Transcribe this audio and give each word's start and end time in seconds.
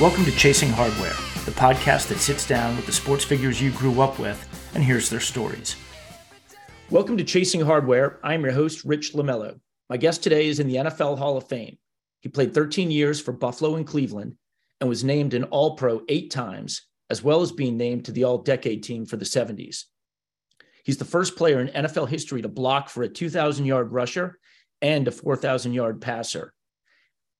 Welcome 0.00 0.24
to 0.26 0.30
Chasing 0.30 0.68
Hardware, 0.68 1.16
the 1.44 1.50
podcast 1.50 2.06
that 2.06 2.20
sits 2.20 2.46
down 2.46 2.76
with 2.76 2.86
the 2.86 2.92
sports 2.92 3.24
figures 3.24 3.60
you 3.60 3.72
grew 3.72 4.00
up 4.00 4.20
with 4.20 4.70
and 4.72 4.84
hears 4.84 5.10
their 5.10 5.18
stories. 5.18 5.74
Welcome 6.88 7.16
to 7.16 7.24
Chasing 7.24 7.62
Hardware. 7.62 8.20
I'm 8.22 8.44
your 8.44 8.52
host, 8.52 8.84
Rich 8.84 9.14
Lamello. 9.14 9.58
My 9.90 9.96
guest 9.96 10.22
today 10.22 10.46
is 10.46 10.60
in 10.60 10.68
the 10.68 10.76
NFL 10.76 11.18
Hall 11.18 11.36
of 11.36 11.48
Fame. 11.48 11.78
He 12.20 12.28
played 12.28 12.54
13 12.54 12.92
years 12.92 13.20
for 13.20 13.32
Buffalo 13.32 13.74
and 13.74 13.84
Cleveland 13.84 14.36
and 14.80 14.88
was 14.88 15.02
named 15.02 15.34
an 15.34 15.42
All 15.42 15.74
Pro 15.74 16.02
eight 16.08 16.30
times, 16.30 16.86
as 17.10 17.24
well 17.24 17.42
as 17.42 17.50
being 17.50 17.76
named 17.76 18.04
to 18.04 18.12
the 18.12 18.22
All 18.22 18.38
Decade 18.38 18.84
team 18.84 19.04
for 19.04 19.16
the 19.16 19.24
70s. 19.24 19.82
He's 20.84 20.98
the 20.98 21.04
first 21.04 21.34
player 21.34 21.58
in 21.58 21.84
NFL 21.84 22.08
history 22.08 22.42
to 22.42 22.48
block 22.48 22.88
for 22.88 23.02
a 23.02 23.08
2,000 23.08 23.66
yard 23.66 23.90
rusher 23.90 24.38
and 24.80 25.08
a 25.08 25.10
4,000 25.10 25.72
yard 25.72 26.00
passer. 26.00 26.54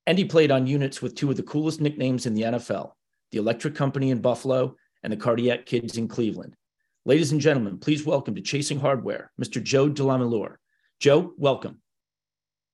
And 0.09 0.17
he 0.17 0.25
played 0.25 0.51
on 0.51 0.67
units 0.67 1.03
with 1.03 1.15
two 1.15 1.29
of 1.29 1.37
the 1.37 1.43
coolest 1.43 1.83
nicknames 1.83 2.25
in 2.25 2.33
the 2.33 2.43
NFL 2.43 2.93
the 3.31 3.37
Electric 3.37 3.75
Company 3.75 4.11
in 4.11 4.23
Buffalo 4.23 4.75
and 5.03 5.13
the 5.13 5.19
Cardiac 5.19 5.67
Kids 5.67 5.99
in 5.99 6.09
Cleveland. 6.09 6.57
Ladies 7.05 7.33
and 7.33 7.43
gentlemen, 7.43 7.77
please 7.77 8.07
welcome 8.07 8.35
to 8.35 8.41
Chasing 8.41 8.81
Hardware, 8.81 9.31
Mr. 9.39 9.63
Joe 9.63 9.91
DeLamielleure. 9.91 10.55
Joe, 10.99 11.35
welcome. 11.37 11.83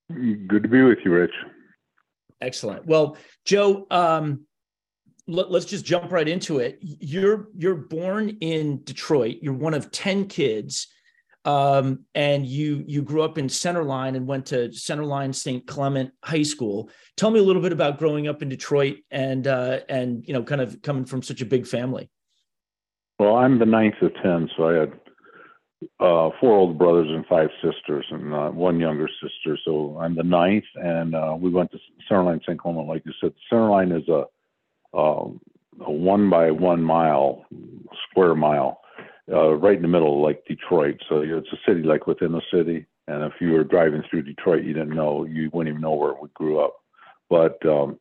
Good 0.09 0.63
to 0.63 0.69
be 0.69 0.81
with 0.81 0.99
you, 1.03 1.11
Rich. 1.11 1.33
Excellent. 2.39 2.85
Well, 2.85 3.17
Joe, 3.43 3.85
um, 3.91 4.45
let, 5.27 5.47
us 5.47 5.65
just 5.65 5.83
jump 5.83 6.13
right 6.13 6.29
into 6.29 6.59
it. 6.59 6.77
You're 6.79 7.49
you're 7.57 7.75
born 7.75 8.29
in 8.39 8.81
Detroit. 8.85 9.39
You're 9.41 9.55
one 9.55 9.73
of 9.73 9.91
ten 9.91 10.29
kids 10.29 10.87
um, 11.45 12.05
and 12.15 12.45
you 12.45 12.83
you 12.87 13.03
grew 13.03 13.21
up 13.21 13.37
in 13.37 13.47
Centerline 13.47 14.15
and 14.15 14.27
went 14.27 14.47
to 14.47 14.69
Centerline 14.69 15.33
St. 15.33 15.65
Clement 15.65 16.11
High 16.23 16.43
School. 16.43 16.89
Tell 17.15 17.29
me 17.29 17.39
a 17.39 17.43
little 17.43 17.61
bit 17.61 17.71
about 17.71 17.99
growing 17.99 18.27
up 18.27 18.41
in 18.41 18.49
Detroit 18.49 18.97
and 19.11 19.45
uh, 19.47 19.79
and 19.87 20.27
you 20.27 20.33
know 20.33 20.43
kind 20.43 20.61
of 20.61 20.81
coming 20.81 21.05
from 21.05 21.21
such 21.21 21.41
a 21.41 21.45
big 21.45 21.67
family. 21.67 22.09
Well, 23.19 23.35
I'm 23.35 23.59
the 23.59 23.65
ninth 23.65 24.01
of 24.01 24.11
ten, 24.21 24.49
so 24.57 24.69
I 24.69 24.73
had 24.73 24.93
uh, 25.99 26.29
four 26.39 26.57
older 26.57 26.73
brothers 26.73 27.09
and 27.09 27.25
five 27.27 27.49
sisters, 27.63 28.05
and 28.09 28.33
uh, 28.33 28.49
one 28.49 28.79
younger 28.79 29.07
sister. 29.21 29.57
So 29.63 29.99
I'm 30.01 30.15
the 30.15 30.23
ninth, 30.23 30.65
and 30.75 31.15
uh, 31.15 31.37
we 31.39 31.51
went 31.51 31.71
to 31.71 31.77
Centerline 32.09 32.41
St. 32.41 32.59
Clement, 32.59 32.87
like 32.87 33.03
you 33.05 33.13
said. 33.21 33.33
Centerline 33.51 33.95
is 33.95 34.07
a, 34.09 34.25
um, 34.97 35.39
a 35.85 35.91
one 35.91 36.29
by 36.29 36.49
one 36.49 36.81
mile 36.81 37.45
square 38.09 38.33
mile 38.33 38.81
uh, 39.31 39.53
right 39.53 39.75
in 39.75 39.81
the 39.81 39.87
middle, 39.87 40.21
like 40.21 40.45
Detroit. 40.45 41.01
So 41.09 41.21
it's 41.21 41.47
a 41.51 41.69
city 41.69 41.83
like 41.83 42.07
within 42.07 42.31
the 42.31 42.41
city. 42.53 42.85
And 43.07 43.23
if 43.23 43.33
you 43.39 43.51
were 43.51 43.63
driving 43.63 44.03
through 44.09 44.23
Detroit, 44.23 44.63
you 44.63 44.73
didn't 44.73 44.95
know, 44.95 45.25
you 45.25 45.49
wouldn't 45.53 45.73
even 45.73 45.81
know 45.81 45.93
where 45.93 46.13
we 46.19 46.29
grew 46.33 46.59
up. 46.59 46.75
But 47.29 47.63
um, 47.65 47.99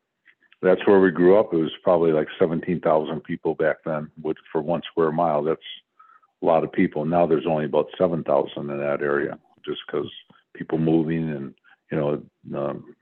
that's 0.62 0.86
where 0.86 1.00
we 1.00 1.10
grew 1.10 1.38
up. 1.38 1.52
It 1.52 1.58
was 1.58 1.72
probably 1.82 2.12
like 2.12 2.28
17,000 2.38 3.22
people 3.22 3.54
back 3.54 3.76
then, 3.84 4.10
which 4.20 4.38
for 4.50 4.62
one 4.62 4.82
square 4.90 5.12
mile, 5.12 5.42
that's 5.42 5.60
a 6.42 6.46
lot 6.46 6.64
of 6.64 6.72
people. 6.72 7.04
Now 7.04 7.26
there's 7.26 7.46
only 7.46 7.66
about 7.66 7.88
7,000 7.98 8.50
in 8.58 8.66
that 8.66 9.02
area, 9.02 9.38
just 9.64 9.80
because 9.86 10.10
people 10.54 10.78
moving 10.78 11.30
and 11.30 11.54
you 11.90 11.98
know, 11.98 12.58
um, 12.58 12.94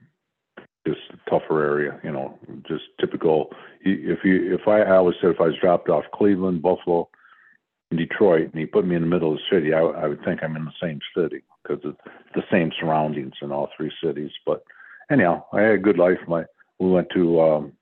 just 0.85 0.99
tougher 1.29 1.63
area. 1.63 1.99
You 2.03 2.11
know, 2.11 2.37
just 2.67 2.83
typical. 2.99 3.49
If 3.81 4.19
you, 4.23 4.53
if 4.53 4.67
I, 4.67 4.81
I 4.81 4.97
always 4.97 5.15
said 5.21 5.31
if 5.31 5.41
I 5.41 5.45
was 5.45 5.55
dropped 5.61 5.89
off 5.89 6.03
Cleveland, 6.13 6.61
Buffalo, 6.61 7.09
in 7.93 8.07
Detroit 8.07 8.49
and 8.51 8.59
he 8.59 8.65
put 8.65 8.85
me 8.85 8.95
in 8.95 9.01
the 9.01 9.07
middle 9.07 9.33
of 9.33 9.37
the 9.37 9.55
city, 9.55 9.73
I, 9.73 9.79
I 9.79 10.07
would 10.07 10.23
think 10.23 10.41
I'm 10.41 10.55
in 10.55 10.65
the 10.65 10.71
same 10.81 10.99
city 11.15 11.43
because 11.61 11.79
it's 11.83 11.97
the 12.35 12.43
same 12.51 12.71
surroundings 12.79 13.33
in 13.41 13.51
all 13.51 13.69
three 13.77 13.91
cities. 14.03 14.31
But 14.45 14.63
anyhow, 15.11 15.45
I 15.53 15.61
had 15.61 15.75
a 15.75 15.77
good 15.77 15.97
life. 15.97 16.17
My 16.27 16.43
we 16.79 16.89
went 16.89 17.07
to 17.13 17.41
um, 17.41 17.73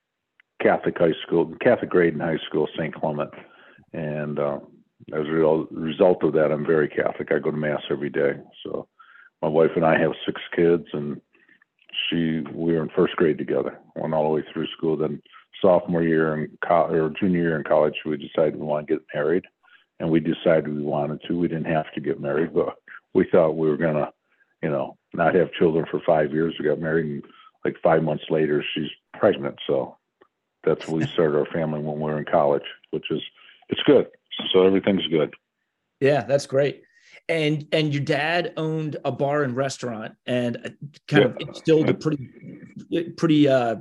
Catholic 0.61 0.97
high 0.97 1.13
school, 1.25 1.53
Catholic 1.61 1.89
grade 1.89 2.13
in 2.13 2.19
high 2.19 2.39
school, 2.47 2.67
St. 2.77 2.93
Clement, 2.93 3.31
and 3.93 4.37
uh, 4.37 4.59
as 5.13 5.25
a 5.25 5.65
result 5.71 6.23
of 6.23 6.33
that, 6.33 6.51
I'm 6.51 6.65
very 6.65 6.87
Catholic. 6.87 7.31
I 7.31 7.39
go 7.39 7.51
to 7.51 7.57
mass 7.57 7.81
every 7.89 8.09
day. 8.09 8.33
So 8.63 8.87
my 9.41 9.47
wife 9.47 9.71
and 9.75 9.85
I 9.85 9.97
have 9.97 10.11
six 10.25 10.39
kids, 10.55 10.85
and 10.93 11.21
she 12.09 12.41
we 12.53 12.73
were 12.73 12.83
in 12.83 12.89
first 12.95 13.15
grade 13.15 13.37
together, 13.37 13.79
went 13.95 14.13
all 14.13 14.23
the 14.23 14.35
way 14.35 14.43
through 14.51 14.67
school. 14.77 14.97
Then 14.97 15.21
sophomore 15.61 16.03
year 16.03 16.33
and 16.33 16.49
co- 16.67 16.87
or 16.87 17.13
junior 17.19 17.41
year 17.41 17.57
in 17.57 17.63
college, 17.63 17.95
we 18.05 18.17
decided 18.17 18.55
we 18.55 18.65
want 18.65 18.87
to 18.87 18.93
get 18.95 19.05
married 19.13 19.45
and 20.01 20.09
we 20.09 20.19
decided 20.19 20.67
we 20.67 20.81
wanted 20.81 21.21
to. 21.27 21.37
We 21.37 21.47
didn't 21.47 21.71
have 21.71 21.91
to 21.93 22.01
get 22.01 22.19
married, 22.19 22.53
but 22.53 22.75
we 23.13 23.27
thought 23.31 23.55
we 23.55 23.69
were 23.69 23.77
gonna, 23.77 24.11
you 24.63 24.69
know, 24.69 24.97
not 25.13 25.35
have 25.35 25.53
children 25.53 25.85
for 25.89 26.01
five 26.05 26.33
years. 26.33 26.55
We 26.59 26.65
got 26.65 26.79
married, 26.79 27.05
and 27.05 27.23
like 27.63 27.75
five 27.83 28.01
months 28.01 28.23
later, 28.29 28.65
she's 28.73 28.89
pregnant. 29.13 29.59
So 29.67 29.97
that's 30.63 30.87
when 30.87 31.01
we 31.01 31.07
started 31.13 31.37
our 31.37 31.45
family 31.45 31.79
when 31.79 31.97
we 31.97 32.01
were 32.01 32.17
in 32.17 32.25
college, 32.25 32.63
which 32.89 33.05
is 33.11 33.21
it's 33.69 33.83
good. 33.83 34.07
So 34.51 34.65
everything's 34.65 35.05
good. 35.07 35.35
Yeah, 35.99 36.23
that's 36.23 36.47
great. 36.47 36.81
And 37.29 37.67
and 37.71 37.93
your 37.93 38.03
dad 38.03 38.53
owned 38.57 38.97
a 39.05 39.11
bar 39.11 39.43
and 39.43 39.55
restaurant, 39.55 40.15
and 40.25 40.57
uh, 40.57 40.69
kind 41.07 41.23
yeah. 41.23 41.25
of 41.25 41.37
instilled 41.39 41.89
a 41.89 41.93
pretty 41.93 42.27
pretty 43.17 43.47
uh, 43.47 43.75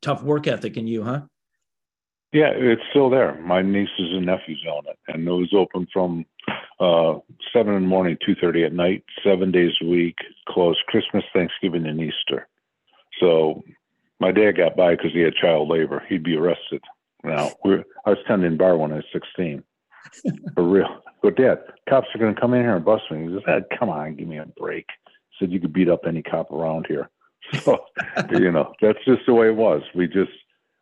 tough 0.00 0.22
work 0.22 0.46
ethic 0.46 0.78
in 0.78 0.86
you, 0.86 1.04
huh? 1.04 1.22
Yeah, 2.32 2.50
it's 2.54 2.82
still 2.90 3.08
there. 3.08 3.40
My 3.40 3.62
nieces 3.62 4.12
and 4.12 4.26
nephews 4.26 4.64
own 4.70 4.84
it, 4.86 4.98
and 5.08 5.26
it 5.26 5.30
was 5.30 5.54
open 5.54 5.86
from 5.92 6.26
uh, 6.78 7.18
seven 7.52 7.74
in 7.74 7.82
the 7.82 7.88
morning, 7.88 8.18
two 8.24 8.34
thirty 8.34 8.64
at 8.64 8.72
night, 8.72 9.02
seven 9.24 9.50
days 9.50 9.72
a 9.82 9.86
week, 9.86 10.16
closed 10.46 10.80
Christmas, 10.88 11.24
Thanksgiving, 11.32 11.86
and 11.86 12.00
Easter. 12.00 12.46
So 13.18 13.62
my 14.20 14.30
dad 14.30 14.58
got 14.58 14.76
by 14.76 14.94
because 14.94 15.12
he 15.12 15.20
had 15.20 15.34
child 15.34 15.68
labor. 15.68 16.02
He'd 16.08 16.22
be 16.22 16.36
arrested. 16.36 16.82
Now 17.24 17.52
we're 17.64 17.84
I 18.04 18.10
was 18.10 18.18
tending 18.26 18.58
bar 18.58 18.76
when 18.76 18.92
I 18.92 18.96
was 18.96 19.04
sixteen. 19.12 19.64
For 20.54 20.64
real. 20.64 21.02
But 21.22 21.36
dad, 21.36 21.58
cops 21.88 22.08
are 22.14 22.18
gonna 22.18 22.38
come 22.38 22.52
in 22.54 22.62
here 22.62 22.76
and 22.76 22.84
bust 22.84 23.04
me. 23.10 23.26
He 23.26 23.38
said, 23.44 23.64
come 23.78 23.88
on, 23.88 24.16
give 24.16 24.28
me 24.28 24.38
a 24.38 24.46
break. 24.46 24.86
He 25.06 25.36
said 25.38 25.52
you 25.52 25.60
could 25.60 25.72
beat 25.72 25.88
up 25.88 26.02
any 26.06 26.22
cop 26.22 26.50
around 26.50 26.86
here. 26.88 27.08
So 27.62 27.78
you 28.32 28.52
know, 28.52 28.74
that's 28.82 29.02
just 29.06 29.22
the 29.26 29.32
way 29.32 29.48
it 29.48 29.56
was. 29.56 29.80
We 29.94 30.06
just 30.06 30.32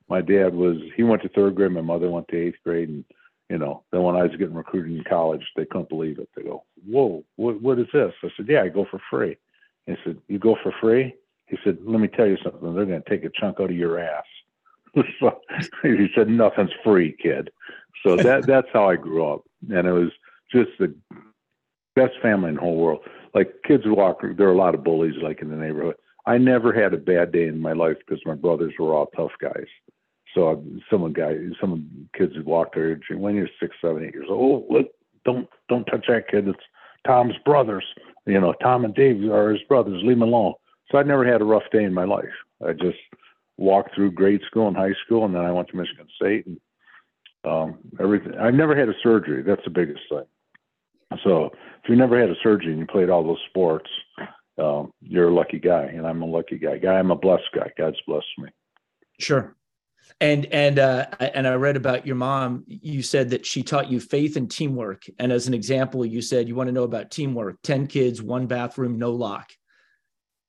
my 0.09 0.21
dad 0.21 0.55
was 0.55 0.77
he 0.97 1.03
went 1.03 1.23
to 1.23 1.29
third 1.29 1.55
grade, 1.55 1.73
my 1.73 1.81
mother 1.81 2.11
went 2.11 2.29
to 2.29 2.37
eighth 2.37 2.59
grade, 2.65 2.89
and 2.89 3.05
you 3.51 3.59
know, 3.59 3.85
then 3.93 4.03
when 4.03 4.17
I 4.17 4.23
was 4.23 4.33
getting 4.33 4.55
recruited 4.55 4.97
in 4.97 5.05
college, 5.05 5.43
they 5.57 5.67
couldn't 5.67 5.89
believe 5.89 6.19
it. 6.19 6.29
They 6.35 6.43
go, 6.43 6.65
"Whoa, 6.87 7.25
what 7.37 7.61
what 7.61 7.79
is 7.79 7.87
this?" 7.93 8.13
I 8.23 8.29
said, 8.37 8.47
"Yeah, 8.49 8.63
I 8.63 8.69
go 8.69 8.87
for 8.91 9.01
free." 9.11 9.37
He 9.87 9.95
said, 10.05 10.19
"You 10.29 10.39
go 10.39 10.57
for 10.63 10.73
free?" 10.81 11.15
He 11.47 11.57
said, 11.63 11.79
"Let 11.85 12.01
me 12.01 12.09
tell 12.09 12.27
you 12.27 12.39
something. 12.43 12.75
They're 12.75 12.87
going 12.87 13.03
to 13.03 13.09
take 13.09 13.25
a 13.25 13.31
chunk 13.31 13.61
out 13.61 13.71
of 13.71 13.77
your 13.77 13.99
ass." 13.99 14.25
so 15.21 15.41
he 15.83 16.09
said, 16.15 16.29
"Nothing's 16.29 16.71
free, 16.83 17.17
kid." 17.23 17.51
So 18.05 18.17
that 18.17 18.47
that's 18.47 18.69
how 18.73 18.89
I 18.89 18.97
grew 18.97 19.27
up, 19.27 19.43
and 19.71 19.87
it 19.87 19.93
was 19.93 20.11
just 20.53 20.71
the 20.79 20.95
best 21.95 22.15
family 22.21 22.51
in 22.51 22.55
the 22.57 22.61
whole 22.61 22.77
world. 22.77 23.01
Like 23.35 23.63
kids 23.65 23.85
walk, 23.87 24.23
there 24.37 24.49
are 24.49 24.53
a 24.53 24.57
lot 24.57 24.75
of 24.75 24.85
bullies 24.85 25.15
like 25.23 25.43
in 25.43 25.51
the 25.51 25.57
neighborhood. 25.57 25.97
I 26.27 26.39
never 26.39 26.73
had 26.73 26.95
a 26.95 26.99
bad 26.99 27.33
day 27.33 27.47
in 27.47 27.61
my 27.61 27.73
life 27.73 27.97
because 27.99 28.21
my 28.27 28.35
brothers 28.35 28.75
were 28.79 28.95
all 28.95 29.07
tough 29.17 29.33
guys. 29.41 29.67
So 30.37 30.63
some 30.91 31.11
guy, 31.15 31.35
some 31.59 32.09
kids 32.17 32.35
would 32.37 32.45
walk 32.45 32.75
there 32.75 33.01
when 33.11 33.35
you're 33.35 33.49
six, 33.59 33.75
seven, 33.81 34.05
eight 34.05 34.13
years 34.13 34.27
old. 34.29 34.67
Oh, 34.69 34.75
look, 34.75 34.89
don't 35.25 35.49
don't 35.71 35.87
touch 35.87 36.05
that 36.09 36.29
kid. 36.29 36.47
It's 36.47 36.59
Tom's 37.07 37.35
brothers. 37.45 37.85
You 38.27 38.39
know, 38.41 38.53
Tom 38.63 38.85
and 38.85 38.95
Dave 38.95 39.25
are 39.31 39.51
his 39.51 39.63
brothers. 39.63 40.03
Leave 40.05 40.19
him 40.19 40.23
alone. 40.23 40.53
So 40.91 40.99
I 40.99 41.05
never 41.05 41.25
had 41.25 41.41
a 41.41 41.45
rough 41.45 41.63
day 41.73 41.85
in 41.85 41.95
my 41.95 42.05
life. 42.05 42.25
I 42.65 42.73
just 42.75 42.99
walked 43.57 43.95
through 43.95 44.13
grade 44.13 44.43
school 44.47 44.69
and 44.69 44.77
high 44.77 44.95
school, 45.07 45.25
and 45.25 45.35
then 45.35 45.43
I 45.43 45.53
went 45.53 45.69
to 45.69 45.77
Michigan 45.77 46.07
State 46.17 46.47
and 46.47 46.61
um, 47.45 47.79
everything. 47.99 48.35
I've 48.39 48.55
never 48.55 48.77
had 48.77 48.91
a 48.91 48.95
surgery. 49.03 49.43
That's 49.43 49.65
the 49.65 49.71
biggest 49.71 50.01
thing. 50.11 50.25
So 51.25 51.47
if 51.83 51.89
you 51.89 51.97
never 51.97 52.21
had 52.21 52.29
a 52.29 52.35
surgery 52.43 52.73
and 52.73 52.81
you 52.81 52.87
played 52.87 53.09
all 53.09 53.25
those 53.25 53.43
sports, 53.49 53.89
um, 54.59 54.93
you're 55.01 55.29
a 55.29 55.35
lucky 55.35 55.59
guy, 55.59 55.85
and 55.85 56.07
I'm 56.07 56.21
a 56.21 56.27
lucky 56.27 56.59
guy. 56.59 56.77
Guy, 56.79 56.95
I'm 56.99 57.11
a 57.11 57.17
blessed 57.17 57.49
guy. 57.55 57.71
God's 57.79 58.01
blessed 58.07 58.27
me. 58.39 58.49
Sure. 59.19 59.57
And 60.21 60.47
and 60.47 60.79
uh, 60.79 61.07
and 61.21 61.47
I 61.47 61.55
read 61.55 61.77
about 61.77 62.07
your 62.07 62.17
mom. 62.17 62.65
You 62.67 63.03
said 63.03 63.31
that 63.31 63.45
she 63.45 63.63
taught 63.63 63.91
you 63.91 64.01
faith 64.01 64.37
and 64.37 64.51
teamwork. 64.51 65.05
And 65.19 65.31
as 65.31 65.47
an 65.47 65.53
example, 65.53 66.07
you 66.07 66.23
said 66.23 66.49
you 66.49 66.55
want 66.55 66.69
to 66.69 66.73
know 66.73 66.85
about 66.85 67.11
teamwork: 67.11 67.59
ten 67.63 67.87
kids, 67.87 68.23
one 68.23 68.47
bathroom, 68.47 68.99
no 68.99 69.13
lock. 69.13 69.51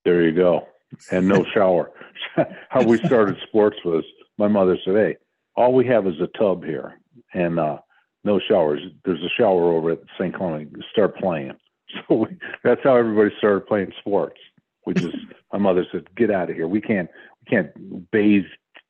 There 0.06 0.24
you 0.24 0.32
go, 0.32 0.68
and 1.12 1.28
no 1.28 1.46
shower. 1.54 1.92
How 2.70 2.84
we 2.84 2.98
started 3.00 3.36
sports 3.48 3.78
was 3.84 4.06
my 4.38 4.48
mother 4.48 4.78
said, 4.86 4.96
"Hey, 4.96 5.18
all 5.56 5.74
we 5.74 5.86
have 5.88 6.08
is 6.08 6.20
a 6.22 6.28
tub 6.38 6.64
here, 6.64 7.02
and 7.34 7.60
uh, 7.60 7.80
no 8.24 8.40
showers. 8.48 8.80
There's 9.04 9.22
a 9.22 9.30
shower 9.38 9.74
over 9.74 9.92
at 9.92 10.00
St. 10.18 10.34
Clement. 10.34 10.72
Start 10.92 11.18
playing." 11.18 11.54
So 12.10 12.16
we, 12.16 12.28
that's 12.66 12.82
how 12.84 12.98
everybody 12.98 13.34
started 13.38 13.66
playing 13.66 13.94
sports. 14.00 14.38
We 14.86 14.94
just 14.94 15.16
my 15.54 15.60
mother 15.60 15.86
said, 15.92 16.04
"Get 16.18 16.30
out 16.30 16.50
of 16.50 16.56
here. 16.58 16.68
We 16.68 16.82
can't 16.82 17.10
we 17.40 17.50
can't 17.50 18.12
bathe. 18.12 18.44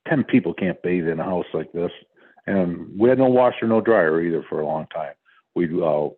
Ten 0.07 0.23
people 0.23 0.53
can't 0.53 0.81
bathe 0.81 1.07
in 1.07 1.19
a 1.19 1.23
house 1.23 1.45
like 1.53 1.71
this." 1.71 1.91
And 2.45 2.87
we 2.97 3.09
had 3.09 3.17
no 3.17 3.27
washer, 3.27 3.67
no 3.67 3.81
dryer 3.81 4.21
either 4.21 4.43
for 4.47 4.61
a 4.61 4.65
long 4.65 4.87
time. 4.87 5.13
We'd 5.55 5.73
uh, 5.73 6.09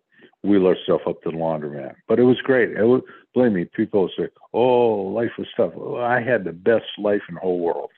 wheel 0.44 0.66
ourselves 0.66 1.04
up 1.06 1.22
to 1.22 1.30
the 1.30 1.36
laundromat, 1.36 1.94
but 2.06 2.20
it 2.20 2.22
was 2.22 2.40
great. 2.40 2.70
It 2.70 2.84
was, 2.84 3.02
believe 3.34 3.52
me, 3.52 3.64
people 3.64 4.08
say, 4.16 4.28
"Oh, 4.52 5.12
life 5.12 5.32
was 5.38 5.48
tough." 5.56 5.72
Well, 5.74 6.02
I 6.02 6.22
had 6.22 6.44
the 6.44 6.52
best 6.52 6.86
life 6.98 7.22
in 7.28 7.34
the 7.34 7.40
whole 7.40 7.60
world. 7.60 7.90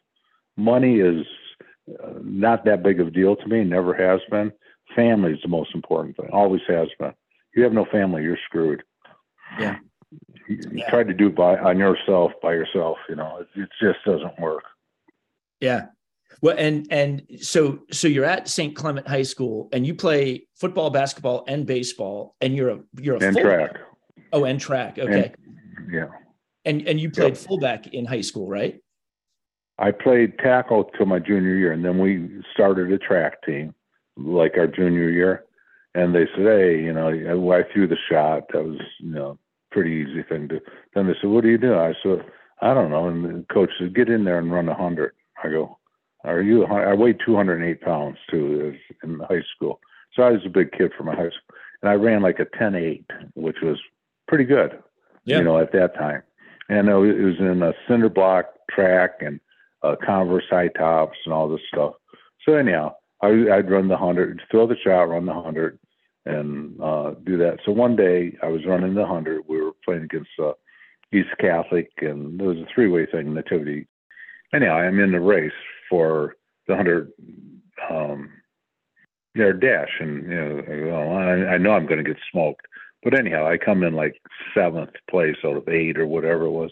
Money 0.56 1.00
is 1.00 1.26
uh, 2.02 2.12
not 2.22 2.64
that 2.64 2.82
big 2.82 3.00
of 3.00 3.08
a 3.08 3.10
deal 3.10 3.36
to 3.36 3.48
me. 3.48 3.64
Never 3.64 3.94
has 3.94 4.20
been. 4.30 4.52
Family 4.94 5.32
is 5.32 5.40
the 5.42 5.48
most 5.48 5.74
important 5.74 6.16
thing. 6.16 6.28
Always 6.32 6.62
has 6.68 6.88
been 6.98 7.14
you 7.54 7.62
have 7.64 7.72
no 7.72 7.84
family, 7.84 8.22
you're 8.22 8.38
screwed. 8.44 8.82
Yeah. 9.58 9.76
You, 10.48 10.58
yeah. 10.72 10.90
try 10.90 11.04
to 11.04 11.14
do 11.14 11.30
by 11.30 11.58
on 11.58 11.78
yourself 11.78 12.32
by 12.42 12.52
yourself. 12.52 12.98
You 13.08 13.16
know, 13.16 13.38
it, 13.38 13.60
it 13.60 13.68
just 13.80 13.98
doesn't 14.04 14.38
work. 14.38 14.64
Yeah. 15.62 15.86
Well, 16.42 16.56
and 16.58 16.86
and 16.90 17.22
so 17.40 17.78
so 17.90 18.08
you're 18.08 18.24
at 18.24 18.48
St. 18.48 18.74
Clement 18.74 19.06
High 19.06 19.22
School, 19.22 19.68
and 19.72 19.86
you 19.86 19.94
play 19.94 20.46
football, 20.56 20.90
basketball, 20.90 21.44
and 21.46 21.64
baseball, 21.66 22.34
and 22.40 22.54
you're 22.56 22.70
a 22.70 22.80
you're 23.00 23.16
a 23.16 23.20
and 23.20 23.36
track. 23.36 23.76
Oh, 24.32 24.44
and 24.44 24.60
track. 24.60 24.98
Okay. 24.98 25.32
And, 25.76 25.92
yeah. 25.92 26.08
And 26.64 26.86
and 26.88 27.00
you 27.00 27.10
played 27.10 27.34
yep. 27.34 27.46
fullback 27.46 27.86
in 27.94 28.04
high 28.04 28.20
school, 28.20 28.48
right? 28.48 28.80
I 29.78 29.92
played 29.92 30.38
tackle 30.38 30.90
till 30.96 31.06
my 31.06 31.18
junior 31.18 31.54
year, 31.54 31.72
and 31.72 31.84
then 31.84 31.98
we 31.98 32.28
started 32.52 32.92
a 32.92 32.98
track 32.98 33.42
team, 33.44 33.74
like 34.16 34.58
our 34.58 34.66
junior 34.66 35.08
year 35.08 35.44
and 35.94 36.14
they 36.14 36.26
said, 36.34 36.44
"Hey, 36.44 36.80
you 36.82 36.92
know, 36.92 37.08
I 37.52 37.62
threw 37.72 37.86
the 37.86 37.96
shot. 38.10 38.44
That 38.52 38.64
was, 38.64 38.80
you 38.98 39.10
know, 39.10 39.38
pretty 39.70 39.90
easy 39.90 40.22
thing 40.22 40.48
to." 40.48 40.60
Then 40.94 41.06
they 41.06 41.14
said, 41.20 41.30
"What 41.30 41.42
do 41.42 41.50
you 41.50 41.58
do?" 41.58 41.74
I 41.74 41.94
said, 42.02 42.24
"I 42.60 42.74
don't 42.74 42.90
know." 42.90 43.08
And 43.08 43.24
the 43.24 43.46
coach 43.52 43.70
said, 43.78 43.94
"Get 43.94 44.08
in 44.08 44.24
there 44.24 44.38
and 44.38 44.52
run 44.52 44.68
a 44.68 44.74
hundred. 44.74 45.12
I 45.42 45.48
go, 45.48 45.78
"Are 46.24 46.42
you?" 46.42 46.64
I 46.64 46.94
weighed 46.94 47.20
208 47.24 47.80
pounds 47.80 48.18
too 48.30 48.74
in 49.02 49.20
high 49.20 49.42
school, 49.54 49.80
so 50.14 50.22
I 50.22 50.30
was 50.30 50.44
a 50.44 50.50
big 50.50 50.72
kid 50.72 50.92
for 50.96 51.04
my 51.04 51.14
high 51.14 51.30
school, 51.30 51.56
and 51.82 51.90
I 51.90 51.94
ran 51.94 52.22
like 52.22 52.38
a 52.38 52.46
10-8, 52.46 53.04
which 53.34 53.56
was 53.62 53.78
pretty 54.28 54.44
good, 54.44 54.78
yeah. 55.24 55.38
you 55.38 55.44
know, 55.44 55.58
at 55.58 55.72
that 55.72 55.94
time. 55.94 56.22
And 56.68 56.88
it 56.88 56.94
was 56.94 57.38
in 57.38 57.62
a 57.62 57.72
cinder 57.88 58.08
block 58.08 58.46
track 58.70 59.20
and 59.20 59.40
uh, 59.82 59.96
Converse 60.04 60.44
high 60.48 60.68
tops 60.68 61.18
and 61.24 61.34
all 61.34 61.48
this 61.48 61.60
stuff. 61.72 61.94
So 62.46 62.54
anyhow, 62.54 62.94
I, 63.20 63.30
would 63.30 63.70
run 63.70 63.88
the 63.88 63.96
hundred, 63.96 64.42
throw 64.50 64.66
the 64.66 64.76
shot, 64.82 65.02
run 65.02 65.26
the 65.26 65.34
hundred, 65.34 65.78
and 66.24 66.80
uh, 66.80 67.14
do 67.24 67.36
that. 67.38 67.58
So 67.64 67.72
one 67.72 67.96
day 67.96 68.36
I 68.42 68.46
was 68.46 68.64
running 68.66 68.94
the 68.94 69.06
hundred. 69.06 69.42
We 69.48 69.60
were 69.60 69.72
playing 69.84 70.04
against 70.04 70.30
uh, 70.42 70.52
East 71.12 71.30
Catholic, 71.38 71.90
and 71.98 72.38
there 72.38 72.48
was 72.48 72.58
a 72.58 72.66
three-way 72.74 73.06
thing, 73.06 73.34
nativity. 73.34 73.86
Anyhow, 74.54 74.76
I'm 74.76 75.00
in 75.00 75.12
the 75.12 75.20
race 75.20 75.52
for 75.88 76.36
the 76.68 76.76
hundred 76.76 77.10
um, 77.90 78.30
yard 79.34 79.60
dash, 79.60 79.90
and 80.00 80.30
you 80.30 80.90
know, 80.90 81.12
I, 81.12 81.54
I 81.54 81.58
know 81.58 81.72
I'm 81.72 81.86
going 81.86 82.04
to 82.04 82.10
get 82.10 82.22
smoked. 82.30 82.66
But 83.02 83.18
anyhow, 83.18 83.46
I 83.46 83.58
come 83.58 83.82
in 83.82 83.94
like 83.94 84.20
seventh 84.54 84.92
place 85.10 85.36
out 85.44 85.56
of 85.56 85.68
eight 85.68 85.98
or 85.98 86.06
whatever 86.06 86.44
it 86.44 86.50
was. 86.50 86.70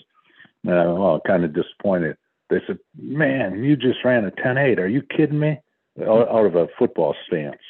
And 0.64 0.74
I'm 0.74 0.98
well, 0.98 1.20
kind 1.26 1.44
of 1.44 1.54
disappointed. 1.54 2.16
They 2.50 2.60
said, 2.66 2.78
"Man, 3.00 3.64
you 3.64 3.76
just 3.76 4.04
ran 4.04 4.24
a 4.24 4.30
10-8. 4.30 4.78
Are 4.78 4.86
you 4.86 5.02
kidding 5.02 5.38
me?" 5.38 5.58
out 6.02 6.46
of 6.46 6.54
a 6.54 6.68
football 6.78 7.14
stance. 7.26 7.60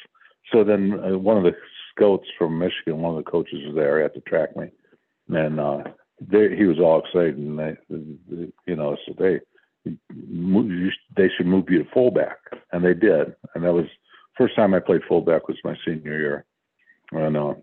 So 0.51 0.63
then 0.63 0.99
uh, 1.03 1.17
one 1.17 1.37
of 1.37 1.43
the 1.43 1.55
scouts 1.93 2.27
from 2.37 2.59
Michigan, 2.59 3.01
one 3.01 3.17
of 3.17 3.23
the 3.23 3.29
coaches 3.29 3.65
was 3.65 3.75
there 3.75 4.03
at 4.03 4.13
the 4.13 4.21
track 4.21 4.55
meet, 4.55 4.71
and 5.29 5.59
uh, 5.59 5.83
they, 6.19 6.55
he 6.55 6.65
was 6.65 6.79
all 6.79 6.99
excited, 6.99 7.37
and 7.37 7.57
they, 7.57 7.75
you 8.65 8.75
know, 8.75 8.95
said, 9.05 9.15
"Hey, 9.17 9.39
they 9.85 11.29
should 11.35 11.47
move 11.47 11.69
you 11.69 11.83
to 11.83 11.89
fullback," 11.91 12.37
and 12.71 12.83
they 12.83 12.93
did, 12.93 13.35
and 13.55 13.63
that 13.63 13.73
was 13.73 13.85
first 14.37 14.55
time 14.55 14.73
I 14.73 14.79
played 14.79 15.01
fullback 15.07 15.47
was 15.47 15.57
my 15.63 15.75
senior 15.85 16.17
year, 16.17 16.45
and 17.11 17.37
uh, 17.37 17.53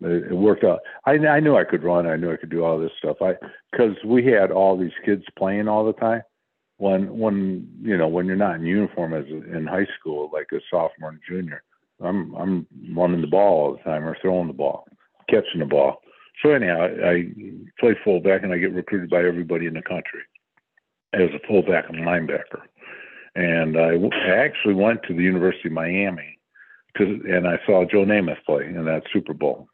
it, 0.00 0.32
it 0.32 0.34
worked 0.34 0.64
out. 0.64 0.80
I, 1.04 1.12
I 1.12 1.40
knew 1.40 1.56
I 1.56 1.64
could 1.64 1.82
run, 1.82 2.06
I 2.06 2.16
knew 2.16 2.32
I 2.32 2.36
could 2.36 2.50
do 2.50 2.64
all 2.64 2.78
this 2.78 2.92
stuff. 2.98 3.16
I 3.20 3.34
because 3.70 3.96
we 4.04 4.26
had 4.26 4.50
all 4.50 4.76
these 4.76 4.92
kids 5.04 5.24
playing 5.36 5.68
all 5.68 5.84
the 5.84 5.92
time. 5.94 6.22
When 6.78 7.18
when 7.18 7.68
you 7.82 7.96
know 7.96 8.08
when 8.08 8.26
you're 8.26 8.36
not 8.36 8.56
in 8.56 8.66
uniform 8.66 9.14
as 9.14 9.26
in 9.26 9.66
high 9.66 9.86
school 9.98 10.30
like 10.32 10.46
a 10.52 10.60
sophomore 10.70 11.10
and 11.10 11.20
junior 11.28 11.62
i'm 12.00 12.32
i'm 12.36 12.66
running 12.94 13.20
the 13.20 13.26
ball 13.26 13.60
all 13.60 13.72
the 13.72 13.82
time 13.82 14.04
or 14.04 14.16
throwing 14.22 14.46
the 14.46 14.52
ball 14.52 14.86
catching 15.28 15.58
the 15.58 15.66
ball. 15.66 16.00
So 16.40 16.50
anyhow 16.50 16.82
i, 16.82 17.10
I 17.10 17.32
play 17.80 17.96
fullback 18.04 18.44
and 18.44 18.52
i 18.52 18.58
get 18.58 18.72
recruited 18.72 19.10
by 19.10 19.24
everybody 19.24 19.66
in 19.66 19.74
the 19.74 19.82
country 19.82 20.20
as 21.14 21.30
a 21.34 21.46
fullback 21.46 21.88
and 21.88 21.98
linebacker 21.98 22.62
and 23.34 23.76
I, 23.78 23.96
actually 24.30 24.74
went 24.74 25.02
to 25.04 25.14
the 25.14 25.22
university 25.22 25.68
of 25.68 25.74
miami 25.74 26.38
to 26.96 27.04
and 27.28 27.46
i 27.46 27.58
saw 27.66 27.84
joe 27.84 28.04
namath 28.04 28.44
play 28.44 28.66
in 28.66 28.84
that 28.84 29.04
super 29.12 29.34
bowl 29.34 29.68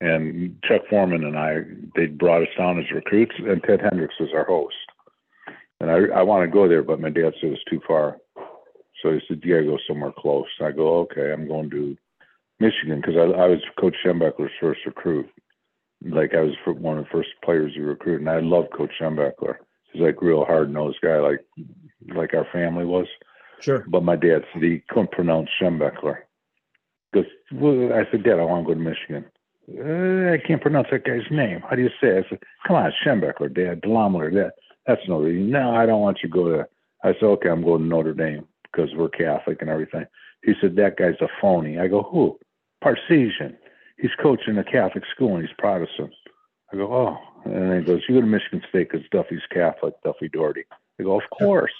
and 0.00 0.56
chuck 0.64 0.82
foreman 0.88 1.24
and 1.24 1.38
i 1.38 1.60
they 1.94 2.06
brought 2.06 2.42
us 2.42 2.48
down 2.56 2.78
as 2.78 2.90
recruits 2.90 3.34
and 3.38 3.62
ted 3.62 3.80
hendricks 3.80 4.14
was 4.20 4.30
our 4.34 4.44
host 4.44 4.74
and 5.80 5.90
I 5.90 6.18
I 6.18 6.22
want 6.22 6.44
to 6.44 6.52
go 6.52 6.68
there, 6.68 6.82
but 6.82 7.00
my 7.00 7.10
dad 7.10 7.34
said 7.40 7.50
it's 7.50 7.64
too 7.64 7.80
far. 7.86 8.16
So 9.02 9.12
he 9.12 9.20
said, 9.28 9.40
"You 9.42 9.54
gotta 9.54 9.66
go 9.66 9.78
somewhere 9.86 10.12
close." 10.16 10.46
I 10.60 10.70
go, 10.70 11.00
"Okay, 11.00 11.32
I'm 11.32 11.46
going 11.46 11.70
to 11.70 11.96
Michigan 12.60 13.00
because 13.00 13.16
I, 13.16 13.24
I 13.42 13.46
was 13.46 13.60
Coach 13.78 13.96
Schembechler's 14.04 14.52
first 14.60 14.80
recruit. 14.86 15.28
Like 16.02 16.34
I 16.34 16.40
was 16.40 16.54
one 16.66 16.98
of 16.98 17.04
the 17.04 17.10
first 17.10 17.30
players 17.44 17.72
he 17.74 17.80
recruited, 17.80 18.20
and 18.20 18.30
I 18.30 18.40
love 18.40 18.66
Coach 18.76 18.92
Schembechler. 19.00 19.56
He's 19.96 20.02
like 20.02 20.20
real 20.20 20.44
hard 20.44 20.72
nosed 20.72 20.98
guy, 21.02 21.18
like 21.18 21.40
like 22.14 22.34
our 22.34 22.46
family 22.52 22.84
was. 22.84 23.06
Sure. 23.60 23.84
But 23.88 24.02
my 24.02 24.16
dad 24.16 24.44
said 24.52 24.62
he 24.62 24.82
couldn't 24.90 25.12
pronounce 25.12 25.48
Schembechler. 25.60 26.18
Because 27.12 27.30
well, 27.52 27.92
I 27.94 28.10
said, 28.10 28.24
Dad, 28.24 28.38
I 28.38 28.44
want 28.44 28.66
to 28.66 28.74
go 28.74 28.78
to 28.78 28.84
Michigan. 28.84 29.24
Uh, 29.68 30.34
I 30.34 30.38
can't 30.46 30.60
pronounce 30.60 30.88
that 30.90 31.04
guy's 31.04 31.30
name. 31.30 31.62
How 31.68 31.76
do 31.76 31.82
you 31.82 31.88
say 32.00 32.08
it? 32.08 32.26
I 32.26 32.28
said, 32.28 32.38
Come 32.66 32.76
on, 32.76 32.92
Schembechler, 33.04 33.54
Dad, 33.54 33.80
DeLamielleure, 33.82 34.34
Dad. 34.34 34.50
That's 34.86 35.00
no 35.08 35.20
reason. 35.20 35.50
No, 35.50 35.74
I 35.74 35.86
don't 35.86 36.02
want 36.02 36.18
you 36.22 36.28
to 36.28 36.34
go 36.34 36.48
to. 36.50 36.68
I 37.02 37.14
said, 37.14 37.24
okay, 37.24 37.48
I'm 37.48 37.62
going 37.62 37.82
to 37.82 37.88
Notre 37.88 38.12
Dame 38.12 38.46
because 38.64 38.90
we're 38.94 39.08
Catholic 39.08 39.62
and 39.62 39.70
everything. 39.70 40.04
He 40.44 40.52
said, 40.60 40.76
that 40.76 40.96
guy's 40.96 41.20
a 41.20 41.28
phony. 41.40 41.78
I 41.78 41.88
go, 41.88 42.02
who? 42.02 42.38
Parseghian. 42.84 43.56
He's 43.98 44.10
coaching 44.22 44.58
a 44.58 44.64
Catholic 44.64 45.04
school 45.14 45.36
and 45.36 45.46
he's 45.46 45.56
Protestant. 45.58 46.12
I 46.72 46.76
go, 46.76 46.92
oh. 46.92 47.18
And 47.52 47.70
then 47.70 47.80
he 47.80 47.86
goes, 47.86 48.02
you 48.08 48.14
go 48.14 48.20
to 48.20 48.26
Michigan 48.26 48.62
State 48.68 48.90
because 48.90 49.06
Duffy's 49.10 49.42
Catholic, 49.50 49.94
Duffy 50.04 50.28
Daugherty. 50.28 50.64
I 50.98 51.02
go, 51.02 51.16
of 51.18 51.28
course. 51.30 51.72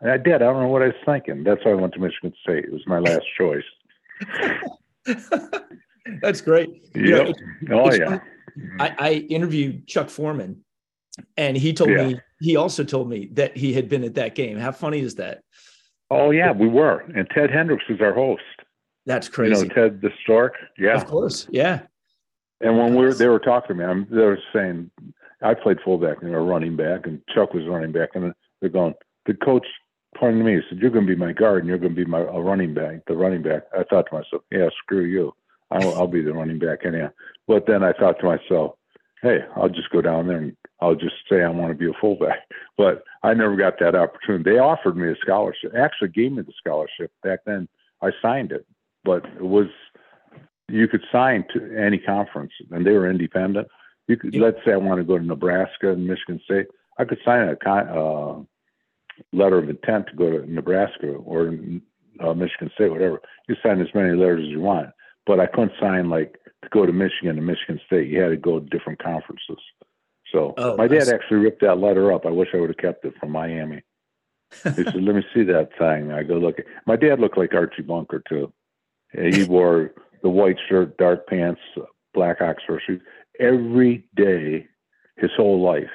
And 0.00 0.10
I 0.10 0.16
did. 0.16 0.36
I 0.36 0.38
don't 0.38 0.62
know 0.62 0.68
what 0.68 0.82
I 0.82 0.86
was 0.86 0.94
thinking. 1.04 1.44
That's 1.44 1.64
why 1.64 1.72
I 1.72 1.74
went 1.74 1.92
to 1.94 2.00
Michigan 2.00 2.32
State. 2.42 2.64
It 2.64 2.72
was 2.72 2.86
my 2.86 2.98
last 2.98 3.24
choice. 3.36 3.64
That's 6.22 6.40
great. 6.40 6.68
Yep. 6.94 7.28
You 7.62 7.68
know, 7.68 7.84
oh, 7.84 7.92
yeah. 7.92 8.20
I, 8.80 8.94
I 8.98 9.12
interviewed 9.28 9.86
Chuck 9.86 10.08
Foreman 10.08 10.64
and 11.36 11.56
he 11.56 11.72
told 11.72 11.90
yeah. 11.90 12.08
me 12.08 12.20
he 12.40 12.56
also 12.56 12.84
told 12.84 13.08
me 13.08 13.28
that 13.32 13.56
he 13.56 13.72
had 13.72 13.88
been 13.88 14.04
at 14.04 14.14
that 14.14 14.34
game. 14.34 14.58
How 14.58 14.72
funny 14.72 15.00
is 15.00 15.16
that? 15.16 15.42
Oh 16.10 16.30
yeah, 16.30 16.52
we 16.52 16.68
were. 16.68 17.00
And 17.14 17.28
Ted 17.30 17.50
Hendricks 17.50 17.84
was 17.88 18.00
our 18.00 18.14
host. 18.14 18.42
That's 19.06 19.28
crazy. 19.28 19.62
You 19.62 19.68
know 19.68 19.74
Ted 19.74 20.00
the 20.00 20.10
Stork. 20.22 20.54
Yeah, 20.78 20.94
of 20.94 21.06
course. 21.06 21.48
Yeah. 21.50 21.82
And 22.60 22.76
when 22.76 22.94
we 22.94 23.04
were, 23.04 23.14
they 23.14 23.28
were 23.28 23.38
talking 23.38 23.76
to 23.76 23.82
me, 23.82 23.84
I'm, 23.84 24.06
they 24.10 24.16
were 24.16 24.38
saying, 24.52 24.90
I 25.42 25.54
played 25.54 25.78
fullback 25.84 26.22
and 26.22 26.34
a 26.34 26.38
running 26.38 26.76
back, 26.76 27.06
and 27.06 27.20
Chuck 27.32 27.54
was 27.54 27.66
running 27.66 27.92
back, 27.92 28.10
and 28.14 28.34
they're 28.60 28.70
going. 28.70 28.94
The 29.26 29.34
coach 29.34 29.66
pointed 30.16 30.38
to 30.38 30.44
me. 30.44 30.54
He 30.56 30.60
said, 30.68 30.78
"You're 30.78 30.90
going 30.90 31.06
to 31.06 31.14
be 31.14 31.18
my 31.18 31.32
guard, 31.32 31.60
and 31.60 31.68
you're 31.68 31.78
going 31.78 31.94
to 31.94 32.04
be 32.04 32.10
my 32.10 32.20
a 32.20 32.40
running 32.40 32.74
back, 32.74 33.04
the 33.06 33.14
running 33.14 33.42
back." 33.42 33.62
I 33.72 33.84
thought 33.84 34.06
to 34.10 34.14
myself, 34.14 34.42
"Yeah, 34.50 34.68
screw 34.82 35.04
you. 35.04 35.34
I'll, 35.70 35.94
I'll 35.94 36.06
be 36.08 36.22
the 36.22 36.32
running 36.32 36.58
back 36.58 36.84
anyhow." 36.84 37.10
But 37.46 37.66
then 37.66 37.84
I 37.84 37.92
thought 37.92 38.18
to 38.20 38.26
myself, 38.26 38.76
"Hey, 39.22 39.40
I'll 39.56 39.68
just 39.68 39.90
go 39.90 40.00
down 40.00 40.26
there 40.26 40.38
and 40.38 40.56
I'll 40.80 40.94
just 40.94 41.16
say 41.30 41.42
I 41.42 41.48
want 41.48 41.70
to 41.70 41.78
be 41.78 41.88
a 41.88 42.00
fullback." 42.00 42.40
But 42.76 43.02
I 43.24 43.34
never 43.34 43.56
got 43.56 43.80
that 43.80 43.96
opportunity. 43.96 44.52
They 44.52 44.58
offered 44.60 44.96
me 44.96 45.10
a 45.10 45.16
scholarship. 45.20 45.72
Actually, 45.76 46.10
gave 46.10 46.30
me 46.30 46.42
the 46.42 46.52
scholarship 46.56 47.10
back 47.24 47.40
then. 47.44 47.68
I 48.00 48.12
signed 48.22 48.52
it, 48.52 48.64
but 49.02 49.24
it 49.24 49.42
was 49.42 49.66
you 50.68 50.88
could 50.88 51.04
sign 51.10 51.44
to 51.54 51.76
any 51.76 51.98
conference, 51.98 52.52
and 52.70 52.86
they 52.86 52.92
were 52.92 53.10
independent. 53.10 53.68
You 54.06 54.16
could 54.16 54.34
yeah. 54.34 54.42
let's 54.42 54.58
say 54.64 54.72
I 54.72 54.76
want 54.76 55.00
to 55.00 55.04
go 55.04 55.18
to 55.18 55.24
Nebraska 55.24 55.92
and 55.92 56.06
Michigan 56.06 56.40
State. 56.44 56.66
I 56.98 57.04
could 57.04 57.18
sign 57.24 57.48
a 57.48 57.56
con, 57.56 57.88
uh, 57.88 59.36
letter 59.36 59.58
of 59.58 59.68
intent 59.68 60.08
to 60.08 60.16
go 60.16 60.30
to 60.30 60.50
Nebraska 60.50 61.08
or 61.08 61.54
uh, 62.20 62.34
Michigan 62.34 62.70
State, 62.74 62.90
whatever. 62.90 63.20
You 63.48 63.56
sign 63.62 63.80
as 63.80 63.88
many 63.94 64.16
letters 64.16 64.44
as 64.44 64.50
you 64.50 64.60
want, 64.60 64.90
but 65.26 65.40
I 65.40 65.46
couldn't 65.46 65.72
sign 65.80 66.10
like 66.10 66.38
to 66.62 66.68
go 66.70 66.86
to 66.86 66.92
Michigan 66.92 67.36
and 67.38 67.46
Michigan 67.46 67.80
State. 67.86 68.08
You 68.08 68.20
had 68.20 68.30
to 68.30 68.36
go 68.36 68.60
to 68.60 68.66
different 68.66 69.02
conferences. 69.02 69.58
So 70.32 70.54
oh, 70.58 70.76
my 70.76 70.88
dad 70.88 71.08
actually 71.08 71.38
ripped 71.38 71.62
that 71.62 71.78
letter 71.78 72.12
up. 72.12 72.26
I 72.26 72.30
wish 72.30 72.48
I 72.52 72.58
would 72.58 72.70
have 72.70 72.76
kept 72.76 73.04
it 73.04 73.14
from 73.18 73.30
Miami. 73.30 73.82
He 74.64 74.70
said, 74.84 75.02
"Let 75.02 75.14
me 75.14 75.24
see 75.34 75.42
that 75.44 75.70
thing." 75.78 76.12
I 76.12 76.22
go 76.22 76.34
look. 76.34 76.56
My 76.86 76.96
dad 76.96 77.20
looked 77.20 77.38
like 77.38 77.54
Archie 77.54 77.82
Bunker 77.82 78.22
too. 78.28 78.52
He 79.12 79.44
wore 79.44 79.92
the 80.22 80.28
white 80.28 80.56
shirt, 80.68 80.96
dark 80.96 81.26
pants, 81.26 81.60
black 82.14 82.40
Oxford 82.40 82.82
shoes 82.86 83.00
every 83.38 84.04
day, 84.16 84.66
his 85.16 85.30
whole 85.36 85.62
life. 85.62 85.90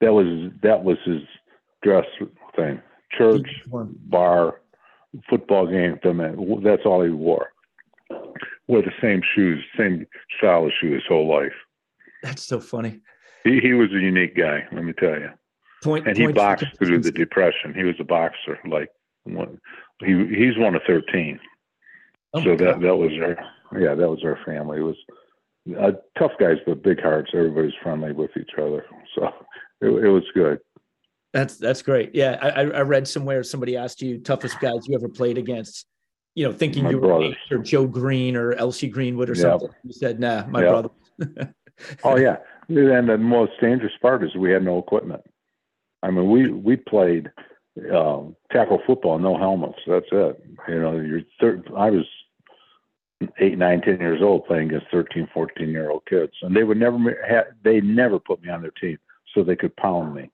That 0.00 0.12
was 0.12 0.50
that 0.62 0.84
was 0.84 0.96
his 1.04 1.22
dress 1.82 2.04
thing. 2.56 2.80
Church, 3.16 3.48
bar, 3.66 4.60
football 5.28 5.66
game. 5.66 5.98
That's 6.62 6.82
all 6.84 7.02
he 7.02 7.10
wore. 7.10 7.48
Wore 8.68 8.82
the 8.82 8.92
same 9.00 9.22
shoes, 9.34 9.64
same 9.76 10.06
style 10.36 10.66
of 10.66 10.72
shoes 10.80 10.94
his 10.94 11.02
whole 11.08 11.28
life. 11.28 11.52
That's 12.22 12.42
so 12.42 12.60
funny. 12.60 13.00
He 13.44 13.60
he 13.60 13.72
was 13.72 13.90
a 13.92 13.98
unique 13.98 14.36
guy, 14.36 14.66
let 14.72 14.84
me 14.84 14.92
tell 14.92 15.18
you. 15.18 15.30
Point, 15.82 16.08
and 16.08 16.16
he 16.16 16.26
boxed 16.32 16.66
through 16.76 17.00
the 17.00 17.12
depression. 17.12 17.72
He 17.74 17.84
was 17.84 17.94
a 18.00 18.04
boxer. 18.04 18.58
Like 18.68 18.90
one, 19.24 19.60
he 20.00 20.26
he's 20.26 20.58
one 20.58 20.74
of 20.74 20.82
thirteen. 20.86 21.40
Oh 22.34 22.42
so 22.42 22.50
that 22.56 22.58
God. 22.58 22.82
that 22.82 22.96
was 22.96 23.12
our 23.22 23.36
yeah 23.72 23.94
that 23.94 24.08
was 24.08 24.20
our 24.24 24.38
family. 24.44 24.78
It 24.78 24.82
was 24.82 24.96
uh, 25.78 25.92
tough 26.18 26.32
guys 26.38 26.56
but 26.66 26.82
big 26.82 27.00
hearts. 27.00 27.30
Everybody's 27.34 27.74
friendly 27.82 28.12
with 28.12 28.30
each 28.36 28.52
other. 28.58 28.84
So 29.14 29.28
it, 29.80 29.88
it 29.88 30.08
was 30.08 30.24
good. 30.34 30.58
That's 31.32 31.56
that's 31.56 31.82
great. 31.82 32.14
Yeah, 32.14 32.38
I, 32.40 32.62
I 32.62 32.80
read 32.82 33.06
somewhere 33.06 33.42
somebody 33.42 33.76
asked 33.76 34.00
you 34.00 34.18
toughest 34.18 34.58
guys 34.60 34.86
you 34.86 34.96
ever 34.96 35.08
played 35.08 35.38
against. 35.38 35.86
You 36.34 36.46
know, 36.46 36.52
thinking 36.52 36.84
my 36.84 36.90
you 36.90 37.00
brothers. 37.00 37.36
were 37.50 37.58
or 37.58 37.62
Joe 37.62 37.86
Greene 37.86 38.36
or 38.36 38.52
L.C. 38.54 38.88
Greenwood 38.88 39.28
or 39.28 39.34
yep. 39.34 39.42
something. 39.42 39.70
You 39.82 39.92
said, 39.92 40.20
"Nah, 40.20 40.46
my 40.46 40.62
yep. 40.62 40.70
brother." 40.70 41.54
oh 42.04 42.16
yeah, 42.16 42.36
and 42.68 43.08
the 43.08 43.18
most 43.18 43.52
dangerous 43.60 43.92
part 44.00 44.24
is 44.24 44.34
we 44.36 44.50
had 44.50 44.64
no 44.64 44.78
equipment. 44.78 45.22
I 46.02 46.10
mean, 46.10 46.30
we 46.30 46.50
we 46.50 46.76
played 46.76 47.30
um, 47.92 48.36
tackle 48.52 48.80
football, 48.86 49.18
no 49.18 49.36
helmets. 49.36 49.78
That's 49.86 50.06
it. 50.10 50.44
You 50.68 50.80
know, 50.80 51.00
you're 51.00 51.22
third. 51.40 51.70
I 51.76 51.90
was 51.90 52.06
eight, 53.40 53.58
nine, 53.58 53.80
ten 53.80 53.98
years 53.98 54.22
old 54.22 54.46
playing 54.46 54.68
against 54.68 54.86
13, 54.90 55.28
14 55.32 55.68
year 55.68 55.90
old 55.90 56.04
kids, 56.06 56.32
and 56.42 56.54
they 56.54 56.64
would 56.64 56.78
never 56.78 56.98
have. 57.28 57.46
They 57.62 57.80
never 57.80 58.18
put 58.18 58.42
me 58.42 58.50
on 58.50 58.62
their 58.62 58.72
team 58.72 58.98
so 59.34 59.42
they 59.42 59.56
could 59.56 59.76
pound 59.76 60.14
me. 60.14 60.30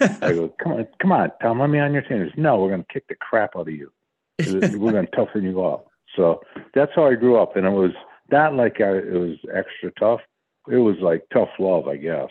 I 0.00 0.32
go, 0.32 0.54
come 0.62 0.72
on, 0.72 0.88
come 1.00 1.12
on, 1.12 1.30
Tom, 1.40 1.60
let 1.60 1.70
me 1.70 1.78
on 1.78 1.92
your 1.92 2.02
team. 2.02 2.24
Says, 2.24 2.32
no, 2.36 2.58
we're 2.58 2.68
going 2.68 2.82
to 2.82 2.92
kick 2.92 3.06
the 3.08 3.14
crap 3.14 3.56
out 3.56 3.68
of 3.68 3.74
you. 3.74 3.90
we're 4.38 4.92
going 4.92 5.06
to 5.06 5.16
toughen 5.16 5.44
you 5.44 5.64
up. 5.64 5.86
So 6.16 6.40
that's 6.74 6.92
how 6.94 7.06
I 7.06 7.14
grew 7.14 7.40
up, 7.40 7.56
and 7.56 7.66
it 7.66 7.70
was 7.70 7.92
not 8.30 8.54
like 8.54 8.80
I, 8.80 8.96
it 8.96 9.18
was 9.18 9.36
extra 9.52 9.92
tough. 9.98 10.20
It 10.68 10.78
was 10.78 10.96
like 11.00 11.24
tough 11.32 11.50
love, 11.58 11.88
I 11.88 11.96
guess. 11.96 12.28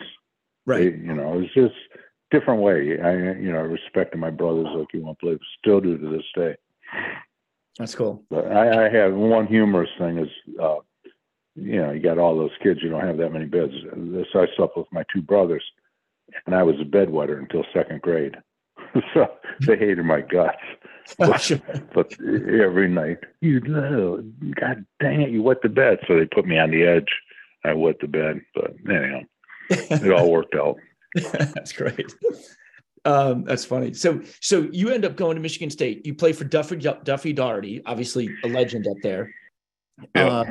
Right. 0.66 0.86
It, 0.86 0.96
you 0.96 1.14
know, 1.14 1.34
it 1.34 1.40
was 1.40 1.54
just 1.54 1.74
different 2.30 2.62
way. 2.62 2.98
I, 3.00 3.12
you 3.38 3.52
know, 3.52 3.58
I 3.58 3.62
respected 3.62 4.18
my 4.18 4.30
brothers 4.30 4.66
like 4.74 4.88
you 4.92 5.02
won't 5.02 5.20
believe. 5.20 5.38
still 5.58 5.80
do 5.80 5.96
to 5.96 6.10
this 6.10 6.24
day. 6.34 6.56
That's 7.78 7.94
cool. 7.94 8.22
But 8.30 8.50
I, 8.52 8.86
I 8.86 8.88
have 8.88 9.14
one 9.14 9.46
humorous 9.46 9.90
thing 9.98 10.18
is, 10.18 10.28
uh, 10.60 10.76
you 11.56 11.80
know, 11.80 11.90
you 11.92 12.00
got 12.00 12.18
all 12.18 12.36
those 12.36 12.50
kids, 12.62 12.80
you 12.82 12.90
don't 12.90 13.06
have 13.06 13.18
that 13.18 13.32
many 13.32 13.46
beds. 13.46 13.72
So 14.32 14.40
I 14.40 14.46
slept 14.56 14.76
with 14.76 14.86
my 14.92 15.04
two 15.12 15.22
brothers, 15.22 15.64
and 16.46 16.54
I 16.54 16.62
was 16.62 16.76
a 16.80 16.84
bedwetter 16.84 17.38
until 17.38 17.64
second 17.72 18.02
grade. 18.02 18.36
so 19.14 19.26
they 19.66 19.76
hated 19.76 20.04
my 20.04 20.20
guts. 20.20 20.58
But, 21.18 21.60
but 21.92 22.12
every 22.24 22.88
night, 22.88 23.18
you 23.42 23.60
know, 23.60 24.24
God 24.58 24.86
dang 25.00 25.20
it, 25.20 25.28
you 25.28 25.42
wet 25.42 25.60
the 25.62 25.68
bed. 25.68 25.98
So 26.08 26.16
they 26.18 26.24
put 26.24 26.46
me 26.46 26.58
on 26.58 26.70
the 26.70 26.82
edge. 26.82 27.08
I 27.62 27.74
wet 27.74 27.96
the 28.00 28.08
bed. 28.08 28.40
But 28.54 28.72
anyhow, 28.88 29.20
it 29.68 30.10
all 30.10 30.30
worked 30.30 30.54
out. 30.54 30.78
That's 31.14 31.72
great. 31.72 32.10
Um, 33.04 33.44
that's 33.44 33.64
funny. 33.64 33.92
So, 33.92 34.22
so 34.40 34.68
you 34.72 34.90
end 34.90 35.04
up 35.04 35.16
going 35.16 35.36
to 35.36 35.42
Michigan 35.42 35.70
State. 35.70 36.06
You 36.06 36.14
play 36.14 36.32
for 36.32 36.44
Duffy 36.44 36.76
Duffy 36.76 37.32
Daugherty, 37.32 37.82
obviously 37.84 38.30
a 38.44 38.48
legend 38.48 38.86
up 38.86 38.96
there. 39.02 39.32
Yeah. 40.14 40.26
Uh, 40.26 40.44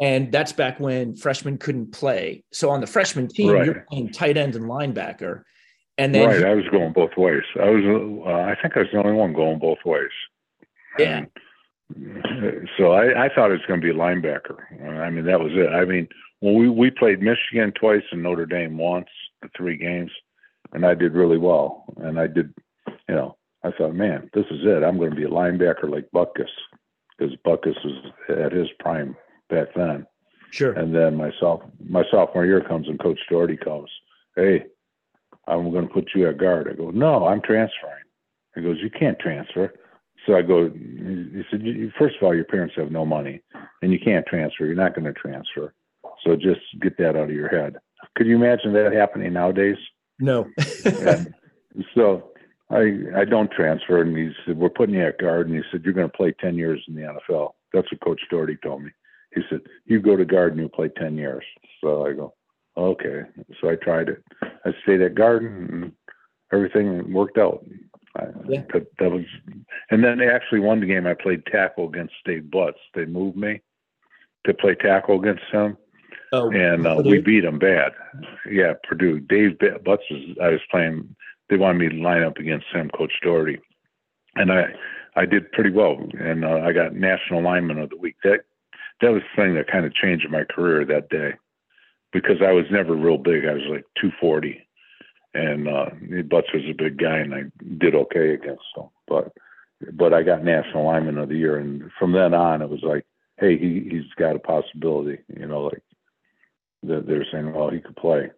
and 0.00 0.32
that's 0.32 0.52
back 0.52 0.80
when 0.80 1.14
freshmen 1.14 1.58
couldn't 1.58 1.92
play. 1.92 2.44
So 2.52 2.70
on 2.70 2.80
the 2.80 2.86
freshman 2.86 3.28
team, 3.28 3.50
right. 3.50 3.64
you're 3.64 3.86
playing 3.88 4.10
tight 4.10 4.36
end 4.36 4.56
and 4.56 4.64
linebacker. 4.64 5.42
And 5.98 6.14
then 6.14 6.28
right, 6.28 6.44
I 6.44 6.54
was 6.54 6.64
going 6.70 6.92
both 6.92 7.16
ways. 7.16 7.42
I 7.60 7.68
was, 7.68 8.22
uh, 8.26 8.30
I 8.30 8.56
think 8.60 8.76
I 8.76 8.80
was 8.80 8.88
the 8.92 8.98
only 8.98 9.12
one 9.12 9.32
going 9.34 9.58
both 9.58 9.78
ways. 9.84 10.10
Yeah. 10.98 11.18
And 11.18 12.68
so 12.78 12.92
I, 12.92 13.26
I 13.26 13.28
thought 13.34 13.50
it 13.50 13.60
was 13.60 13.66
going 13.68 13.80
to 13.80 13.84
be 13.84 13.90
a 13.90 13.94
linebacker. 13.94 14.56
I 15.04 15.10
mean, 15.10 15.26
that 15.26 15.38
was 15.38 15.52
it. 15.52 15.68
I 15.68 15.84
mean, 15.84 16.08
when 16.40 16.56
we 16.56 16.68
we 16.68 16.90
played 16.90 17.20
Michigan 17.20 17.72
twice 17.78 18.02
and 18.10 18.22
Notre 18.22 18.46
Dame 18.46 18.78
once, 18.78 19.08
the 19.42 19.50
three 19.56 19.76
games 19.76 20.10
and 20.72 20.84
I 20.86 20.94
did 20.94 21.14
really 21.14 21.38
well. 21.38 21.84
And 21.98 22.18
I 22.18 22.26
did, 22.26 22.52
you 23.08 23.14
know, 23.14 23.36
I 23.64 23.70
thought, 23.72 23.94
man, 23.94 24.30
this 24.34 24.46
is 24.50 24.60
it. 24.64 24.82
I'm 24.82 24.98
going 24.98 25.10
to 25.10 25.16
be 25.16 25.24
a 25.24 25.28
linebacker 25.28 25.90
like 25.90 26.08
Butkus 26.14 26.48
because 27.16 27.34
Butkus 27.46 27.76
was 27.84 28.12
at 28.28 28.52
his 28.52 28.68
prime 28.80 29.16
back 29.50 29.68
then. 29.74 30.06
Sure. 30.50 30.72
And 30.72 30.94
then 30.94 31.16
my 31.16 31.30
soph- 31.40 31.70
my 31.88 32.02
sophomore 32.10 32.44
year 32.44 32.60
comes 32.60 32.88
and 32.88 33.00
Coach 33.00 33.20
Daugherty 33.30 33.56
comes, 33.56 33.90
hey, 34.36 34.64
I'm 35.46 35.70
going 35.70 35.86
to 35.86 35.92
put 35.94 36.10
you 36.14 36.28
at 36.28 36.38
guard. 36.38 36.68
I 36.70 36.74
go, 36.74 36.90
no, 36.90 37.26
I'm 37.26 37.40
transferring. 37.40 38.04
He 38.54 38.62
goes, 38.62 38.78
you 38.82 38.90
can't 38.90 39.18
transfer. 39.18 39.72
So 40.26 40.36
I 40.36 40.42
go, 40.42 40.70
he 40.70 41.42
said, 41.50 41.62
first 41.98 42.16
of 42.16 42.22
all, 42.22 42.34
your 42.34 42.44
parents 42.44 42.74
have 42.76 42.92
no 42.92 43.04
money 43.04 43.40
and 43.80 43.92
you 43.92 43.98
can't 43.98 44.26
transfer. 44.26 44.66
You're 44.66 44.74
not 44.74 44.94
going 44.94 45.04
to 45.04 45.12
transfer. 45.12 45.74
So 46.24 46.36
just 46.36 46.60
get 46.80 46.96
that 46.98 47.16
out 47.16 47.24
of 47.24 47.32
your 47.32 47.48
head. 47.48 47.76
Could 48.16 48.26
you 48.26 48.36
imagine 48.36 48.72
that 48.74 48.92
happening 48.92 49.32
nowadays? 49.32 49.76
No. 50.22 50.48
so 51.94 52.30
I 52.70 53.02
I 53.16 53.24
don't 53.24 53.50
transfer, 53.50 54.00
and 54.00 54.16
he 54.16 54.30
said 54.46 54.56
we're 54.56 54.68
putting 54.70 54.94
you 54.94 55.04
at 55.04 55.18
guard, 55.18 55.48
and 55.48 55.56
he 55.56 55.62
said 55.70 55.82
you're 55.84 55.92
going 55.92 56.10
to 56.10 56.16
play 56.16 56.32
ten 56.40 56.56
years 56.56 56.80
in 56.86 56.94
the 56.94 57.02
NFL. 57.02 57.50
That's 57.72 57.90
what 57.90 58.00
Coach 58.00 58.20
Daugherty 58.30 58.56
told 58.62 58.84
me. 58.84 58.90
He 59.34 59.42
said 59.50 59.60
you 59.84 60.00
go 60.00 60.16
to 60.16 60.24
guard 60.24 60.52
and 60.52 60.62
you 60.62 60.68
play 60.68 60.90
ten 60.96 61.16
years. 61.16 61.44
So 61.82 62.06
I 62.06 62.12
go 62.12 62.34
okay. 62.76 63.22
So 63.60 63.68
I 63.68 63.74
tried 63.74 64.08
it. 64.08 64.22
I 64.64 64.70
stayed 64.84 65.02
at 65.02 65.16
guard, 65.16 65.42
and 65.42 65.92
everything 66.52 67.12
worked 67.12 67.36
out. 67.36 67.64
I, 68.16 68.26
yeah. 68.46 68.62
that, 68.74 68.86
that 68.98 69.10
was, 69.10 69.24
and 69.90 70.04
then 70.04 70.18
they 70.18 70.28
actually 70.28 70.60
one 70.60 70.86
game 70.86 71.06
I 71.06 71.14
played 71.14 71.46
tackle 71.46 71.88
against 71.88 72.12
Dave 72.26 72.42
Butz. 72.42 72.74
They 72.94 73.06
moved 73.06 73.38
me 73.38 73.62
to 74.44 74.52
play 74.52 74.74
tackle 74.74 75.18
against 75.18 75.44
him, 75.50 75.78
Oh, 76.32 76.50
and 76.50 76.86
uh, 76.86 77.02
we 77.04 77.20
beat 77.20 77.42
them 77.42 77.58
bad. 77.58 77.92
Yeah, 78.50 78.72
Purdue. 78.88 79.20
Dave 79.20 79.58
Butz 79.58 80.00
was. 80.10 80.36
I 80.42 80.48
was 80.48 80.60
playing. 80.70 81.14
They 81.50 81.56
wanted 81.58 81.78
me 81.78 81.88
to 81.90 82.02
line 82.02 82.22
up 82.22 82.38
against 82.38 82.66
him, 82.72 82.90
Coach 82.90 83.12
Daugherty, 83.22 83.60
and 84.36 84.50
I 84.50 84.72
I 85.14 85.26
did 85.26 85.52
pretty 85.52 85.70
well, 85.70 85.98
and 86.18 86.44
uh, 86.44 86.62
I 86.64 86.72
got 86.72 86.94
National 86.94 87.42
Lineman 87.42 87.78
of 87.78 87.90
the 87.90 87.98
Week. 87.98 88.16
That 88.24 88.40
that 89.02 89.10
was 89.10 89.22
the 89.22 89.42
thing 89.42 89.54
that 89.54 89.70
kind 89.70 89.84
of 89.84 89.94
changed 89.94 90.28
my 90.30 90.44
career 90.44 90.86
that 90.86 91.10
day, 91.10 91.34
because 92.12 92.40
I 92.40 92.52
was 92.52 92.64
never 92.70 92.94
real 92.94 93.18
big. 93.18 93.44
I 93.44 93.52
was 93.52 93.66
like 93.68 93.84
240, 94.00 94.66
and 95.34 95.68
uh, 95.68 95.90
Butz 96.22 96.54
was 96.54 96.64
a 96.66 96.72
big 96.72 96.96
guy, 96.98 97.18
and 97.18 97.34
I 97.34 97.42
did 97.78 97.94
okay 97.94 98.32
against 98.32 98.64
him. 98.74 98.88
But 99.06 99.32
but 99.92 100.14
I 100.14 100.22
got 100.22 100.44
National 100.44 100.86
Lineman 100.86 101.18
of 101.18 101.28
the 101.28 101.36
Year, 101.36 101.58
and 101.58 101.90
from 101.98 102.12
then 102.12 102.32
on, 102.32 102.62
it 102.62 102.70
was 102.70 102.82
like, 102.82 103.04
hey, 103.38 103.58
he 103.58 103.86
he's 103.90 104.10
got 104.16 104.36
a 104.36 104.38
possibility. 104.38 105.18
You 105.28 105.46
know, 105.46 105.64
like 105.64 105.82
that 106.82 107.06
they're 107.06 107.26
saying, 107.30 107.52
well, 107.52 107.70
he 107.70 107.80
could 107.80 107.96
play. 107.96 108.30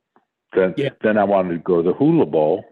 Then, 0.55 0.75
yeah. 0.77 0.91
then 1.03 1.19
I 1.19 1.25
wanted 1.25 1.55
to 1.55 1.59
go 1.59 1.83
to 1.83 1.89
the 1.89 1.95
Hula 1.95 2.27
Bowl, 2.27 2.65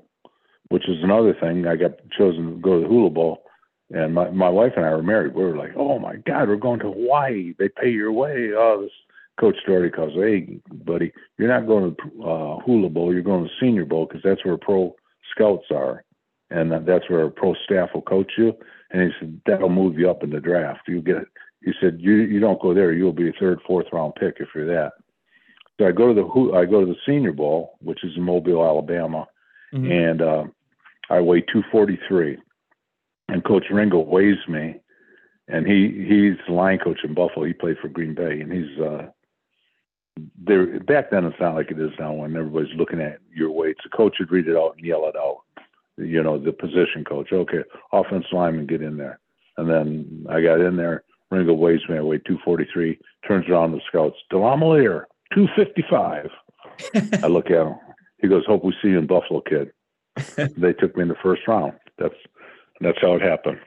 which 0.68 0.88
is 0.88 1.02
another 1.02 1.34
thing. 1.40 1.66
I 1.66 1.76
got 1.76 1.92
chosen 2.16 2.54
to 2.54 2.60
go 2.60 2.76
to 2.76 2.82
the 2.82 2.88
Hula 2.88 3.10
Bowl, 3.10 3.44
and 3.90 4.14
my 4.14 4.30
my 4.30 4.48
wife 4.48 4.72
and 4.76 4.86
I 4.86 4.90
were 4.90 5.02
married. 5.02 5.34
We 5.34 5.42
were 5.44 5.56
like, 5.56 5.72
oh 5.76 5.98
my 5.98 6.16
God, 6.16 6.48
we're 6.48 6.56
going 6.56 6.80
to 6.80 6.92
Hawaii. 6.92 7.54
They 7.58 7.68
pay 7.68 7.90
your 7.90 8.12
way. 8.12 8.50
Oh, 8.54 8.82
this 8.82 8.92
Coach 9.40 9.56
Daugherty 9.66 9.90
calls, 9.90 10.12
hey, 10.14 10.60
buddy, 10.70 11.12
you're 11.38 11.48
not 11.48 11.66
going 11.66 11.96
to 11.96 12.22
uh, 12.22 12.60
Hula 12.60 12.88
Bowl, 12.90 13.12
you're 13.12 13.22
going 13.22 13.44
to 13.44 13.50
Senior 13.60 13.84
Bowl 13.84 14.06
because 14.06 14.22
that's 14.22 14.44
where 14.44 14.58
pro 14.58 14.94
scouts 15.30 15.66
are, 15.70 16.04
and 16.50 16.70
that's 16.86 17.08
where 17.08 17.28
pro 17.30 17.54
staff 17.64 17.90
will 17.94 18.02
coach 18.02 18.32
you. 18.36 18.52
And 18.90 19.02
he 19.02 19.08
said 19.18 19.40
that'll 19.46 19.70
move 19.70 19.98
you 19.98 20.10
up 20.10 20.22
in 20.22 20.30
the 20.30 20.40
draft. 20.40 20.82
You 20.86 21.00
get, 21.00 21.16
he 21.64 21.72
said 21.80 21.96
you 21.98 22.12
you 22.12 22.40
don't 22.40 22.60
go 22.60 22.74
there, 22.74 22.92
you'll 22.92 23.12
be 23.12 23.30
a 23.30 23.32
third, 23.40 23.60
fourth 23.66 23.86
round 23.92 24.14
pick 24.16 24.36
if 24.38 24.48
you're 24.54 24.66
that. 24.66 24.92
So 25.82 25.88
I 25.88 25.92
go 25.92 26.14
to 26.14 26.14
the 26.14 26.56
I 26.56 26.64
go 26.64 26.80
to 26.80 26.86
the 26.86 26.98
Senior 27.04 27.32
Bowl, 27.32 27.76
which 27.80 28.04
is 28.04 28.12
in 28.16 28.22
Mobile, 28.22 28.64
Alabama, 28.64 29.26
mm-hmm. 29.74 29.90
and 29.90 30.22
uh, 30.22 30.44
I 31.10 31.20
weigh 31.20 31.40
243, 31.40 32.38
and 33.28 33.44
Coach 33.44 33.64
Ringo 33.68 33.98
weighs 33.98 34.38
me, 34.48 34.76
and 35.48 35.66
he 35.66 36.06
he's 36.08 36.38
the 36.46 36.52
line 36.52 36.78
coach 36.78 37.00
in 37.02 37.14
Buffalo. 37.14 37.46
He 37.46 37.52
played 37.52 37.78
for 37.82 37.88
Green 37.88 38.14
Bay, 38.14 38.40
and 38.40 38.52
he's 38.52 38.80
uh, 38.80 39.08
there. 40.38 40.78
Back 40.78 41.10
then, 41.10 41.24
it's 41.24 41.40
not 41.40 41.56
like 41.56 41.72
it 41.72 41.80
is 41.80 41.90
now 41.98 42.12
when 42.12 42.36
everybody's 42.36 42.76
looking 42.76 43.00
at 43.00 43.18
your 43.34 43.50
weights. 43.50 43.80
The 43.82 43.96
coach 43.96 44.16
would 44.20 44.30
read 44.30 44.46
it 44.46 44.56
out 44.56 44.76
and 44.76 44.86
yell 44.86 45.08
it 45.08 45.16
out. 45.16 45.40
You 45.96 46.22
know, 46.22 46.38
the 46.38 46.52
position 46.52 47.04
coach. 47.04 47.32
Okay, 47.32 47.64
offense 47.92 48.26
lineman, 48.30 48.66
get 48.66 48.82
in 48.82 48.98
there. 48.98 49.18
And 49.56 49.68
then 49.68 50.26
I 50.30 50.42
got 50.42 50.60
in 50.60 50.76
there. 50.76 51.02
Ringo 51.32 51.54
weighs 51.54 51.80
me. 51.88 51.96
I 51.96 52.02
weigh 52.02 52.18
243. 52.18 53.00
Turns 53.26 53.48
around 53.48 53.72
the 53.72 53.80
scouts. 53.88 54.16
DeLamielleure, 54.30 55.06
255. 55.34 56.30
I 57.22 57.26
look 57.26 57.46
at 57.46 57.66
him. 57.66 57.74
He 58.18 58.28
goes, 58.28 58.44
"Hope 58.46 58.64
we 58.64 58.74
see 58.82 58.88
you 58.88 58.98
in 58.98 59.06
Buffalo, 59.06 59.40
kid." 59.40 59.72
they 60.56 60.72
took 60.72 60.96
me 60.96 61.02
in 61.02 61.08
the 61.08 61.16
first 61.22 61.42
round. 61.48 61.72
That's 61.98 62.14
that's 62.80 62.98
how 63.00 63.14
it 63.14 63.22
happened. 63.22 63.58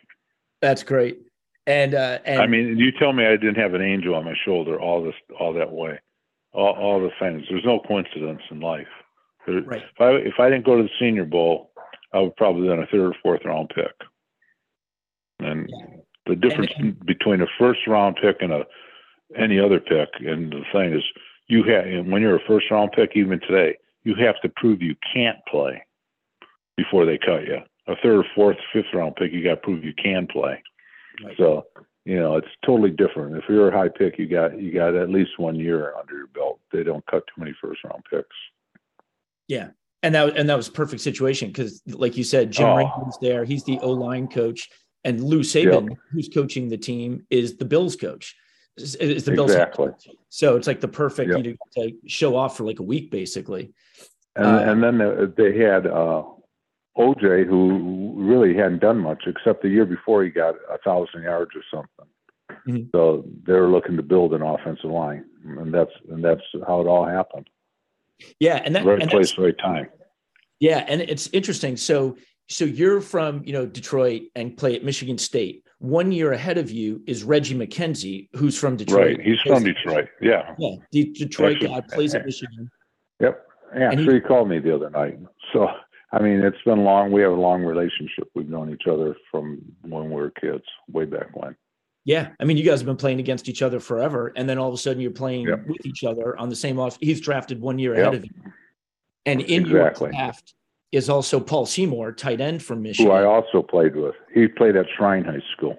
That's 0.62 0.84
great. 0.84 1.20
And 1.68 1.96
uh, 1.96 2.20
and 2.26 2.42
I 2.42 2.48
mean, 2.48 2.78
you 2.78 2.92
tell 2.92 3.14
me 3.14 3.26
I 3.26 3.32
didn't 3.32 3.56
have 3.56 3.74
an 3.74 3.82
angel 3.82 4.16
on 4.16 4.26
my 4.26 4.36
shoulder 4.46 4.80
all 4.80 5.04
this 5.04 5.16
all 5.40 5.54
that 5.54 5.72
way, 5.72 6.00
all, 6.54 6.74
all 6.74 7.00
the 7.00 7.10
things. 7.20 7.46
There's 7.50 7.66
no 7.66 7.80
coincidence 7.80 8.42
in 8.52 8.60
life. 8.60 8.88
Right. 9.48 9.82
If 9.82 10.02
I 10.02 10.10
if 10.12 10.34
I 10.40 10.50
didn't 10.50 10.66
go 10.66 10.78
to 10.78 10.84
the 10.84 10.90
Senior 11.00 11.26
Bowl, 11.26 11.72
I 12.14 12.20
would 12.20 12.36
probably 12.36 12.68
been 12.68 12.80
a 12.80 12.88
third 12.88 13.12
or 13.12 13.16
fourth 13.22 13.42
round 13.46 13.72
pick. 13.74 13.94
And 15.40 15.70
yeah. 15.70 15.98
the 16.28 16.36
difference 16.36 16.72
and, 16.78 16.90
and, 16.90 17.06
between 17.06 17.42
a 17.42 17.48
first 17.60 17.82
round 17.88 18.18
pick 18.22 18.38
and 18.42 18.54
a 18.54 18.66
any 19.38 19.60
other 19.60 19.80
pick, 19.80 20.10
and 20.20 20.52
the 20.52 20.62
thing 20.72 20.94
is, 20.94 21.04
you 21.48 21.64
have 21.64 21.86
and 21.86 22.12
when 22.12 22.22
you're 22.22 22.38
a 22.38 22.48
first 22.48 22.70
round 22.72 22.92
pick, 22.92 23.12
even 23.16 23.40
today, 23.40 23.78
you 24.04 24.16
have 24.16 24.40
to 24.42 24.50
prove 24.56 24.82
you 24.82 24.96
can't 25.14 25.38
play 25.50 25.84
before 26.78 27.06
they 27.06 27.18
cut 27.18 27.44
you. 27.44 27.60
A 27.88 27.96
third, 28.02 28.20
or 28.20 28.26
fourth, 28.34 28.58
fifth 28.74 28.94
round 28.94 29.16
pick, 29.16 29.32
you 29.32 29.44
got 29.44 29.56
to 29.56 29.58
prove 29.58 29.84
you 29.84 29.94
can 29.94 30.28
play. 30.28 30.62
Right. 31.24 31.36
So 31.38 31.66
you 32.06 32.20
know 32.20 32.38
it's 32.38 32.48
totally 32.66 32.92
different. 32.92 33.36
If 33.38 33.46
you're 33.48 33.70
a 33.70 33.78
high 33.78 33.90
pick, 33.90 34.18
you 34.18 34.28
got 34.28 34.60
you 34.60 34.72
got 34.72 34.96
at 34.96 35.10
least 35.10 35.38
one 35.38 35.56
year 35.56 35.94
under 36.00 36.18
your 36.18 36.28
belt. 36.28 36.60
They 36.72 36.84
don't 36.84 37.06
cut 37.08 37.24
too 37.28 37.42
many 37.42 37.56
first 37.62 37.84
round 37.84 38.04
picks. 38.10 38.28
Yeah, 39.48 39.70
and 40.04 40.14
that 40.16 40.38
and 40.38 40.50
that 40.50 40.56
was 40.56 40.70
perfect 40.70 41.02
situation 41.02 41.50
because, 41.50 41.82
like 41.88 42.18
you 42.18 42.24
said, 42.24 42.52
Jim 42.52 42.68
oh. 42.68 42.76
Ringman's 42.76 43.18
there. 43.22 43.46
He's 43.46 43.64
the 43.64 43.80
O 43.80 43.92
line 43.92 44.28
coach, 44.28 44.70
and 45.04 45.24
Lou 45.24 45.42
Saban, 45.42 45.90
yep. 45.90 45.98
who's 46.12 46.30
coaching 46.30 46.70
the 46.70 46.78
team, 46.78 47.26
is 47.30 47.58
the 47.58 47.66
Bills 47.66 47.96
coach. 47.96 48.36
Is, 48.78 48.96
is 48.96 49.24
the 49.24 49.32
Bills 49.32 49.52
exactly. 49.52 49.90
So 50.30 50.58
it's 50.58 50.68
like 50.68 50.82
the 50.82 50.88
perfect 50.88 51.30
yep. 51.30 51.46
you 51.46 51.52
know, 51.78 51.84
to 51.84 51.96
show 52.08 52.36
off 52.36 52.58
for 52.58 52.66
like 52.66 52.80
a 52.80 52.84
week, 52.84 53.10
basically. 53.10 53.74
And, 54.36 54.46
uh, 54.46 54.72
and 54.72 54.84
then 54.84 55.34
they 55.38 55.58
had 55.58 55.88
uh, 55.88 56.24
OJ, 56.98 57.46
who 57.48 58.14
really 58.18 58.56
hadn't 58.56 58.80
done 58.80 59.00
much 59.00 59.24
except 59.28 59.62
the 59.62 59.70
year 59.70 59.86
before 59.86 60.24
he 60.24 60.30
got 60.30 60.56
a 60.70 60.78
thousand 60.84 61.24
yards 61.24 61.52
or 61.56 61.62
something. 61.72 62.14
Mm-hmm. 62.68 62.90
So 62.94 63.26
they 63.46 63.54
were 63.54 63.70
looking 63.70 63.98
to 63.98 64.04
build 64.04 64.34
an 64.34 64.42
offensive 64.42 64.90
line, 64.90 65.26
and 65.44 65.74
that's 65.74 65.92
and 66.10 66.24
that's 66.24 66.42
how 66.68 66.82
it 66.82 66.88
all 66.88 67.06
happened. 67.06 67.50
Yeah, 68.40 68.62
and 68.64 68.76
that 68.76 68.86
right 68.86 69.02
and 69.02 69.10
place, 69.10 69.38
right 69.38 69.58
time. 69.58 69.90
Yeah, 70.60 70.86
and 70.88 71.02
it's 71.02 71.28
interesting. 71.28 71.78
So 71.78 72.18
so 72.48 72.66
you're 72.66 73.02
from 73.02 73.44
you 73.46 73.54
know 73.54 73.66
Detroit 73.66 74.24
and 74.36 74.56
play 74.56 74.76
at 74.76 74.84
Michigan 74.84 75.18
State. 75.18 75.65
One 75.86 76.12
year 76.12 76.32
ahead 76.32 76.58
of 76.58 76.72
you 76.72 77.04
is 77.06 77.24
Reggie 77.24 77.56
McKenzie, 77.56 78.28
who's 78.36 78.58
from 78.58 78.76
Detroit. 78.76 79.18
Right, 79.18 79.22
he's 79.22 79.40
from 79.46 79.64
Detroit. 79.64 80.10
Yeah, 80.20 80.56
yeah, 80.58 80.78
the 80.92 81.12
Detroit 81.14 81.58
Actually, 81.58 81.68
guy 81.70 81.82
plays 81.82 82.16
at 82.16 82.26
Michigan. 82.26 82.72
Yep. 83.20 83.46
Yeah, 83.78 83.92
and 83.92 84.00
he, 84.00 84.14
he 84.14 84.20
called 84.20 84.50
me 84.50 84.58
the 84.58 84.74
other 84.74 84.90
night. 84.90 85.20
So 85.54 85.68
I 86.12 86.20
mean, 86.20 86.40
it's 86.40 86.58
been 86.66 86.84
long. 86.84 87.12
We 87.12 87.22
have 87.22 87.34
a 87.34 87.36
long 87.36 87.64
relationship. 87.64 88.30
We've 88.34 88.50
known 88.50 88.74
each 88.74 88.88
other 88.88 89.16
from 89.30 89.62
when 89.82 90.10
we 90.10 90.16
were 90.16 90.32
kids, 90.32 90.64
way 90.92 91.06
back 91.06 91.36
when. 91.36 91.56
Yeah, 92.04 92.30
I 92.40 92.46
mean, 92.46 92.58
you 92.58 92.64
guys 92.64 92.80
have 92.80 92.88
been 92.88 92.98
playing 92.98 93.20
against 93.20 93.48
each 93.48 93.62
other 93.62 93.80
forever, 93.80 94.34
and 94.36 94.50
then 94.50 94.58
all 94.58 94.68
of 94.68 94.74
a 94.74 94.78
sudden 94.78 95.02
you're 95.02 95.12
playing 95.12 95.48
yep. 95.48 95.68
with 95.68 95.86
each 95.86 96.04
other 96.04 96.36
on 96.38 96.50
the 96.50 96.56
same 96.56 96.80
off. 96.80 96.98
He's 97.00 97.22
drafted 97.22 97.62
one 97.62 97.78
year 97.78 97.94
yep. 97.94 98.02
ahead 98.02 98.16
of 98.16 98.26
you, 98.26 98.32
and 99.28 99.42
in 99.42 99.66
exactly. 99.66 100.08
your 100.08 100.14
draft 100.14 100.56
is 100.92 101.10
also 101.10 101.40
Paul 101.40 101.66
Seymour, 101.66 102.14
tight 102.14 102.42
end 102.42 102.64
from 102.64 102.82
Michigan, 102.82 103.12
who 103.12 103.18
I 103.18 103.24
also 103.24 103.62
played 103.62 103.96
with. 103.96 104.16
He 104.34 104.48
played 104.48 104.76
at 104.76 104.86
Shrine 104.98 105.26
High 105.26 105.44
School. 105.56 105.78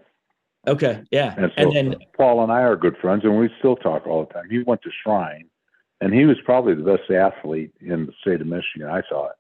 Okay, 0.67 1.03
yeah, 1.11 1.35
and, 1.37 1.53
so 1.57 1.63
and 1.63 1.77
then 1.77 1.97
Paul 2.17 2.43
and 2.43 2.51
I 2.51 2.63
are 2.63 2.77
good 2.77 2.97
friends, 3.01 3.23
and 3.25 3.39
we 3.39 3.49
still 3.59 3.77
talk 3.77 4.07
all 4.07 4.25
the 4.25 4.33
time. 4.33 4.51
He 4.51 4.63
went 4.63 4.83
to 4.83 4.91
Shrine, 5.03 5.49
and 6.01 6.13
he 6.13 6.25
was 6.25 6.37
probably 6.45 6.75
the 6.75 6.83
best 6.83 7.11
athlete 7.11 7.73
in 7.81 8.07
the 8.07 8.13
state 8.21 8.41
of 8.41 8.49
Michigan. 8.49 8.89
I 8.89 9.03
thought 9.09 9.33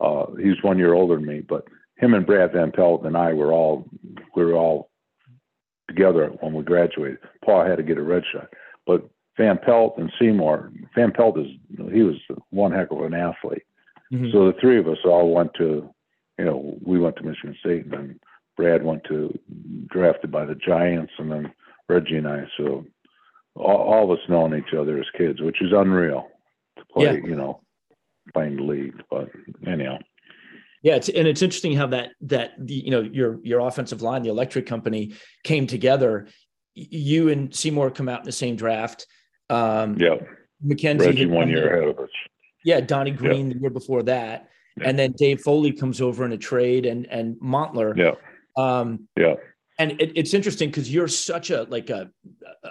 uh, 0.00 0.34
he's 0.36 0.62
one 0.62 0.78
year 0.78 0.92
older 0.92 1.16
than 1.16 1.26
me, 1.26 1.40
but 1.40 1.64
him 1.96 2.14
and 2.14 2.26
Brad 2.26 2.52
Van 2.52 2.72
Pelt 2.72 3.04
and 3.04 3.16
I 3.16 3.32
were 3.32 3.52
all 3.52 3.88
we 4.34 4.44
were 4.44 4.54
all 4.54 4.90
together 5.88 6.30
when 6.40 6.52
we 6.52 6.62
graduated. 6.62 7.18
Paul 7.44 7.64
had 7.64 7.76
to 7.76 7.82
get 7.82 7.98
a 7.98 8.02
red 8.02 8.24
shot, 8.30 8.48
but 8.86 9.08
Van 9.36 9.58
Pelt 9.58 9.96
and 9.98 10.12
Seymour. 10.18 10.72
Van 10.94 11.12
Pelt 11.12 11.38
is 11.38 11.46
he 11.92 12.02
was 12.02 12.16
one 12.50 12.72
heck 12.72 12.90
of 12.90 13.00
an 13.00 13.14
athlete. 13.14 13.62
Mm-hmm. 14.12 14.30
So 14.32 14.46
the 14.46 14.58
three 14.60 14.78
of 14.78 14.88
us 14.88 14.98
all 15.04 15.32
went 15.32 15.52
to, 15.54 15.88
you 16.38 16.44
know, 16.44 16.78
we 16.82 16.98
went 16.98 17.16
to 17.16 17.24
Michigan 17.24 17.56
State, 17.60 17.84
and 17.84 17.92
then 17.92 18.20
Brad 18.56 18.84
went 18.84 19.04
to 19.04 19.36
drafted 19.88 20.30
by 20.30 20.44
the 20.44 20.54
Giants, 20.54 21.12
and 21.18 21.30
then 21.30 21.52
Reggie 21.88 22.16
and 22.16 22.28
I. 22.28 22.44
So 22.56 22.86
all, 23.54 23.76
all 23.76 24.04
of 24.04 24.18
us 24.18 24.24
knowing 24.28 24.54
each 24.54 24.74
other 24.74 24.98
as 24.98 25.06
kids, 25.16 25.40
which 25.40 25.60
is 25.60 25.72
unreal 25.72 26.28
to 26.78 26.84
play. 26.92 27.04
Yeah. 27.04 27.12
You 27.12 27.36
know, 27.36 27.60
playing 28.32 28.56
the 28.56 28.62
league. 28.62 29.02
But 29.10 29.30
anyhow. 29.66 29.98
Yeah, 30.82 30.94
it's, 30.94 31.08
and 31.08 31.26
it's 31.26 31.42
interesting 31.42 31.74
how 31.74 31.88
that 31.88 32.10
that 32.20 32.52
you 32.64 32.90
know 32.90 33.00
your 33.00 33.40
your 33.42 33.60
offensive 33.60 34.02
line, 34.02 34.22
the 34.22 34.28
electric 34.28 34.66
company, 34.66 35.14
came 35.42 35.66
together. 35.66 36.28
You 36.74 37.30
and 37.30 37.52
Seymour 37.52 37.90
come 37.90 38.08
out 38.08 38.20
in 38.20 38.26
the 38.26 38.32
same 38.32 38.54
draft. 38.54 39.06
Um, 39.50 39.96
yeah, 39.98 40.16
McKenzie 40.64 41.00
Reggie 41.00 41.26
one 41.26 41.48
year 41.48 41.74
ahead 41.74 41.88
of 41.88 41.98
us. 41.98 42.10
Yeah, 42.66 42.80
Donnie 42.80 43.12
Green 43.12 43.48
the 43.48 43.58
year 43.60 43.70
before 43.70 44.02
that, 44.02 44.48
yeah. 44.76 44.88
and 44.88 44.98
then 44.98 45.12
Dave 45.12 45.40
Foley 45.40 45.70
comes 45.70 46.00
over 46.00 46.24
in 46.24 46.32
a 46.32 46.36
trade, 46.36 46.84
and 46.84 47.06
and 47.06 47.36
Montler. 47.36 47.96
Yeah. 47.96 48.14
Um, 48.56 49.08
yeah. 49.16 49.34
And 49.78 49.92
it, 50.00 50.12
it's 50.16 50.34
interesting 50.34 50.70
because 50.70 50.92
you're 50.92 51.06
such 51.06 51.50
a 51.50 51.62
like 51.70 51.90
a 51.90 52.10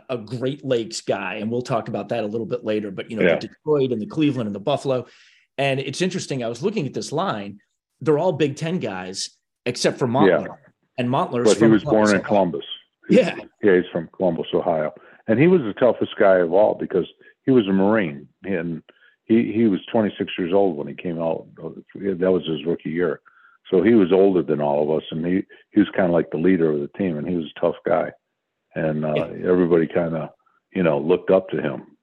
a 0.10 0.18
Great 0.18 0.66
Lakes 0.66 1.00
guy, 1.00 1.36
and 1.36 1.50
we'll 1.50 1.62
talk 1.62 1.88
about 1.88 2.10
that 2.10 2.26
a 2.26 2.28
little 2.28 2.46
bit 2.46 2.66
later. 2.66 2.92
But 2.92 3.10
you 3.10 3.16
know, 3.16 3.24
yeah. 3.24 3.36
the 3.36 3.48
Detroit 3.48 3.94
and 3.94 4.02
the 4.02 4.06
Cleveland 4.06 4.48
and 4.48 4.56
the 4.56 4.60
Buffalo, 4.60 5.08
and 5.58 5.80
it's 5.80 6.02
interesting. 6.02 6.44
I 6.44 6.50
was 6.50 6.62
looking 6.62 6.86
at 6.86 6.94
this 6.94 7.14
line; 7.14 7.60
they're 8.02 8.20
all 8.20 8.34
Big 8.34 8.58
Ten 8.58 8.80
guys 8.80 9.30
except 9.66 9.98
for 9.98 10.08
Montler. 10.08 10.58
And 10.98 11.08
Montler's 11.08 11.54
but 11.54 11.58
he 11.58 11.72
was 11.72 11.84
Columbus, 11.84 12.12
born 12.12 12.20
in 12.20 12.22
Columbus. 12.22 12.66
Yeah, 13.10 13.36
yeah, 13.64 13.76
he's 13.78 13.90
from 13.94 14.10
Columbus, 14.18 14.48
Ohio, 14.54 14.94
and 15.28 15.40
he 15.40 15.48
was 15.48 15.62
the 15.62 15.74
toughest 15.74 16.16
guy 16.20 16.40
of 16.40 16.52
all 16.52 16.76
because 16.76 17.08
he 17.46 17.52
was 17.52 17.66
a 17.70 17.72
Marine, 17.72 18.28
and 18.44 18.82
he 19.26 19.52
he 19.52 19.66
was 19.66 19.80
26 19.92 20.32
years 20.38 20.54
old 20.54 20.78
when 20.78 20.88
he 20.88 20.94
came 20.94 21.22
out. 21.22 21.48
That 21.56 22.32
was 22.32 22.46
his 22.48 22.66
rookie 22.66 22.92
year, 22.92 23.22
so 23.70 23.82
he 23.82 23.94
was 23.94 24.12
older 24.12 24.44
than 24.44 24.62
all 24.62 24.84
of 24.84 24.98
us, 24.98 25.08
and 25.12 25.26
he 25.26 25.44
he 25.72 25.80
was 25.80 25.90
kind 25.96 26.08
of 26.08 26.12
like 26.12 26.32
the 26.32 26.38
leader 26.38 26.72
of 26.72 26.80
the 26.80 26.90
team, 26.98 27.18
and 27.18 27.28
he 27.28 27.36
was 27.36 27.46
a 27.46 27.60
tough 27.60 27.76
guy, 27.86 28.12
and 28.76 29.06
uh, 29.06 29.14
yeah. 29.16 29.50
everybody 29.50 29.88
kind 29.88 30.16
of 30.16 30.30
you 30.74 30.84
know 30.84 31.00
looked 31.00 31.32
up 31.32 31.50
to 31.50 31.62
him 31.62 31.96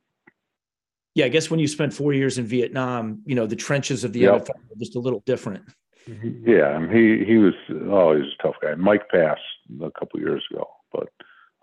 yeah, 1.15 1.27
I 1.27 1.29
guess 1.29 1.51
when 1.51 1.61
you 1.61 1.69
spent 1.69 1.93
four 1.93 2.13
years 2.13 2.39
in 2.39 2.47
Vietnam, 2.47 3.23
you 3.27 3.35
know, 3.35 3.47
the 3.47 3.57
trenches 3.57 4.03
of 4.05 4.13
the 4.13 4.21
yep. 4.21 4.47
NFL 4.47 4.51
are 4.51 4.79
just 4.79 4.97
a 4.97 4.99
little 4.99 5.23
different. 5.27 5.65
Yeah, 6.07 6.77
and 6.77 6.91
he 6.91 7.25
he 7.25 7.37
was 7.37 7.55
oh 7.71 8.15
he 8.15 8.23
was 8.23 8.35
a 8.39 8.43
tough 8.43 8.57
guy. 8.61 8.75
Mike 8.75 9.09
passed 9.09 9.41
a 9.81 9.91
couple 9.93 10.19
years 10.19 10.43
ago, 10.51 10.67
but 10.93 11.09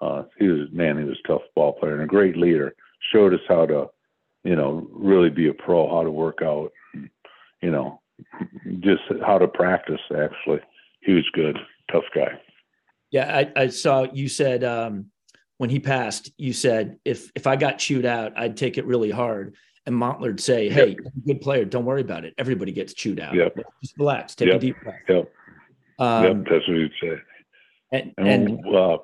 uh, 0.01 0.23
he 0.37 0.47
was 0.47 0.69
man, 0.71 0.97
he 0.97 1.03
was 1.03 1.17
a 1.25 1.27
tough 1.27 1.41
ball 1.55 1.73
player 1.73 1.93
and 1.93 2.03
a 2.03 2.07
great 2.07 2.37
leader. 2.37 2.73
Showed 3.11 3.33
us 3.33 3.41
how 3.49 3.65
to, 3.65 3.87
you 4.43 4.55
know, 4.55 4.87
really 4.91 5.29
be 5.29 5.47
a 5.47 5.53
pro, 5.53 5.89
how 5.89 6.03
to 6.03 6.11
work 6.11 6.39
out, 6.41 6.71
you 7.61 7.71
know, 7.71 8.01
just 8.79 9.01
how 9.25 9.37
to 9.37 9.47
practice. 9.47 10.01
Actually, 10.15 10.61
he 11.01 11.13
was 11.13 11.27
good, 11.33 11.57
tough 11.91 12.05
guy. 12.13 12.39
Yeah, 13.11 13.35
I, 13.35 13.63
I 13.63 13.67
saw 13.67 14.05
you 14.13 14.27
said 14.27 14.63
um, 14.63 15.07
when 15.57 15.69
he 15.69 15.79
passed, 15.79 16.31
you 16.37 16.53
said 16.53 16.99
if 17.05 17.31
if 17.35 17.47
I 17.47 17.55
got 17.55 17.79
chewed 17.79 18.05
out, 18.05 18.33
I'd 18.37 18.57
take 18.57 18.77
it 18.77 18.85
really 18.85 19.11
hard. 19.11 19.55
And 19.85 19.95
Montler'd 19.95 20.39
say, 20.39 20.69
"Hey, 20.69 20.89
yep. 20.89 21.13
good 21.25 21.41
player. 21.41 21.65
Don't 21.65 21.85
worry 21.85 22.01
about 22.01 22.23
it. 22.23 22.35
Everybody 22.37 22.71
gets 22.71 22.93
chewed 22.93 23.19
out. 23.19 23.33
Yep. 23.33 23.57
Just 23.81 23.97
relax. 23.97 24.35
Take 24.35 24.49
yep. 24.49 24.57
a 24.57 24.59
deep 24.59 24.75
breath." 24.83 24.99
Yep. 25.07 25.31
Um, 25.97 26.23
yep. 26.23 26.35
That's 26.49 26.67
what 26.67 26.77
he'd 26.77 26.91
say. 27.01 27.15
And, 27.91 28.13
and, 28.17 28.49
and 28.49 28.75
uh, 28.75 28.97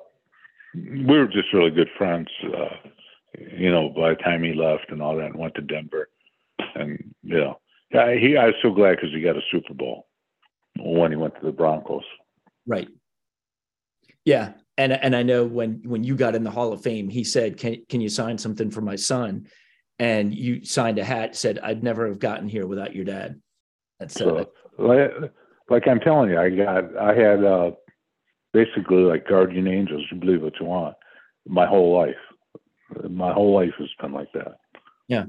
we 0.74 1.18
were 1.18 1.26
just 1.26 1.52
really 1.52 1.70
good 1.70 1.88
friends. 1.98 2.28
Uh, 2.44 2.88
you 3.38 3.70
know, 3.70 3.88
by 3.90 4.10
the 4.10 4.16
time 4.16 4.42
he 4.42 4.54
left 4.54 4.90
and 4.90 5.02
all 5.02 5.16
that, 5.16 5.26
and 5.26 5.38
went 5.38 5.54
to 5.54 5.62
Denver, 5.62 6.08
and 6.74 7.14
you 7.22 7.38
know, 7.38 7.60
yeah, 7.92 8.14
he 8.14 8.36
I 8.36 8.46
was 8.46 8.54
so 8.62 8.70
glad 8.70 8.96
because 8.96 9.10
he 9.12 9.20
got 9.20 9.36
a 9.36 9.42
Super 9.50 9.74
Bowl 9.74 10.06
when 10.78 11.10
he 11.10 11.16
went 11.16 11.34
to 11.36 11.44
the 11.44 11.52
Broncos. 11.52 12.04
Right. 12.66 12.88
Yeah, 14.24 14.54
and 14.76 14.92
and 14.92 15.14
I 15.14 15.22
know 15.22 15.44
when 15.44 15.82
when 15.84 16.04
you 16.04 16.16
got 16.16 16.34
in 16.34 16.44
the 16.44 16.50
Hall 16.50 16.72
of 16.72 16.82
Fame, 16.82 17.08
he 17.08 17.24
said, 17.24 17.58
"Can 17.58 17.84
can 17.88 18.00
you 18.00 18.08
sign 18.08 18.38
something 18.38 18.70
for 18.70 18.80
my 18.80 18.96
son?" 18.96 19.46
And 19.98 20.34
you 20.34 20.64
signed 20.64 20.98
a 20.98 21.04
hat 21.04 21.36
said, 21.36 21.58
"I'd 21.62 21.82
never 21.82 22.06
have 22.08 22.18
gotten 22.18 22.48
here 22.48 22.66
without 22.66 22.94
your 22.94 23.04
dad." 23.04 23.40
That's 24.00 24.14
so, 24.14 24.46
like, 24.78 25.12
like 25.70 25.88
I'm 25.88 26.00
telling 26.00 26.30
you, 26.30 26.38
I 26.38 26.50
got 26.50 26.96
I 26.96 27.14
had 27.14 27.44
uh, 27.44 27.70
basically 28.52 29.02
like 29.02 29.28
guardian 29.28 29.68
angels. 29.68 30.04
You 30.10 30.18
believe 30.18 30.42
what 30.42 30.58
you 30.58 30.66
want. 30.66 30.96
My 31.46 31.66
whole 31.66 31.96
life, 31.96 32.16
my 33.08 33.32
whole 33.32 33.54
life 33.54 33.74
has 33.78 33.88
been 34.00 34.12
like 34.12 34.32
that. 34.32 34.58
Yeah, 35.08 35.26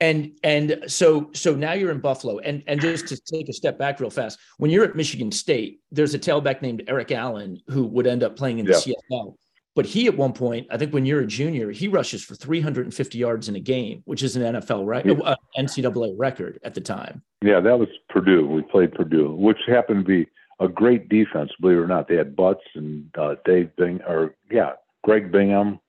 and 0.00 0.32
and 0.42 0.84
so 0.88 1.30
so 1.32 1.54
now 1.54 1.72
you're 1.72 1.92
in 1.92 2.00
Buffalo, 2.00 2.38
and 2.38 2.62
and 2.66 2.80
just 2.80 3.06
to 3.08 3.16
take 3.16 3.48
a 3.48 3.52
step 3.52 3.78
back 3.78 4.00
real 4.00 4.10
fast, 4.10 4.38
when 4.58 4.70
you're 4.70 4.84
at 4.84 4.96
Michigan 4.96 5.30
State, 5.30 5.80
there's 5.92 6.14
a 6.14 6.18
tailback 6.18 6.60
named 6.60 6.82
Eric 6.88 7.12
Allen 7.12 7.60
who 7.68 7.86
would 7.86 8.06
end 8.06 8.22
up 8.22 8.36
playing 8.36 8.58
in 8.58 8.66
the 8.66 8.82
yeah. 8.84 8.94
CFL. 9.10 9.36
But 9.74 9.86
he 9.86 10.06
at 10.06 10.16
one 10.16 10.34
point, 10.34 10.66
I 10.70 10.76
think 10.76 10.92
when 10.92 11.06
you're 11.06 11.20
a 11.20 11.26
junior, 11.26 11.70
he 11.70 11.88
rushes 11.88 12.22
for 12.22 12.34
350 12.34 13.16
yards 13.16 13.48
in 13.48 13.56
a 13.56 13.60
game, 13.60 14.02
which 14.04 14.22
is 14.22 14.36
an 14.36 14.42
NFL 14.56 14.84
right 14.86 15.06
yeah. 15.06 15.14
uh, 15.14 15.36
NCAA 15.58 16.14
record 16.18 16.60
at 16.62 16.74
the 16.74 16.80
time. 16.80 17.22
Yeah, 17.42 17.60
that 17.60 17.78
was 17.78 17.88
Purdue. 18.10 18.46
We 18.46 18.62
played 18.62 18.92
Purdue, 18.92 19.34
which 19.34 19.56
happened 19.66 20.04
to 20.04 20.24
be 20.24 20.30
a 20.60 20.68
great 20.68 21.08
defense, 21.08 21.50
believe 21.60 21.78
it 21.78 21.80
or 21.80 21.86
not. 21.86 22.06
They 22.06 22.16
had 22.16 22.36
Butz 22.36 22.60
and 22.74 23.08
uh, 23.16 23.36
Dave 23.46 23.74
Bing, 23.76 24.00
or 24.06 24.34
yeah, 24.50 24.72
Greg 25.04 25.32
Bingham, 25.32 25.80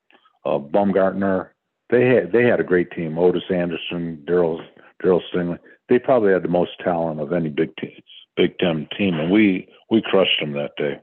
uh, 0.46 0.58
Baumgartner, 0.58 1.54
they 1.90 2.08
had 2.08 2.32
they 2.32 2.44
had 2.44 2.60
a 2.60 2.64
great 2.64 2.92
team. 2.92 3.18
Otis 3.18 3.44
Anderson, 3.50 4.24
Darryl 4.28 4.60
Darryl 5.02 5.22
Stingley. 5.34 5.60
They 5.90 6.00
probably 6.00 6.32
had 6.32 6.44
the 6.44 6.50
most 6.50 6.72
talent 6.84 7.20
of 7.20 7.34
any 7.34 7.50
Big 7.50 7.76
Ten 7.78 7.92
Big 8.36 8.58
Ten 8.60 8.88
team, 8.98 9.16
and 9.16 9.32
we 9.32 9.68
we 9.90 10.02
crushed 10.02 10.40
them 10.40 10.54
that 10.54 10.76
day. 10.78 11.00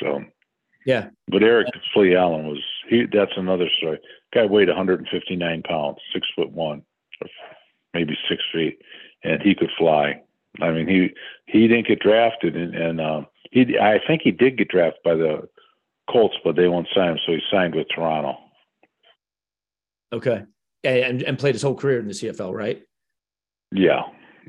So 0.00 0.22
yeah. 0.86 1.08
But 1.28 1.42
Eric 1.42 1.68
Flea 1.92 2.16
Allen 2.16 2.46
was 2.46 2.62
he. 2.88 3.04
That's 3.12 3.32
another 3.36 3.68
story. 3.78 3.98
Guy 4.34 4.46
weighed 4.46 4.68
159 4.68 5.62
pounds, 5.62 5.98
six 6.12 6.26
foot 6.34 6.50
one, 6.50 6.82
or 7.20 7.28
maybe 7.94 8.16
six 8.28 8.42
feet, 8.52 8.78
and 9.22 9.42
he 9.42 9.54
could 9.54 9.70
fly. 9.78 10.20
I 10.60 10.70
mean, 10.70 10.88
he 10.88 11.10
he 11.46 11.68
didn't 11.68 11.88
get 11.88 12.00
drafted, 12.00 12.56
and, 12.56 12.74
and 12.74 13.00
um, 13.00 13.26
he 13.50 13.78
I 13.78 13.98
think 14.06 14.22
he 14.22 14.30
did 14.30 14.58
get 14.58 14.68
drafted 14.68 15.02
by 15.04 15.14
the 15.14 15.48
Colts, 16.10 16.36
but 16.44 16.56
they 16.56 16.68
won't 16.68 16.88
sign 16.94 17.12
him, 17.12 17.18
so 17.24 17.32
he 17.32 17.40
signed 17.50 17.74
with 17.74 17.86
Toronto. 17.94 18.36
Okay. 20.12 20.44
And 20.84 21.22
and 21.22 21.38
played 21.38 21.54
his 21.54 21.62
whole 21.62 21.74
career 21.74 22.00
in 22.00 22.06
the 22.06 22.12
CFL, 22.12 22.52
right? 22.52 22.82
Yeah. 23.70 24.02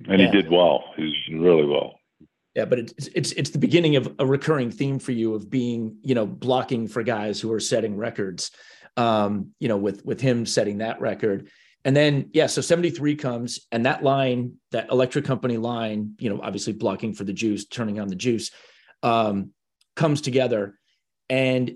And 0.08 0.20
yeah. 0.20 0.28
he 0.28 0.32
did 0.32 0.50
well. 0.50 0.84
He's 0.96 1.16
really 1.32 1.66
well. 1.66 2.00
Yeah, 2.56 2.66
but 2.66 2.80
it's 2.80 3.08
it's 3.08 3.32
it's 3.34 3.50
the 3.50 3.60
beginning 3.60 3.96
of 3.96 4.14
a 4.20 4.26
recurring 4.26 4.72
theme 4.72 5.00
for 5.00 5.12
you 5.12 5.34
of 5.34 5.50
being, 5.50 5.98
you 6.04 6.16
know, 6.16 6.26
blocking 6.26 6.88
for 6.88 7.02
guys 7.04 7.40
who 7.40 7.52
are 7.52 7.60
setting 7.60 7.98
records. 7.98 8.52
Um, 8.96 9.54
you 9.60 9.68
know, 9.68 9.78
with 9.78 10.06
with 10.06 10.22
him 10.22 10.46
setting 10.46 10.80
that 10.80 11.02
record. 11.02 11.50
And 11.86 11.96
then 11.96 12.30
yeah, 12.34 12.48
so 12.48 12.62
73 12.62 13.16
comes 13.16 13.68
and 13.72 13.86
that 13.86 14.04
line, 14.04 14.54
that 14.72 14.90
electric 14.90 15.26
company 15.26 15.58
line, 15.58 16.16
you 16.20 16.30
know, 16.30 16.40
obviously 16.42 16.74
blocking 16.74 17.14
for 17.14 17.24
the 17.24 17.34
juice, 17.34 17.66
turning 17.66 18.00
on 18.00 18.08
the 18.08 18.16
juice, 18.16 18.52
um, 19.02 19.52
comes 19.96 20.22
together. 20.22 20.80
And 21.30 21.76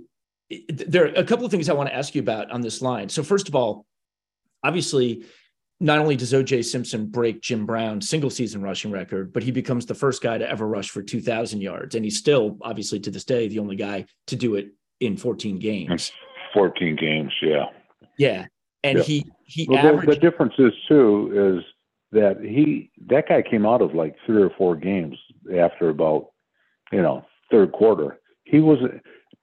there 0.70 1.06
are 1.06 1.14
a 1.16 1.24
couple 1.24 1.46
of 1.46 1.52
things 1.52 1.70
I 1.70 1.74
want 1.74 1.90
to 1.90 1.96
ask 1.96 2.16
you 2.16 2.22
about 2.22 2.52
on 2.52 2.62
this 2.62 2.82
line. 2.82 3.10
So, 3.10 3.24
first 3.24 3.48
of 3.48 3.56
all, 3.56 3.86
obviously, 4.64 5.26
not 5.80 6.00
only 6.00 6.16
does 6.16 6.34
OJ 6.34 6.66
Simpson 6.66 7.08
break 7.08 7.42
Jim 7.42 7.66
Brown's 7.66 8.10
single 8.10 8.30
season 8.30 8.62
rushing 8.62 8.92
record, 8.92 9.32
but 9.32 9.44
he 9.44 9.52
becomes 9.52 9.86
the 9.86 9.94
first 9.94 10.24
guy 10.24 10.38
to 10.38 10.50
ever 10.50 10.68
rush 10.68 10.90
for 10.90 11.04
2,000 11.04 11.62
yards. 11.62 11.96
And 11.96 12.04
he's 12.04 12.18
still, 12.18 12.58
obviously, 12.62 13.00
to 13.02 13.12
this 13.12 13.26
day, 13.26 13.48
the 13.48 13.60
only 13.60 13.76
guy 13.76 14.06
to 14.28 14.36
do 14.36 14.56
it 14.56 14.70
in 15.00 15.18
14 15.18 15.60
games. 15.60 16.12
14 16.54 16.96
games, 16.96 17.32
yeah. 17.42 17.66
Yeah. 18.18 18.46
And 18.84 19.00
yeah. 19.00 19.04
he, 19.04 19.26
he 19.46 19.68
well, 19.70 19.86
averaged. 19.86 20.08
The, 20.08 20.16
the 20.16 20.20
difference 20.20 20.54
is, 20.58 20.74
too, 20.88 21.60
is 21.60 21.66
that 22.12 22.42
he, 22.42 22.90
that 23.08 23.28
guy 23.28 23.44
came 23.44 23.66
out 23.66 23.82
of 23.82 23.94
like 23.94 24.16
three 24.26 24.42
or 24.42 24.50
four 24.58 24.76
games 24.76 25.18
after 25.56 25.90
about, 25.90 26.30
you 26.92 27.02
know, 27.02 27.24
third 27.52 27.72
quarter. 27.72 28.20
He 28.46 28.60
was 28.60 28.80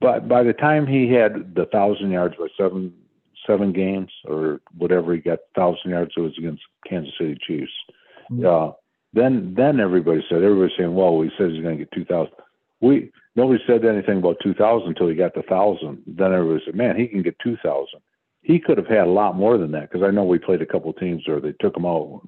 but 0.01 0.29
by 0.29 0.43
the 0.43 0.53
time 0.53 0.87
he 0.87 1.11
had 1.11 1.55
the 1.55 1.67
thousand 1.67 2.11
yards 2.11 2.37
by 2.37 2.49
seven 2.57 2.93
seven 3.47 3.73
games 3.73 4.11
or 4.27 4.61
whatever 4.77 5.15
he 5.15 5.21
got 5.21 5.39
thousand 5.55 5.91
yards, 5.91 6.13
it 6.17 6.21
was 6.21 6.37
against 6.39 6.63
Kansas 6.89 7.13
City 7.19 7.37
Chiefs. 7.47 7.73
Mm-hmm. 8.31 8.47
Uh, 8.47 8.73
then 9.13 9.55
then 9.57 9.81
everybody 9.81 10.25
said 10.29 10.43
everybody 10.43 10.73
saying, 10.77 10.95
well, 10.95 11.21
he 11.21 11.31
says 11.39 11.53
he's 11.53 11.63
going 11.63 11.79
to 11.79 11.85
get 11.85 11.93
two 11.93 12.05
thousand. 12.05 12.35
We 12.81 13.11
nobody 13.37 13.63
said 13.67 13.85
anything 13.85 14.19
about 14.19 14.37
two 14.43 14.55
thousand 14.55 14.91
until 14.91 15.09
he 15.09 15.15
got 15.15 15.35
the 15.35 15.43
thousand. 15.43 16.03
Then 16.07 16.33
everybody 16.33 16.63
said, 16.65 16.75
man, 16.75 16.97
he 16.97 17.07
can 17.07 17.23
get 17.23 17.39
two 17.39 17.57
thousand. 17.63 18.01
He 18.43 18.59
could 18.59 18.77
have 18.77 18.89
had 18.89 19.07
a 19.07 19.11
lot 19.11 19.37
more 19.37 19.57
than 19.57 19.73
that 19.73 19.91
because 19.91 20.07
I 20.07 20.11
know 20.11 20.25
we 20.25 20.39
played 20.39 20.61
a 20.61 20.67
couple 20.67 20.91
of 20.91 20.99
teams 20.99 21.23
where 21.27 21.41
they 21.41 21.55
took 21.61 21.77
him 21.77 21.87
out, 21.87 22.21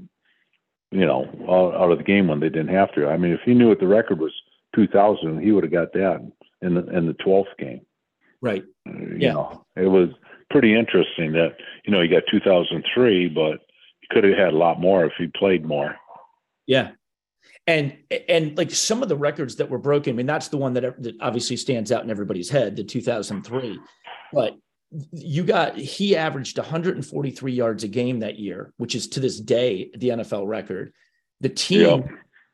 you 0.91 1.05
know, 1.05 1.29
out, 1.47 1.75
out 1.75 1.91
of 1.91 1.99
the 1.99 2.05
game 2.05 2.29
when 2.29 2.41
they 2.41 2.49
didn't 2.49 2.75
have 2.75 2.95
to. 2.95 3.09
I 3.09 3.19
mean, 3.19 3.33
if 3.33 3.41
he 3.45 3.53
knew 3.53 3.69
what 3.69 3.81
the 3.81 3.87
record 3.87 4.21
was 4.21 4.33
two 4.75 4.87
thousand, 4.87 5.43
he 5.43 5.53
would 5.53 5.65
have 5.65 5.73
got 5.73 5.93
that 5.93 6.33
in 6.63 6.75
the 6.75 6.87
in 6.89 7.07
the 7.07 7.15
twelfth 7.15 7.51
game. 7.59 7.83
Right. 8.41 8.65
Uh, 8.89 8.93
you 8.93 9.17
yeah. 9.19 9.33
know, 9.33 9.65
it 9.77 9.87
was 9.87 10.11
pretty 10.51 10.77
interesting 10.77 11.33
that 11.33 11.57
you 11.85 11.93
know 11.93 12.01
he 12.01 12.09
got 12.09 12.23
2003, 12.31 13.29
but 13.29 13.61
he 14.01 14.07
could 14.11 14.25
have 14.25 14.37
had 14.37 14.53
a 14.53 14.57
lot 14.57 14.81
more 14.81 15.05
if 15.05 15.13
he 15.19 15.27
played 15.27 15.65
more. 15.65 15.97
Yeah. 16.67 16.93
And 17.67 17.97
and 18.29 18.57
like 18.57 18.71
some 18.71 19.03
of 19.03 19.09
the 19.09 19.17
records 19.17 19.57
that 19.57 19.69
were 19.69 19.79
broken, 19.79 20.15
I 20.15 20.17
mean, 20.17 20.27
that's 20.27 20.49
the 20.49 20.57
one 20.57 20.75
that, 20.75 21.03
that 21.03 21.17
obviously 21.21 21.57
stands 21.57 21.91
out 21.91 22.05
in 22.05 22.11
everybody's 22.11 22.49
head, 22.49 22.77
the 22.77 22.85
2003. 22.85 23.79
But 24.33 24.57
you 25.11 25.43
got 25.43 25.77
he 25.77 26.17
averaged 26.17 26.59
143 26.59 27.53
yards 27.53 27.83
a 27.83 27.89
game 27.89 28.21
that 28.21 28.39
year, 28.39 28.73
which 28.77 28.95
is 28.95 29.09
to 29.09 29.21
this 29.21 29.41
day 29.41 29.91
the 29.97 30.11
NFL 30.11 30.47
record. 30.47 30.93
The 31.41 31.49
team, 31.49 31.81
yep. 31.81 32.09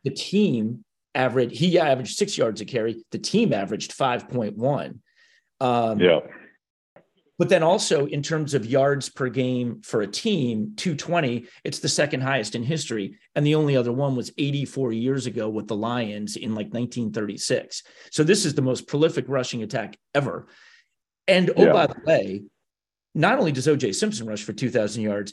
the 0.05 0.11
team 0.11 0.85
average 1.15 1.59
he 1.59 1.79
averaged 1.79 2.17
six 2.17 2.37
yards 2.39 2.61
a 2.61 2.65
carry. 2.65 3.05
The 3.11 3.19
team 3.19 3.53
averaged 3.53 3.97
5.1. 3.97 4.99
Um, 5.61 6.01
yeah. 6.01 6.21
But 7.39 7.49
then 7.49 7.63
also 7.63 8.07
in 8.07 8.23
terms 8.23 8.55
of 8.55 8.67
yards 8.67 9.09
per 9.09 9.29
game 9.29 9.81
for 9.83 10.03
a 10.03 10.07
team, 10.07 10.75
220, 10.77 11.47
it's 11.65 11.81
the 11.81 11.89
second 11.89 12.21
highest 12.21 12.55
in 12.55 12.63
history. 12.63 13.19
And 13.35 13.45
the 13.45 13.55
only 13.55 13.77
other 13.77 13.93
one 13.93 14.15
was 14.15 14.31
84 14.39 14.93
years 14.93 15.27
ago 15.27 15.49
with 15.49 15.67
the 15.67 15.75
Lions 15.75 16.37
in 16.37 16.51
like 16.51 16.73
1936. 16.73 17.83
So 18.11 18.23
this 18.23 18.45
is 18.45 18.55
the 18.55 18.63
most 18.63 18.87
prolific 18.87 19.25
rushing 19.29 19.63
attack 19.63 19.97
ever. 20.15 20.47
And 21.27 21.51
oh, 21.57 21.65
yeah. 21.65 21.73
by 21.73 21.87
the 21.89 22.01
way, 22.07 22.43
not 23.15 23.39
only 23.39 23.53
does 23.53 23.67
OJ 23.67 23.95
Simpson 23.95 24.27
rush 24.27 24.45
for 24.45 24.53
2,000 24.53 25.03
yards, 25.03 25.33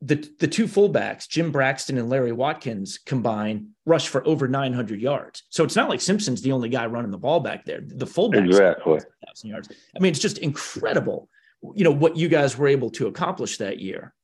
the 0.00 0.28
the 0.38 0.46
two 0.46 0.66
fullbacks, 0.66 1.28
Jim 1.28 1.50
Braxton 1.50 1.98
and 1.98 2.08
Larry 2.08 2.32
Watkins, 2.32 2.98
combine 2.98 3.70
rush 3.84 4.08
for 4.08 4.26
over 4.26 4.46
900 4.46 5.00
yards. 5.00 5.42
So 5.48 5.64
it's 5.64 5.74
not 5.74 5.88
like 5.88 6.00
Simpson's 6.00 6.42
the 6.42 6.52
only 6.52 6.68
guy 6.68 6.86
running 6.86 7.10
the 7.10 7.18
ball 7.18 7.40
back 7.40 7.64
there. 7.64 7.80
The 7.82 8.06
fullbacks, 8.06 8.46
exactly, 8.46 9.00
thousand 9.26 9.50
yards. 9.50 9.68
I 9.96 9.98
mean, 9.98 10.10
it's 10.10 10.20
just 10.20 10.38
incredible. 10.38 11.28
You 11.74 11.84
know 11.84 11.90
what 11.90 12.16
you 12.16 12.28
guys 12.28 12.56
were 12.56 12.68
able 12.68 12.90
to 12.90 13.08
accomplish 13.08 13.58
that 13.58 13.80
year. 13.80 14.14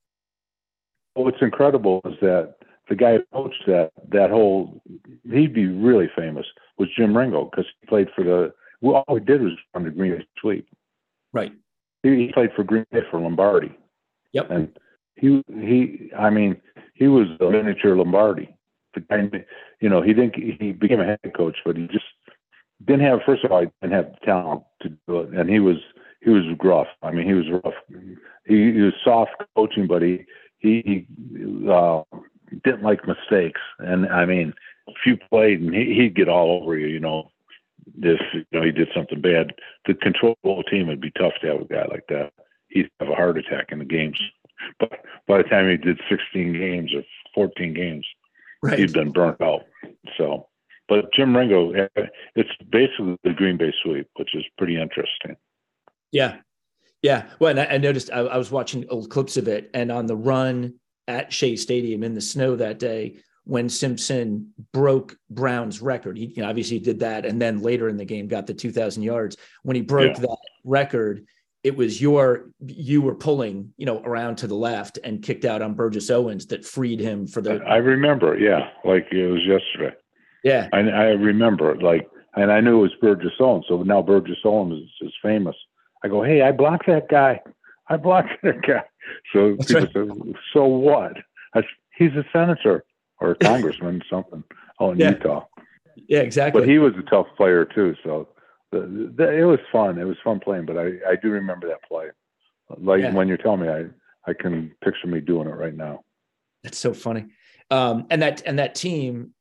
Well, 1.17 1.25
what's 1.25 1.43
incredible 1.43 2.01
is 2.05 2.15
that 2.21 2.55
the 2.89 2.95
guy 2.95 3.15
who 3.15 3.25
coached 3.33 3.63
that 3.67 3.91
that 4.11 4.31
whole 4.31 4.81
he'd 5.31 5.55
be 5.55 5.67
really 5.67 6.11
famous 6.15 6.47
was 6.79 6.89
Jim 6.97 7.17
Ringo 7.17 7.47
because 7.47 7.67
he 7.81 7.87
played 7.87 8.09
for 8.15 8.23
the. 8.23 8.53
Well, 8.81 9.05
all 9.09 9.17
he 9.17 9.25
did 9.25 9.43
was 9.43 9.53
run 9.75 9.85
the 9.85 9.91
Green 9.91 10.19
Bay 10.19 10.27
Sweep. 10.41 10.69
Right. 11.33 11.53
He, 12.03 12.27
he 12.27 12.33
played 12.33 12.51
for 12.55 12.63
Green 12.63 12.85
Bay 12.93 13.01
for 13.11 13.19
Lombardi. 13.19 13.77
Yep. 14.33 14.51
And 14.51 14.79
he 15.16 15.42
he 15.48 16.11
I 16.16 16.31
mean 16.31 16.61
he 16.94 17.09
was 17.09 17.29
a 17.40 17.50
miniature 17.50 17.96
Lombardi. 17.96 18.55
The 18.94 19.00
guy, 19.00 19.44
you 19.81 19.88
know, 19.88 20.03
he 20.03 20.12
didn't 20.12 20.35
he 20.37 20.72
became 20.72 21.00
a 21.00 21.05
head 21.05 21.33
coach, 21.37 21.57
but 21.64 21.77
he 21.77 21.87
just 21.88 22.05
didn't 22.85 23.03
have 23.03 23.20
first 23.27 23.44
of 23.44 23.53
all 23.53 23.62
he 23.62 23.68
didn't 23.81 23.94
have 23.94 24.12
the 24.12 24.27
talent 24.27 24.62
to 24.83 24.88
do 25.09 25.20
it, 25.20 25.35
and 25.35 25.48
he 25.50 25.61
was 25.61 25.77
he 26.20 26.31
was 26.31 26.44
gruff. 26.57 26.87
I 27.03 27.11
mean, 27.11 27.27
he 27.27 27.35
was 27.35 27.50
rough. 27.50 27.74
He, 28.46 28.72
he 28.72 28.81
was 28.81 28.94
soft 29.05 29.33
coaching, 29.57 29.87
but 29.87 30.03
he 30.03 30.24
he, 30.59 31.07
uh, 31.70 32.03
didn't 32.64 32.83
like 32.83 33.07
mistakes. 33.07 33.61
And 33.79 34.07
I 34.07 34.24
mean, 34.24 34.55
if 34.87 34.96
you 35.05 35.18
played 35.29 35.61
and 35.61 35.74
he, 35.74 35.94
he'd 35.94 36.16
get 36.16 36.29
all 36.29 36.62
over 36.62 36.77
you, 36.77 36.87
you 36.87 37.00
know, 37.00 37.31
if 37.98 38.20
you 38.33 38.44
know 38.53 38.64
he 38.64 38.70
did 38.70 38.88
something 38.94 39.20
bad, 39.20 39.53
to 39.87 39.94
control 39.94 40.37
the 40.42 40.64
team 40.70 40.87
would 40.87 41.00
be 41.00 41.12
tough 41.12 41.35
to 41.40 41.48
have 41.48 41.61
a 41.61 41.64
guy 41.64 41.85
like 41.90 42.07
that. 42.09 42.33
He'd 42.68 42.90
have 43.00 43.11
a 43.11 43.14
heart 43.14 43.38
attack 43.38 43.66
in 43.70 43.79
the 43.79 43.85
games 43.85 44.18
but 44.79 44.90
by 45.27 45.38
the 45.38 45.44
time 45.44 45.68
he 45.68 45.77
did 45.77 46.00
16 46.09 46.53
games 46.53 46.92
or 46.94 47.03
14 47.35 47.74
games, 47.74 48.07
right. 48.62 48.79
he'd 48.79 48.92
been 48.92 49.12
burnt 49.12 49.40
out. 49.40 49.62
So, 50.16 50.48
but 50.88 51.12
Jim 51.12 51.37
Ringo, 51.37 51.72
eh, 51.72 52.07
it's 52.37 52.50
basically 52.70 53.16
the 53.24 53.33
Green 53.33 53.57
Bay 53.57 53.72
sweep, 53.83 54.09
which 54.16 54.35
is 54.35 54.44
pretty 54.59 54.81
interesting. 54.81 55.37
Yeah. 56.12 56.37
Yeah. 57.03 57.27
Well, 57.38 57.50
and 57.50 57.61
I, 57.61 57.74
I 57.74 57.79
noticed 57.79 58.11
I, 58.12 58.20
I 58.20 58.37
was 58.37 58.50
watching 58.50 58.87
old 58.88 59.11
clips 59.11 59.37
of 59.37 59.48
it, 59.48 59.70
and 59.74 59.90
on 59.90 60.07
the 60.07 60.16
run 60.16 60.74
at 61.09 61.33
Shea 61.33 61.57
Stadium 61.57 62.03
in 62.03 62.14
the 62.14 62.20
snow 62.20 62.57
that 62.57 62.79
day, 62.79 63.16
when 63.44 63.68
Simpson 63.68 64.53
broke 64.72 65.16
Brown's 65.31 65.83
record. 65.83 66.16
He 66.16 66.27
you 66.27 66.42
know, 66.42 66.48
obviously 66.48 66.79
did 66.79 67.00
that, 67.00 67.27
and 67.27 67.40
then 67.40 67.61
later 67.61 67.88
in 67.88 67.96
the 67.96 68.05
game 68.05 68.27
got 68.27 68.46
the 68.46 68.55
2,000 68.55 69.03
yards. 69.03 69.37
When 69.62 69.77
he 69.77 69.83
broke 69.83 70.16
yeah. 70.16 70.22
that 70.22 70.38
record, 70.64 71.27
it 71.64 71.74
was 71.74 72.00
your 72.00 72.50
you 72.66 73.00
were 73.00 73.14
pulling 73.14 73.72
you 73.79 73.87
know 73.87 74.00
around 74.05 74.37
to 74.37 74.46
the 74.46 74.55
left 74.55 74.98
and 75.03 75.22
kicked 75.22 75.46
out 75.46 75.62
on 75.62 75.74
Burgess 75.74 76.11
Owens 76.11 76.46
that 76.46 76.64
freed 76.64 77.00
him 77.00 77.27
for 77.27 77.40
the. 77.40 77.62
I 77.66 77.77
remember, 77.77 78.38
yeah, 78.38 78.68
like 78.85 79.09
it 79.11 79.27
was 79.27 79.40
yesterday. 79.44 79.96
Yeah, 80.44 80.68
I, 80.74 80.81
I 80.81 81.05
remember, 81.12 81.74
like, 81.77 82.09
and 82.37 82.53
I 82.53 82.61
knew 82.61 82.79
it 82.79 82.83
was 82.83 82.94
Burgess 83.00 83.33
Owens. 83.40 83.64
So 83.66 83.83
now 83.83 84.03
Burgess 84.03 84.38
Owens 84.44 84.85
is, 84.85 85.09
is 85.09 85.14
famous. 85.22 85.57
I 86.05 86.09
go, 86.09 86.22
hey, 86.22 86.42
I 86.42 86.53
blocked 86.53 86.87
that 86.87 87.09
guy. 87.09 87.40
I 87.88 87.96
blocked 87.96 88.29
that 88.42 88.61
guy. 88.61 88.85
So 89.33 89.57
That's 89.57 89.72
people 89.72 90.05
right. 90.05 90.27
say, 90.27 90.40
so 90.53 90.66
what? 90.66 91.16
I, 91.55 91.62
he's 91.96 92.12
a 92.12 92.24
senator 92.31 92.85
or 93.20 93.31
a 93.31 93.35
congressman, 93.42 94.03
something. 94.11 94.44
Oh, 94.79 94.90
in 94.90 94.98
yeah. 94.98 95.11
Utah. 95.12 95.46
Yeah, 96.09 96.20
exactly. 96.20 96.61
But 96.61 96.68
he 96.68 96.79
was 96.79 96.92
a 96.98 97.09
tough 97.09 97.27
player 97.37 97.64
too. 97.64 97.94
So 98.05 98.29
the, 98.81 99.13
the, 99.17 99.39
it 99.39 99.45
was 99.45 99.61
fun. 99.73 99.99
It 99.99 100.05
was 100.05 100.17
fun 100.23 100.41
playing. 100.41 100.67
But 100.67 100.79
I, 100.79 100.87
I 101.09 101.17
do 101.21 101.31
remember 101.31 101.69
that 101.69 101.83
play. 101.89 102.09
Like 102.79 103.03
yeah. 103.03 103.13
when 103.13 103.29
you're 103.29 103.37
telling 103.37 103.61
me, 103.61 103.69
I, 103.69 103.85
I 104.27 104.33
can 104.35 104.75
picture 104.83 105.07
me 105.07 105.21
doing 105.21 105.49
it 105.49 105.53
right 105.53 105.75
now. 105.75 106.01
That's 106.63 106.79
so 106.79 106.95
funny. 106.95 107.27
Um, 107.71 108.07
and 108.11 108.23
that 108.23 108.43
and 108.47 108.59
that 108.59 108.75
team 108.75 109.33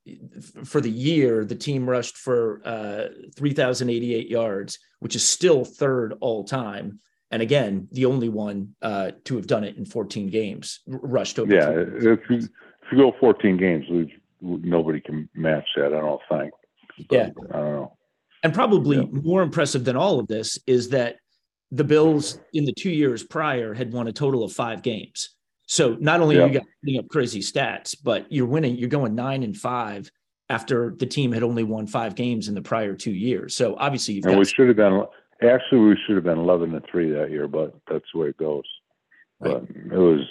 for 0.64 0.80
the 0.82 0.90
year, 0.90 1.46
the 1.46 1.56
team 1.56 1.90
rushed 1.90 2.18
for 2.18 2.62
uh, 2.66 3.08
3,088 3.36 4.30
yards, 4.30 4.80
which 5.00 5.16
is 5.16 5.28
still 5.28 5.66
third 5.66 6.16
all 6.22 6.44
time. 6.44 7.00
And 7.32 7.42
again, 7.42 7.88
the 7.92 8.06
only 8.06 8.30
one 8.30 8.76
uh, 8.82 9.12
to 9.26 9.36
have 9.36 9.48
done 9.48 9.64
it 9.64 9.76
in 9.76 9.86
14 9.86 10.30
games, 10.30 10.82
rushed 10.86 11.40
over. 11.40 11.54
Yeah, 11.54 11.72
if 11.72 12.30
you, 12.30 12.38
if 12.38 12.92
you 12.92 12.98
go 12.98 13.14
14 13.20 13.58
games, 13.58 13.86
nobody 14.40 15.02
can 15.02 15.28
match 15.34 15.68
that. 15.76 15.94
I 15.94 16.00
don't 16.00 16.22
think. 16.30 16.54
But, 17.10 17.16
yeah, 17.16 17.30
I 17.52 17.58
don't 17.58 17.74
know. 17.74 17.98
And 18.44 18.54
probably 18.54 18.98
yeah. 18.98 19.06
more 19.12 19.42
impressive 19.42 19.86
than 19.86 19.96
all 19.96 20.20
of 20.20 20.28
this 20.28 20.60
is 20.68 20.90
that 20.90 21.18
the 21.72 21.84
Bills 21.84 22.40
in 22.54 22.66
the 22.66 22.74
two 22.74 22.92
years 22.92 23.24
prior 23.24 23.74
had 23.74 23.92
won 23.92 24.08
a 24.08 24.14
total 24.14 24.44
of 24.44 24.52
five 24.52 24.82
games. 24.82 25.30
So 25.66 25.96
not 26.00 26.22
only 26.22 26.36
yeah. 26.36 26.44
are 26.44 26.48
you 26.48 26.54
guys 26.54 26.68
putting 26.84 27.00
up 27.00 27.08
crazy 27.08 27.40
stats, 27.40 27.96
but 28.02 28.32
you're 28.32 28.46
winning, 28.46 28.76
you're 28.76 28.90
going 28.90 29.16
nine 29.16 29.44
and 29.44 29.56
five 29.56 30.12
after 30.50 30.94
the 30.98 31.06
team 31.06 31.32
had 31.32 31.42
only 31.42 31.64
won 31.64 31.88
five 31.88 32.16
games 32.16 32.48
in 32.48 32.54
the 32.54 32.62
prior 32.62 32.96
two 32.96 33.14
years. 33.14 33.56
So 33.56 33.76
obviously, 33.78 34.22
and 34.24 34.38
we 34.38 34.46
should 34.46 34.68
have 34.68 34.78
been 34.78 35.04
actually 35.42 35.80
we 35.80 35.98
should 36.06 36.16
have 36.16 36.26
been 36.26 36.38
eleven 36.38 36.76
and 36.76 36.86
three 36.92 37.12
that 37.12 37.32
year, 37.32 37.48
but 37.48 37.74
that's 37.90 38.06
the 38.14 38.20
way 38.20 38.28
it 38.28 38.38
goes. 38.38 38.64
Right. 39.40 39.54
But 39.54 39.94
it 39.94 39.98
was 39.98 40.22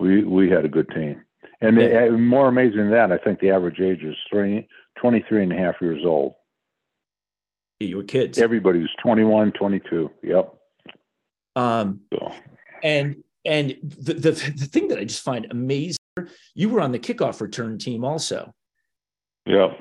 we 0.00 0.24
we 0.24 0.50
had 0.50 0.64
a 0.64 0.68
good 0.68 0.88
team, 0.90 1.22
and 1.60 1.80
yeah. 1.80 2.06
the, 2.06 2.12
more 2.12 2.48
amazing 2.48 2.78
than 2.78 2.90
that, 2.90 3.12
I 3.12 3.18
think 3.18 3.38
the 3.38 3.50
average 3.50 3.80
age 3.80 4.02
is 4.02 4.16
three, 4.30 4.66
23 5.00 5.44
and 5.44 5.52
a 5.52 5.56
half 5.56 5.76
years 5.80 6.02
old. 6.04 6.34
You 7.80 7.96
were 7.96 8.04
kids. 8.04 8.38
Everybody 8.38 8.80
was 8.80 8.90
21, 9.02 9.52
22. 9.52 10.10
Yep. 10.22 10.54
Um, 11.56 12.00
so. 12.12 12.32
and 12.82 13.24
and 13.46 13.76
the, 13.82 14.14
the 14.14 14.30
the 14.30 14.66
thing 14.66 14.88
that 14.88 14.98
I 14.98 15.04
just 15.04 15.22
find 15.22 15.46
amazing, 15.50 15.96
you 16.54 16.68
were 16.68 16.82
on 16.82 16.92
the 16.92 16.98
kickoff 16.98 17.40
return 17.40 17.78
team 17.78 18.04
also. 18.04 18.52
Yep. 19.46 19.80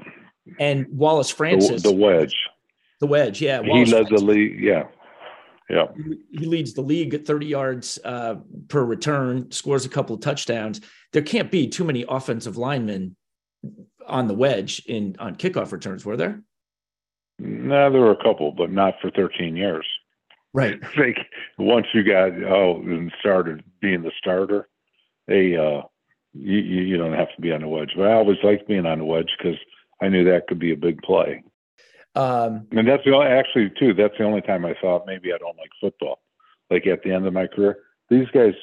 And 0.60 0.88
Wallace 0.90 1.30
Francis, 1.30 1.84
the, 1.84 1.90
the 1.90 1.96
wedge. 1.96 2.36
The 3.02 3.08
wedge, 3.08 3.42
yeah. 3.42 3.60
Wallace 3.60 3.90
he 3.90 3.96
led 3.96 4.08
Francis. 4.08 4.22
the 4.22 4.32
league. 4.34 4.60
Yeah. 4.62 4.84
Yeah. 5.70 5.86
He 6.32 6.46
leads 6.46 6.74
the 6.74 6.82
league 6.82 7.14
at 7.14 7.28
30 7.28 7.46
yards 7.46 8.00
uh, 8.04 8.36
per 8.70 8.84
return, 8.84 9.52
scores 9.52 9.86
a 9.86 9.90
couple 9.90 10.16
of 10.16 10.22
touchdowns. 10.22 10.82
There 11.14 11.22
can't 11.22 11.52
be 11.52 11.68
too 11.68 11.84
many 11.84 12.06
offensive 12.10 12.58
linemen 12.58 13.16
on 14.08 14.28
the 14.28 14.34
wedge 14.34 14.82
in 14.88 15.16
on 15.20 15.36
kickoff 15.36 15.72
returns, 15.72 16.04
were 16.04 16.18
there? 16.18 16.42
No, 17.40 17.92
there 17.92 18.02
were 18.02 18.12
a 18.12 18.24
couple, 18.24 18.52
but 18.52 18.72
not 18.72 18.96
for 19.02 19.10
13 19.12 19.56
years. 19.56 19.86
Right. 20.54 20.80
I 20.84 20.96
think 20.96 21.18
once 21.58 21.88
you 21.94 22.04
got 22.04 22.32
oh 22.44 22.82
and 22.84 23.12
started 23.20 23.64
being 23.82 24.02
the 24.04 24.12
starter, 24.18 24.68
they 25.28 25.56
uh 25.56 25.82
you 26.34 26.58
you 26.58 26.98
don't 26.98 27.14
have 27.14 27.34
to 27.36 27.42
be 27.42 27.52
on 27.52 27.62
the 27.62 27.68
wedge. 27.68 27.92
But 27.96 28.08
I 28.08 28.14
always 28.14 28.38
liked 28.44 28.68
being 28.68 28.86
on 28.86 29.00
the 29.00 29.06
wedge 29.06 29.30
because 29.38 29.58
I 30.02 30.10
knew 30.10 30.24
that 30.26 30.48
could 30.48 30.60
be 30.60 30.72
a 30.72 30.78
big 30.78 31.02
play. 31.02 31.44
Um, 32.16 32.68
and 32.72 32.88
that's 32.88 33.04
the 33.06 33.14
only, 33.14 33.28
actually 33.28 33.72
too. 33.80 33.94
That's 33.94 34.18
the 34.18 34.24
only 34.24 34.42
time 34.42 34.66
I 34.66 34.74
thought 34.82 35.06
maybe 35.06 35.32
I 35.32 35.38
don't 35.38 35.58
like 35.58 35.70
football. 35.80 36.20
Like 36.70 36.88
at 36.88 37.04
the 37.04 37.12
end 37.12 37.26
of 37.26 37.34
my 37.34 37.48
career, 37.48 37.78
these 38.10 38.28
guys. 38.34 38.54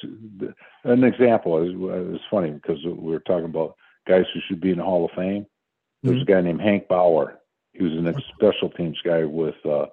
An 0.83 1.03
example 1.03 1.61
is 1.63 1.71
it 2.15 2.21
funny 2.31 2.51
because 2.51 2.77
we 2.85 3.11
were 3.11 3.19
talking 3.19 3.45
about 3.45 3.75
guys 4.07 4.23
who 4.33 4.39
should 4.47 4.61
be 4.61 4.71
in 4.71 4.77
the 4.77 4.83
Hall 4.83 5.05
of 5.05 5.11
Fame. 5.15 5.45
There's 6.03 6.21
mm-hmm. 6.21 6.31
a 6.31 6.35
guy 6.35 6.41
named 6.41 6.61
Hank 6.61 6.87
Bauer. 6.87 7.39
He 7.77 7.83
was 7.83 7.93
an 7.93 8.13
special 8.35 8.69
teams 8.69 8.97
guy 9.03 9.23
with 9.23 9.55
uh, 9.65 9.85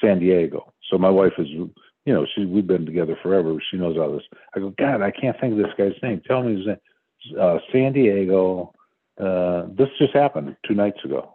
San 0.00 0.18
Diego. 0.18 0.72
So 0.90 0.96
my 0.96 1.10
wife 1.10 1.32
is, 1.38 1.48
you 1.48 1.72
know, 2.06 2.26
she 2.34 2.46
we've 2.46 2.66
been 2.66 2.86
together 2.86 3.18
forever. 3.22 3.56
She 3.70 3.76
knows 3.76 3.98
all 3.98 4.12
this. 4.12 4.22
I 4.56 4.60
go, 4.60 4.72
God, 4.78 5.02
I 5.02 5.10
can't 5.10 5.38
think 5.40 5.52
of 5.52 5.58
this 5.58 5.74
guy's 5.76 5.92
name. 6.02 6.22
Tell 6.26 6.42
me 6.42 6.56
his 6.56 6.66
name. 6.66 7.38
Uh, 7.38 7.58
San 7.72 7.92
Diego. 7.92 8.74
Uh, 9.20 9.66
this 9.76 9.88
just 9.98 10.14
happened 10.14 10.56
two 10.66 10.74
nights 10.74 11.04
ago. 11.04 11.34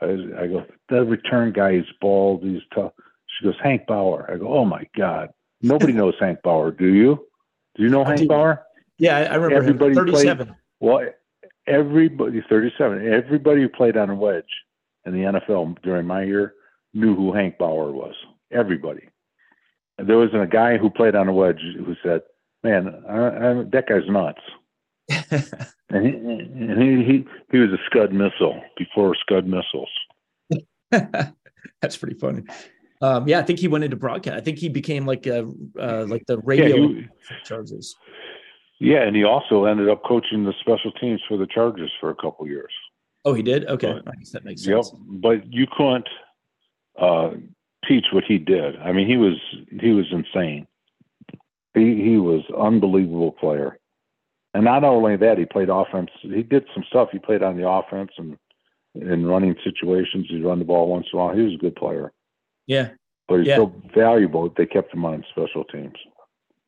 I, 0.00 0.06
I 0.06 0.46
go, 0.46 0.64
the 0.88 1.04
return 1.04 1.52
guy 1.52 1.72
is 1.72 1.86
bald. 2.00 2.44
He's 2.44 2.62
tough. 2.72 2.92
She 3.26 3.44
goes, 3.44 3.56
Hank 3.62 3.86
Bauer. 3.86 4.30
I 4.32 4.36
go, 4.36 4.46
oh 4.48 4.64
my 4.64 4.86
God. 4.96 5.30
Nobody 5.60 5.92
knows 5.92 6.14
Hank 6.20 6.40
Bauer. 6.42 6.70
Do 6.70 6.86
you? 6.86 7.26
Do 7.74 7.82
you 7.82 7.88
know 7.88 8.04
Hank 8.04 8.20
do. 8.20 8.28
Bauer? 8.28 8.62
Yeah, 8.98 9.18
I 9.18 9.34
remember 9.34 9.56
everybody 9.56 9.94
him. 9.94 10.06
37. 10.06 10.46
Played, 10.46 10.56
well, 10.78 11.00
everybody, 11.66 12.44
37. 12.48 13.12
Everybody 13.12 13.62
who 13.62 13.68
played 13.68 13.96
on 13.96 14.08
a 14.08 14.14
wedge 14.14 14.44
in 15.06 15.12
the 15.12 15.20
NFL 15.20 15.80
during 15.82 16.06
my 16.06 16.24
year 16.24 16.54
knew 16.92 17.14
who 17.14 17.32
Hank 17.32 17.58
Bauer 17.58 17.92
was. 17.92 18.14
Everybody. 18.52 19.08
And 19.98 20.08
there 20.08 20.18
was 20.18 20.30
a 20.34 20.46
guy 20.46 20.76
who 20.76 20.90
played 20.90 21.14
on 21.14 21.28
a 21.28 21.32
wedge 21.32 21.60
who 21.60 21.94
said, 22.02 22.22
"Man, 22.62 23.02
I, 23.08 23.16
I, 23.16 23.64
that 23.72 23.84
guy's 23.88 24.08
nuts." 24.08 24.40
and 25.88 26.06
he, 26.06 26.12
and 26.12 26.82
he, 26.82 27.04
he 27.04 27.26
he 27.50 27.58
was 27.58 27.70
a 27.70 27.78
Scud 27.86 28.12
missile 28.12 28.60
before 28.76 29.14
Scud 29.14 29.46
missiles. 29.46 29.88
That's 31.80 31.96
pretty 31.96 32.18
funny. 32.18 32.42
Um, 33.00 33.28
yeah, 33.28 33.38
I 33.38 33.42
think 33.42 33.58
he 33.58 33.68
went 33.68 33.84
into 33.84 33.96
broadcast. 33.96 34.36
I 34.36 34.40
think 34.40 34.58
he 34.58 34.68
became 34.68 35.06
like 35.06 35.26
a 35.26 35.48
uh, 35.80 36.04
like 36.08 36.24
the 36.26 36.38
radio 36.38 36.76
yeah, 36.76 37.00
he, 37.00 37.06
Chargers. 37.44 37.94
Yeah, 38.80 39.02
and 39.02 39.16
he 39.16 39.24
also 39.24 39.64
ended 39.64 39.88
up 39.88 40.02
coaching 40.04 40.44
the 40.44 40.52
special 40.60 40.92
teams 40.92 41.22
for 41.26 41.38
the 41.38 41.46
Chargers 41.46 41.92
for 42.00 42.10
a 42.10 42.14
couple 42.14 42.46
years. 42.46 42.72
Oh, 43.26 43.34
he 43.34 43.42
did. 43.42 43.66
Okay, 43.66 43.92
but, 43.92 44.14
I 44.14 44.16
guess 44.16 44.30
that 44.30 44.44
makes 44.44 44.62
sense. 44.62 44.92
Yep, 44.92 45.00
but 45.20 45.52
you 45.52 45.66
couldn't 45.76 46.08
uh, 46.96 47.30
teach 47.86 48.06
what 48.12 48.22
he 48.24 48.38
did. 48.38 48.76
I 48.76 48.92
mean, 48.92 49.08
he 49.08 49.16
was 49.16 49.34
he 49.80 49.90
was 49.90 50.06
insane. 50.12 50.68
He 51.74 52.02
he 52.02 52.16
was 52.18 52.42
unbelievable 52.56 53.32
player, 53.32 53.78
and 54.54 54.64
not 54.64 54.84
only 54.84 55.16
that, 55.16 55.38
he 55.38 55.44
played 55.44 55.68
offense. 55.68 56.10
He 56.22 56.44
did 56.44 56.66
some 56.72 56.84
stuff. 56.88 57.08
He 57.10 57.18
played 57.18 57.42
on 57.42 57.56
the 57.56 57.68
offense 57.68 58.12
and 58.16 58.38
in 58.94 59.26
running 59.26 59.56
situations. 59.64 60.26
He'd 60.28 60.44
run 60.44 60.60
the 60.60 60.64
ball 60.64 60.88
once 60.88 61.06
in 61.12 61.18
a 61.18 61.22
while. 61.22 61.34
He 61.34 61.42
was 61.42 61.54
a 61.54 61.58
good 61.58 61.74
player. 61.74 62.12
Yeah, 62.68 62.90
but 63.26 63.38
he's 63.38 63.48
yeah. 63.48 63.56
so 63.56 63.74
valuable. 63.92 64.54
They 64.56 64.66
kept 64.66 64.94
him 64.94 65.04
on 65.04 65.24
special 65.32 65.64
teams. 65.64 65.96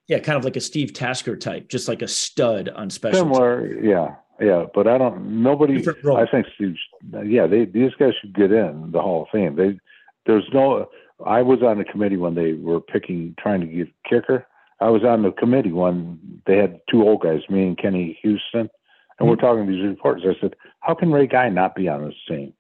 Yeah, 0.09 0.19
kind 0.19 0.37
of 0.37 0.45
like 0.45 0.57
a 0.57 0.61
Steve 0.61 0.93
Tasker 0.93 1.37
type, 1.37 1.69
just 1.69 1.87
like 1.87 2.03
a 2.03 2.09
stud 2.09 2.69
on 2.71 2.91
special. 2.91 3.21
Similar, 3.21 3.69
teams. 3.69 3.85
yeah, 3.85 4.15
yeah. 4.41 4.65
But 4.75 4.87
I 4.87 4.99
don't. 4.99 5.43
Nobody. 5.43 5.85
I 5.87 6.27
think 6.31 6.47
Steve. 6.55 6.77
Yeah, 7.25 7.47
they 7.47 7.65
these 7.65 7.93
guys 7.99 8.15
should 8.21 8.35
get 8.35 8.53
in 8.53 8.91
the 8.93 9.01
Hall 9.01 9.23
of 9.23 9.29
Fame. 9.31 9.57
They 9.57 9.79
there's 10.27 10.49
no. 10.53 10.89
I 11.25 11.43
was 11.43 11.63
on 11.63 11.79
the 11.79 11.85
committee 11.85 12.17
when 12.17 12.35
they 12.35 12.53
were 12.53 12.81
picking, 12.81 13.35
trying 13.39 13.61
to 13.61 13.67
get 13.67 13.89
kicker. 14.09 14.47
I 14.81 14.91
was 14.91 15.03
on 15.03 15.23
the 15.23 15.33
committee 15.33 15.73
when 15.73 16.21
they 16.47 16.57
had 16.57 16.81
two 16.89 17.03
old 17.03 17.23
guys, 17.23 17.41
me 17.49 17.67
and 17.67 17.77
Kenny 17.77 18.19
Houston, 18.23 18.61
and 18.61 18.69
mm-hmm. 18.69 19.29
we're 19.29 19.37
talking 19.37 19.67
to 19.67 19.73
these 19.73 19.85
reporters. 19.85 20.25
I 20.25 20.41
said, 20.41 20.55
"How 20.81 20.95
can 20.95 21.11
Ray 21.11 21.27
Guy 21.27 21.49
not 21.49 21.75
be 21.75 21.89
on 21.89 22.05
this 22.05 22.15
team? 22.29 22.53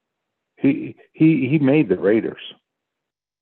He 0.56 0.96
he 1.12 1.48
he 1.48 1.58
made 1.58 1.88
the 1.88 1.98
Raiders. 1.98 2.40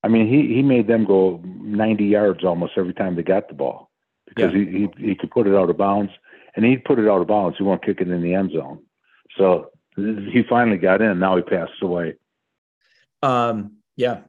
I 0.03 0.09
mean, 0.09 0.27
he 0.27 0.53
he 0.53 0.61
made 0.61 0.87
them 0.87 1.05
go 1.05 1.41
90 1.43 2.05
yards 2.05 2.43
almost 2.43 2.73
every 2.77 2.93
time 2.93 3.15
they 3.15 3.23
got 3.23 3.47
the 3.47 3.55
ball 3.55 3.89
because 4.27 4.53
yeah. 4.53 4.59
he, 4.59 4.89
he 4.97 5.07
he 5.07 5.15
could 5.15 5.31
put 5.31 5.47
it 5.47 5.55
out 5.55 5.69
of 5.69 5.77
bounds, 5.77 6.11
and 6.57 6.65
he'd 6.65 6.83
put 6.83 6.99
it 6.99 7.07
out 7.07 7.21
of 7.21 7.27
bounds. 7.27 7.57
He 7.57 7.63
won't 7.63 7.85
kick 7.85 8.01
it 8.01 8.09
in 8.09 8.21
the 8.21 8.33
end 8.33 8.51
zone. 8.51 8.83
So 9.37 9.69
he 9.95 10.43
finally 10.49 10.77
got 10.77 11.01
in. 11.01 11.19
Now 11.19 11.37
he 11.37 11.43
passed 11.43 11.71
away. 11.81 12.15
Um, 13.21 13.77
yeah. 13.95 14.21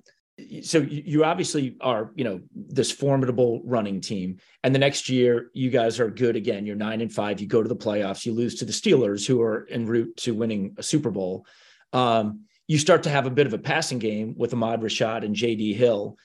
So 0.62 0.78
you 0.78 1.24
obviously 1.24 1.76
are, 1.80 2.12
you 2.14 2.24
know, 2.24 2.40
this 2.54 2.92
formidable 2.92 3.62
running 3.64 4.00
team. 4.00 4.38
And 4.62 4.74
the 4.74 4.78
next 4.78 5.08
year, 5.08 5.50
you 5.54 5.70
guys 5.70 5.98
are 5.98 6.10
good 6.10 6.36
again. 6.36 6.66
You're 6.66 6.76
nine 6.76 7.00
and 7.00 7.12
five. 7.12 7.40
You 7.40 7.48
go 7.48 7.62
to 7.62 7.68
the 7.68 7.74
playoffs. 7.74 8.24
You 8.24 8.34
lose 8.34 8.56
to 8.56 8.64
the 8.64 8.72
Steelers, 8.72 9.26
who 9.26 9.40
are 9.40 9.66
en 9.70 9.86
route 9.86 10.16
to 10.18 10.34
winning 10.34 10.76
a 10.78 10.82
Super 10.82 11.10
Bowl. 11.10 11.44
Um, 11.92 12.42
you 12.68 12.78
start 12.78 13.04
to 13.04 13.10
have 13.10 13.26
a 13.26 13.30
bit 13.30 13.46
of 13.46 13.54
a 13.54 13.58
passing 13.58 13.98
game 13.98 14.34
with 14.36 14.52
Ahmad 14.52 14.82
Rashad 14.82 15.24
and 15.24 15.34
J.D. 15.34 15.74
Hill. 15.74 16.18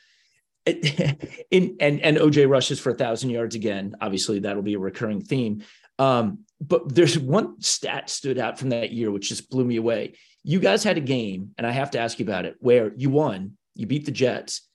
in 0.65 1.75
and 1.81 1.99
and 1.99 2.17
OJ 2.17 2.49
rushes 2.49 2.79
for 2.79 2.91
a 2.91 2.95
thousand 2.95 3.31
yards 3.31 3.53
again. 3.53 3.95
Obviously, 3.99 4.39
that'll 4.39 4.61
be 4.61 4.75
a 4.75 4.79
recurring 4.79 5.21
theme. 5.21 5.63
Um, 5.99 6.39
but 6.61 6.93
there's 6.93 7.17
one 7.17 7.61
stat 7.61 8.09
stood 8.09 8.37
out 8.37 8.57
from 8.57 8.69
that 8.69 8.91
year 8.91 9.11
which 9.11 9.29
just 9.29 9.49
blew 9.49 9.65
me 9.65 9.75
away. 9.77 10.13
You 10.43 10.59
guys 10.59 10.83
had 10.83 10.97
a 10.97 11.01
game, 11.01 11.51
and 11.57 11.65
I 11.65 11.71
have 11.71 11.91
to 11.91 11.99
ask 11.99 12.19
you 12.19 12.25
about 12.25 12.45
it, 12.45 12.55
where 12.59 12.93
you 12.95 13.09
won, 13.09 13.57
you 13.75 13.85
beat 13.87 14.05
the 14.05 14.11
Jets. 14.11 14.67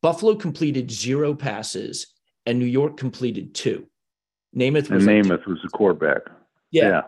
Buffalo 0.00 0.34
completed 0.34 0.90
zero 0.90 1.34
passes, 1.34 2.06
and 2.46 2.58
New 2.58 2.64
York 2.64 2.96
completed 2.96 3.54
two. 3.54 3.86
Namath 4.56 4.90
was 4.90 5.06
and 5.06 5.24
Namath 5.24 5.46
was 5.46 5.58
the 5.62 5.68
quarterback. 5.68 6.22
Yeah. 6.70 6.88
yeah. 6.88 7.00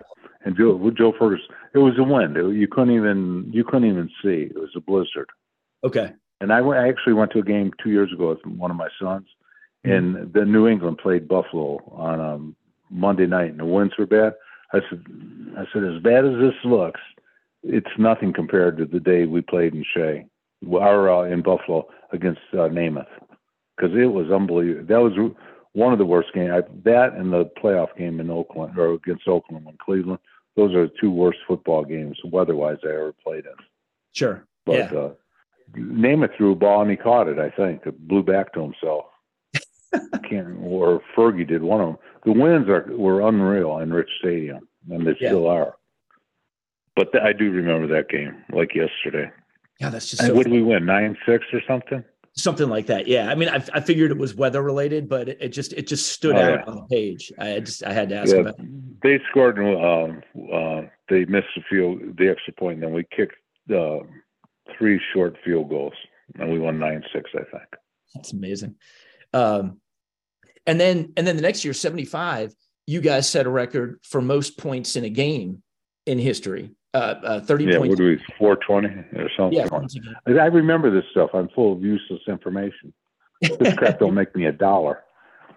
And 0.45 0.57
Joe 0.57 0.91
Joe 0.91 1.13
Ferguson. 1.19 1.47
It 1.75 1.79
was 1.79 1.95
a 1.99 2.03
wind. 2.03 2.37
It, 2.37 2.55
you 2.55 2.69
couldn't 2.69 2.95
even 2.95 3.51
you 3.53 3.65
couldn't 3.65 3.89
even 3.89 4.09
see. 4.23 4.49
It 4.51 4.59
was 4.59 4.71
a 4.77 4.81
blizzard. 4.81 5.29
Okay. 5.85 6.13
And 6.41 6.53
I, 6.53 6.61
I 6.61 6.89
actually 6.89 7.15
went 7.15 7.33
to 7.33 7.39
a 7.39 7.43
game 7.43 7.73
two 7.83 7.91
years 7.91 8.13
ago 8.13 8.29
with 8.29 8.45
one 8.47 8.71
of 8.71 8.77
my 8.77 8.89
sons, 9.01 9.27
mm-hmm. 9.87 9.93
and 9.93 10.33
the 10.33 10.45
New 10.45 10.69
England 10.69 10.99
played 10.99 11.29
Buffalo 11.29 11.79
on 11.93 12.21
um, 12.21 12.57
Monday 12.91 13.27
night, 13.27 13.51
and 13.51 13.61
the 13.61 13.65
winds 13.65 13.95
were 13.99 14.07
bad. 14.07 14.35
I 14.73 14.81
said, 14.89 15.05
I 15.57 15.65
said, 15.73 15.85
as 15.85 16.03
bad 16.03 16.25
as 16.25 16.39
this 16.41 16.55
looks, 16.65 17.01
it's 17.63 17.91
nothing 17.99 18.33
compared 18.33 18.77
to 18.79 18.85
the 18.85 19.01
day 19.01 19.27
we 19.27 19.41
played 19.41 19.75
in 19.75 19.85
Shea, 19.95 20.27
or 20.69 21.11
uh, 21.11 21.23
in 21.23 21.43
Buffalo 21.43 21.89
against 22.13 22.41
uh, 22.53 22.69
Namath, 22.69 23.07
because 23.77 23.97
it 23.97 24.07
was 24.07 24.31
unbelievable. 24.31 24.87
That 24.87 25.01
was 25.01 25.35
one 25.73 25.93
of 25.93 25.99
the 25.99 26.07
worst 26.07 26.33
games. 26.35 26.51
I, 26.53 26.63
that 26.85 27.15
and 27.15 27.33
the 27.33 27.51
playoff 27.63 27.97
game 27.97 28.21
in 28.21 28.31
Oakland 28.31 28.79
or 28.79 28.95
against 28.95 29.29
Oakland 29.29 29.67
and 29.67 29.79
Cleveland. 29.79 30.19
Those 30.57 30.75
are 30.75 30.87
the 30.87 30.95
two 30.99 31.11
worst 31.11 31.39
football 31.47 31.85
games 31.85 32.19
weather-wise 32.25 32.79
I 32.83 32.89
ever 32.89 33.13
played 33.13 33.45
in. 33.45 33.53
Sure. 34.13 34.47
But 34.65 34.93
yeah. 34.93 34.99
uh, 34.99 35.11
Namath 35.77 36.37
threw 36.37 36.53
a 36.53 36.55
ball 36.55 36.83
and 36.83 36.91
he 36.91 36.97
caught 36.97 37.29
it. 37.29 37.39
I 37.39 37.51
think 37.51 37.83
it 37.85 38.09
blew 38.09 38.23
back 38.23 38.55
to 38.55 38.63
himself. 38.63 39.05
can't 40.29 40.59
or 40.63 41.03
Fergie 41.17 41.47
did 41.47 41.63
one 41.63 41.81
of 41.81 41.87
them. 41.89 41.99
The 42.27 42.33
winds 42.33 42.69
are 42.69 42.85
were 42.89 43.27
unreal 43.27 43.79
in 43.79 43.93
Rich 43.93 44.11
Stadium, 44.19 44.69
and 44.91 45.07
they 45.07 45.17
yeah. 45.21 45.29
still 45.29 45.47
are. 45.47 45.77
But 46.97 47.13
th- 47.13 47.23
I 47.23 47.33
do 47.33 47.53
remember 47.53 47.87
that 47.95 48.09
game 48.09 48.45
like 48.53 48.75
yesterday. 48.75 49.31
Yeah, 49.81 49.91
that's 49.91 50.11
just. 50.11 50.27
So 50.27 50.35
what 50.35 50.43
did 50.43 50.53
we 50.53 50.63
win? 50.63 50.85
Nine 50.85 51.17
six 51.25 51.45
or 51.53 51.61
something. 51.69 52.03
Something 52.35 52.69
like 52.69 52.87
that. 52.87 53.07
Yeah, 53.07 53.31
I 53.31 53.37
mean, 53.37 53.49
I, 53.49 53.65
I 53.73 53.81
figured 53.81 54.11
it 54.11 54.19
was 54.19 54.35
weather 54.35 54.61
related, 54.61 55.09
but 55.09 55.29
it, 55.29 55.39
it 55.41 55.49
just 55.51 55.73
it 55.75 55.87
just 55.87 56.11
stood 56.11 56.35
oh, 56.35 56.41
out 56.41 56.61
yeah. 56.61 56.65
on 56.67 56.75
the 56.75 56.87
page. 56.91 57.33
I 57.39 57.61
just 57.61 57.85
I 57.85 57.93
had 57.93 58.09
to 58.09 58.17
ask 58.17 58.35
yeah, 58.35 58.41
about. 58.41 58.59
It. 58.59 59.03
They 59.03 59.21
scored. 59.31 59.59
Um, 59.61 60.23
uh, 60.53 60.83
they 61.09 61.27
missed 61.27 61.47
the 61.55 61.63
field, 61.71 62.17
the 62.19 62.29
extra 62.29 62.53
point, 62.55 62.75
and 62.75 62.83
then 62.83 62.93
we 62.93 63.05
kicked 63.17 63.37
uh, 63.73 63.99
three 64.77 65.01
short 65.15 65.37
field 65.45 65.69
goals, 65.69 65.95
and 66.41 66.53
we 66.53 66.59
won 66.59 66.81
nine 66.81 67.05
six. 67.15 67.31
I 67.35 67.45
think. 67.57 67.69
That's 68.17 68.33
amazing. 68.33 68.75
Um, 69.33 69.81
and 70.67 70.81
then 70.81 71.13
and 71.17 71.27
then 71.27 71.37
the 71.37 71.43
next 71.43 71.65
year, 71.65 71.75
75, 71.75 72.55
you 72.87 73.01
guys 73.01 73.29
set 73.29 73.47
a 73.47 73.51
record 73.51 74.01
for 74.03 74.21
most 74.21 74.59
points 74.59 74.97
in 74.97 75.05
a 75.05 75.11
game 75.11 75.63
in 76.07 76.19
history. 76.19 76.71
Uh, 76.95 77.15
uh 77.23 77.41
30 77.41 77.65
yeah, 77.65 77.79
points. 77.79 77.89
what 77.91 77.99
do 77.99 78.05
we 78.05 78.19
420 78.39 79.23
or 79.23 79.31
something? 79.37 79.59
Yeah, 80.27 80.43
I 80.43 80.47
remember 80.47 80.91
this 80.91 81.05
stuff. 81.11 81.31
I'm 81.35 81.49
full 81.51 81.73
of 81.73 81.83
useless 81.83 82.23
information. 82.27 82.93
This 83.41 83.75
crap 83.75 83.99
don't 84.01 84.15
make 84.15 84.35
me 84.35 84.47
a 84.47 84.53
dollar. 84.53 85.03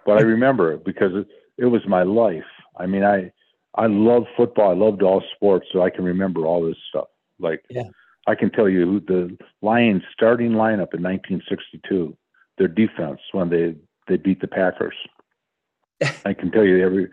But 0.04 0.18
I 0.18 0.22
remember 0.22 0.72
it 0.72 0.84
because 0.84 1.12
it, 1.14 1.26
it 1.56 1.66
was 1.66 1.82
my 1.86 2.02
life. 2.02 2.44
I 2.76 2.86
mean, 2.86 3.04
I 3.04 3.32
I 3.74 3.86
love 3.86 4.24
football. 4.36 4.70
I 4.70 4.74
loved 4.74 5.02
all 5.02 5.22
sports, 5.34 5.66
so 5.72 5.82
I 5.82 5.90
can 5.90 6.04
remember 6.04 6.46
all 6.46 6.64
this 6.64 6.76
stuff. 6.88 7.08
Like 7.38 7.64
yeah. 7.70 7.84
I 8.26 8.34
can 8.34 8.50
tell 8.50 8.68
you 8.68 9.00
the 9.00 9.36
Lions 9.62 10.02
starting 10.12 10.52
lineup 10.52 10.94
in 10.94 11.02
1962, 11.02 12.16
their 12.58 12.68
defense 12.68 13.20
when 13.32 13.48
they 13.48 13.76
they 14.10 14.18
beat 14.18 14.40
the 14.40 14.48
Packers. 14.48 14.96
I 16.26 16.34
can 16.34 16.50
tell 16.50 16.64
you 16.64 16.84
every 16.84 17.08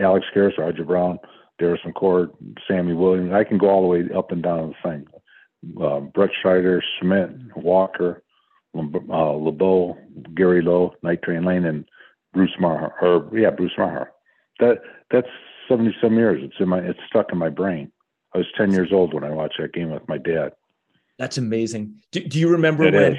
Alex 0.00 0.26
Karras, 0.34 0.56
Roger 0.58 0.84
Brown, 0.84 1.18
Darris 1.60 1.84
McCord, 1.86 2.30
Sammy 2.66 2.94
Williams. 2.94 3.32
I 3.32 3.44
can 3.44 3.58
go 3.58 3.68
all 3.68 3.82
the 3.82 3.88
way 3.88 4.04
up 4.16 4.32
and 4.32 4.42
down 4.42 4.74
the 4.82 4.90
thing. 4.90 5.06
Uh, 5.76 6.00
Brettschneider, 6.00 6.80
Schmidt, 6.98 7.30
Walker, 7.56 8.22
uh, 8.76 9.32
LeBeau, 9.32 9.98
Gary 10.34 10.62
Lowe, 10.62 10.94
Night 11.02 11.22
Train 11.22 11.44
Lane, 11.44 11.64
and 11.64 11.84
Bruce 12.32 12.54
Maher. 12.58 12.94
Or 13.02 13.28
yeah, 13.36 13.50
Bruce 13.50 13.72
Maher. 13.76 14.10
That 14.60 14.78
that's 15.10 15.28
seventy 15.68 15.94
some 16.00 16.16
years. 16.16 16.40
It's 16.42 16.54
in 16.60 16.68
my 16.68 16.78
it's 16.78 17.00
stuck 17.08 17.32
in 17.32 17.38
my 17.38 17.50
brain. 17.50 17.92
I 18.34 18.38
was 18.38 18.46
ten 18.56 18.72
years 18.72 18.90
old 18.92 19.14
when 19.14 19.24
I 19.24 19.30
watched 19.30 19.58
that 19.58 19.72
game 19.72 19.90
with 19.90 20.08
my 20.08 20.18
dad. 20.18 20.52
That's 21.18 21.38
amazing. 21.38 21.96
Do, 22.12 22.20
do 22.20 22.38
you 22.38 22.48
remember 22.48 22.84
it 22.84 22.94
when? 22.94 23.14
Is. 23.14 23.18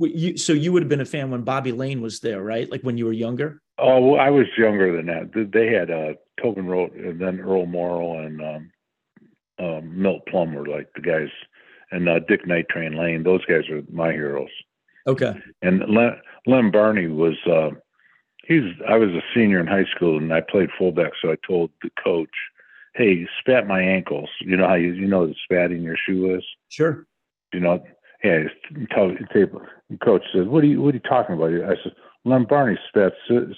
You, 0.00 0.36
so 0.36 0.52
you 0.52 0.72
would 0.72 0.82
have 0.82 0.88
been 0.88 1.00
a 1.00 1.06
fan 1.06 1.30
when 1.30 1.42
Bobby 1.42 1.72
Layne 1.72 2.00
was 2.00 2.20
there, 2.20 2.42
right? 2.42 2.70
Like 2.70 2.82
when 2.82 2.96
you 2.96 3.04
were 3.06 3.12
younger. 3.12 3.60
Oh, 3.78 4.00
well, 4.00 4.20
I 4.20 4.30
was 4.30 4.46
younger 4.56 4.96
than 4.96 5.06
that. 5.06 5.50
They 5.52 5.72
had 5.72 5.90
uh, 5.90 6.14
Tobin 6.40 6.66
Rote 6.66 6.94
and 6.94 7.20
then 7.20 7.40
Earl 7.40 7.66
Morrall 7.66 8.24
and 8.24 8.40
um, 8.40 8.70
um, 9.58 10.00
Milt 10.00 10.26
Plum 10.26 10.54
were 10.54 10.66
like 10.66 10.88
the 10.94 11.00
guys, 11.00 11.28
and 11.90 12.08
uh, 12.08 12.20
Dick 12.20 12.46
Night 12.46 12.68
Train 12.68 12.96
Lane. 12.96 13.22
Those 13.22 13.44
guys 13.44 13.68
are 13.70 13.82
my 13.90 14.12
heroes. 14.12 14.50
Okay. 15.06 15.34
And 15.62 15.80
Len, 15.88 16.16
Lem 16.46 16.70
Barney 16.70 17.08
was. 17.08 17.36
Uh, 17.46 17.70
he's. 18.46 18.64
I 18.88 18.96
was 18.96 19.10
a 19.10 19.22
senior 19.34 19.60
in 19.60 19.66
high 19.66 19.86
school, 19.94 20.16
and 20.16 20.32
I 20.32 20.40
played 20.40 20.70
fullback. 20.78 21.12
So 21.20 21.30
I 21.30 21.36
told 21.46 21.70
the 21.82 21.90
coach, 22.02 22.30
"Hey, 22.94 23.26
spat 23.40 23.66
my 23.66 23.80
ankles. 23.80 24.30
You 24.40 24.56
know 24.56 24.68
how 24.68 24.74
you 24.74 24.92
you 24.92 25.06
know 25.06 25.26
the 25.26 25.34
spat 25.44 25.72
in 25.72 25.82
your 25.82 25.96
shoe 25.96 26.34
is. 26.34 26.44
Sure. 26.68 27.06
You 27.52 27.60
know, 27.60 27.84
yeah. 28.24 28.44
Tell, 28.94 29.12
tell, 29.32 29.48
coach 30.02 30.22
says, 30.32 30.46
"What 30.46 30.64
are 30.64 30.66
you 30.66 30.82
What 30.82 30.94
are 30.94 30.98
you 30.98 31.08
talking 31.08 31.36
about?" 31.36 31.52
I 31.52 31.82
said, 31.82 31.94
"Lem 32.24 32.44
Barney 32.44 32.78
spats 32.88 33.14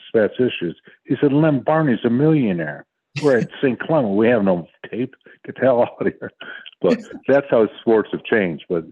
spats 0.09 0.35
issues." 0.39 0.79
He 1.05 1.17
said, 1.21 1.33
"Lem 1.33 1.61
Barney's 1.61 2.05
a 2.05 2.11
millionaire. 2.11 2.87
We're 3.23 3.39
at 3.39 3.51
St. 3.63 3.79
Clement. 3.79 4.17
We 4.17 4.29
have 4.29 4.43
no 4.43 4.67
tape. 4.91 5.15
Get 5.45 5.57
the 5.57 5.61
hell 5.63 5.83
out 5.83 6.07
of 6.07 6.13
here." 6.19 6.31
But 6.83 6.99
that's 7.27 7.47
how 7.51 7.67
sports 7.81 8.11
have 8.13 8.25
changed. 8.25 8.67
But 8.69 8.85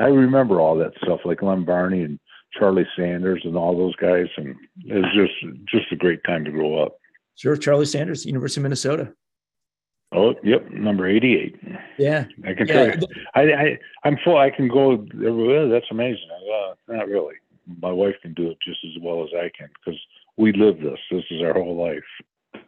I 0.00 0.06
remember 0.06 0.58
all 0.58 0.74
that 0.78 0.92
stuff, 1.04 1.20
like 1.26 1.42
Lem 1.42 1.66
Barney 1.66 2.00
and 2.00 2.18
Charlie 2.58 2.86
Sanders 2.96 3.42
and 3.44 3.56
all 3.56 3.76
those 3.76 3.94
guys, 3.96 4.26
and 4.38 4.56
it 4.84 4.94
was 4.94 5.12
just 5.14 5.56
just 5.68 5.92
a 5.92 5.96
great 5.96 6.24
time 6.24 6.44
to 6.46 6.50
grow 6.50 6.82
up. 6.82 6.96
Sure, 7.34 7.56
Charlie 7.56 7.84
Sanders, 7.84 8.24
University 8.24 8.60
of 8.60 8.62
Minnesota. 8.62 9.12
Oh, 10.12 10.34
yep, 10.44 10.70
number 10.70 11.08
eighty-eight. 11.08 11.56
Yeah, 11.98 12.26
I 12.44 12.54
can 12.54 12.66
tell 12.68 12.86
you. 12.86 12.94
I, 13.34 13.40
I, 13.40 13.78
I'm 14.04 14.16
full. 14.22 14.38
I 14.38 14.50
can 14.50 14.68
go. 14.68 15.04
Well, 15.14 15.68
that's 15.68 15.90
amazing. 15.90 16.28
Uh, 16.30 16.74
not 16.88 17.08
really. 17.08 17.34
My 17.80 17.90
wife 17.90 18.14
can 18.22 18.32
do 18.32 18.50
it 18.50 18.58
just 18.64 18.78
as 18.84 19.02
well 19.02 19.24
as 19.24 19.30
I 19.34 19.50
can 19.56 19.68
because 19.74 20.00
we 20.36 20.52
live 20.52 20.80
this. 20.80 21.00
This 21.10 21.24
is 21.30 21.42
our 21.42 21.54
whole 21.54 21.76
life. 21.76 22.04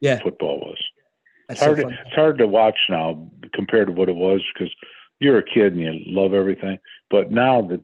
Yeah, 0.00 0.20
football 0.20 0.58
was. 0.58 0.82
That's 1.48 1.60
it's 1.60 1.64
hard. 1.64 1.78
So 1.78 1.88
to, 1.88 1.94
it's 2.06 2.14
hard 2.14 2.38
to 2.38 2.46
watch 2.48 2.78
now 2.88 3.30
compared 3.54 3.86
to 3.86 3.92
what 3.92 4.08
it 4.08 4.16
was 4.16 4.42
because 4.52 4.74
you're 5.20 5.38
a 5.38 5.42
kid 5.42 5.74
and 5.74 5.80
you 5.80 5.92
love 6.06 6.34
everything. 6.34 6.78
But 7.08 7.30
now 7.30 7.62
the 7.62 7.80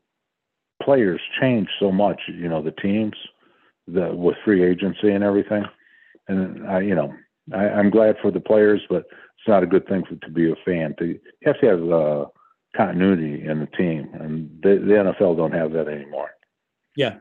players 0.82 1.20
change 1.40 1.68
so 1.78 1.92
much. 1.92 2.22
You 2.26 2.48
know 2.48 2.60
the 2.60 2.72
teams, 2.72 3.14
the 3.86 4.12
with 4.12 4.36
free 4.44 4.64
agency 4.64 5.10
and 5.10 5.22
everything. 5.22 5.64
And 6.26 6.66
I, 6.66 6.80
you 6.80 6.94
know, 6.96 7.14
I, 7.52 7.68
I'm 7.68 7.90
glad 7.90 8.16
for 8.20 8.30
the 8.30 8.40
players, 8.40 8.82
but 8.88 9.06
it's 9.44 9.50
not 9.50 9.62
a 9.62 9.66
good 9.66 9.86
thing 9.86 10.02
for 10.08 10.16
to 10.16 10.30
be 10.30 10.50
a 10.50 10.54
fan. 10.64 10.94
To, 10.98 11.06
you 11.06 11.20
have 11.44 11.60
to 11.60 11.66
have 11.66 11.92
uh, 11.92 12.24
continuity 12.74 13.46
in 13.46 13.60
the 13.60 13.66
team, 13.66 14.08
and 14.14 14.48
the, 14.62 14.76
the 14.76 14.94
NFL 14.94 15.36
don't 15.36 15.52
have 15.52 15.72
that 15.72 15.86
anymore. 15.86 16.30
Yeah, 16.96 17.16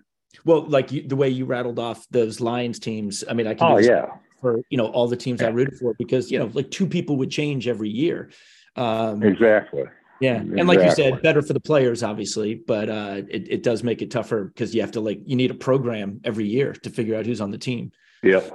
well, 0.45 0.65
like 0.65 0.91
you, 0.93 1.05
the 1.05 1.17
way 1.17 1.27
you 1.27 1.43
rattled 1.43 1.79
off 1.79 2.07
those 2.11 2.39
Lions 2.39 2.79
teams. 2.79 3.25
I 3.29 3.33
mean, 3.33 3.45
I 3.45 3.55
can. 3.55 3.71
Oh 3.71 3.77
yeah. 3.77 4.05
For 4.39 4.61
you 4.69 4.77
know 4.77 4.87
all 4.87 5.07
the 5.07 5.17
teams 5.17 5.41
I 5.41 5.49
rooted 5.49 5.77
for 5.79 5.93
because 5.97 6.31
you 6.31 6.39
know 6.39 6.49
like 6.53 6.71
two 6.71 6.87
people 6.87 7.17
would 7.17 7.29
change 7.29 7.67
every 7.67 7.89
year. 7.89 8.31
Um, 8.77 9.21
exactly. 9.21 9.83
Yeah, 10.21 10.35
exactly. 10.35 10.59
and 10.59 10.67
like 10.69 10.79
you 10.79 10.91
said, 10.91 11.21
better 11.21 11.41
for 11.41 11.53
the 11.53 11.59
players, 11.59 12.03
obviously, 12.03 12.55
but 12.55 12.89
uh, 12.89 13.21
it 13.29 13.51
it 13.51 13.63
does 13.63 13.83
make 13.83 14.01
it 14.01 14.11
tougher 14.11 14.45
because 14.45 14.73
you 14.73 14.79
have 14.79 14.91
to 14.91 15.01
like 15.01 15.19
you 15.25 15.35
need 15.35 15.51
a 15.51 15.55
program 15.55 16.21
every 16.23 16.45
year 16.45 16.71
to 16.71 16.89
figure 16.89 17.17
out 17.17 17.25
who's 17.25 17.41
on 17.41 17.51
the 17.51 17.57
team. 17.57 17.91
Yep. 18.21 18.51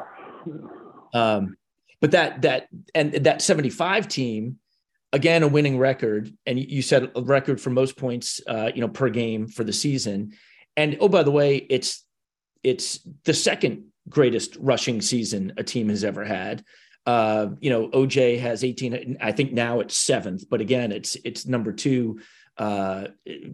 Um, 1.12 1.56
but 2.00 2.12
that 2.12 2.42
that 2.42 2.68
and 2.94 3.12
that 3.12 3.42
75 3.42 4.08
team, 4.08 4.58
again, 5.12 5.42
a 5.42 5.48
winning 5.48 5.78
record. 5.78 6.32
And 6.46 6.58
you 6.58 6.82
said 6.82 7.10
a 7.14 7.22
record 7.22 7.60
for 7.60 7.70
most 7.70 7.96
points, 7.96 8.40
uh, 8.46 8.70
you 8.74 8.80
know, 8.80 8.88
per 8.88 9.08
game 9.08 9.48
for 9.48 9.64
the 9.64 9.72
season. 9.72 10.32
And 10.76 10.96
oh, 11.00 11.08
by 11.08 11.22
the 11.22 11.30
way, 11.30 11.56
it's 11.56 12.04
it's 12.62 13.00
the 13.24 13.34
second 13.34 13.84
greatest 14.08 14.56
rushing 14.60 15.00
season 15.00 15.52
a 15.56 15.64
team 15.64 15.88
has 15.88 16.04
ever 16.04 16.24
had. 16.24 16.64
Uh, 17.06 17.48
you 17.60 17.70
know, 17.70 17.88
OJ 17.88 18.38
has 18.38 18.62
18. 18.62 19.16
I 19.20 19.32
think 19.32 19.52
now 19.52 19.80
it's 19.80 19.96
seventh, 19.96 20.48
but 20.48 20.60
again, 20.60 20.92
it's 20.92 21.16
it's 21.24 21.46
number 21.46 21.72
two 21.72 22.20
uh, 22.58 23.08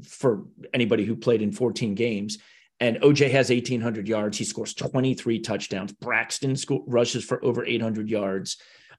for 0.07 0.45
anybody 0.73 1.05
who 1.05 1.15
played 1.15 1.43
in 1.43 1.53
14 1.53 1.95
games. 1.95 2.39
And 2.81 2.97
OJ 2.99 3.31
has 3.31 3.51
1,800 3.51 4.09
yards. 4.09 4.37
He 4.37 4.45
scores 4.45 4.75
23 4.75 5.41
touchdowns. 5.41 5.93
Braxton 5.93 6.57
sco- 6.57 6.85
rushes 6.87 7.25
for 7.25 7.45
over 7.45 7.65
800 7.65 8.11
yards. 8.11 8.57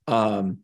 Um, 0.07 0.59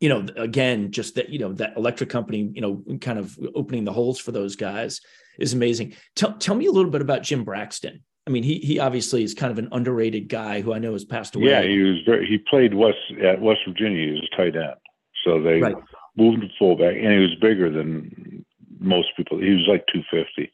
you 0.00 0.08
know, 0.08 0.26
again, 0.36 0.90
just 0.90 1.14
that, 1.14 1.28
you 1.28 1.38
know, 1.38 1.52
that 1.54 1.76
electric 1.76 2.10
company, 2.10 2.50
you 2.52 2.60
know, 2.60 2.82
kind 3.00 3.18
of 3.18 3.38
opening 3.54 3.84
the 3.84 3.92
holes 3.92 4.18
for 4.18 4.32
those 4.32 4.56
guys 4.56 5.00
is 5.38 5.52
amazing. 5.52 5.94
Tell, 6.16 6.32
tell 6.34 6.54
me 6.54 6.66
a 6.66 6.72
little 6.72 6.90
bit 6.90 7.02
about 7.02 7.22
Jim 7.22 7.44
Braxton. 7.44 8.02
I 8.26 8.30
mean, 8.30 8.42
he 8.42 8.58
he 8.58 8.78
obviously 8.78 9.22
is 9.22 9.34
kind 9.34 9.52
of 9.52 9.58
an 9.58 9.68
underrated 9.72 10.28
guy 10.28 10.62
who 10.62 10.72
I 10.72 10.78
know 10.78 10.92
has 10.92 11.04
passed 11.04 11.36
away. 11.36 11.50
Yeah, 11.50 11.62
he 11.62 11.78
was 11.80 11.98
very, 12.06 12.26
he 12.26 12.38
played 12.38 12.72
West 12.72 12.96
at 13.22 13.40
West 13.40 13.60
Virginia. 13.68 14.06
He 14.06 14.12
was 14.12 14.28
a 14.32 14.36
tight 14.36 14.56
end, 14.56 14.76
so 15.24 15.42
they 15.42 15.60
right. 15.60 15.76
moved 16.16 16.42
him 16.42 16.50
fullback, 16.58 16.94
and 16.94 17.12
he 17.12 17.18
was 17.18 17.34
bigger 17.40 17.70
than 17.70 18.44
most 18.78 19.08
people. 19.16 19.38
He 19.38 19.50
was 19.50 19.66
like 19.68 19.84
250, 19.92 20.50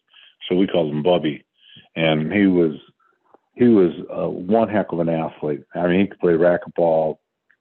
so 0.49 0.57
we 0.57 0.67
called 0.67 0.91
him 0.91 1.05
Bubby, 1.05 1.45
and 1.97 2.33
he 2.33 2.47
was 2.47 2.77
he 3.55 3.69
was 3.69 3.93
uh, 4.11 4.29
one 4.29 4.69
heck 4.69 4.93
of 4.93 5.01
an 5.01 5.09
athlete. 5.09 5.65
I 5.75 5.87
mean, 5.87 6.01
he 6.01 6.07
could 6.07 6.21
play 6.21 6.33
racquetball, 6.33 7.19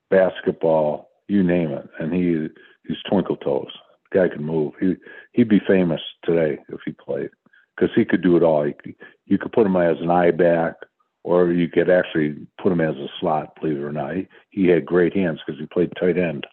basketball, 0.09 1.09
you 1.27 1.43
name 1.43 1.71
it, 1.71 1.89
and 1.99 2.13
he 2.13 2.47
he's 2.87 2.97
twinkle 3.09 3.37
toes. 3.37 3.71
The 4.11 4.19
guy 4.19 4.29
could 4.29 4.41
move. 4.41 4.73
He 4.79 4.95
he'd 5.33 5.49
be 5.49 5.61
famous 5.67 6.01
today 6.23 6.59
if 6.69 6.79
he 6.85 6.91
played 6.91 7.29
because 7.75 7.93
he 7.95 8.05
could 8.05 8.21
do 8.21 8.37
it 8.37 8.43
all. 8.43 8.63
He, 8.63 8.95
you 9.25 9.37
could 9.37 9.51
put 9.51 9.65
him 9.65 9.75
as 9.75 9.97
an 10.01 10.09
eye 10.09 10.31
back, 10.31 10.75
or 11.23 11.51
you 11.51 11.67
could 11.69 11.89
actually 11.89 12.47
put 12.61 12.71
him 12.71 12.81
as 12.81 12.95
a 12.95 13.07
slot. 13.19 13.55
Believe 13.59 13.77
it 13.77 13.83
or 13.83 13.91
not, 13.91 14.15
he, 14.15 14.27
he 14.49 14.67
had 14.67 14.85
great 14.85 15.15
hands 15.15 15.39
because 15.45 15.59
he 15.59 15.67
played 15.67 15.91
tight 15.99 16.17
end, 16.17 16.45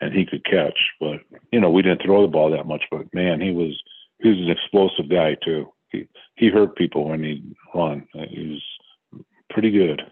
and 0.00 0.12
he 0.12 0.26
could 0.26 0.44
catch. 0.44 0.78
But 1.00 1.20
you 1.52 1.60
know, 1.60 1.70
we 1.70 1.82
didn't 1.82 2.02
throw 2.04 2.22
the 2.22 2.28
ball 2.28 2.50
that 2.50 2.66
much. 2.66 2.84
But 2.90 3.12
man, 3.12 3.40
he 3.40 3.50
was 3.50 3.80
he 4.20 4.28
was 4.30 4.38
an 4.38 4.50
explosive 4.50 5.10
guy 5.10 5.36
too. 5.44 5.72
He 5.90 6.08
he 6.36 6.48
hurt 6.48 6.76
people 6.76 7.08
when 7.08 7.22
he 7.22 7.42
run. 7.74 8.06
Uh, 8.14 8.24
he 8.28 8.48
was 8.48 9.24
pretty 9.50 9.70
good. 9.70 10.02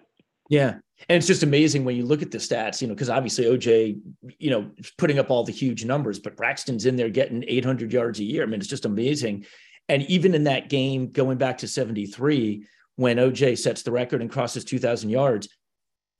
Yeah. 0.48 0.76
And 1.08 1.18
it's 1.18 1.26
just 1.26 1.42
amazing 1.42 1.84
when 1.84 1.96
you 1.96 2.06
look 2.06 2.22
at 2.22 2.30
the 2.30 2.38
stats, 2.38 2.80
you 2.80 2.88
know, 2.88 2.94
because 2.94 3.10
obviously 3.10 3.44
OJ, 3.44 4.00
you 4.38 4.50
know, 4.50 4.70
putting 4.96 5.18
up 5.18 5.30
all 5.30 5.44
the 5.44 5.52
huge 5.52 5.84
numbers, 5.84 6.18
but 6.18 6.36
Braxton's 6.36 6.86
in 6.86 6.96
there 6.96 7.10
getting 7.10 7.44
800 7.46 7.92
yards 7.92 8.18
a 8.18 8.24
year. 8.24 8.42
I 8.42 8.46
mean, 8.46 8.60
it's 8.60 8.68
just 8.68 8.86
amazing. 8.86 9.44
And 9.88 10.02
even 10.04 10.34
in 10.34 10.44
that 10.44 10.68
game, 10.68 11.10
going 11.10 11.36
back 11.36 11.58
to 11.58 11.68
73, 11.68 12.66
when 12.96 13.18
OJ 13.18 13.58
sets 13.58 13.82
the 13.82 13.92
record 13.92 14.22
and 14.22 14.30
crosses 14.30 14.64
2,000 14.64 15.10
yards, 15.10 15.48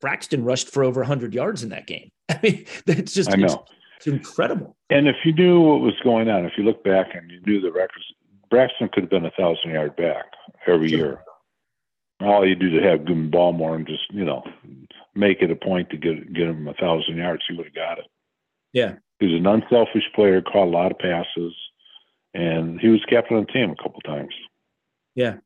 Braxton 0.01 0.45
rushed 0.45 0.71
for 0.71 0.85
over 0.85 1.01
100 1.01 1.35
yards 1.35 1.63
in 1.63 1.71
that 1.71 1.87
game. 1.87 2.11
I 2.29 2.39
mean, 2.43 2.67
it's 2.87 3.15
just 3.15 3.33
I 3.33 3.37
know. 3.37 3.47
It's, 3.47 3.57
it's 3.99 4.07
incredible. 4.09 4.77
And 4.91 5.09
if 5.09 5.17
you 5.25 5.33
knew 5.33 5.61
what 5.61 5.81
was 5.81 5.95
going 6.05 6.29
on, 6.29 6.45
if 6.45 6.53
you 6.59 6.65
look 6.65 6.85
back 6.85 7.15
and 7.15 7.31
you 7.31 7.41
knew 7.47 7.61
the 7.61 7.73
records, 7.73 8.05
Braxton 8.51 8.89
could 8.93 9.05
have 9.05 9.11
been 9.11 9.27
a 9.27 9.31
thousand 9.33 9.71
yard 9.71 9.97
back 9.97 10.27
every 10.67 10.89
sure. 10.89 10.99
year. 10.99 11.21
All 12.21 12.47
you 12.47 12.55
do 12.55 12.71
to 12.71 12.87
have 12.87 13.05
good 13.05 13.31
Baltimore 13.31 13.77
and 13.77 13.87
just 13.87 14.11
you 14.11 14.25
know 14.25 14.43
make 15.15 15.43
it 15.43 15.51
a 15.51 15.57
point 15.57 15.91
to 15.91 15.97
get 15.97 16.33
get 16.33 16.49
him 16.49 16.67
a 16.67 16.75
thousand 16.75 17.17
yards, 17.17 17.43
he 17.49 17.57
would 17.57 17.67
have 17.67 17.75
got 17.75 17.99
it. 17.99 18.07
Yeah, 18.73 18.95
he 19.21 19.27
was 19.27 19.35
an 19.35 19.47
unselfish 19.47 20.11
player, 20.15 20.41
caught 20.41 20.69
a 20.69 20.71
lot 20.71 20.93
of 20.93 20.99
passes 20.99 21.55
and 22.37 22.79
he 22.81 22.89
was 22.89 23.01
captain 23.09 23.39
of 23.39 23.47
the 23.47 23.53
team 23.53 23.71
a 23.71 23.83
couple 23.83 24.01
times. 24.03 24.35
Yeah, 25.15 25.37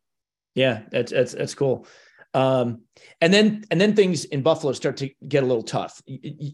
yeah, 0.55 0.83
that's 0.91 1.13
that's 1.13 1.33
that's 1.33 1.55
cool. 1.55 1.87
Um, 2.35 2.83
and 3.21 3.33
then 3.33 3.65
and 3.71 3.81
then 3.81 3.95
things 3.95 4.25
in 4.25 4.43
Buffalo 4.43 4.73
start 4.73 4.97
to 4.99 5.11
get 5.27 5.43
a 5.43 5.47
little 5.47 5.63
tough. 5.63 6.03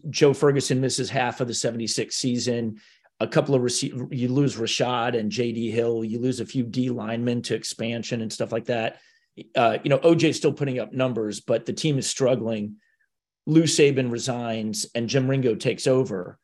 Joe 0.09 0.33
Ferguson 0.33 0.79
misses 0.79 1.09
half 1.09 1.41
of 1.41 1.47
the 1.47 1.53
'76 1.53 2.15
season. 2.15 2.79
A 3.19 3.27
couple 3.27 3.55
of 3.55 3.61
rece- 3.61 4.07
you 4.11 4.27
lose 4.27 4.57
Rashad 4.57 5.17
and 5.17 5.31
J.D. 5.31 5.71
Hill. 5.71 6.03
You 6.03 6.19
lose 6.19 6.39
a 6.39 6.45
few 6.45 6.63
D 6.63 6.89
linemen 6.89 7.41
to 7.43 7.55
expansion 7.55 8.21
and 8.21 8.31
stuff 8.31 8.51
like 8.51 8.65
that. 8.65 8.99
Uh, 9.55 9.77
you 9.83 9.89
know, 9.89 9.99
OJ's 9.99 10.37
still 10.37 10.53
putting 10.53 10.79
up 10.79 10.93
numbers, 10.93 11.39
but 11.39 11.65
the 11.65 11.73
team 11.73 11.97
is 11.97 12.07
struggling. 12.07 12.75
Lou 13.47 13.63
Saban 13.63 14.11
resigns 14.11 14.85
and 14.93 15.09
Jim 15.09 15.27
Ringo 15.27 15.55
takes 15.55 15.87
over. 15.87 16.37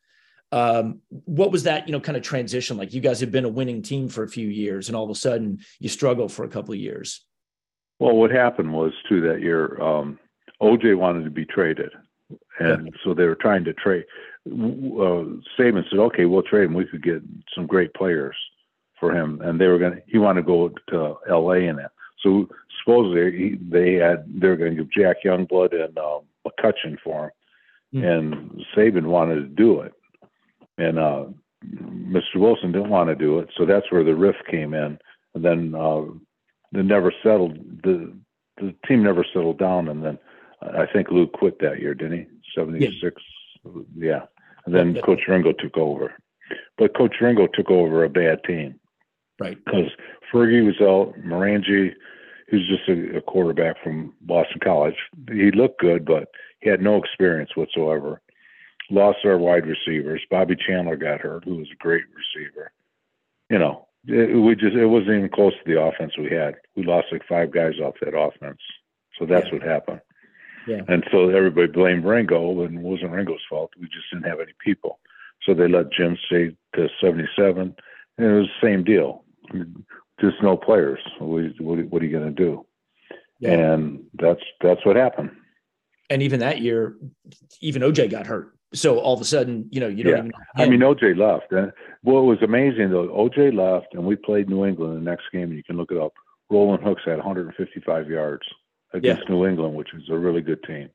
Um, 0.50 1.00
what 1.08 1.50
was 1.50 1.64
that, 1.64 1.88
you 1.88 1.92
know, 1.92 2.00
kind 2.00 2.16
of 2.16 2.22
transition 2.22 2.76
like? 2.76 2.94
You 2.94 3.00
guys 3.00 3.20
have 3.20 3.32
been 3.32 3.44
a 3.44 3.48
winning 3.48 3.82
team 3.82 4.08
for 4.08 4.22
a 4.22 4.28
few 4.28 4.48
years, 4.48 4.88
and 4.88 4.96
all 4.96 5.04
of 5.04 5.10
a 5.10 5.14
sudden 5.14 5.58
you 5.80 5.88
struggle 5.88 6.28
for 6.28 6.44
a 6.44 6.48
couple 6.48 6.72
of 6.72 6.80
years. 6.80 7.26
Well, 7.98 8.14
what 8.14 8.30
happened 8.30 8.72
was 8.72 8.92
too 9.08 9.20
that 9.22 9.40
year, 9.40 9.80
um, 9.80 10.18
OJ 10.62 10.96
wanted 10.96 11.24
to 11.24 11.30
be 11.30 11.44
traded, 11.44 11.90
and 12.58 12.94
so 13.04 13.14
they 13.14 13.24
were 13.24 13.34
trying 13.34 13.64
to 13.64 13.72
trade. 13.72 14.04
Uh, 14.46 15.40
Saban 15.58 15.88
said, 15.88 15.98
"Okay, 15.98 16.26
we'll 16.26 16.42
trade 16.42 16.64
him. 16.64 16.74
We 16.74 16.86
could 16.86 17.02
get 17.02 17.22
some 17.54 17.66
great 17.66 17.94
players 17.94 18.36
for 19.00 19.12
him." 19.12 19.40
And 19.42 19.60
they 19.60 19.66
were 19.66 19.78
going. 19.78 19.94
to 19.94 20.02
He 20.06 20.18
wanted 20.18 20.42
to 20.42 20.46
go 20.46 20.70
to 20.88 21.16
L.A. 21.28 21.60
in 21.60 21.78
it. 21.78 21.90
So 22.22 22.48
supposedly 22.82 23.36
he, 23.36 23.58
they 23.60 23.94
had 23.94 24.24
they 24.28 24.48
were 24.48 24.56
going 24.56 24.76
to 24.76 24.84
give 24.84 24.92
Jack 24.92 25.16
Youngblood 25.24 25.74
and 25.74 25.96
uh, 25.96 26.20
McCutcheon 26.46 26.98
for 27.02 27.32
him, 27.92 28.02
mm. 28.02 28.04
and 28.04 28.64
Saban 28.76 29.06
wanted 29.06 29.36
to 29.36 29.48
do 29.48 29.80
it 29.80 29.94
and 30.78 30.98
uh, 30.98 31.24
Mr. 31.64 32.36
Wilson 32.36 32.72
didn't 32.72 32.90
want 32.90 33.08
to 33.08 33.14
do 33.14 33.38
it, 33.38 33.48
so 33.56 33.64
that's 33.64 33.90
where 33.90 34.04
the 34.04 34.14
rift 34.14 34.46
came 34.50 34.74
in. 34.74 34.98
And 35.34 35.44
then 35.44 35.74
uh, 35.74 36.02
they 36.72 36.82
never 36.82 37.12
settled. 37.22 37.58
The 37.82 38.12
the 38.58 38.74
team 38.86 39.02
never 39.02 39.24
settled 39.32 39.58
down, 39.58 39.88
and 39.88 40.04
then 40.04 40.18
I 40.62 40.86
think 40.92 41.10
Lou 41.10 41.26
quit 41.26 41.58
that 41.60 41.80
year, 41.80 41.94
didn't 41.94 42.18
he? 42.18 42.26
Seventy 42.54 42.98
six. 43.00 43.20
Yeah. 43.64 43.80
yeah. 43.96 44.22
And 44.66 44.74
then. 44.74 45.00
Coach 45.04 45.20
Ringo 45.28 45.52
took 45.52 45.76
over, 45.76 46.14
but 46.78 46.96
Coach 46.96 47.16
Ringo 47.20 47.46
took 47.52 47.70
over 47.70 48.04
a 48.04 48.08
bad 48.08 48.42
team. 48.44 48.80
Right. 49.40 49.58
Because 49.64 49.90
Fergie 50.32 50.64
was 50.64 50.80
out, 50.80 51.14
Marangi, 51.24 51.92
he 52.48 52.56
was 52.56 52.68
just 52.68 52.88
a, 52.88 53.18
a 53.18 53.20
quarterback 53.20 53.82
from 53.82 54.14
Boston 54.20 54.60
College. 54.62 54.94
He 55.28 55.50
looked 55.50 55.80
good, 55.80 56.04
but 56.04 56.28
he 56.60 56.70
had 56.70 56.80
no 56.80 56.96
experience 56.96 57.50
whatsoever 57.56 58.22
lost 58.90 59.18
our 59.24 59.38
wide 59.38 59.66
receivers. 59.66 60.22
Bobby 60.30 60.56
Chandler 60.56 60.96
got 60.96 61.20
hurt, 61.20 61.44
who 61.44 61.56
was 61.56 61.68
a 61.72 61.76
great 61.76 62.04
receiver. 62.14 62.72
You 63.50 63.58
know, 63.58 63.88
it, 64.06 64.36
we 64.36 64.54
just 64.54 64.76
it 64.76 64.86
wasn't 64.86 65.16
even 65.16 65.28
close 65.28 65.52
to 65.52 65.70
the 65.70 65.80
offense 65.80 66.16
we 66.18 66.30
had. 66.30 66.56
We 66.76 66.84
lost 66.84 67.08
like 67.12 67.22
five 67.28 67.52
guys 67.52 67.74
off 67.82 67.94
that 68.00 68.16
offense, 68.16 68.60
so 69.18 69.26
that's 69.26 69.46
yeah. 69.46 69.52
what 69.52 69.62
happened. 69.62 70.00
Yeah. 70.66 70.82
And 70.88 71.04
so 71.10 71.30
everybody 71.30 71.68
blamed 71.68 72.04
Ringo, 72.04 72.62
and 72.62 72.78
it 72.78 72.82
wasn't 72.82 73.12
Ringo's 73.12 73.40
fault. 73.48 73.70
We 73.78 73.86
just 73.86 74.10
didn't 74.12 74.28
have 74.28 74.40
any 74.40 74.52
people. 74.64 74.98
So 75.42 75.54
they 75.54 75.68
let 75.68 75.92
Jim 75.92 76.16
stay 76.26 76.56
to 76.74 76.88
77, 77.00 77.74
and 78.18 78.26
it 78.26 78.32
was 78.32 78.48
the 78.60 78.66
same 78.66 78.84
deal. 78.84 79.24
Just 80.20 80.42
no 80.42 80.56
players. 80.56 81.00
What, 81.18 81.44
what 81.60 82.02
are 82.02 82.06
you 82.06 82.18
going 82.18 82.34
to 82.34 82.42
do? 82.42 82.66
Yeah. 83.40 83.50
And 83.50 84.04
that's 84.14 84.40
that's 84.62 84.86
what 84.86 84.96
happened. 84.96 85.30
And 86.08 86.22
even 86.22 86.40
that 86.40 86.60
year, 86.60 86.96
even 87.60 87.82
OJ 87.82 88.10
got 88.10 88.26
hurt 88.26 88.54
so 88.74 88.98
all 88.98 89.14
of 89.14 89.20
a 89.20 89.24
sudden, 89.24 89.68
you 89.70 89.80
know, 89.80 89.86
you 89.86 90.04
don't 90.04 90.12
yeah. 90.12 90.18
even. 90.18 90.32
I 90.56 90.68
mean, 90.68 90.80
OJ 90.80 91.16
left. 91.16 91.52
And 91.52 91.72
what 92.02 92.24
was 92.24 92.38
amazing 92.42 92.90
though, 92.90 93.08
OJ 93.08 93.54
left, 93.54 93.94
and 93.94 94.04
we 94.04 94.16
played 94.16 94.50
New 94.50 94.66
England 94.66 94.96
the 94.96 95.00
next 95.00 95.24
game. 95.32 95.44
And 95.44 95.54
you 95.54 95.62
can 95.62 95.76
look 95.76 95.92
it 95.92 95.98
up. 95.98 96.12
Roland 96.50 96.82
Hooks 96.82 97.02
had 97.06 97.16
155 97.16 98.08
yards 98.08 98.42
against 98.94 99.24
yeah. 99.24 99.34
New 99.34 99.46
England, 99.46 99.74
which 99.74 99.92
is 99.92 100.08
a 100.08 100.16
really 100.16 100.40
good 100.40 100.62
team. 100.62 100.88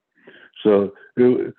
So 0.64 0.94
it, 1.16 1.54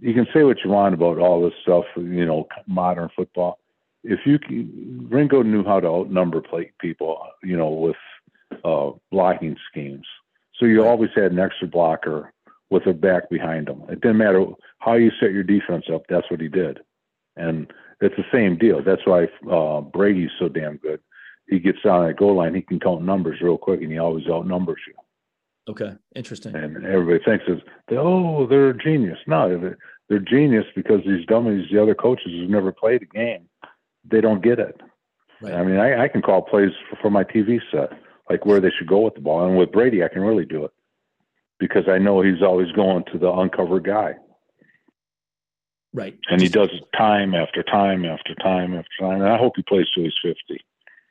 you 0.00 0.14
can 0.14 0.26
say 0.32 0.44
what 0.44 0.58
you 0.64 0.70
want 0.70 0.94
about 0.94 1.18
all 1.18 1.42
this 1.42 1.54
stuff, 1.62 1.84
you 1.96 2.24
know, 2.24 2.46
modern 2.66 3.08
football. 3.16 3.58
If 4.04 4.20
you 4.24 4.38
can, 4.38 5.08
Ringo 5.10 5.42
knew 5.42 5.64
how 5.64 5.80
to 5.80 5.88
outnumber 5.88 6.40
play 6.40 6.72
people, 6.80 7.20
you 7.42 7.56
know, 7.56 7.70
with 7.70 7.96
uh, 8.64 8.90
blocking 9.10 9.56
schemes. 9.70 10.06
So 10.58 10.66
you 10.66 10.84
always 10.84 11.10
had 11.14 11.32
an 11.32 11.38
extra 11.38 11.66
blocker 11.66 12.32
with 12.70 12.86
a 12.86 12.92
back 12.92 13.28
behind 13.30 13.68
him. 13.68 13.82
It 13.88 14.00
didn't 14.00 14.18
matter 14.18 14.44
how 14.78 14.94
you 14.94 15.10
set 15.20 15.32
your 15.32 15.42
defense 15.42 15.86
up. 15.92 16.02
That's 16.08 16.30
what 16.30 16.40
he 16.40 16.48
did, 16.48 16.80
and 17.36 17.70
it's 18.00 18.16
the 18.16 18.24
same 18.32 18.56
deal. 18.56 18.82
That's 18.82 19.04
why 19.04 19.28
uh, 19.50 19.80
Brady's 19.80 20.30
so 20.38 20.48
damn 20.48 20.76
good. 20.76 21.00
He 21.48 21.58
gets 21.58 21.82
down 21.82 22.06
that 22.06 22.16
goal 22.16 22.36
line, 22.36 22.54
he 22.54 22.62
can 22.62 22.80
count 22.80 23.02
numbers 23.02 23.40
real 23.40 23.58
quick, 23.58 23.80
and 23.80 23.92
he 23.92 23.98
always 23.98 24.26
outnumbers 24.26 24.80
you. 24.86 24.94
Okay, 25.68 25.92
interesting. 26.14 26.54
And 26.54 26.84
everybody 26.86 27.22
thinks 27.24 27.44
it's 27.48 27.62
oh 27.90 28.46
they're 28.46 28.70
a 28.70 28.78
genius. 28.78 29.18
No, 29.26 29.48
they're, 29.48 29.78
they're 30.08 30.18
genius 30.20 30.64
because 30.74 31.00
these 31.04 31.26
dummies, 31.26 31.66
the 31.70 31.82
other 31.82 31.94
coaches 31.94 32.32
who've 32.32 32.50
never 32.50 32.72
played 32.72 33.02
a 33.02 33.06
game, 33.06 33.48
they 34.04 34.20
don't 34.20 34.42
get 34.42 34.60
it. 34.60 34.80
Right. 35.42 35.54
I 35.54 35.64
mean, 35.64 35.78
I, 35.78 36.04
I 36.04 36.08
can 36.08 36.22
call 36.22 36.42
plays 36.42 36.70
for, 36.88 36.96
for 37.02 37.10
my 37.10 37.24
TV 37.24 37.60
set, 37.70 37.90
like 38.30 38.46
where 38.46 38.60
they 38.60 38.70
should 38.70 38.86
go 38.86 39.00
with 39.00 39.14
the 39.14 39.20
ball, 39.20 39.46
and 39.46 39.58
with 39.58 39.72
Brady, 39.72 40.04
I 40.04 40.08
can 40.08 40.22
really 40.22 40.46
do 40.46 40.64
it 40.64 40.70
because 41.58 41.88
I 41.88 41.98
know 41.98 42.22
he's 42.22 42.42
always 42.42 42.70
going 42.72 43.04
to 43.12 43.18
the 43.18 43.30
uncovered 43.30 43.84
guy. 43.84 44.14
Right. 45.92 46.18
And 46.28 46.42
he 46.42 46.48
does 46.48 46.68
it 46.72 46.84
time 46.96 47.34
after 47.34 47.62
time 47.62 48.04
after 48.04 48.34
time 48.34 48.74
after 48.74 48.90
time. 49.00 49.22
And 49.22 49.30
I 49.30 49.38
hope 49.38 49.54
he 49.56 49.62
plays 49.62 49.86
till 49.94 50.04
he's 50.04 50.12
50. 50.22 50.62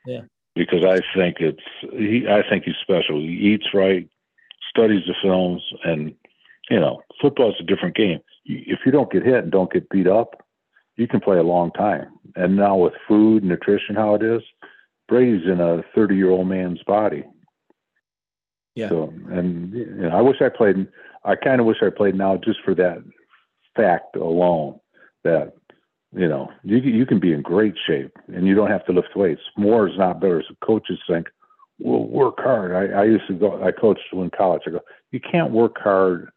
Yeah. 0.06 0.20
Because 0.54 0.84
I 0.84 1.00
think 1.16 1.38
it's, 1.40 1.62
he, 1.92 2.26
I 2.28 2.48
think 2.48 2.64
he's 2.64 2.76
special. 2.82 3.18
He 3.18 3.54
eats 3.54 3.66
right, 3.74 4.08
studies 4.76 5.02
the 5.06 5.14
films, 5.22 5.62
and, 5.84 6.14
you 6.70 6.78
know, 6.78 7.00
football's 7.20 7.56
a 7.60 7.64
different 7.64 7.96
game. 7.96 8.20
If 8.44 8.80
you 8.84 8.92
don't 8.92 9.10
get 9.10 9.24
hit 9.24 9.44
and 9.44 9.52
don't 9.52 9.72
get 9.72 9.88
beat 9.88 10.06
up, 10.06 10.46
you 10.96 11.06
can 11.06 11.20
play 11.20 11.38
a 11.38 11.42
long 11.42 11.70
time. 11.72 12.08
And 12.36 12.56
now 12.56 12.76
with 12.76 12.94
food, 13.06 13.44
nutrition, 13.44 13.94
how 13.94 14.14
it 14.14 14.22
is, 14.22 14.42
Brady's 15.08 15.46
in 15.46 15.60
a 15.60 15.82
30 15.94 16.16
year 16.16 16.30
old 16.30 16.48
man's 16.48 16.82
body. 16.86 17.24
Yeah. 18.74 18.88
So, 18.88 19.12
and 19.30 19.72
you 19.72 19.86
know, 19.86 20.10
I 20.10 20.20
wish 20.20 20.36
I 20.40 20.48
played. 20.48 20.86
I 21.24 21.34
kind 21.34 21.60
of 21.60 21.66
wish 21.66 21.78
I 21.82 21.90
played 21.90 22.14
now 22.14 22.36
just 22.36 22.60
for 22.64 22.74
that 22.74 22.98
fact 23.74 24.16
alone 24.16 24.78
that 25.24 25.54
you 26.14 26.28
know, 26.28 26.50
you 26.62 26.78
you 26.78 27.06
can 27.06 27.20
be 27.20 27.32
in 27.32 27.42
great 27.42 27.74
shape 27.86 28.12
and 28.28 28.46
you 28.46 28.54
don't 28.54 28.70
have 28.70 28.84
to 28.86 28.92
lift 28.92 29.16
weights. 29.16 29.42
More 29.56 29.88
is 29.88 29.98
not 29.98 30.20
better. 30.20 30.42
So 30.46 30.54
coaches 30.64 30.98
think, 31.08 31.28
well, 31.78 32.06
work 32.06 32.36
hard. 32.38 32.72
I, 32.72 33.00
I 33.00 33.04
used 33.04 33.26
to 33.28 33.34
go. 33.34 33.62
I 33.62 33.72
coached 33.72 34.00
in 34.12 34.30
college. 34.36 34.62
I 34.66 34.70
go, 34.70 34.80
you 35.12 35.20
can't 35.20 35.52
work 35.52 35.76
hard 35.78 36.30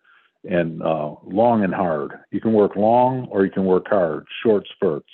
and 0.44 0.82
uh, 0.82 1.16
long 1.24 1.64
and 1.64 1.74
hard. 1.74 2.12
You 2.32 2.42
can 2.42 2.54
work 2.54 2.76
long 2.76 3.28
or 3.32 3.46
you 3.46 3.52
can 3.52 3.66
work 3.66 3.88
hard, 3.88 4.26
short 4.44 4.68
spurts. 4.74 5.10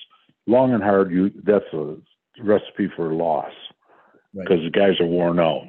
Long 0.48 0.74
and 0.74 0.84
hard, 0.84 1.12
you 1.12 1.32
that's 1.44 1.66
a 1.74 1.96
recipe 2.44 2.90
for 2.96 3.14
loss 3.14 3.52
because 4.34 4.60
right. 4.60 4.72
the 4.72 4.80
guys 4.80 5.00
are 5.00 5.08
worn 5.08 5.40
out. 5.40 5.64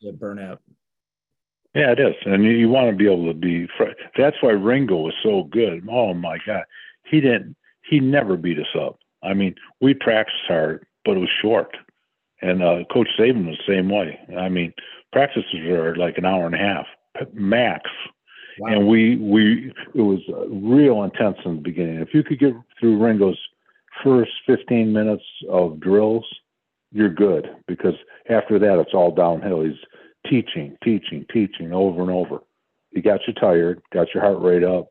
Yeah, 0.00 0.12
burnout. 0.12 0.58
Yeah, 1.74 1.92
it 1.92 2.00
is, 2.00 2.14
and 2.24 2.44
you, 2.44 2.50
you 2.50 2.68
want 2.68 2.90
to 2.90 2.96
be 2.96 3.06
able 3.06 3.26
to 3.26 3.34
be. 3.34 3.68
That's 4.16 4.36
why 4.40 4.50
Ringo 4.50 4.96
was 4.96 5.14
so 5.22 5.44
good. 5.44 5.86
Oh 5.90 6.12
my 6.14 6.38
God, 6.46 6.64
he 7.04 7.20
didn't. 7.20 7.56
He 7.88 8.00
never 8.00 8.36
beat 8.36 8.58
us 8.58 8.74
up. 8.78 8.98
I 9.22 9.34
mean, 9.34 9.54
we 9.80 9.94
practiced 9.94 10.42
hard, 10.46 10.86
but 11.04 11.16
it 11.16 11.20
was 11.20 11.30
short. 11.40 11.74
And 12.40 12.62
uh, 12.62 12.84
Coach 12.92 13.08
Saban 13.18 13.46
was 13.46 13.58
the 13.66 13.74
same 13.74 13.88
way. 13.88 14.18
I 14.38 14.48
mean, 14.48 14.72
practices 15.12 15.44
are 15.68 15.96
like 15.96 16.18
an 16.18 16.24
hour 16.24 16.46
and 16.46 16.54
a 16.54 16.58
half 16.58 16.86
max. 17.32 17.90
Wow. 18.58 18.72
And 18.72 18.88
we 18.88 19.16
we 19.16 19.72
it 19.94 20.00
was 20.00 20.20
real 20.48 21.02
intense 21.04 21.38
in 21.44 21.56
the 21.56 21.62
beginning. 21.62 22.00
If 22.00 22.12
you 22.12 22.22
could 22.22 22.38
get 22.38 22.54
through 22.78 22.98
Ringo's 22.98 23.38
first 24.02 24.32
15 24.46 24.92
minutes 24.92 25.24
of 25.48 25.80
drills, 25.80 26.24
you're 26.92 27.12
good 27.12 27.48
because 27.66 27.94
after 28.28 28.58
that 28.58 28.78
it's 28.80 28.94
all 28.94 29.14
downhill. 29.14 29.62
He's 29.62 29.74
teaching, 30.28 30.76
teaching, 30.82 31.24
teaching 31.32 31.72
over 31.72 32.02
and 32.02 32.10
over. 32.10 32.40
He 32.92 33.00
got 33.00 33.20
you 33.26 33.34
tired, 33.34 33.82
got 33.92 34.12
your 34.14 34.22
heart 34.22 34.40
rate 34.40 34.64
up, 34.64 34.88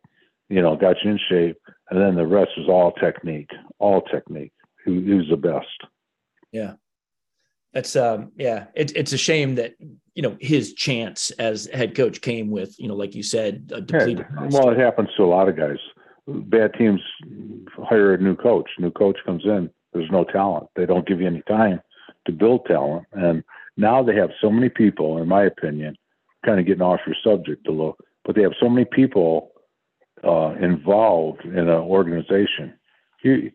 you 0.50 0.62
know, 0.62 0.76
got 0.76 0.96
you 1.04 1.12
in 1.12 1.20
shape, 1.30 1.58
and 1.90 2.00
then 2.00 2.16
the 2.16 2.28
rest 2.28 2.52
was 2.58 2.70
all 2.70 2.92
technique, 2.94 3.50
all 3.80 4.02
technique. 4.02 4.54
He, 4.86 5.02
he 5.02 5.14
was 5.14 5.28
the 5.30 5.38
best. 5.38 5.66
Yeah, 6.52 6.74
that's 7.78 7.96
um, 7.96 8.32
yeah. 8.38 8.66
It's 8.74 8.92
it's 8.94 9.14
a 9.14 9.20
shame 9.20 9.54
that 9.56 9.76
you 10.16 10.24
know 10.24 10.36
his 10.42 10.74
chance 10.74 11.30
as 11.38 11.70
head 11.72 11.96
coach 11.96 12.22
came 12.22 12.50
with 12.50 12.76
you 12.80 12.88
know, 12.88 12.96
like 12.96 13.14
you 13.14 13.22
said, 13.22 13.72
a 13.72 13.82
depleted. 13.82 14.26
Yeah. 14.34 14.48
Well, 14.50 14.72
it 14.72 14.80
happens 14.80 15.10
to 15.16 15.24
a 15.24 15.26
lot 15.26 15.48
of 15.48 15.56
guys. 15.56 15.78
Bad 16.28 16.74
teams 16.74 17.00
hire 17.88 18.16
a 18.16 18.18
new 18.18 18.36
coach. 18.36 18.68
New 18.80 18.90
coach 18.90 19.20
comes 19.28 19.46
in. 19.46 19.70
There's 19.94 20.10
no 20.10 20.24
talent. 20.24 20.70
They 20.76 20.88
don't 20.88 21.08
give 21.08 21.22
you 21.22 21.28
any 21.28 21.44
time 21.44 21.80
to 22.26 22.32
build 22.32 22.66
talent, 22.66 23.06
and 23.12 23.44
now 23.78 24.02
they 24.02 24.16
have 24.16 24.32
so 24.42 24.50
many 24.50 24.70
people, 24.70 25.22
in 25.22 25.28
my 25.28 25.44
opinion, 25.44 25.96
kind 26.44 26.60
of 26.60 26.66
getting 26.66 26.82
off 26.82 27.02
your 27.06 27.16
subject 27.24 27.68
a 27.68 27.72
little, 27.72 27.98
but 28.26 28.36
they 28.36 28.42
have 28.42 28.54
so 28.60 28.70
many 28.70 28.86
people 28.86 29.52
uh, 30.24 30.56
involved 30.60 31.46
in 31.46 31.60
an 31.60 31.70
organization. 31.70 32.74
You, 33.22 33.52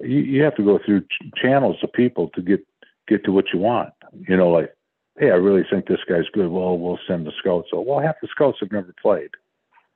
you 0.00 0.18
you 0.20 0.42
have 0.44 0.56
to 0.56 0.64
go 0.64 0.78
through 0.82 1.02
ch- 1.02 1.30
channels 1.42 1.76
of 1.82 1.92
people 1.92 2.30
to 2.30 2.40
get 2.40 2.66
get 3.08 3.24
to 3.24 3.32
what 3.32 3.46
you 3.52 3.58
want. 3.58 3.90
You 4.28 4.36
know, 4.36 4.50
like, 4.50 4.74
hey, 5.18 5.30
I 5.30 5.34
really 5.34 5.64
think 5.70 5.86
this 5.86 6.04
guy's 6.08 6.28
good. 6.32 6.48
Well, 6.48 6.78
we'll 6.78 6.98
send 7.06 7.26
the 7.26 7.32
scouts. 7.38 7.68
So, 7.70 7.80
well, 7.80 8.00
half 8.00 8.16
the 8.20 8.28
scouts 8.28 8.58
have 8.60 8.72
never 8.72 8.94
played. 9.00 9.30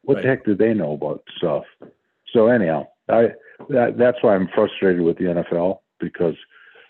What 0.03 0.17
right. 0.17 0.23
the 0.23 0.29
heck 0.29 0.45
do 0.45 0.55
they 0.55 0.75
know 0.75 0.93
about 0.93 1.23
stuff? 1.37 1.65
So 2.33 2.47
anyhow, 2.49 2.87
I 3.09 3.33
that, 3.69 3.99
that's 3.99 4.19
why 4.23 4.35
I'm 4.35 4.49
frustrated 4.55 5.03
with 5.03 5.19
the 5.19 5.25
NFL 5.25 5.81
because 5.99 6.37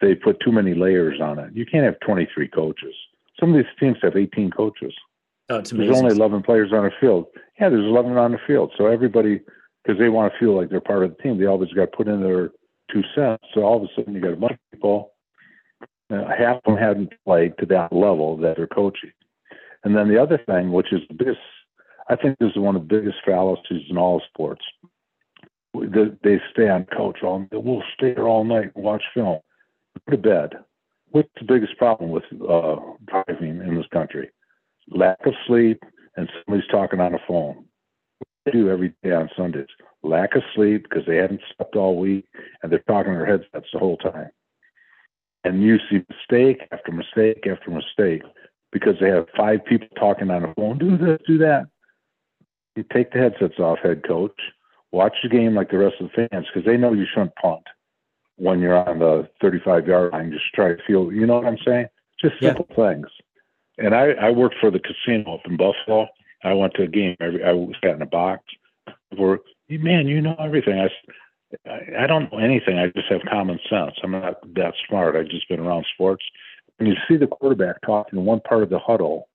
they 0.01 0.15
put 0.15 0.41
too 0.41 0.53
many 0.53 0.75
layers 0.75 1.21
on 1.21 1.39
it. 1.39 1.53
You 1.55 1.67
can't 1.67 1.85
have 1.85 1.99
23 2.01 2.49
coaches. 2.49 2.95
Some 3.39 3.51
of 3.51 3.57
these 3.57 3.73
teams 3.79 3.99
have 4.03 4.17
18 4.17 4.51
coaches. 4.51 4.95
Oh, 5.49 5.57
it's 5.57 5.73
amazing. 5.73 5.93
There's 5.93 6.03
only 6.03 6.15
11 6.15 6.43
players 6.43 6.73
on 6.73 6.85
the 6.85 6.93
field. 7.01 7.27
Yeah, 7.61 7.71
there's 7.71 7.85
11 7.85 8.17
on 8.17 8.33
the 8.33 8.39
field. 8.47 8.73
So 8.79 8.87
everybody, 8.87 9.41
because 9.83 9.99
they 9.99 10.09
want 10.09 10.33
to 10.33 10.39
feel 10.39 10.57
like 10.57 10.71
they're 10.71 10.81
part 10.81 11.05
of 11.05 11.17
the 11.17 11.23
team, 11.23 11.39
they 11.39 11.47
always 11.47 11.73
got 11.73 11.91
to 11.91 11.97
put 11.97 12.07
in 12.07 12.23
their 12.23 12.51
two 12.93 13.03
cents. 13.15 13.45
So 13.53 13.63
all 13.63 13.77
of 13.77 13.83
a 13.83 13.89
sudden, 13.97 14.15
you 14.15 14.21
got 14.21 14.33
a 14.33 14.37
bunch 14.37 14.53
of 14.53 14.59
people. 14.73 15.13
Uh, 16.11 16.25
half 16.37 16.57
of 16.57 16.63
them 16.65 16.77
hadn't 16.77 17.13
played 17.25 17.57
to 17.59 17.67
that 17.67 17.93
level 17.93 18.37
that 18.37 18.57
they're 18.57 18.67
coaching. 18.67 19.13
And 19.85 19.97
then 19.97 20.09
the 20.09 20.21
other 20.21 20.39
thing, 20.39 20.73
which 20.73 20.93
is 20.93 21.01
this, 21.11 21.37
I 22.09 22.17
think 22.17 22.39
this 22.39 22.51
is 22.51 22.59
one 22.59 22.77
of 22.77 22.83
the 22.83 22.95
biggest 22.95 23.19
fallacies 23.25 23.87
in 23.89 23.97
all 23.97 24.21
sports. 24.29 24.63
They 25.73 26.41
stay 26.53 26.69
on 26.69 26.87
coach 26.87 27.23
all. 27.23 27.47
We'll 27.53 27.83
stay 27.95 28.15
here 28.15 28.27
all 28.27 28.45
night 28.45 28.73
and 28.75 28.85
watch 28.85 29.05
film 29.15 29.41
go 30.09 30.17
to 30.17 30.23
bed. 30.23 30.53
What's 31.11 31.29
the 31.39 31.45
biggest 31.45 31.77
problem 31.79 32.11
with 32.11 32.25
uh, 32.49 32.77
driving 33.07 33.61
in 33.61 33.77
this 33.77 33.87
country? 33.93 34.31
Lack 34.89 35.25
of 35.27 35.35
sleep 35.47 35.83
and 36.17 36.29
somebody's 36.45 36.69
talking 36.71 37.01
on 37.01 37.13
the 37.13 37.19
phone. 37.27 37.65
What 38.19 38.29
they 38.45 38.53
do 38.53 38.71
every 38.71 38.95
day 39.03 39.13
on 39.13 39.31
Sundays? 39.37 39.67
Lack 40.03 40.35
of 40.37 40.43
sleep 40.55 40.87
because 40.89 41.05
they 41.07 41.17
haven't 41.17 41.41
slept 41.57 41.77
all 41.77 41.99
week 41.99 42.27
and 42.63 42.71
they're 42.71 42.85
talking 42.87 43.13
their 43.13 43.27
headsets 43.27 43.67
the 43.73 43.79
whole 43.79 43.97
time. 43.99 44.31
And 45.45 45.63
you 45.63 45.79
see 45.91 46.05
mistake 46.09 46.63
after 46.71 46.93
mistake 46.93 47.47
after 47.47 47.71
mistake 47.71 48.23
because 48.73 48.95
they 49.01 49.09
have 49.09 49.27
five 49.37 49.65
people 49.65 49.89
talking 49.99 50.31
on 50.31 50.43
the 50.43 50.53
phone. 50.55 50.79
Do 50.79 50.97
this, 50.97 51.19
do 51.27 51.39
that. 51.39 51.67
You 52.77 52.85
take 52.93 53.13
the 53.13 53.19
headsets 53.19 53.59
off, 53.59 53.79
head 53.83 54.07
coach. 54.07 54.39
Watch 54.93 55.15
the 55.23 55.29
game 55.29 55.55
like 55.55 55.71
the 55.71 55.79
rest 55.79 55.97
of 56.01 56.11
the 56.11 56.29
fans 56.31 56.47
because 56.53 56.67
they 56.67 56.77
know 56.77 56.93
you 56.93 57.07
shouldn't 57.13 57.35
punt 57.37 57.63
when 58.37 58.61
you're 58.61 58.77
on 58.77 58.99
the 58.99 59.29
35 59.41 59.87
yard 59.87 60.13
line. 60.13 60.33
Just 60.33 60.53
try 60.55 60.69
to 60.69 60.83
feel, 60.87 61.13
you 61.13 61.27
know 61.27 61.37
what 61.37 61.47
I'm 61.47 61.59
saying? 61.65 61.87
Just 62.21 62.41
simple 62.41 62.67
yeah. 62.71 62.77
things. 62.77 63.07
And 63.79 63.95
I, 63.95 64.11
I 64.13 64.31
worked 64.31 64.57
for 64.61 64.71
the 64.71 64.81
casino 64.81 65.35
up 65.35 65.41
in 65.47 65.57
Buffalo. 65.57 66.07
I 66.43 66.53
went 66.55 66.75
to 66.75 66.83
a 66.83 66.89
game. 66.89 67.17
Every, 67.21 67.45
I 67.45 67.53
sat 67.83 67.97
in 67.97 68.03
a 68.03 68.07
box. 68.07 68.43
Where, 69.17 69.39
man, 69.69 70.07
you 70.07 70.21
know 70.21 70.37
everything. 70.39 70.79
I, 70.79 70.89
I, 71.67 72.05
I 72.05 72.07
don't 72.07 72.33
know 72.33 72.39
anything. 72.39 72.79
I 72.79 72.89
just 72.89 73.11
have 73.11 73.23
common 73.29 73.59
sense. 73.69 73.93
I'm 74.03 74.13
not 74.13 74.41
that 74.55 74.75
smart. 74.89 75.17
I've 75.17 75.29
just 75.29 75.49
been 75.49 75.61
around 75.61 75.87
sports. 75.95 76.25
When 76.79 76.89
you 76.89 76.97
see 77.09 77.17
the 77.17 77.27
quarterback 77.27 77.77
talking 77.85 78.17
to 78.17 78.21
one 78.21 78.41
part 78.41 78.63
of 78.63 78.71
the 78.71 78.79
huddle, 78.79 79.29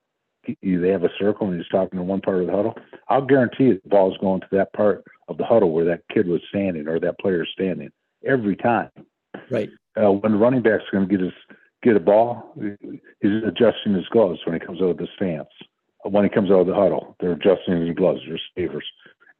he, 0.43 0.75
they 0.75 0.89
have 0.89 1.03
a 1.03 1.09
circle 1.19 1.47
and 1.47 1.57
he's 1.57 1.67
talking 1.69 1.97
to 1.97 2.03
one 2.03 2.21
part 2.21 2.41
of 2.41 2.47
the 2.47 2.53
huddle. 2.53 2.75
I'll 3.09 3.25
guarantee 3.25 3.65
you 3.65 3.81
the 3.83 3.89
ball's 3.89 4.17
going 4.19 4.41
to 4.41 4.47
that 4.51 4.73
part 4.73 5.03
of 5.27 5.37
the 5.37 5.45
huddle 5.45 5.71
where 5.71 5.85
that 5.85 6.01
kid 6.13 6.27
was 6.27 6.41
standing 6.49 6.87
or 6.87 6.99
that 6.99 7.19
player 7.19 7.43
is 7.43 7.49
standing 7.53 7.91
every 8.25 8.55
time. 8.55 8.89
Right. 9.49 9.69
Uh, 10.01 10.11
when 10.11 10.33
the 10.33 10.37
running 10.37 10.61
back's 10.61 10.83
going 10.91 11.07
to 11.07 11.09
get 11.09 11.23
his 11.23 11.33
get 11.83 11.95
a 11.95 11.99
ball, 11.99 12.53
he's 13.21 13.43
adjusting 13.45 13.93
his 13.93 14.07
gloves 14.07 14.39
when 14.45 14.59
he 14.59 14.65
comes 14.65 14.81
out 14.81 14.89
of 14.89 14.97
the 14.97 15.07
stance. 15.15 15.49
When 16.03 16.23
he 16.23 16.29
comes 16.29 16.51
out 16.51 16.61
of 16.61 16.67
the 16.67 16.73
huddle, 16.75 17.15
they're 17.19 17.33
adjusting 17.33 17.85
his 17.85 17.95
gloves, 17.95 18.21
receivers. 18.27 18.85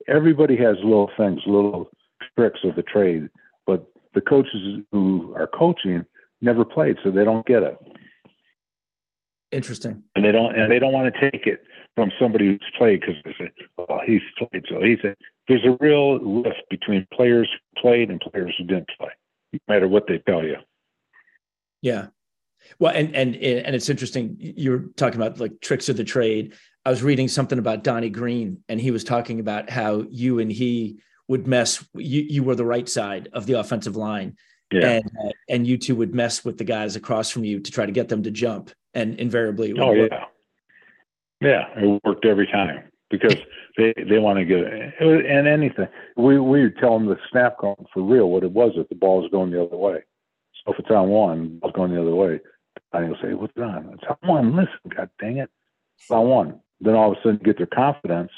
Everybody 0.07 0.55
has 0.57 0.75
little 0.83 1.09
things, 1.17 1.41
little 1.47 1.89
tricks 2.37 2.59
of 2.63 2.75
the 2.75 2.83
trade, 2.83 3.29
but 3.65 3.85
the 4.13 4.21
coaches 4.21 4.83
who 4.91 5.33
are 5.35 5.47
coaching 5.47 6.05
never 6.41 6.65
played, 6.65 6.97
so 7.03 7.11
they 7.11 7.23
don't 7.23 7.45
get 7.45 7.63
it. 7.63 7.77
Interesting. 9.51 10.03
And 10.15 10.25
they 10.25 10.31
don't, 10.31 10.57
and 10.57 10.71
they 10.71 10.79
don't 10.79 10.93
want 10.93 11.13
to 11.13 11.31
take 11.31 11.47
it 11.47 11.61
from 11.95 12.11
somebody 12.19 12.47
who's 12.47 12.71
played 12.77 13.01
because 13.01 13.15
they 13.23 13.33
say, 13.37 13.51
"Well, 13.77 14.01
he's 14.05 14.21
played." 14.37 14.65
So 14.69 14.81
he's 14.81 14.99
a, 15.03 15.15
there's 15.47 15.65
a 15.65 15.77
real 15.79 16.17
lift 16.17 16.63
between 16.69 17.07
players 17.13 17.47
who 17.51 17.81
played 17.81 18.09
and 18.09 18.19
players 18.19 18.53
who 18.57 18.65
didn't 18.65 18.89
play, 18.99 19.11
no 19.53 19.59
matter 19.67 19.87
what 19.87 20.07
they 20.07 20.17
tell 20.19 20.43
you. 20.43 20.57
Yeah. 21.81 22.07
Well, 22.79 22.93
and 22.95 23.15
and 23.15 23.35
and 23.35 23.75
it's 23.75 23.89
interesting. 23.89 24.35
You're 24.39 24.85
talking 24.97 25.21
about 25.21 25.39
like 25.39 25.61
tricks 25.61 25.87
of 25.89 25.97
the 25.97 26.03
trade. 26.03 26.55
I 26.83 26.89
was 26.89 27.03
reading 27.03 27.27
something 27.27 27.59
about 27.59 27.83
Donnie 27.83 28.09
Green, 28.09 28.63
and 28.67 28.81
he 28.81 28.91
was 28.91 29.03
talking 29.03 29.39
about 29.39 29.69
how 29.69 30.05
you 30.09 30.39
and 30.39 30.51
he 30.51 30.99
would 31.27 31.47
mess. 31.47 31.83
You 31.93 32.21
you 32.21 32.43
were 32.43 32.55
the 32.55 32.65
right 32.65 32.87
side 32.87 33.29
of 33.33 33.45
the 33.45 33.53
offensive 33.53 33.95
line, 33.95 34.37
yeah. 34.71 34.87
and 34.87 35.05
uh, 35.05 35.31
and 35.49 35.67
you 35.67 35.77
two 35.77 35.95
would 35.95 36.13
mess 36.13 36.45
with 36.45 36.57
the 36.57 36.63
guys 36.63 36.95
across 36.95 37.29
from 37.29 37.43
you 37.43 37.59
to 37.59 37.71
try 37.71 37.85
to 37.85 37.91
get 37.91 38.09
them 38.09 38.23
to 38.23 38.31
jump, 38.31 38.71
and 38.93 39.19
invariably. 39.19 39.73
Oh 39.79 39.93
yeah, 39.93 40.25
yeah, 41.41 41.67
it 41.75 42.01
worked 42.03 42.25
every 42.25 42.47
time 42.47 42.83
because 43.09 43.35
they 43.77 43.93
they 44.09 44.19
want 44.19 44.39
to 44.39 44.45
get 44.45 44.59
it. 44.59 44.93
and 44.99 45.47
anything. 45.47 45.87
We 46.15 46.39
we 46.39 46.63
would 46.63 46.77
tell 46.77 46.97
them 46.97 47.07
the 47.07 47.17
snap 47.31 47.57
count 47.59 47.87
for 47.93 48.03
real 48.03 48.29
what 48.29 48.43
it 48.43 48.51
was 48.51 48.73
if 48.75 48.89
the 48.89 48.95
ball 48.95 49.23
is 49.23 49.31
going 49.31 49.51
the 49.51 49.63
other 49.63 49.77
way. 49.77 50.03
So 50.63 50.73
if 50.73 50.79
it's 50.79 50.89
on 50.89 51.09
one, 51.09 51.59
ball's 51.59 51.73
going 51.73 51.93
the 51.93 52.01
other 52.01 52.15
way. 52.15 52.39
And 52.93 53.05
he'll 53.05 53.21
say, 53.21 53.33
"What's 53.33 53.53
it 53.55 53.63
on?" 53.63 53.89
It's 53.93 54.03
on 54.09 54.29
one. 54.29 54.55
Listen, 54.55 54.95
God 54.95 55.09
dang 55.19 55.37
it, 55.37 55.49
it's 55.99 56.11
on 56.11 56.27
one. 56.27 56.59
Then 56.81 56.95
all 56.95 57.11
of 57.11 57.17
a 57.17 57.21
sudden, 57.21 57.41
get 57.43 57.57
their 57.57 57.67
confidence. 57.67 58.31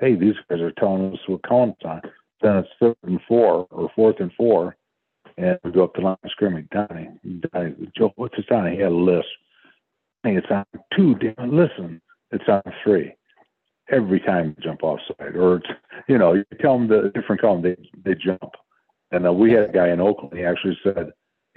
Hey, 0.00 0.14
these 0.14 0.34
guys 0.48 0.60
are 0.60 0.72
telling 0.72 1.12
us 1.12 1.18
what 1.26 1.42
count 1.48 1.76
it's 1.80 1.86
on. 1.86 2.02
Then 2.42 2.56
it's 2.56 2.68
third 2.80 2.96
and 3.04 3.20
four 3.28 3.66
or 3.70 3.90
fourth 3.94 4.16
and 4.20 4.32
four, 4.36 4.76
and 5.36 5.58
we 5.64 5.70
go 5.70 5.84
up 5.84 5.94
to 5.94 6.00
line 6.00 6.16
of 6.24 6.30
scrimmage. 6.30 6.66
Donnie, 6.70 7.10
Donnie, 7.52 7.74
Joe, 7.96 8.12
what's 8.16 8.34
it 8.38 8.50
on? 8.52 8.72
He 8.72 8.78
had 8.78 8.92
a 8.92 8.94
list. 8.94 9.28
Hey, 10.22 10.36
it's 10.36 10.46
on 10.50 10.64
two. 10.96 11.14
Damn, 11.16 11.56
listen, 11.56 12.00
it's 12.30 12.48
on 12.48 12.62
three 12.84 13.14
every 13.90 14.20
time 14.20 14.54
they 14.56 14.64
jump 14.64 14.82
offside, 14.82 15.36
or 15.36 15.56
it's, 15.56 15.68
you 16.08 16.18
know, 16.18 16.34
you 16.34 16.44
tell 16.60 16.78
them 16.78 16.88
the 16.88 17.10
different 17.14 17.40
column, 17.40 17.62
they 17.62 17.76
they 18.04 18.14
jump. 18.14 18.52
And 19.10 19.26
uh, 19.26 19.32
we 19.32 19.52
had 19.52 19.68
a 19.68 19.72
guy 19.72 19.90
in 19.90 20.00
Oakland. 20.00 20.36
He 20.36 20.44
actually 20.44 20.78
said 20.82 21.12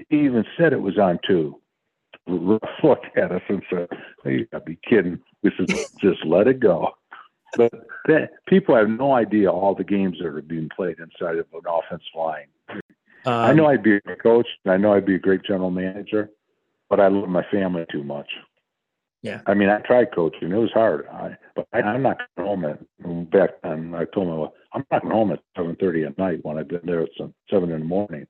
he 0.09 0.17
even 0.19 0.45
said 0.57 0.73
it 0.73 0.81
was 0.81 0.97
on 0.97 1.19
two. 1.25 1.59
Looked 2.27 3.17
at 3.17 3.31
us 3.31 3.41
and 3.49 3.61
said, 3.69 3.87
"You 4.25 4.45
gotta 4.51 4.65
be 4.65 4.79
kidding!" 4.87 5.19
We 5.43 5.51
said, 5.57 5.67
"Just 6.01 6.25
let 6.25 6.47
it 6.47 6.59
go." 6.59 6.91
But 7.57 7.73
that, 8.07 8.31
people 8.47 8.75
have 8.75 8.89
no 8.89 9.13
idea 9.13 9.51
all 9.51 9.75
the 9.75 9.83
games 9.83 10.17
that 10.19 10.27
are 10.27 10.41
being 10.41 10.69
played 10.75 10.97
inside 10.99 11.37
of 11.37 11.47
an 11.53 11.61
offense 11.67 12.03
line. 12.15 12.47
Um, 13.25 13.33
I 13.33 13.53
know 13.53 13.65
I'd 13.65 13.83
be 13.83 13.95
a 13.95 14.15
coach, 14.21 14.47
and 14.63 14.73
I 14.73 14.77
know 14.77 14.93
I'd 14.93 15.05
be 15.05 15.15
a 15.15 15.19
great 15.19 15.43
general 15.43 15.71
manager, 15.71 16.29
but 16.89 16.99
I 16.99 17.07
love 17.07 17.27
my 17.27 17.43
family 17.51 17.85
too 17.91 18.03
much. 18.03 18.29
Yeah. 19.23 19.41
I 19.47 19.55
mean, 19.55 19.69
I 19.69 19.79
tried 19.79 20.13
coaching. 20.13 20.51
It 20.51 20.57
was 20.57 20.71
hard. 20.71 21.07
I, 21.07 21.35
but 21.55 21.67
I, 21.73 21.81
I'm 21.81 22.03
not 22.03 22.19
going 22.37 22.47
home 22.47 22.65
at 22.65 23.31
back 23.31 23.61
then. 23.63 23.95
I 23.95 24.05
told 24.05 24.27
my 24.27 24.35
wife, 24.35 24.51
I'm 24.71 24.85
not 24.91 25.01
going 25.01 25.15
home 25.15 25.31
at 25.31 25.39
7:30 25.57 26.05
at 26.05 26.17
night 26.19 26.39
when 26.43 26.59
I've 26.59 26.67
been 26.67 26.81
there 26.83 27.01
at 27.01 27.09
seven 27.49 27.71
in 27.71 27.79
the 27.79 27.85
morning. 27.85 28.27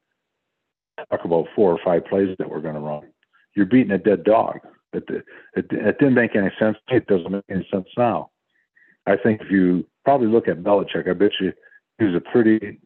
Talk 1.09 1.25
about 1.25 1.47
four 1.53 1.73
or 1.73 1.79
five 1.83 2.05
plays 2.05 2.33
that 2.39 2.49
we're 2.49 2.61
going 2.61 2.75
to 2.75 2.79
run. 2.79 3.11
You're 3.55 3.65
beating 3.65 3.91
a 3.91 3.97
dead 3.97 4.23
dog. 4.23 4.59
It, 4.93 5.03
it, 5.09 5.25
it 5.55 5.99
didn't 5.99 6.13
make 6.13 6.33
any 6.35 6.51
sense. 6.57 6.77
It 6.87 7.07
doesn't 7.07 7.29
make 7.29 7.43
any 7.49 7.67
sense 7.69 7.87
now. 7.97 8.29
I 9.05 9.17
think 9.17 9.41
if 9.41 9.51
you 9.51 9.85
probably 10.03 10.27
look 10.27 10.47
at 10.47 10.63
Belichick, 10.63 11.09
I 11.09 11.13
bet 11.13 11.31
you 11.39 11.53
he 11.99 12.05
was 12.05 12.15
a 12.15 12.31
pretty 12.31 12.79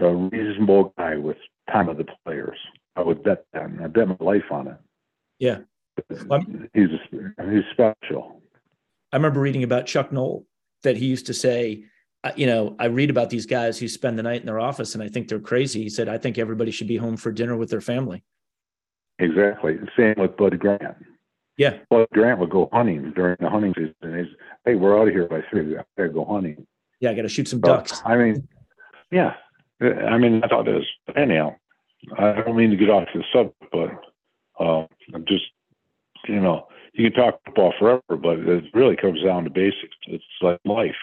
uh, 0.00 0.06
reasonable 0.06 0.94
guy 0.96 1.16
with 1.16 1.36
time 1.70 1.88
of 1.88 1.96
the 1.96 2.06
players. 2.24 2.58
I 2.96 3.02
would 3.02 3.22
bet 3.22 3.44
that. 3.52 3.70
I 3.82 3.86
bet 3.86 4.08
my 4.08 4.16
life 4.20 4.50
on 4.50 4.68
it. 4.68 4.76
Yeah. 5.38 5.58
he's 6.74 6.88
he's 7.14 7.64
special. 7.72 8.42
I 9.12 9.16
remember 9.16 9.40
reading 9.40 9.64
about 9.64 9.86
Chuck 9.86 10.12
Noll 10.12 10.46
that 10.82 10.96
he 10.96 11.06
used 11.06 11.26
to 11.26 11.34
say, 11.34 11.84
uh, 12.22 12.32
you 12.36 12.46
know, 12.46 12.76
I 12.78 12.86
read 12.86 13.10
about 13.10 13.30
these 13.30 13.46
guys 13.46 13.78
who 13.78 13.88
spend 13.88 14.18
the 14.18 14.22
night 14.22 14.40
in 14.40 14.46
their 14.46 14.60
office 14.60 14.94
and 14.94 15.02
I 15.02 15.08
think 15.08 15.28
they're 15.28 15.40
crazy. 15.40 15.82
He 15.82 15.88
said, 15.88 16.08
I 16.08 16.18
think 16.18 16.38
everybody 16.38 16.70
should 16.70 16.88
be 16.88 16.96
home 16.96 17.16
for 17.16 17.32
dinner 17.32 17.56
with 17.56 17.70
their 17.70 17.80
family. 17.80 18.22
Exactly. 19.18 19.78
Same 19.96 20.14
with 20.16 20.36
Bud 20.36 20.58
Grant. 20.58 20.96
Yeah. 21.56 21.78
Bud 21.90 22.06
Grant 22.12 22.38
would 22.38 22.50
go 22.50 22.68
hunting 22.72 23.12
during 23.14 23.36
the 23.40 23.50
hunting 23.50 23.74
season. 23.74 24.18
He's, 24.18 24.34
hey, 24.64 24.74
we're 24.74 25.00
out 25.00 25.08
of 25.08 25.14
here 25.14 25.26
by 25.26 25.42
three. 25.50 25.76
I 25.76 25.84
gotta 25.96 26.10
go 26.10 26.24
hunting. 26.24 26.66
Yeah, 27.00 27.10
I 27.10 27.14
got 27.14 27.22
to 27.22 27.28
shoot 27.28 27.48
some 27.48 27.60
ducks. 27.60 28.02
I 28.04 28.16
mean, 28.16 28.46
yeah. 29.10 29.34
I 29.80 30.18
mean, 30.18 30.40
that's 30.40 30.52
how 30.52 30.60
it 30.60 30.68
is. 30.68 30.84
Anyhow, 31.16 31.56
I 32.18 32.32
don't 32.42 32.56
mean 32.56 32.70
to 32.70 32.76
get 32.76 32.90
off 32.90 33.08
the 33.14 33.24
subject, 33.32 33.56
but 33.72 33.90
uh, 34.62 34.86
I'm 35.14 35.24
just, 35.26 35.46
you 36.28 36.40
know, 36.40 36.68
you 36.92 37.10
can 37.10 37.18
talk 37.18 37.40
football 37.46 37.72
forever, 37.78 38.02
but 38.08 38.38
it 38.40 38.64
really 38.74 38.96
comes 38.96 39.22
down 39.22 39.44
to 39.44 39.50
basics. 39.50 39.96
It's 40.06 40.24
like 40.42 40.60
life. 40.66 40.94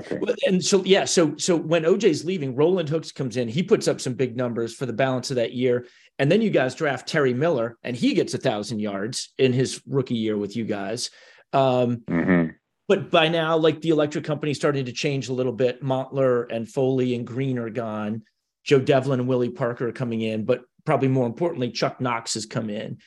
Okay. 0.00 0.34
And 0.46 0.64
so, 0.64 0.82
yeah, 0.84 1.04
so 1.04 1.36
so 1.36 1.54
when 1.56 1.84
OJ's 1.84 2.24
leaving, 2.24 2.56
Roland 2.56 2.88
Hooks 2.88 3.12
comes 3.12 3.36
in. 3.36 3.48
He 3.48 3.62
puts 3.62 3.86
up 3.86 4.00
some 4.00 4.14
big 4.14 4.36
numbers 4.36 4.74
for 4.74 4.86
the 4.86 4.92
balance 4.92 5.30
of 5.30 5.36
that 5.36 5.52
year, 5.52 5.86
and 6.18 6.32
then 6.32 6.42
you 6.42 6.50
guys 6.50 6.74
draft 6.74 7.06
Terry 7.06 7.34
Miller, 7.34 7.76
and 7.84 7.94
he 7.94 8.14
gets 8.14 8.34
a 8.34 8.38
thousand 8.38 8.80
yards 8.80 9.32
in 9.38 9.52
his 9.52 9.80
rookie 9.86 10.16
year 10.16 10.36
with 10.36 10.56
you 10.56 10.64
guys. 10.64 11.10
Um, 11.52 11.98
mm-hmm. 12.08 12.50
But 12.90 13.08
by 13.08 13.28
now, 13.28 13.56
like 13.56 13.80
the 13.80 13.90
electric 13.90 14.24
company 14.24 14.52
starting 14.52 14.84
to 14.86 14.92
change 14.92 15.28
a 15.28 15.32
little 15.32 15.52
bit. 15.52 15.80
Montler 15.80 16.52
and 16.52 16.68
Foley 16.68 17.14
and 17.14 17.24
Green 17.24 17.56
are 17.56 17.70
gone. 17.70 18.24
Joe 18.64 18.80
Devlin 18.80 19.20
and 19.20 19.28
Willie 19.28 19.48
Parker 19.48 19.86
are 19.86 19.92
coming 19.92 20.22
in, 20.22 20.44
but 20.44 20.62
probably 20.84 21.06
more 21.06 21.26
importantly, 21.26 21.70
Chuck 21.70 22.00
Knox 22.00 22.34
has 22.34 22.46
come 22.46 22.68
in. 22.68 22.98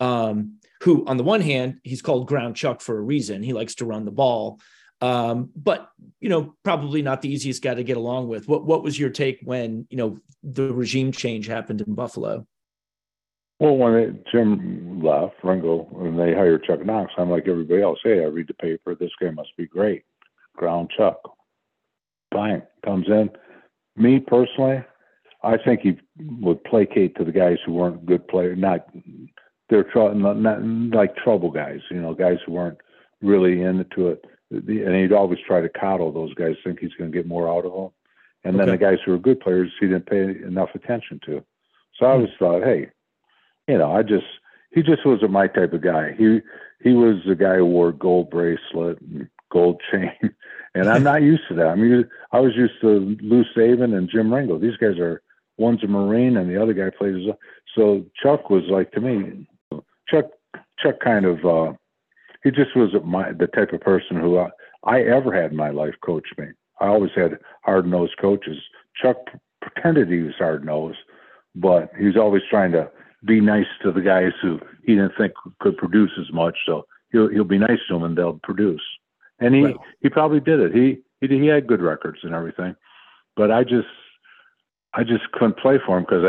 Um, 0.00 0.58
who, 0.82 1.06
on 1.06 1.18
the 1.18 1.22
one 1.22 1.40
hand, 1.40 1.78
he's 1.84 2.02
called 2.02 2.26
Ground 2.26 2.56
Chuck 2.56 2.80
for 2.80 2.98
a 2.98 3.00
reason. 3.00 3.44
He 3.44 3.52
likes 3.52 3.76
to 3.76 3.84
run 3.84 4.04
the 4.04 4.10
ball, 4.10 4.58
um, 5.00 5.50
but 5.54 5.88
you 6.18 6.30
know, 6.30 6.56
probably 6.64 7.02
not 7.02 7.22
the 7.22 7.32
easiest 7.32 7.62
guy 7.62 7.74
to 7.74 7.84
get 7.84 7.96
along 7.96 8.26
with. 8.26 8.48
What 8.48 8.66
What 8.66 8.82
was 8.82 8.98
your 8.98 9.10
take 9.10 9.38
when 9.44 9.86
you 9.88 9.98
know 9.98 10.18
the 10.42 10.74
regime 10.74 11.12
change 11.12 11.46
happened 11.46 11.80
in 11.80 11.94
Buffalo? 11.94 12.44
Well, 13.60 13.76
when 13.76 13.94
it, 13.94 14.26
Jim 14.30 15.02
left, 15.02 15.34
Ringo, 15.42 15.88
and 16.00 16.18
they 16.18 16.32
hired 16.32 16.64
Chuck 16.64 16.84
Knox, 16.84 17.12
I'm 17.18 17.30
like 17.30 17.48
everybody 17.48 17.82
else. 17.82 17.98
Hey, 18.04 18.20
I 18.22 18.26
read 18.26 18.46
the 18.46 18.54
paper. 18.54 18.94
This 18.94 19.10
guy 19.20 19.30
must 19.30 19.56
be 19.56 19.66
great. 19.66 20.04
Ground 20.56 20.90
Chuck. 20.96 21.20
Fine. 22.32 22.62
Comes 22.84 23.06
in. 23.08 23.30
Me 23.96 24.20
personally, 24.20 24.84
I 25.42 25.56
think 25.56 25.80
he 25.80 25.98
would 26.40 26.62
placate 26.64 27.16
to 27.16 27.24
the 27.24 27.32
guys 27.32 27.58
who 27.64 27.72
weren't 27.72 28.06
good 28.06 28.26
players, 28.28 28.58
not 28.58 28.86
they're 29.68 29.84
tr- 29.84 30.14
not, 30.14 30.38
not 30.38 30.62
like 30.92 31.16
trouble 31.16 31.50
guys, 31.50 31.80
you 31.90 32.00
know, 32.00 32.14
guys 32.14 32.38
who 32.46 32.52
weren't 32.52 32.78
really 33.20 33.62
into 33.62 34.08
it. 34.08 34.24
And 34.50 34.96
he'd 34.96 35.12
always 35.12 35.38
try 35.46 35.60
to 35.60 35.68
coddle 35.68 36.10
those 36.10 36.32
guys, 36.34 36.54
think 36.64 36.80
he's 36.80 36.94
going 36.94 37.12
to 37.12 37.16
get 37.16 37.26
more 37.26 37.48
out 37.48 37.66
of 37.66 37.72
them. 37.72 37.90
And 38.44 38.56
okay. 38.56 38.64
then 38.64 38.74
the 38.74 38.84
guys 38.84 38.98
who 39.04 39.12
were 39.12 39.18
good 39.18 39.40
players, 39.40 39.70
he 39.78 39.86
didn't 39.86 40.06
pay 40.06 40.22
enough 40.22 40.70
attention 40.74 41.20
to. 41.26 41.44
So 41.96 42.06
I 42.06 42.10
always 42.12 42.30
hmm. 42.38 42.44
thought, 42.44 42.64
hey, 42.64 42.88
you 43.68 43.78
know, 43.78 43.92
I 43.92 44.02
just 44.02 44.26
he 44.72 44.82
just 44.82 45.04
wasn't 45.04 45.30
my 45.30 45.46
type 45.46 45.72
of 45.72 45.82
guy. 45.82 46.14
He 46.16 46.40
he 46.82 46.92
was 46.92 47.16
the 47.26 47.34
guy 47.34 47.56
who 47.56 47.66
wore 47.66 47.92
gold 47.92 48.30
bracelet 48.30 49.00
and 49.00 49.28
gold 49.52 49.80
chain, 49.92 50.12
and 50.74 50.88
I'm 50.88 51.02
not 51.02 51.22
used 51.22 51.42
to 51.48 51.54
that. 51.56 51.68
I 51.68 51.74
mean, 51.74 52.08
I 52.32 52.40
was 52.40 52.56
used 52.56 52.80
to 52.80 53.16
Lou 53.20 53.44
Saban 53.56 53.96
and 53.96 54.10
Jim 54.10 54.32
Ringo. 54.32 54.58
These 54.58 54.76
guys 54.76 54.98
are 54.98 55.22
one's 55.58 55.84
a 55.84 55.86
Marine 55.86 56.36
and 56.36 56.48
the 56.48 56.60
other 56.60 56.72
guy 56.72 56.90
plays. 56.96 57.26
So 57.74 58.04
Chuck 58.20 58.50
was 58.50 58.64
like 58.70 58.92
to 58.92 59.00
me, 59.00 59.46
Chuck 60.08 60.26
Chuck 60.78 61.00
kind 61.04 61.26
of 61.26 61.44
uh, 61.44 61.72
he 62.42 62.50
just 62.50 62.74
wasn't 62.76 63.06
my 63.06 63.32
the 63.32 63.48
type 63.48 63.72
of 63.72 63.80
person 63.80 64.20
who 64.20 64.38
I, 64.38 64.48
I 64.84 65.02
ever 65.02 65.32
had 65.32 65.50
in 65.50 65.56
my 65.56 65.70
life 65.70 65.94
coach 66.04 66.26
me. 66.38 66.46
I 66.80 66.86
always 66.86 67.10
had 67.14 67.38
hard 67.64 67.86
nosed 67.86 68.16
coaches. 68.20 68.58
Chuck 69.00 69.16
pretended 69.60 70.08
he 70.08 70.20
was 70.20 70.34
hard 70.38 70.64
nosed, 70.64 70.98
but 71.54 71.90
he 71.98 72.06
was 72.06 72.16
always 72.16 72.42
trying 72.48 72.72
to 72.72 72.88
be 73.24 73.40
nice 73.40 73.66
to 73.82 73.92
the 73.92 74.00
guys 74.00 74.32
who 74.40 74.60
he 74.84 74.94
didn't 74.94 75.12
think 75.18 75.32
could 75.60 75.76
produce 75.76 76.12
as 76.18 76.32
much. 76.32 76.56
So 76.66 76.86
he'll 77.10 77.28
he'll 77.28 77.44
be 77.44 77.58
nice 77.58 77.78
to 77.88 77.94
them 77.94 78.04
and 78.04 78.16
they'll 78.16 78.40
produce. 78.42 78.82
And 79.40 79.54
he 79.54 79.64
right. 79.64 79.76
he 80.00 80.08
probably 80.08 80.40
did 80.40 80.60
it. 80.60 80.74
He 80.74 80.98
he 81.20 81.38
he 81.38 81.46
had 81.46 81.66
good 81.66 81.82
records 81.82 82.18
and 82.22 82.34
everything, 82.34 82.76
but 83.36 83.50
I 83.50 83.64
just 83.64 83.88
I 84.94 85.04
just 85.04 85.30
couldn't 85.32 85.58
play 85.58 85.78
for 85.84 85.98
him 85.98 86.04
because 86.04 86.24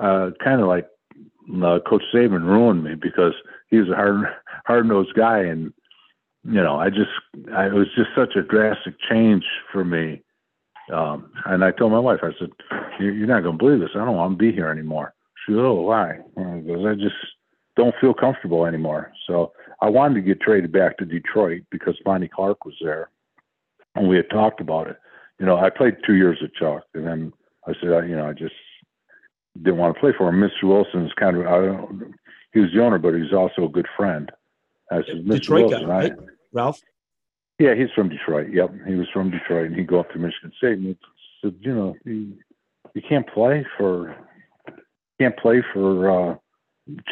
I 0.00 0.04
uh, 0.04 0.30
kind 0.42 0.60
of 0.60 0.68
like 0.68 0.86
uh, 1.62 1.78
Coach 1.86 2.02
Saban 2.12 2.44
ruined 2.44 2.84
me 2.84 2.94
because 2.94 3.34
he 3.68 3.78
was 3.78 3.88
a 3.88 3.94
hard 3.94 4.26
hard 4.66 4.86
nosed 4.86 5.14
guy 5.14 5.40
and 5.40 5.72
you 6.44 6.62
know 6.62 6.76
I 6.76 6.90
just 6.90 7.10
I, 7.54 7.66
it 7.66 7.72
was 7.72 7.88
just 7.96 8.10
such 8.16 8.36
a 8.36 8.42
drastic 8.42 8.94
change 9.08 9.44
for 9.72 9.84
me. 9.84 10.22
Um, 10.92 11.30
and 11.46 11.64
I 11.64 11.70
told 11.70 11.92
my 11.92 11.98
wife, 11.98 12.20
I 12.22 12.32
said, 12.38 12.50
"You're 13.00 13.26
not 13.26 13.42
going 13.42 13.56
to 13.56 13.64
believe 13.64 13.80
this. 13.80 13.90
I 13.94 14.04
don't 14.04 14.16
want 14.16 14.32
to 14.32 14.36
be 14.36 14.52
here 14.52 14.68
anymore." 14.68 15.14
"Oh, 15.50 15.82
why?" 15.82 16.18
Because 16.36 16.86
I 16.86 16.94
just 16.94 17.16
don't 17.76 17.94
feel 18.00 18.14
comfortable 18.14 18.66
anymore. 18.66 19.12
So 19.26 19.52
I 19.80 19.88
wanted 19.88 20.14
to 20.14 20.20
get 20.20 20.40
traded 20.40 20.72
back 20.72 20.98
to 20.98 21.04
Detroit 21.04 21.62
because 21.70 21.98
Monty 22.04 22.28
Clark 22.28 22.64
was 22.64 22.74
there, 22.80 23.10
and 23.94 24.08
we 24.08 24.16
had 24.16 24.30
talked 24.30 24.60
about 24.60 24.88
it. 24.88 24.96
You 25.38 25.46
know, 25.46 25.56
I 25.56 25.70
played 25.70 25.96
two 26.06 26.14
years 26.14 26.38
at 26.42 26.54
Chuck, 26.54 26.84
and 26.94 27.06
then 27.06 27.32
I 27.66 27.72
said, 27.80 27.92
I, 27.92 28.04
you 28.06 28.16
know, 28.16 28.28
I 28.28 28.32
just 28.32 28.54
didn't 29.56 29.78
want 29.78 29.94
to 29.94 30.00
play 30.00 30.12
for 30.16 30.28
him. 30.28 30.40
Mr. 30.40 30.68
Wilson's 30.68 31.12
kind 31.18 31.36
of, 31.36 31.46
I 31.46 31.66
don't, 31.66 32.14
he 32.52 32.60
was 32.60 32.70
the 32.72 32.82
owner, 32.82 32.98
but 32.98 33.14
he's 33.14 33.32
also 33.32 33.64
a 33.64 33.68
good 33.68 33.88
friend. 33.96 34.30
I 34.90 35.02
said, 35.06 35.24
Mr. 35.24 35.32
Detroit 35.32 35.66
Wilson, 35.70 35.86
guy, 35.86 35.92
right? 35.92 36.12
I, 36.12 36.22
Ralph. 36.52 36.80
Yeah, 37.58 37.74
he's 37.74 37.90
from 37.94 38.08
Detroit. 38.08 38.48
Yep, 38.52 38.74
he 38.86 38.94
was 38.94 39.06
from 39.12 39.30
Detroit, 39.30 39.66
and 39.66 39.76
he'd 39.76 39.86
go 39.86 40.00
up 40.00 40.10
to 40.12 40.18
Michigan 40.18 40.52
State, 40.56 40.78
and 40.78 40.86
he 40.86 40.98
said, 41.40 41.54
you 41.60 41.74
know, 41.74 41.96
you, 42.04 42.34
you 42.94 43.02
can't 43.08 43.28
play 43.28 43.64
for 43.76 44.16
can't 45.20 45.36
play 45.38 45.62
for 45.72 46.10
uh, 46.10 46.36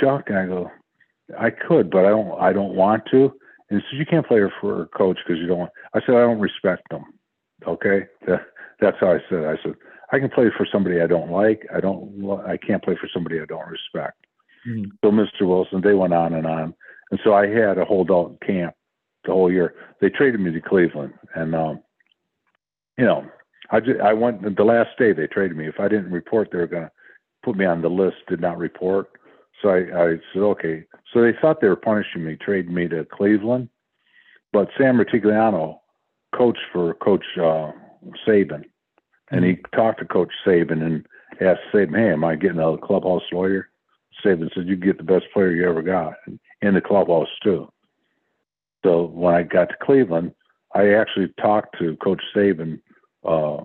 Chuck. 0.01 0.25
And 0.29 0.39
I 0.39 0.47
go, 0.47 0.71
I 1.39 1.51
could, 1.51 1.91
but 1.91 2.05
I 2.05 2.11
don't. 2.11 2.41
I 2.41 2.53
don't 2.53 2.75
want 2.75 3.05
to. 3.11 3.33
And 3.71 3.81
he 3.81 3.87
says, 3.87 3.99
you 3.99 4.07
can't 4.07 4.27
play 4.27 4.41
for 4.61 4.83
a 4.83 4.87
coach 4.87 5.19
because 5.27 5.41
you 5.41 5.47
don't. 5.47 5.61
Want. 5.61 5.73
I 5.95 6.01
said, 6.01 6.15
I 6.15 6.21
don't 6.21 6.41
respect 6.41 6.83
them. 6.91 7.05
Okay, 7.67 8.07
that, 8.27 8.41
that's 8.81 8.97
how 9.01 9.13
I 9.13 9.19
said. 9.29 9.45
I 9.45 9.57
said, 9.63 9.75
I 10.13 10.19
can 10.19 10.29
play 10.29 10.47
for 10.57 10.67
somebody 10.71 11.01
I 11.01 11.07
don't 11.07 11.31
like. 11.31 11.67
I 11.75 11.81
don't. 11.81 12.41
I 12.47 12.57
can't 12.57 12.83
play 12.83 12.97
for 13.01 13.09
somebody 13.13 13.41
I 13.41 13.47
don't 13.47 13.69
respect. 13.69 14.19
Mm-hmm. 14.69 14.91
So 15.03 15.11
Mr. 15.11 15.49
Wilson, 15.49 15.81
they 15.83 15.95
went 15.95 16.13
on 16.13 16.35
and 16.35 16.47
on, 16.47 16.75
and 17.11 17.21
so 17.25 17.35
I 17.35 17.47
had 17.47 17.79
a 17.79 17.85
holdout 17.85 18.41
camp 18.47 18.75
the 19.25 19.33
whole 19.33 19.51
year. 19.51 19.75
They 20.01 20.09
traded 20.09 20.41
me 20.41 20.53
to 20.53 20.61
Cleveland, 20.61 21.15
and 21.35 21.55
um, 21.55 21.83
you 22.99 23.05
know, 23.05 23.25
I 23.71 23.81
just, 23.81 24.01
I 24.01 24.13
went 24.13 24.57
the 24.57 24.65
last 24.65 24.91
day 24.99 25.13
they 25.13 25.27
traded 25.27 25.57
me. 25.57 25.67
If 25.67 25.81
I 25.81 25.89
didn't 25.89 26.13
report, 26.13 26.51
they 26.53 26.59
were 26.59 26.67
gonna 26.67 26.91
put 27.43 27.57
me 27.57 27.65
on 27.65 27.83
the 27.83 27.89
list, 27.89 28.17
did 28.29 28.41
not 28.41 28.59
report. 28.59 29.11
So 29.61 29.69
I, 29.69 29.79
I 29.79 30.17
said, 30.33 30.43
okay. 30.43 30.85
So 31.13 31.23
they 31.23 31.33
thought 31.41 31.61
they 31.61 31.69
were 31.69 31.77
punishing 31.77 32.25
me, 32.25 32.37
trading 32.37 32.75
me 32.75 32.89
to 32.89 33.05
Cleveland. 33.05 33.69
But 34.53 34.69
Sam 34.77 34.99
Rutigliano 34.99 35.79
coached 36.35 36.61
for 36.73 36.95
Coach 36.95 37.25
uh, 37.37 37.73
Saban. 38.27 38.65
And 39.31 39.45
he 39.45 39.53
mm-hmm. 39.53 39.77
talked 39.77 40.01
to 40.01 40.05
Coach 40.05 40.33
Saban 40.47 40.83
and 40.83 41.07
asked 41.41 41.61
Saban, 41.73 41.97
hey, 41.97 42.13
am 42.13 42.25
I 42.25 42.37
getting 42.37 42.59
a 42.59 42.77
clubhouse 42.79 43.23
lawyer? 43.33 43.69
Saban 44.25 44.53
said, 44.55 44.67
you 44.67 44.77
get 44.77 44.99
the 44.99 45.05
best 45.05 45.25
player 45.33 45.53
you 45.53 45.69
ever 45.69 45.83
got 45.83 46.15
in 46.61 46.75
the 46.75 46.81
clubhouse, 46.81 47.29
too. 47.43 47.69
So 48.85 49.07
when 49.07 49.35
I 49.35 49.43
got 49.43 49.69
to 49.69 49.77
Cleveland, 49.81 50.33
I 50.75 50.95
actually 50.95 51.33
talked 51.41 51.79
to 51.79 51.97
Coach 51.97 52.23
Saban 52.35 52.81
uh, 53.25 53.63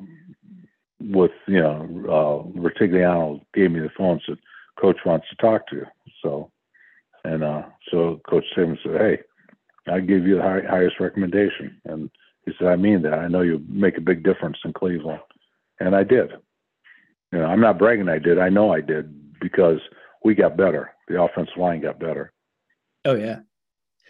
with 1.00 1.32
you 1.48 1.62
know 1.62 1.82
uh, 2.08 2.60
Rutigliano 2.60 3.42
gave 3.54 3.72
me 3.72 3.80
the 3.80 3.90
phone 3.98 4.20
said 4.26 4.38
coach 4.80 4.98
wants 5.06 5.28
to 5.30 5.36
talk 5.36 5.68
to 5.68 5.78
you 5.78 5.86
so 6.22 6.52
and 7.24 7.44
uh, 7.44 7.64
so 7.92 8.20
coach 8.30 8.46
Saban 8.56 8.78
said 8.84 9.00
hey 9.00 9.20
I 9.92 10.00
give 10.00 10.26
you 10.26 10.36
the 10.38 10.42
high, 10.42 10.62
highest 10.68 11.00
recommendation 11.00 11.80
and 11.86 12.10
he 12.46 12.54
said 12.58 12.68
I 12.68 12.76
mean 12.76 13.02
that 13.04 13.14
I 13.14 13.28
know 13.28 13.42
you 13.42 13.64
make 13.68 13.98
a 13.98 14.02
big 14.02 14.24
difference 14.24 14.58
in 14.66 14.74
Cleveland 14.74 15.22
and 15.80 15.96
I 15.96 16.04
did 16.04 16.32
You 17.32 17.40
know, 17.40 17.46
I'm 17.46 17.62
not 17.62 17.78
bragging. 17.78 18.10
I 18.10 18.20
did. 18.20 18.40
I 18.40 18.50
know 18.50 18.74
I 18.74 18.82
did 18.82 19.40
because 19.40 19.80
we 20.24 20.34
got 20.36 20.58
better. 20.58 20.92
The 21.08 21.22
offensive 21.22 21.58
line 21.58 21.82
got 21.82 22.00
better. 22.00 22.32
Oh 23.06 23.16
yeah. 23.16 23.40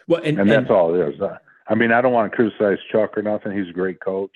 Well, 0.07 0.21
and, 0.23 0.39
and 0.39 0.49
that's 0.49 0.69
and, 0.69 0.71
all 0.71 0.95
it 0.95 1.15
is. 1.15 1.21
I 1.67 1.75
mean, 1.75 1.91
I 1.91 2.01
don't 2.01 2.13
want 2.13 2.31
to 2.31 2.35
criticize 2.35 2.77
Chuck 2.91 3.17
or 3.17 3.21
nothing. 3.21 3.51
He's 3.51 3.69
a 3.69 3.73
great 3.73 3.99
coach, 3.99 4.31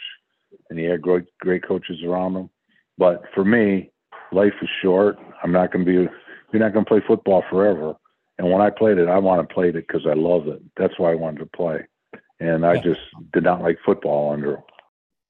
and 0.71 0.79
he 0.79 0.85
had 0.85 1.01
great 1.01 1.25
great 1.41 1.67
coaches 1.67 1.99
around 2.03 2.35
him. 2.35 2.49
But 2.97 3.23
for 3.35 3.43
me, 3.43 3.91
life 4.31 4.53
is 4.61 4.69
short. 4.81 5.19
I'm 5.43 5.51
not 5.51 5.71
going 5.71 5.85
to 5.85 5.91
be. 5.91 6.09
You're 6.51 6.61
not 6.61 6.73
going 6.73 6.85
to 6.85 6.89
play 6.89 7.01
football 7.05 7.43
forever. 7.49 7.93
And 8.37 8.49
when 8.49 8.61
I 8.61 8.69
played 8.69 8.97
it, 8.97 9.07
I 9.07 9.19
wanted 9.19 9.49
to 9.49 9.53
play 9.53 9.69
it 9.69 9.73
because 9.73 10.07
I 10.07 10.13
loved 10.13 10.47
it. 10.47 10.61
That's 10.77 10.97
why 10.97 11.11
I 11.11 11.15
wanted 11.15 11.39
to 11.39 11.45
play. 11.45 11.85
And 12.39 12.65
I 12.65 12.75
yeah. 12.75 12.81
just 12.81 13.01
did 13.33 13.43
not 13.43 13.61
like 13.61 13.77
football 13.85 14.31
under. 14.31 14.63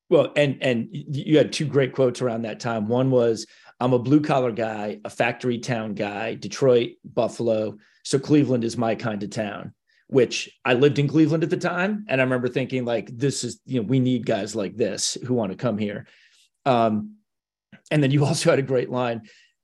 Well, 0.10 0.32
and 0.36 0.62
and 0.62 0.88
you 0.92 1.38
had 1.38 1.52
two 1.52 1.66
great 1.66 1.94
quotes 1.94 2.22
around 2.22 2.44
that 2.44 2.60
time. 2.60 2.88
One 2.88 3.10
was, 3.10 3.48
"I'm 3.80 3.94
a 3.94 4.00
blue 4.00 4.22
collar 4.22 4.52
guy, 4.52 5.00
a 5.04 5.10
factory 5.10 5.58
town 5.58 5.96
guy, 5.96 6.36
Detroit, 6.36 6.92
Buffalo, 7.04 7.78
so 8.04 8.20
Cleveland 8.20 8.64
is 8.64 8.78
my 8.78 8.94
kind 8.94 9.24
of 9.24 9.32
town." 9.32 9.74
Which 10.12 10.50
I 10.66 10.74
lived 10.74 11.00
in 11.00 11.08
Cleveland 11.08 11.44
at 11.44 11.50
the 11.50 11.58
time, 11.58 12.06
and 12.08 12.22
I 12.22 12.24
remember 12.24 12.48
thinking 12.48 12.86
like, 12.86 13.10
"This 13.18 13.44
is 13.44 13.60
you 13.66 13.82
know 13.82 13.88
we 13.88 14.00
need 14.00 14.26
guys 14.26 14.56
like 14.56 14.76
this 14.76 15.18
who 15.26 15.34
want 15.34 15.52
to 15.52 15.58
come 15.58 15.78
here." 15.78 16.06
Um, 16.66 17.16
and 17.90 18.04
then 18.04 18.12
you 18.12 18.26
also 18.26 18.50
had 18.50 18.60
a 18.60 18.64
great 18.64 18.90
line 18.90 19.24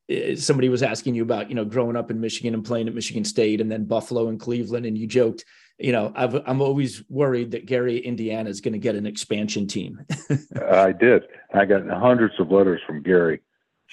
Eh, 0.09 0.35
somebody 0.35 0.69
was 0.69 0.83
asking 0.83 1.15
you 1.15 1.23
about 1.23 1.49
you 1.49 1.55
know 1.55 1.65
growing 1.65 1.95
up 1.95 2.11
in 2.11 2.19
Michigan 2.19 2.53
and 2.53 2.63
playing 2.63 2.87
at 2.87 2.95
Michigan 2.95 3.23
State 3.23 3.61
and 3.61 3.71
then 3.71 3.85
Buffalo 3.85 4.29
and 4.29 4.39
Cleveland 4.39 4.85
and 4.85 4.97
you 4.97 5.07
joked 5.07 5.43
you 5.79 5.91
know 5.91 6.11
i 6.15 6.25
am 6.49 6.59
always 6.59 7.03
worried 7.09 7.51
that 7.51 7.67
Gary 7.67 7.99
Indiana 7.99 8.49
is 8.49 8.61
going 8.61 8.73
to 8.73 8.79
get 8.79 8.95
an 8.95 9.05
expansion 9.05 9.67
team. 9.67 9.99
I 10.69 10.91
did. 10.91 11.23
I 11.53 11.65
got 11.65 11.87
hundreds 11.87 12.39
of 12.39 12.51
letters 12.51 12.81
from 12.87 13.03
Gary 13.03 13.41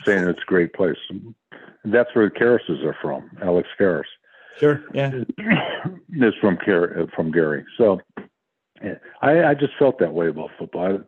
saying 0.04 0.26
it's 0.26 0.40
a 0.40 0.46
great 0.46 0.72
place. 0.72 0.96
That's 1.84 2.14
where 2.14 2.28
the 2.28 2.34
Karrases 2.34 2.82
are 2.84 2.96
from. 3.02 3.30
Alex 3.42 3.68
Karras. 3.78 4.04
Sure. 4.58 4.82
Yeah. 4.94 5.10
Is 6.16 6.34
from 6.40 6.58
from 7.16 7.32
Gary. 7.32 7.64
So 7.76 8.00
I, 9.20 9.44
I 9.44 9.54
just 9.54 9.72
felt 9.78 9.98
that 9.98 10.12
way 10.12 10.28
about 10.28 10.50
football. 10.58 11.00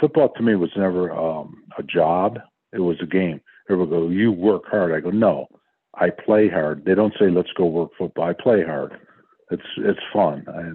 football 0.00 0.28
to 0.30 0.42
me 0.42 0.54
was 0.54 0.70
never 0.76 1.10
um, 1.12 1.64
a 1.78 1.82
job. 1.82 2.38
It 2.72 2.80
was 2.80 2.96
a 3.02 3.06
game 3.06 3.40
People 3.70 3.86
go, 3.86 4.08
you 4.08 4.32
work 4.32 4.64
hard. 4.66 4.92
I 4.92 4.98
go, 4.98 5.10
no, 5.10 5.46
I 5.94 6.10
play 6.10 6.48
hard. 6.48 6.84
They 6.84 6.96
don't 6.96 7.14
say 7.20 7.30
let's 7.30 7.52
go 7.56 7.66
work 7.66 7.90
football. 7.96 8.24
I 8.28 8.32
play 8.32 8.64
hard. 8.64 8.98
It's 9.52 9.62
it's 9.76 10.00
fun. 10.12 10.44
I, 10.48 10.72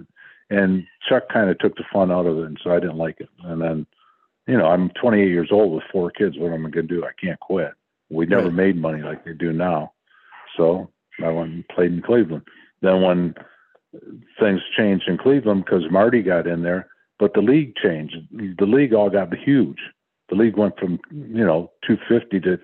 and 0.54 0.86
Chuck 1.06 1.24
kind 1.30 1.50
of 1.50 1.58
took 1.58 1.76
the 1.76 1.84
fun 1.92 2.10
out 2.10 2.24
of 2.24 2.38
it, 2.38 2.44
and 2.46 2.58
so 2.64 2.70
I 2.70 2.80
didn't 2.80 2.96
like 2.96 3.20
it. 3.20 3.28
And 3.44 3.60
then, 3.60 3.86
you 4.46 4.56
know, 4.56 4.66
I'm 4.66 4.88
28 4.98 5.28
years 5.28 5.50
old 5.52 5.74
with 5.74 5.84
four 5.92 6.10
kids. 6.10 6.38
What 6.38 6.54
am 6.54 6.64
I 6.64 6.70
going 6.70 6.88
to 6.88 6.94
do? 6.94 7.04
I 7.04 7.10
can't 7.22 7.38
quit. 7.40 7.72
We 8.08 8.24
never 8.24 8.44
right. 8.44 8.54
made 8.54 8.80
money 8.80 9.02
like 9.02 9.26
they 9.26 9.34
do 9.34 9.52
now, 9.52 9.92
so 10.56 10.88
I 11.24 11.30
went 11.30 11.52
and 11.52 11.68
played 11.68 11.92
in 11.92 12.02
Cleveland. 12.02 12.42
Then 12.82 13.02
when 13.02 13.34
things 14.38 14.60
changed 14.76 15.08
in 15.08 15.18
Cleveland 15.18 15.64
because 15.64 15.84
Marty 15.90 16.22
got 16.22 16.46
in 16.46 16.62
there, 16.62 16.88
but 17.18 17.32
the 17.34 17.40
league 17.40 17.74
changed. 17.76 18.16
The 18.30 18.66
league 18.66 18.92
all 18.92 19.10
got 19.10 19.34
huge. 19.34 19.78
The 20.28 20.34
league 20.34 20.56
went 20.56 20.78
from 20.78 20.98
you 21.10 21.44
know 21.44 21.70
250 21.86 22.40
to 22.40 22.58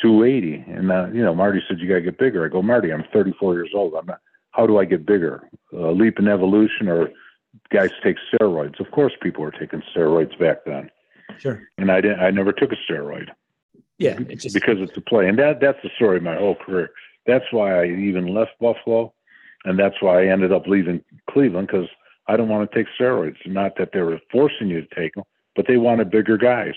280. 0.00 0.64
And, 0.72 0.90
uh, 0.90 1.06
you 1.12 1.22
know, 1.22 1.34
Marty 1.34 1.60
said, 1.66 1.78
you 1.78 1.88
got 1.88 1.96
to 1.96 2.00
get 2.00 2.18
bigger. 2.18 2.44
I 2.44 2.48
go, 2.48 2.62
Marty, 2.62 2.92
I'm 2.92 3.04
34 3.12 3.54
years 3.54 3.70
old. 3.74 3.94
I'm 3.94 4.06
not, 4.06 4.20
how 4.52 4.66
do 4.66 4.78
I 4.78 4.84
get 4.84 5.06
bigger? 5.06 5.48
A 5.72 5.92
leap 5.92 6.18
in 6.18 6.28
evolution 6.28 6.88
or 6.88 7.10
guys 7.70 7.90
take 8.02 8.16
steroids? 8.32 8.80
Of 8.80 8.90
course, 8.90 9.12
people 9.22 9.42
were 9.42 9.50
taking 9.50 9.82
steroids 9.94 10.38
back 10.38 10.64
then. 10.64 10.90
Sure. 11.38 11.62
And 11.78 11.90
I 11.90 12.00
didn't, 12.00 12.20
I 12.20 12.30
never 12.30 12.52
took 12.52 12.72
a 12.72 12.76
steroid. 12.90 13.28
Yeah. 13.98 14.18
It's 14.28 14.44
just... 14.44 14.54
Because 14.54 14.78
it's 14.80 14.96
a 14.96 15.00
play. 15.00 15.28
And 15.28 15.38
that, 15.38 15.60
that's 15.60 15.78
the 15.82 15.90
story 15.96 16.16
of 16.16 16.22
my 16.22 16.36
whole 16.36 16.56
career. 16.56 16.90
That's 17.26 17.44
why 17.50 17.80
I 17.80 17.86
even 17.86 18.34
left 18.34 18.52
Buffalo. 18.60 19.12
And 19.64 19.78
that's 19.78 19.96
why 20.00 20.22
I 20.22 20.26
ended 20.26 20.52
up 20.52 20.66
leaving 20.66 21.02
Cleveland 21.30 21.68
because 21.68 21.88
I 22.26 22.36
don't 22.36 22.48
want 22.48 22.70
to 22.70 22.76
take 22.76 22.86
steroids. 22.98 23.36
Not 23.46 23.76
that 23.78 23.90
they 23.92 24.00
were 24.00 24.20
forcing 24.32 24.68
you 24.68 24.80
to 24.80 24.94
take 24.94 25.14
them, 25.14 25.24
but 25.54 25.66
they 25.66 25.76
wanted 25.76 26.10
bigger 26.10 26.38
guys. 26.38 26.74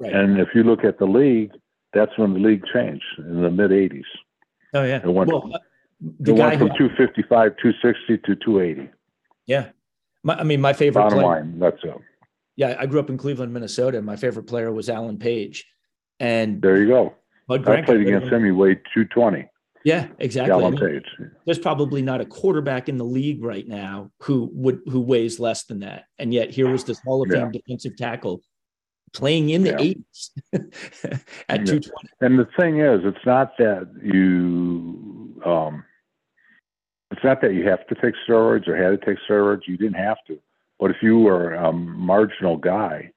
Right. 0.00 0.12
And 0.12 0.40
if 0.40 0.48
you 0.54 0.64
look 0.64 0.84
at 0.84 0.98
the 0.98 1.06
league, 1.06 1.52
that's 1.92 2.16
when 2.18 2.34
the 2.34 2.40
league 2.40 2.64
changed 2.72 3.04
in 3.18 3.42
the 3.42 3.50
mid 3.50 3.70
80s. 3.70 4.02
Oh, 4.74 4.82
yeah. 4.82 5.00
It 5.04 5.08
went, 5.08 5.30
well, 5.30 5.50
uh, 5.54 5.58
it 6.26 6.32
went 6.32 6.58
from 6.58 6.70
who, 6.70 6.88
255, 6.88 7.56
260 7.62 8.18
to 8.18 8.36
280. 8.44 8.90
Yeah. 9.46 9.68
My, 10.24 10.34
I 10.34 10.42
mean, 10.42 10.60
my 10.60 10.72
favorite 10.72 11.02
Bottom 11.02 11.18
player, 11.18 11.28
line, 11.28 11.58
that's 11.60 11.84
it. 11.84 11.94
Yeah, 12.56 12.76
I 12.78 12.86
grew 12.86 12.98
up 12.98 13.10
in 13.10 13.18
Cleveland, 13.18 13.52
Minnesota. 13.52 13.98
And 13.98 14.06
my 14.06 14.16
favorite 14.16 14.44
player 14.44 14.72
was 14.72 14.88
Alan 14.88 15.18
Page. 15.18 15.66
And 16.18 16.60
there 16.60 16.80
you 16.80 16.88
go. 16.88 17.14
Bud 17.46 17.68
I 17.68 17.82
played 17.82 18.00
against 18.00 18.28
him. 18.28 18.44
He 18.44 18.50
weighed 18.50 18.80
220. 18.94 19.48
Yeah, 19.84 20.08
exactly. 20.18 20.76
Page. 20.78 21.04
There's 21.44 21.58
probably 21.58 22.00
not 22.00 22.22
a 22.22 22.24
quarterback 22.24 22.88
in 22.88 22.96
the 22.96 23.04
league 23.04 23.44
right 23.44 23.68
now 23.68 24.10
who 24.20 24.48
would 24.54 24.80
who 24.86 25.00
weighs 25.00 25.38
less 25.38 25.64
than 25.64 25.80
that. 25.80 26.04
And 26.18 26.32
yet 26.32 26.50
here 26.50 26.70
was 26.70 26.84
this 26.84 26.98
Hall 27.00 27.22
of 27.22 27.28
Fame 27.28 27.50
yeah. 27.52 27.60
defensive 27.60 27.94
tackle 27.96 28.40
playing 29.12 29.50
in 29.50 29.62
the 29.62 29.70
yeah. 29.70 29.76
80s 29.76 30.30
at 31.48 31.66
220. 31.66 31.90
And 32.22 32.38
the 32.38 32.48
thing 32.58 32.80
is, 32.80 33.00
it's 33.04 33.24
not 33.26 33.56
that 33.58 33.88
you, 34.02 35.40
um, 35.44 35.84
it's 37.10 37.22
not 37.22 37.40
that 37.42 37.52
you 37.52 37.68
have 37.68 37.86
to 37.86 37.94
take 37.94 38.14
steroids 38.26 38.66
or 38.66 38.76
had 38.76 38.98
to 38.98 39.06
take 39.06 39.18
steroids. 39.28 39.62
You 39.66 39.76
didn't 39.76 39.94
have 39.94 40.18
to. 40.28 40.38
But 40.80 40.90
if 40.90 40.96
you 41.02 41.20
were 41.20 41.54
a 41.54 41.72
marginal 41.72 42.56
guy, 42.56 43.12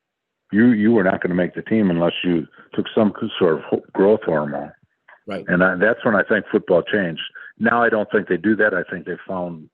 you 0.52 0.68
you 0.68 0.92
were 0.92 1.04
not 1.04 1.22
going 1.22 1.30
to 1.30 1.36
make 1.36 1.56
the 1.56 1.62
team 1.62 1.90
unless 1.90 2.14
you 2.24 2.48
took 2.74 2.86
some 2.96 3.14
sort 3.40 3.56
of 3.60 3.82
growth 3.94 4.22
hormone. 4.26 4.72
Right. 5.26 5.46
And 5.48 5.64
I, 5.64 5.76
that's 5.76 6.04
when 6.06 6.16
I 6.16 6.24
think 6.24 6.46
football 6.52 6.84
changed. 6.84 7.22
Now 7.60 7.84
I 7.84 7.90
don't 7.90 8.10
think 8.12 8.28
they 8.28 8.38
do 8.38 8.56
that. 8.56 8.74
I 8.74 8.84
think 8.90 9.06
they 9.06 9.18
found, 9.28 9.70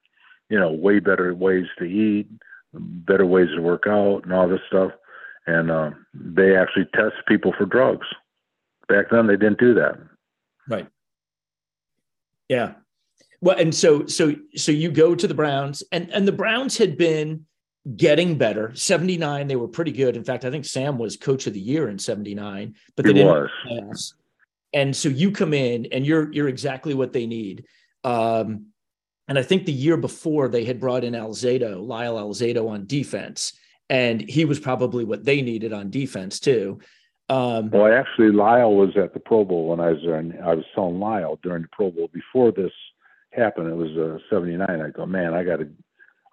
you 0.49 0.59
know, 0.59 0.71
way 0.71 0.99
better 0.99 1.33
ways 1.35 1.65
to 1.77 1.85
eat, 1.85 2.27
better 2.73 3.25
ways 3.25 3.49
to 3.55 3.61
work 3.61 3.83
out, 3.87 4.21
and 4.23 4.33
all 4.33 4.47
this 4.47 4.61
stuff 4.67 4.91
and 5.45 5.71
uh, 5.71 5.91
they 6.13 6.55
actually 6.55 6.85
test 6.93 7.15
people 7.27 7.53
for 7.57 7.65
drugs. 7.65 8.07
Back 8.87 9.05
then, 9.11 9.27
they 9.27 9.35
didn't 9.35 9.59
do 9.59 9.73
that. 9.75 9.97
Right. 10.67 10.87
Yeah. 12.49 12.73
Well, 13.41 13.57
and 13.57 13.73
so 13.75 14.05
so 14.05 14.35
so 14.55 14.71
you 14.71 14.91
go 14.91 15.15
to 15.15 15.27
the 15.27 15.33
Browns, 15.33 15.83
and 15.91 16.09
and 16.11 16.27
the 16.27 16.31
Browns 16.31 16.77
had 16.77 16.97
been 16.97 17.45
getting 17.95 18.37
better. 18.37 18.71
Seventy 18.75 19.17
nine, 19.17 19.47
they 19.47 19.55
were 19.55 19.67
pretty 19.67 19.91
good. 19.91 20.15
In 20.15 20.23
fact, 20.23 20.45
I 20.45 20.51
think 20.51 20.65
Sam 20.65 20.97
was 20.97 21.17
coach 21.17 21.47
of 21.47 21.53
the 21.53 21.59
year 21.59 21.89
in 21.89 21.99
seventy 21.99 22.35
nine, 22.35 22.75
but 22.95 23.05
they 23.05 23.13
he 23.13 23.19
didn't 23.19 23.49
pass. 23.67 24.13
And 24.73 24.95
so 24.95 25.09
you 25.09 25.31
come 25.31 25.53
in, 25.53 25.87
and 25.87 26.05
you're 26.05 26.31
you're 26.31 26.47
exactly 26.47 26.93
what 26.93 27.13
they 27.13 27.25
need. 27.25 27.65
Um, 28.03 28.67
and 29.27 29.39
I 29.39 29.43
think 29.43 29.65
the 29.65 29.71
year 29.71 29.95
before 29.95 30.49
they 30.49 30.65
had 30.65 30.79
brought 30.79 31.03
in 31.03 31.13
Alzado, 31.13 31.85
Lyle 31.85 32.15
Alzado 32.15 32.69
on 32.69 32.85
defense 32.85 33.53
and 33.89 34.21
he 34.21 34.45
was 34.45 34.59
probably 34.59 35.03
what 35.03 35.23
they 35.23 35.41
needed 35.41 35.73
on 35.73 35.89
defense 35.89 36.39
too. 36.39 36.79
Um, 37.29 37.69
well, 37.69 37.91
actually, 37.91 38.31
Lyle 38.31 38.75
was 38.75 38.97
at 38.97 39.13
the 39.13 39.19
Pro 39.19 39.45
Bowl 39.45 39.67
when 39.67 39.79
I 39.79 39.91
was 39.91 40.01
there, 40.03 40.15
and 40.15 40.33
I 40.43 40.55
was 40.55 40.65
telling 40.75 40.99
Lyle 40.99 41.39
during 41.41 41.63
the 41.63 41.69
Pro 41.71 41.91
Bowl 41.91 42.09
before 42.13 42.51
this 42.51 42.71
happened. 43.31 43.69
It 43.69 43.75
was 43.75 43.91
uh, 43.91 44.17
'79. 44.29 44.67
I 44.67 44.89
go, 44.89 45.05
man, 45.05 45.33
I 45.33 45.43
got 45.43 45.57
to, 45.57 45.69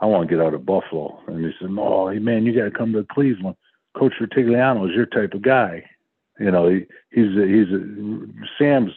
I 0.01 0.07
want 0.07 0.29
to 0.29 0.35
get 0.35 0.45
out 0.45 0.55
of 0.55 0.65
Buffalo. 0.65 1.21
And 1.27 1.45
he 1.45 1.53
said, 1.61 1.71
oh, 1.79 2.13
man, 2.15 2.47
you 2.47 2.55
got 2.55 2.65
to 2.65 2.71
come 2.71 2.93
to 2.93 3.05
Cleveland. 3.13 3.57
Coach 3.97 4.15
Rutigliano 4.21 4.89
is 4.89 4.95
your 4.95 5.07
type 5.07 5.35
of 5.35 5.43
guy. 5.43 5.85
You 6.39 6.51
know, 6.51 6.69
he, 6.69 6.87
he's 7.11 7.37
a, 7.37 7.47
he's 7.47 7.69
a, 7.73 8.27
Sam's. 8.59 8.93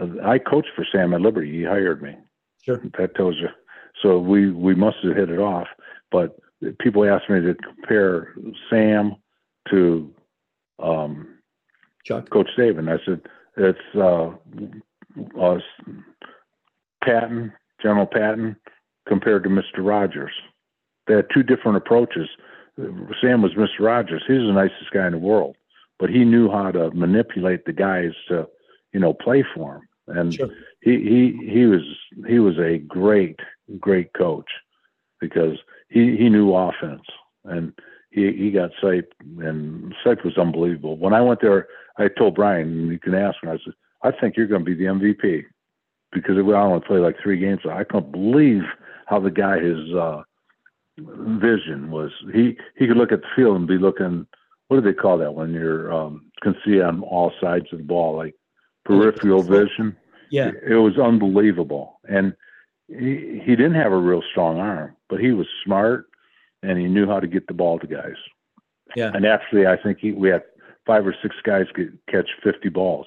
Uh, 0.00 0.24
I 0.24 0.38
coached 0.38 0.68
for 0.76 0.86
Sam 0.90 1.14
at 1.14 1.20
Liberty. 1.20 1.50
He 1.50 1.64
hired 1.64 2.02
me. 2.02 2.16
Sure. 2.62 2.80
That 2.98 3.16
tells 3.16 3.36
you. 3.36 3.48
So 4.00 4.18
we 4.18 4.50
we 4.50 4.74
must 4.74 4.98
have 5.02 5.16
hit 5.16 5.30
it 5.30 5.38
off. 5.38 5.66
But 6.10 6.38
people 6.78 7.04
ask 7.04 7.28
me 7.28 7.40
to 7.40 7.54
compare 7.54 8.34
Sam 8.70 9.16
to 9.70 10.14
um, 10.78 11.38
Chuck. 12.04 12.30
Coach 12.30 12.48
Saban. 12.56 12.88
I 12.88 13.04
said 13.04 13.22
it's 13.56 13.78
uh, 13.96 14.30
uh, 15.40 15.58
Patton, 17.04 17.52
General 17.82 18.06
Patton, 18.06 18.56
compared 19.08 19.42
to 19.44 19.48
Mr. 19.48 19.78
Rogers. 19.78 20.32
They 21.06 21.14
had 21.14 21.26
two 21.32 21.42
different 21.42 21.76
approaches. 21.76 22.28
Sam 23.20 23.42
was 23.42 23.52
Mr. 23.52 23.80
Rogers. 23.80 24.22
He's 24.26 24.38
the 24.38 24.52
nicest 24.52 24.90
guy 24.92 25.06
in 25.06 25.12
the 25.12 25.18
world, 25.18 25.56
but 25.98 26.10
he 26.10 26.24
knew 26.24 26.50
how 26.50 26.70
to 26.70 26.90
manipulate 26.92 27.64
the 27.64 27.72
guys 27.72 28.12
to, 28.28 28.48
you 28.92 29.00
know, 29.00 29.12
play 29.12 29.44
for 29.54 29.76
him. 29.76 29.82
And 30.08 30.34
sure. 30.34 30.48
he 30.80 30.98
he 30.98 31.48
he 31.48 31.66
was 31.66 31.82
he 32.26 32.38
was 32.40 32.58
a 32.58 32.78
great 32.78 33.38
great 33.78 34.12
coach 34.14 34.50
because 35.20 35.58
he 35.88 36.16
he 36.16 36.28
knew 36.28 36.54
offense 36.54 37.04
and 37.44 37.72
he 38.10 38.32
he 38.32 38.50
got 38.50 38.70
Sipe 38.82 39.06
and 39.38 39.94
Sipe 40.04 40.24
was 40.24 40.36
unbelievable. 40.36 40.96
When 40.96 41.14
I 41.14 41.20
went 41.20 41.40
there, 41.40 41.68
I 41.98 42.08
told 42.08 42.34
Brian, 42.34 42.88
you 42.88 42.98
can 42.98 43.14
ask 43.14 43.36
him. 43.42 43.50
I 43.50 43.58
said, 43.64 43.74
I 44.02 44.10
think 44.10 44.36
you're 44.36 44.46
going 44.46 44.64
to 44.64 44.70
be 44.70 44.74
the 44.74 44.90
MVP 44.90 45.44
because 46.12 46.36
we 46.36 46.54
only 46.54 46.80
played 46.80 47.00
like 47.00 47.16
three 47.22 47.38
games. 47.38 47.60
I 47.68 47.84
can't 47.84 48.10
believe 48.10 48.62
how 49.12 49.20
the 49.20 49.30
guy 49.30 49.58
his 49.60 49.94
uh, 49.94 50.22
vision 50.96 51.90
was. 51.90 52.10
He 52.32 52.56
he 52.76 52.86
could 52.86 52.96
look 52.96 53.12
at 53.12 53.20
the 53.20 53.28
field 53.36 53.56
and 53.56 53.66
be 53.66 53.78
looking. 53.78 54.26
What 54.68 54.80
do 54.80 54.82
they 54.82 54.98
call 54.98 55.18
that 55.18 55.34
when 55.34 55.52
you're 55.52 55.92
um, 55.92 56.30
can 56.42 56.56
see 56.64 56.80
on 56.80 57.02
all 57.02 57.30
sides 57.40 57.66
of 57.72 57.78
the 57.78 57.84
ball, 57.84 58.16
like 58.16 58.34
peripheral 58.86 59.42
vision. 59.42 59.96
Yeah, 60.30 60.50
it 60.66 60.76
was 60.76 60.98
unbelievable. 60.98 62.00
And 62.08 62.34
he, 62.88 63.40
he 63.44 63.54
didn't 63.54 63.74
have 63.74 63.92
a 63.92 63.98
real 63.98 64.22
strong 64.30 64.58
arm, 64.58 64.96
but 65.10 65.20
he 65.20 65.32
was 65.32 65.46
smart 65.62 66.06
and 66.62 66.78
he 66.78 66.86
knew 66.86 67.06
how 67.06 67.20
to 67.20 67.26
get 67.26 67.46
the 67.46 67.54
ball 67.54 67.78
to 67.78 67.86
guys. 67.86 68.16
Yeah. 68.96 69.10
And 69.12 69.26
actually, 69.26 69.66
I 69.66 69.76
think 69.76 69.98
he, 70.00 70.12
we 70.12 70.30
had 70.30 70.42
five 70.86 71.06
or 71.06 71.14
six 71.22 71.34
guys 71.44 71.66
get, 71.74 71.88
catch 72.08 72.28
50 72.42 72.68
balls. 72.70 73.06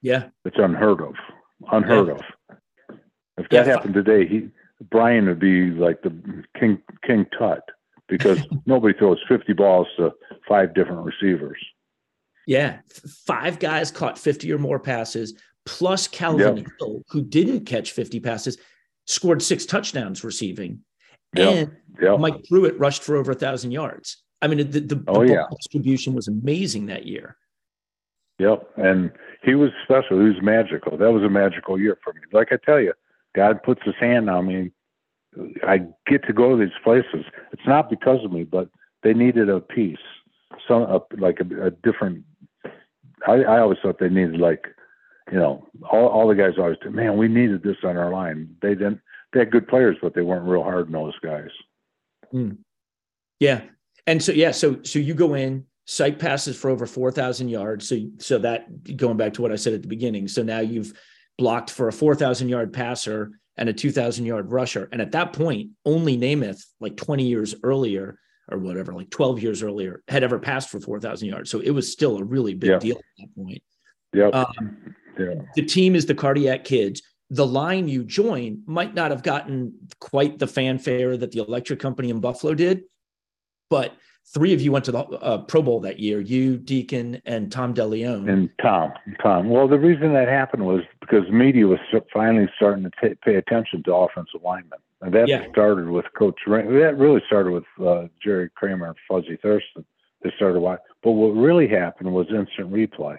Yeah. 0.00 0.28
It's 0.44 0.56
unheard 0.58 1.00
of. 1.00 1.14
Unheard 1.70 2.08
yeah. 2.08 2.14
of. 2.14 2.20
If 3.38 3.48
that 3.50 3.66
yeah. 3.66 3.72
happened 3.72 3.94
today, 3.94 4.26
he 4.26 4.48
Brian 4.90 5.26
would 5.26 5.40
be 5.40 5.70
like 5.70 6.02
the 6.02 6.44
king 6.58 6.80
king 7.04 7.26
tut 7.36 7.62
because 8.08 8.40
nobody 8.66 8.96
throws 8.96 9.18
50 9.28 9.52
balls 9.52 9.86
to 9.96 10.12
five 10.48 10.74
different 10.74 11.04
receivers. 11.04 11.58
Yeah, 12.46 12.78
five 13.26 13.58
guys 13.58 13.90
caught 13.90 14.18
50 14.18 14.50
or 14.52 14.58
more 14.58 14.78
passes, 14.78 15.34
plus 15.66 16.08
Calvin 16.08 16.56
yep. 16.58 16.66
Hill, 16.78 17.02
who 17.10 17.22
didn't 17.22 17.66
catch 17.66 17.92
50 17.92 18.20
passes, 18.20 18.56
scored 19.06 19.42
six 19.42 19.66
touchdowns 19.66 20.24
receiving. 20.24 20.80
Yep. 21.36 21.54
And 21.54 21.76
yep. 22.00 22.18
Mike 22.18 22.44
Pruitt 22.48 22.78
rushed 22.78 23.02
for 23.02 23.16
over 23.16 23.32
a 23.32 23.34
thousand 23.34 23.72
yards. 23.72 24.22
I 24.40 24.46
mean, 24.46 24.70
the, 24.70 24.80
the, 24.80 25.04
oh, 25.08 25.26
the 25.26 25.34
yeah. 25.34 25.44
distribution 25.54 26.14
was 26.14 26.28
amazing 26.28 26.86
that 26.86 27.04
year. 27.04 27.36
Yep. 28.38 28.66
And 28.76 29.10
he 29.42 29.54
was 29.54 29.70
special. 29.84 30.18
He 30.18 30.28
was 30.28 30.40
magical. 30.40 30.96
That 30.96 31.10
was 31.10 31.22
a 31.24 31.28
magical 31.28 31.78
year 31.78 31.98
for 32.02 32.12
me. 32.14 32.20
Like 32.32 32.48
I 32.52 32.56
tell 32.64 32.80
you, 32.80 32.94
God 33.38 33.62
puts 33.62 33.80
his 33.84 33.94
hand 34.00 34.28
on 34.28 34.46
me. 34.46 34.72
I 35.62 35.82
get 36.08 36.24
to 36.26 36.32
go 36.32 36.50
to 36.50 36.64
these 36.64 36.74
places. 36.82 37.24
It's 37.52 37.66
not 37.68 37.88
because 37.88 38.24
of 38.24 38.32
me, 38.32 38.42
but 38.42 38.68
they 39.04 39.14
needed 39.14 39.48
a 39.48 39.60
piece, 39.60 40.06
some 40.66 40.82
a, 40.82 41.00
like 41.16 41.38
a, 41.38 41.66
a 41.66 41.70
different. 41.70 42.24
I, 43.28 43.34
I 43.44 43.60
always 43.60 43.78
thought 43.80 44.00
they 44.00 44.08
needed 44.08 44.40
like, 44.40 44.64
you 45.30 45.38
know, 45.38 45.68
all, 45.88 46.08
all 46.08 46.26
the 46.26 46.34
guys 46.34 46.54
always 46.58 46.78
said, 46.82 46.92
man, 46.92 47.16
we 47.16 47.28
needed 47.28 47.62
this 47.62 47.76
on 47.84 47.96
our 47.96 48.10
line. 48.10 48.56
They 48.60 48.74
didn't. 48.74 49.00
They 49.32 49.40
had 49.40 49.52
good 49.52 49.68
players, 49.68 49.96
but 50.02 50.14
they 50.14 50.22
weren't 50.22 50.48
real 50.48 50.64
hard 50.64 50.90
nosed 50.90 51.20
guys. 51.22 51.50
Mm. 52.34 52.58
Yeah, 53.38 53.60
and 54.08 54.20
so 54.20 54.32
yeah, 54.32 54.50
so 54.50 54.82
so 54.82 54.98
you 54.98 55.14
go 55.14 55.34
in, 55.34 55.64
Sipe 55.86 56.18
passes 56.18 56.58
for 56.58 56.70
over 56.70 56.86
four 56.86 57.12
thousand 57.12 57.50
yards. 57.50 57.88
So 57.88 57.98
so 58.18 58.38
that 58.38 58.96
going 58.96 59.16
back 59.16 59.34
to 59.34 59.42
what 59.42 59.52
I 59.52 59.56
said 59.56 59.74
at 59.74 59.82
the 59.82 59.88
beginning. 59.88 60.26
So 60.26 60.42
now 60.42 60.58
you've 60.58 60.92
blocked 61.38 61.70
for 61.70 61.88
a 61.88 61.92
four 61.92 62.14
thousand 62.14 62.48
yard 62.48 62.72
passer 62.72 63.32
and 63.56 63.68
a 63.68 63.72
two 63.72 63.90
thousand 63.90 64.26
yard 64.26 64.50
rusher. 64.50 64.88
And 64.92 65.00
at 65.00 65.12
that 65.12 65.32
point, 65.32 65.70
only 65.84 66.18
Namath, 66.18 66.62
like 66.80 66.96
twenty 66.96 67.26
years 67.26 67.54
earlier 67.62 68.18
or 68.50 68.58
whatever, 68.58 68.92
like 68.92 69.10
twelve 69.10 69.42
years 69.42 69.62
earlier, 69.62 70.02
had 70.08 70.22
ever 70.22 70.38
passed 70.38 70.68
for 70.68 70.80
four 70.80 71.00
thousand 71.00 71.28
yards. 71.28 71.50
So 71.50 71.60
it 71.60 71.70
was 71.70 71.90
still 71.90 72.18
a 72.18 72.24
really 72.24 72.54
big 72.54 72.70
yeah. 72.70 72.78
deal 72.78 72.96
at 72.96 73.04
that 73.18 73.34
point. 73.36 73.62
Yeah. 74.12 74.28
Um, 74.28 74.94
yeah. 75.18 75.34
The 75.54 75.62
team 75.62 75.94
is 75.94 76.06
the 76.06 76.14
cardiac 76.14 76.64
kids 76.64 77.02
the 77.30 77.46
line 77.46 77.88
you 77.88 78.04
join 78.04 78.62
might 78.66 78.94
not 78.94 79.10
have 79.10 79.22
gotten 79.22 79.74
quite 80.00 80.38
the 80.38 80.46
fanfare 80.46 81.16
that 81.16 81.30
the 81.32 81.40
electric 81.40 81.78
company 81.78 82.10
in 82.10 82.20
Buffalo 82.20 82.54
did, 82.54 82.84
but 83.68 83.92
three 84.34 84.52
of 84.52 84.60
you 84.60 84.72
went 84.72 84.84
to 84.86 84.92
the 84.92 84.98
uh, 84.98 85.38
Pro 85.38 85.62
Bowl 85.62 85.80
that 85.80 85.98
year. 85.98 86.20
You, 86.20 86.58
Dieken, 86.58 87.20
and 87.24 87.50
Tom 87.50 87.74
DeLeon. 87.74 88.28
And 88.30 88.50
Tom, 88.60 88.92
Tom. 89.22 89.48
Well, 89.48 89.68
the 89.68 89.78
reason 89.78 90.12
that 90.14 90.28
happened 90.28 90.66
was 90.66 90.82
because 91.00 91.28
media 91.30 91.66
was 91.66 91.78
finally 92.12 92.48
starting 92.56 92.84
to 92.84 92.90
t- 93.00 93.14
pay 93.24 93.36
attention 93.36 93.82
to 93.84 93.94
offensive 93.94 94.42
linemen, 94.42 94.78
and 95.00 95.12
that 95.14 95.28
yeah. 95.28 95.46
started 95.50 95.88
with 95.88 96.06
Coach. 96.16 96.40
Ring- 96.46 96.78
that 96.78 96.96
really 96.98 97.22
started 97.26 97.52
with 97.52 97.86
uh, 97.86 98.08
Jerry 98.22 98.50
Kramer 98.54 98.88
and 98.88 98.96
Fuzzy 99.08 99.38
Thurston. 99.42 99.84
They 100.22 100.32
started 100.36 100.60
watching, 100.60 100.84
but 101.02 101.12
what 101.12 101.28
really 101.28 101.68
happened 101.68 102.12
was 102.12 102.26
instant 102.30 102.72
replay. 102.72 103.18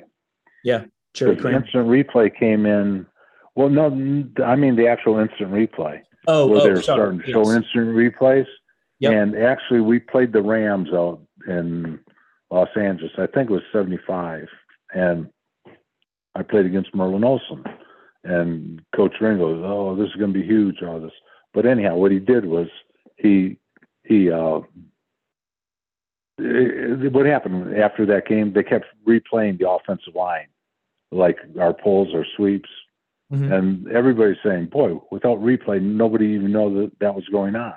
Yeah, 0.63 0.85
Jerry 1.13 1.37
Kramer. 1.37 1.63
Instant 1.63 1.87
replay 1.87 2.35
came 2.37 2.65
in. 2.65 3.05
Well, 3.55 3.69
no, 3.69 3.85
I 4.43 4.55
mean 4.55 4.75
the 4.75 4.87
actual 4.87 5.17
instant 5.19 5.51
replay. 5.51 6.01
Oh, 6.27 6.47
where 6.47 6.59
oh, 6.59 6.63
they're 6.63 6.81
sorry. 6.81 6.97
starting 6.97 7.19
to 7.21 7.27
yes. 7.27 7.33
show 7.33 7.51
instant 7.51 7.87
replays. 7.95 8.45
Yep. 8.99 9.13
And 9.13 9.35
actually, 9.37 9.81
we 9.81 9.99
played 9.99 10.33
the 10.33 10.41
Rams 10.41 10.89
out 10.93 11.21
in 11.47 11.99
Los 12.51 12.69
Angeles. 12.75 13.11
I 13.17 13.27
think 13.27 13.49
it 13.49 13.53
was 13.53 13.63
75. 13.71 14.47
And 14.93 15.29
I 16.35 16.43
played 16.43 16.65
against 16.65 16.93
Merlin 16.93 17.23
Olsen. 17.23 17.63
And 18.25 18.81
Coach 18.93 19.15
Ringo, 19.21 19.63
oh, 19.63 19.95
this 19.95 20.09
is 20.09 20.15
going 20.15 20.33
to 20.33 20.39
be 20.39 20.45
huge, 20.45 20.83
all 20.83 20.99
this. 20.99 21.13
But 21.53 21.65
anyhow, 21.65 21.95
what 21.95 22.11
he 22.11 22.19
did 22.19 22.45
was 22.45 22.67
he, 23.15 23.57
he, 24.03 24.29
uh, 24.29 24.59
it, 26.37 27.13
what 27.13 27.25
happened 27.25 27.77
after 27.77 28.05
that 28.07 28.27
game, 28.27 28.51
they 28.51 28.63
kept 28.63 28.85
replaying 29.07 29.59
the 29.59 29.69
offensive 29.69 30.15
line, 30.15 30.47
like 31.11 31.37
our 31.59 31.73
pulls 31.73 32.13
or 32.13 32.25
sweeps. 32.35 32.69
Mm-hmm. 33.31 33.51
And 33.53 33.87
everybody's 33.91 34.37
saying, 34.43 34.65
boy, 34.65 34.99
without 35.11 35.39
replay, 35.39 35.81
nobody 35.81 36.27
even 36.27 36.51
know 36.51 36.73
that 36.81 36.91
that 36.99 37.15
was 37.15 37.25
going 37.31 37.55
on 37.55 37.75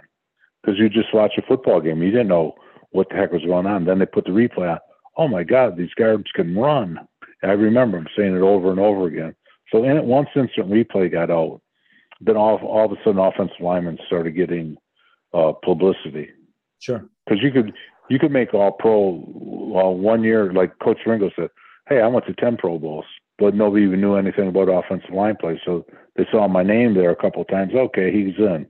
because 0.62 0.78
you 0.78 0.88
just 0.88 1.12
watch 1.14 1.32
a 1.38 1.42
football 1.42 1.80
game. 1.80 2.02
You 2.02 2.10
didn't 2.10 2.28
know 2.28 2.54
what 2.90 3.08
the 3.10 3.16
heck 3.16 3.32
was 3.32 3.44
going 3.44 3.66
on. 3.66 3.84
Then 3.84 3.98
they 3.98 4.06
put 4.06 4.24
the 4.24 4.30
replay 4.30 4.72
on. 4.72 4.78
Oh 5.16 5.28
my 5.28 5.42
God, 5.42 5.76
these 5.76 5.92
guards 5.94 6.30
can 6.34 6.56
run. 6.56 6.98
I 7.42 7.52
remember 7.52 7.98
them 7.98 8.06
saying 8.16 8.36
it 8.36 8.40
over 8.40 8.70
and 8.70 8.78
over 8.78 9.06
again. 9.06 9.34
So 9.70 9.84
in, 9.84 9.96
it, 9.96 10.04
once 10.04 10.28
instant 10.36 10.70
replay 10.70 11.10
got 11.10 11.30
out, 11.30 11.60
then 12.20 12.36
all, 12.36 12.58
all 12.58 12.84
of 12.86 12.92
a 12.92 12.96
sudden 13.02 13.18
offensive 13.18 13.56
linemen 13.60 13.98
started 14.06 14.32
getting 14.32 14.76
uh, 15.34 15.52
publicity. 15.64 16.30
Sure. 16.78 17.04
Because 17.26 17.42
you 17.42 17.50
could 17.50 17.72
you 18.08 18.18
could 18.18 18.30
make 18.30 18.54
all 18.54 18.72
pro 18.72 19.22
well, 19.26 19.94
one 19.94 20.22
year, 20.22 20.52
like 20.52 20.78
Coach 20.80 20.98
Ringo 21.06 21.30
said, 21.34 21.48
hey, 21.88 22.00
I 22.00 22.06
went 22.06 22.26
to 22.26 22.34
10 22.34 22.58
Pro 22.58 22.78
Bowls, 22.78 23.06
but 23.38 23.54
nobody 23.54 23.84
even 23.84 24.00
knew 24.00 24.16
anything 24.16 24.48
about 24.48 24.68
offensive 24.68 25.14
line 25.14 25.36
play. 25.40 25.60
So 25.64 25.86
they 26.16 26.26
saw 26.30 26.46
my 26.46 26.62
name 26.62 26.94
there 26.94 27.10
a 27.10 27.16
couple 27.16 27.42
of 27.42 27.48
times. 27.48 27.72
Okay, 27.74 28.12
he's 28.12 28.36
in 28.38 28.66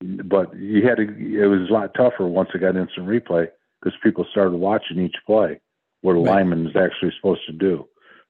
but 0.00 0.56
you 0.56 0.86
had 0.86 0.96
to. 0.96 1.02
It 1.02 1.46
was 1.46 1.68
a 1.68 1.72
lot 1.72 1.94
tougher 1.94 2.26
once 2.26 2.50
it 2.54 2.58
got 2.58 2.76
instant 2.76 3.06
replay 3.06 3.48
because 3.80 3.98
people 4.02 4.26
started 4.30 4.56
watching 4.56 4.98
each 4.98 5.16
play, 5.26 5.60
what 6.02 6.12
a 6.12 6.14
right. 6.16 6.36
lineman 6.36 6.66
is 6.66 6.76
actually 6.76 7.12
supposed 7.16 7.42
to 7.46 7.52
do. 7.52 7.86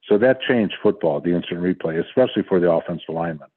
So 0.07 0.17
that 0.17 0.41
changed 0.41 0.75
football, 0.81 1.21
the 1.21 1.35
instant 1.35 1.61
replay, 1.61 2.03
especially 2.03 2.43
for 2.43 2.59
the 2.59 2.71
offensive 2.71 3.09
lineman. 3.09 3.47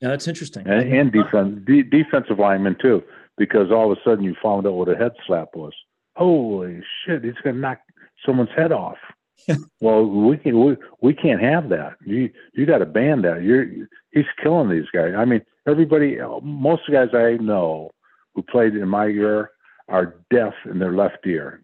Yeah, 0.00 0.08
that's 0.08 0.28
interesting. 0.28 0.66
And, 0.66 0.92
and 0.92 1.12
defense, 1.12 1.60
de- 1.66 1.82
defensive 1.82 2.38
lineman 2.38 2.76
too, 2.80 3.02
because 3.38 3.70
all 3.70 3.90
of 3.90 3.98
a 3.98 4.00
sudden 4.04 4.24
you 4.24 4.36
found 4.42 4.66
out 4.66 4.74
what 4.74 4.88
a 4.88 4.96
head 4.96 5.12
slap 5.26 5.54
was. 5.54 5.72
Holy 6.16 6.82
shit, 7.04 7.24
he's 7.24 7.34
going 7.42 7.56
to 7.56 7.60
knock 7.60 7.80
someone's 8.24 8.50
head 8.54 8.72
off. 8.72 8.98
well, 9.80 10.04
we 10.04 10.36
can 10.36 10.64
we, 10.64 10.76
we 11.02 11.14
can't 11.14 11.40
have 11.40 11.68
that. 11.68 11.96
You 12.04 12.30
you 12.54 12.66
got 12.66 12.78
to 12.78 12.86
ban 12.86 13.22
that. 13.22 13.42
You're 13.42 13.66
he's 14.10 14.24
killing 14.42 14.70
these 14.70 14.88
guys. 14.92 15.12
I 15.16 15.24
mean, 15.24 15.42
everybody, 15.66 16.18
most 16.42 16.82
of 16.88 16.92
the 16.92 16.92
guys 16.92 17.08
I 17.14 17.42
know 17.42 17.90
who 18.34 18.42
played 18.42 18.74
in 18.74 18.88
my 18.88 19.06
year 19.06 19.50
are 19.88 20.16
deaf 20.30 20.54
in 20.64 20.78
their 20.78 20.92
left 20.92 21.26
ear 21.26 21.62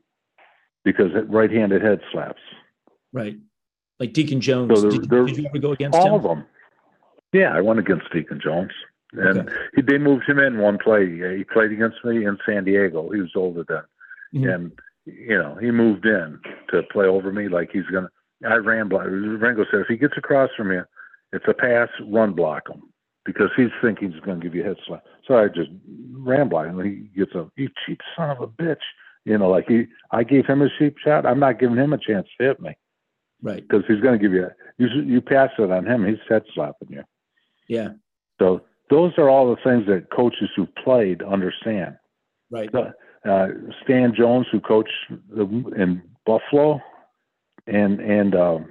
because 0.84 1.10
right-handed 1.28 1.82
head 1.82 2.00
slaps. 2.10 2.40
Right, 3.12 3.36
like 4.00 4.12
Deacon 4.12 4.40
Jones. 4.40 4.80
So 4.80 4.90
did, 4.90 5.08
did, 5.08 5.36
you 5.36 5.46
ever 5.46 5.58
go 5.58 5.72
against 5.72 5.96
all 5.96 6.08
him? 6.08 6.14
of 6.14 6.22
them? 6.22 6.44
Yeah, 7.32 7.54
I 7.54 7.60
went 7.60 7.78
against 7.78 8.12
Deacon 8.12 8.40
Jones, 8.42 8.72
and 9.12 9.40
okay. 9.40 9.52
he, 9.76 9.82
they 9.82 9.98
moved 9.98 10.28
him 10.28 10.38
in 10.38 10.58
one 10.58 10.78
play. 10.78 11.06
He 11.36 11.44
played 11.44 11.72
against 11.72 12.04
me 12.04 12.24
in 12.24 12.38
San 12.46 12.64
Diego. 12.64 13.10
He 13.10 13.20
was 13.20 13.32
older 13.36 13.64
then, 13.68 14.42
mm-hmm. 14.42 14.48
and 14.48 14.72
you 15.04 15.36
know 15.36 15.56
he 15.60 15.70
moved 15.70 16.06
in 16.06 16.40
to 16.70 16.82
play 16.84 17.06
over 17.06 17.32
me 17.32 17.48
like 17.48 17.70
he's 17.72 17.86
gonna. 17.92 18.08
I 18.48 18.54
ran 18.54 18.88
block. 18.88 19.04
Ringo 19.06 19.64
said 19.70 19.80
if 19.80 19.86
he 19.88 19.96
gets 19.96 20.14
across 20.16 20.50
from 20.56 20.72
you, 20.72 20.84
it's 21.32 21.44
a 21.46 21.54
pass, 21.54 21.88
run 22.08 22.32
block 22.32 22.68
him 22.68 22.82
because 23.24 23.50
he's 23.56 23.70
thinking 23.82 24.12
he's 24.12 24.20
going 24.20 24.40
to 24.40 24.44
give 24.44 24.54
you 24.54 24.62
a 24.62 24.66
head 24.66 24.76
slap. 24.86 25.04
So 25.26 25.36
I 25.36 25.48
just 25.48 25.70
by 26.50 26.68
him. 26.68 26.80
He 26.82 27.18
gets 27.18 27.34
a 27.34 27.50
you 27.56 27.68
cheap 27.86 28.00
son 28.16 28.30
of 28.30 28.40
a 28.40 28.46
bitch. 28.46 28.76
You 29.24 29.38
know, 29.38 29.48
like 29.48 29.68
he, 29.68 29.86
I 30.10 30.24
gave 30.24 30.46
him 30.46 30.62
a 30.62 30.68
cheap 30.78 30.96
shot. 30.98 31.26
I'm 31.26 31.38
not 31.38 31.60
giving 31.60 31.76
him 31.76 31.92
a 31.92 31.98
chance 31.98 32.26
to 32.38 32.46
hit 32.46 32.60
me. 32.60 32.76
Right. 33.40 33.62
Because 33.62 33.84
he's 33.86 34.00
going 34.00 34.18
to 34.18 34.22
give 34.22 34.32
you, 34.32 34.46
a, 34.46 34.50
you, 34.78 34.88
you 35.02 35.20
pass 35.20 35.50
it 35.58 35.70
on 35.70 35.86
him, 35.86 36.06
he's 36.06 36.18
head 36.28 36.42
slapping 36.54 36.90
you. 36.90 37.02
Yeah. 37.68 37.90
So 38.40 38.62
those 38.90 39.12
are 39.18 39.28
all 39.28 39.48
the 39.48 39.60
things 39.62 39.86
that 39.86 40.10
coaches 40.10 40.50
who 40.56 40.66
played 40.82 41.22
understand. 41.22 41.96
Right. 42.50 42.70
Uh, 42.74 43.48
Stan 43.84 44.14
Jones, 44.16 44.46
who 44.50 44.60
coached 44.60 44.92
in 45.10 46.02
Buffalo 46.26 46.80
and, 47.66 48.00
and, 48.00 48.34
um, 48.34 48.68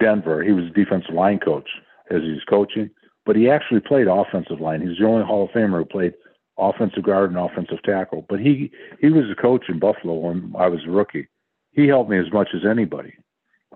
Denver, 0.00 0.42
he 0.42 0.50
was 0.50 0.64
defensive 0.74 1.14
line 1.14 1.38
coach 1.38 1.68
as 2.10 2.22
he 2.22 2.30
was 2.30 2.44
coaching 2.48 2.90
but 3.24 3.36
he 3.36 3.48
actually 3.48 3.80
played 3.80 4.06
offensive 4.08 4.60
line. 4.60 4.86
He's 4.86 4.98
the 4.98 5.06
only 5.06 5.24
Hall 5.24 5.44
of 5.44 5.50
Famer 5.50 5.78
who 5.78 5.84
played 5.84 6.14
offensive 6.58 7.02
guard 7.02 7.30
and 7.30 7.38
offensive 7.38 7.82
tackle. 7.84 8.26
But 8.28 8.40
he 8.40 8.70
he 9.00 9.10
was 9.10 9.30
a 9.30 9.40
coach 9.40 9.68
in 9.68 9.78
Buffalo 9.78 10.14
when 10.14 10.52
I 10.58 10.68
was 10.68 10.80
a 10.86 10.90
rookie. 10.90 11.28
He 11.72 11.86
helped 11.86 12.10
me 12.10 12.18
as 12.18 12.32
much 12.32 12.48
as 12.54 12.66
anybody 12.66 13.14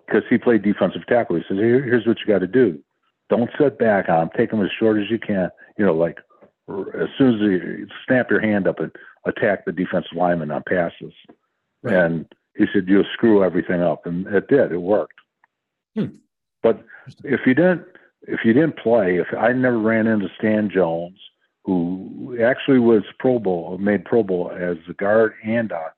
because 0.06 0.22
he 0.28 0.38
played 0.38 0.62
defensive 0.62 1.06
tackle. 1.06 1.36
He 1.36 1.42
says, 1.48 1.58
Here, 1.58 1.82
"Here's 1.82 2.06
what 2.06 2.18
you 2.20 2.26
got 2.26 2.40
to 2.40 2.46
do: 2.46 2.78
don't 3.28 3.50
sit 3.58 3.78
back 3.78 4.08
on 4.08 4.24
him. 4.24 4.30
Take 4.36 4.52
him 4.52 4.62
as 4.62 4.70
short 4.78 4.98
as 4.98 5.10
you 5.10 5.18
can. 5.18 5.50
You 5.78 5.86
know, 5.86 5.94
like 5.94 6.18
as 6.68 7.08
soon 7.16 7.34
as 7.34 7.40
you 7.40 7.86
snap 8.06 8.30
your 8.30 8.40
hand 8.40 8.66
up 8.66 8.80
and 8.80 8.90
attack 9.24 9.64
the 9.64 9.72
defensive 9.72 10.16
lineman 10.16 10.50
on 10.50 10.62
passes." 10.68 11.14
Right. 11.82 11.94
And 11.94 12.26
he 12.56 12.66
said 12.72 12.88
you'll 12.88 13.04
screw 13.12 13.44
everything 13.44 13.82
up, 13.82 14.06
and 14.06 14.26
it 14.26 14.48
did. 14.48 14.72
It 14.72 14.78
worked. 14.78 15.14
Hmm. 15.94 16.16
But 16.62 16.84
if 17.22 17.40
you 17.46 17.54
didn't, 17.54 17.84
if 18.26 18.40
you 18.44 18.52
didn't 18.52 18.78
play, 18.78 19.16
if 19.16 19.28
I 19.36 19.52
never 19.52 19.78
ran 19.78 20.06
into 20.06 20.28
Stan 20.38 20.70
Jones, 20.72 21.18
who 21.64 22.36
actually 22.42 22.78
was 22.78 23.02
Pro 23.18 23.38
Bowl, 23.38 23.78
made 23.78 24.04
Pro 24.04 24.22
Bowl 24.22 24.50
as 24.50 24.76
a 24.88 24.92
guard 24.92 25.34
and 25.44 25.72
a 25.72 25.92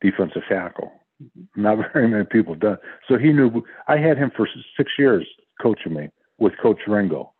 defensive 0.00 0.42
tackle. 0.48 0.92
Not 1.56 1.78
very 1.92 2.08
many 2.08 2.24
people 2.24 2.54
done. 2.54 2.78
So 3.08 3.18
he 3.18 3.32
knew. 3.32 3.64
I 3.88 3.96
had 3.96 4.18
him 4.18 4.30
for 4.36 4.48
six 4.76 4.92
years 4.98 5.26
coaching 5.60 5.94
me 5.94 6.10
with 6.38 6.52
Coach 6.62 6.78
Ringo. 6.86 7.32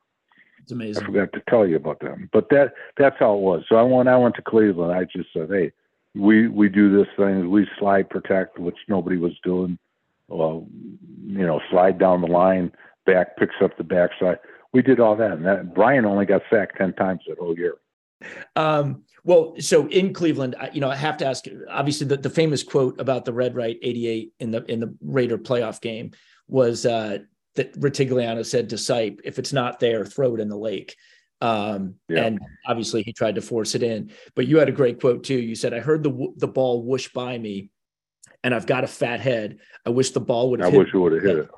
It's 0.61 0.73
amazing. 0.73 1.03
I 1.03 1.07
forgot 1.07 1.33
to 1.33 1.43
tell 1.49 1.67
you 1.67 1.77
about 1.77 2.01
them, 2.01 2.29
but 2.33 2.49
that 2.51 2.75
that's 2.97 3.17
how 3.19 3.35
it 3.35 3.41
was. 3.41 3.65
So 3.69 3.77
I 3.77 3.83
when 3.83 4.09
I 4.09 4.17
went 4.17 4.35
to 4.37 4.43
Cleveland, 4.43 4.93
I 4.93 5.05
just 5.05 5.33
said, 5.33 5.49
"Hey, 5.49 5.73
we 6.15 6.49
we 6.49 6.69
do 6.69 6.95
this 6.95 7.07
thing. 7.17 7.51
We 7.51 7.67
slide 7.79 8.11
protect, 8.11 8.59
which 8.59 8.77
nobody 8.89 9.17
was 9.17 9.33
doing. 9.45 9.79
Well, 10.29 10.67
you 11.27 11.47
know, 11.47 11.61
slide 11.71 11.99
down 11.99 12.21
the 12.21 12.27
line, 12.27 12.73
back 13.09 13.37
picks 13.37 13.55
up 13.63 13.77
the 13.77 13.85
backside. 13.85 14.39
We 14.73 14.83
did 14.83 15.01
all 15.01 15.17
that, 15.17 15.33
and 15.33 15.47
that 15.47 15.75
Brian 15.75 16.05
only 16.05 16.27
got 16.27 16.43
sacked 16.51 16.77
ten 16.77 16.93
times 16.93 17.23
that 17.27 17.39
whole 17.39 17.57
year. 17.57 17.77
Um, 18.55 19.05
well, 19.25 19.55
so 19.59 19.89
in 19.89 20.13
Cleveland, 20.13 20.55
you 20.73 20.81
know, 20.81 20.91
I 20.91 20.97
have 20.97 21.17
to 21.19 21.27
ask. 21.27 21.45
Obviously, 21.71 22.07
the, 22.07 22.19
the 22.19 22.31
famous 22.31 22.63
quote 22.63 23.01
about 23.01 23.25
the 23.25 23.33
red 23.33 23.55
right 23.55 23.79
'88 23.83 24.33
in 24.41 24.51
the 24.51 24.65
in 24.71 24.81
the 24.81 24.95
Raider 25.01 25.39
playoff 25.39 25.81
game 25.81 26.13
was 26.49 26.85
uh, 26.85 27.19
that 27.55 27.79
Rutigliano 27.81 28.45
said 28.45 28.69
to 28.71 28.77
Sipe, 28.77 29.21
"If 29.25 29.39
it's 29.39 29.53
not 29.53 29.81
there, 29.81 30.05
throw 30.05 30.35
it 30.35 30.41
in 30.41 30.49
the 30.49 30.57
lake." 30.57 30.97
Um, 31.41 31.95
yeah. 32.09 32.25
And 32.25 32.41
obviously, 32.67 33.03
he 33.03 33.13
tried 33.13 33.37
to 33.37 33.43
force 33.43 33.75
it 33.75 33.83
in. 33.83 34.11
But 34.35 34.49
you 34.49 34.59
had 34.59 34.69
a 34.69 34.73
great 34.73 35.01
quote 35.01 35.25
too. 35.25 35.39
You 35.39 35.55
said, 35.55 35.73
"I 35.73 35.81
heard 35.81 36.03
the 36.03 36.33
the 36.37 36.49
ball 36.49 36.83
whoosh 36.83 37.09
by 37.09 37.39
me, 37.39 37.71
and 38.45 38.55
I've 38.55 38.67
got 38.67 38.85
a 38.85 38.89
fat 38.89 39.21
head. 39.21 39.59
I 39.87 39.91
wish 39.91 40.11
the 40.11 40.21
ball 40.21 40.51
would. 40.51 40.61
I 40.61 40.69
wish 40.69 40.93
it 40.93 40.99
would 40.99 41.13
have 41.13 41.23
hit 41.23 41.49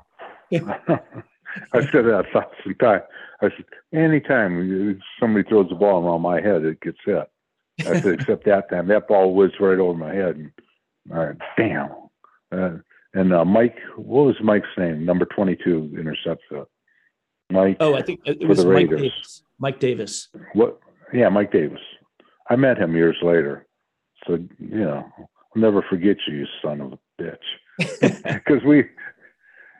it." 0.51 1.03
I 1.73 1.81
said 1.81 2.05
that 2.05 2.25
a 2.27 2.31
thousand 2.33 2.79
times. 2.79 3.03
I 3.41 3.49
said, 3.49 3.65
anytime 3.93 4.99
somebody 5.19 5.47
throws 5.47 5.69
the 5.69 5.75
ball 5.75 6.03
around 6.03 6.21
my 6.21 6.41
head, 6.41 6.63
it 6.63 6.81
gets 6.81 6.97
hit. 7.05 7.29
I 7.79 7.99
said, 7.99 8.13
except 8.19 8.45
that 8.45 8.69
time, 8.69 8.87
that 8.87 9.07
ball 9.07 9.33
whizzed 9.33 9.59
right 9.59 9.79
over 9.79 9.97
my 9.97 10.13
head. 10.13 10.35
And, 10.35 10.51
right, 11.07 11.35
damn. 11.57 11.89
Uh, 12.51 12.77
and 13.13 13.33
uh, 13.33 13.45
Mike, 13.45 13.77
what 13.95 14.25
was 14.25 14.35
Mike's 14.41 14.67
name? 14.77 15.05
Number 15.05 15.25
22 15.25 15.95
intercepts 15.97 16.43
it. 16.51 16.67
Mike. 17.51 17.77
Oh, 17.79 17.95
I 17.95 18.01
think 18.01 18.21
it 18.25 18.47
was 18.47 18.63
Mike 18.65 18.89
Davis. 18.89 19.43
Mike 19.59 19.79
Davis. 19.79 20.29
What? 20.53 20.79
Yeah, 21.13 21.29
Mike 21.29 21.51
Davis. 21.51 21.81
I 22.49 22.55
met 22.55 22.77
him 22.77 22.95
years 22.95 23.17
later. 23.21 23.67
So, 24.27 24.33
you 24.59 24.79
know, 24.79 25.05
I'll 25.17 25.61
never 25.61 25.81
forget 25.89 26.17
you, 26.27 26.37
you 26.37 26.45
son 26.63 26.81
of 26.81 26.93
a 26.93 27.21
bitch. 27.21 27.37
Because 28.23 28.63
we, 28.63 28.83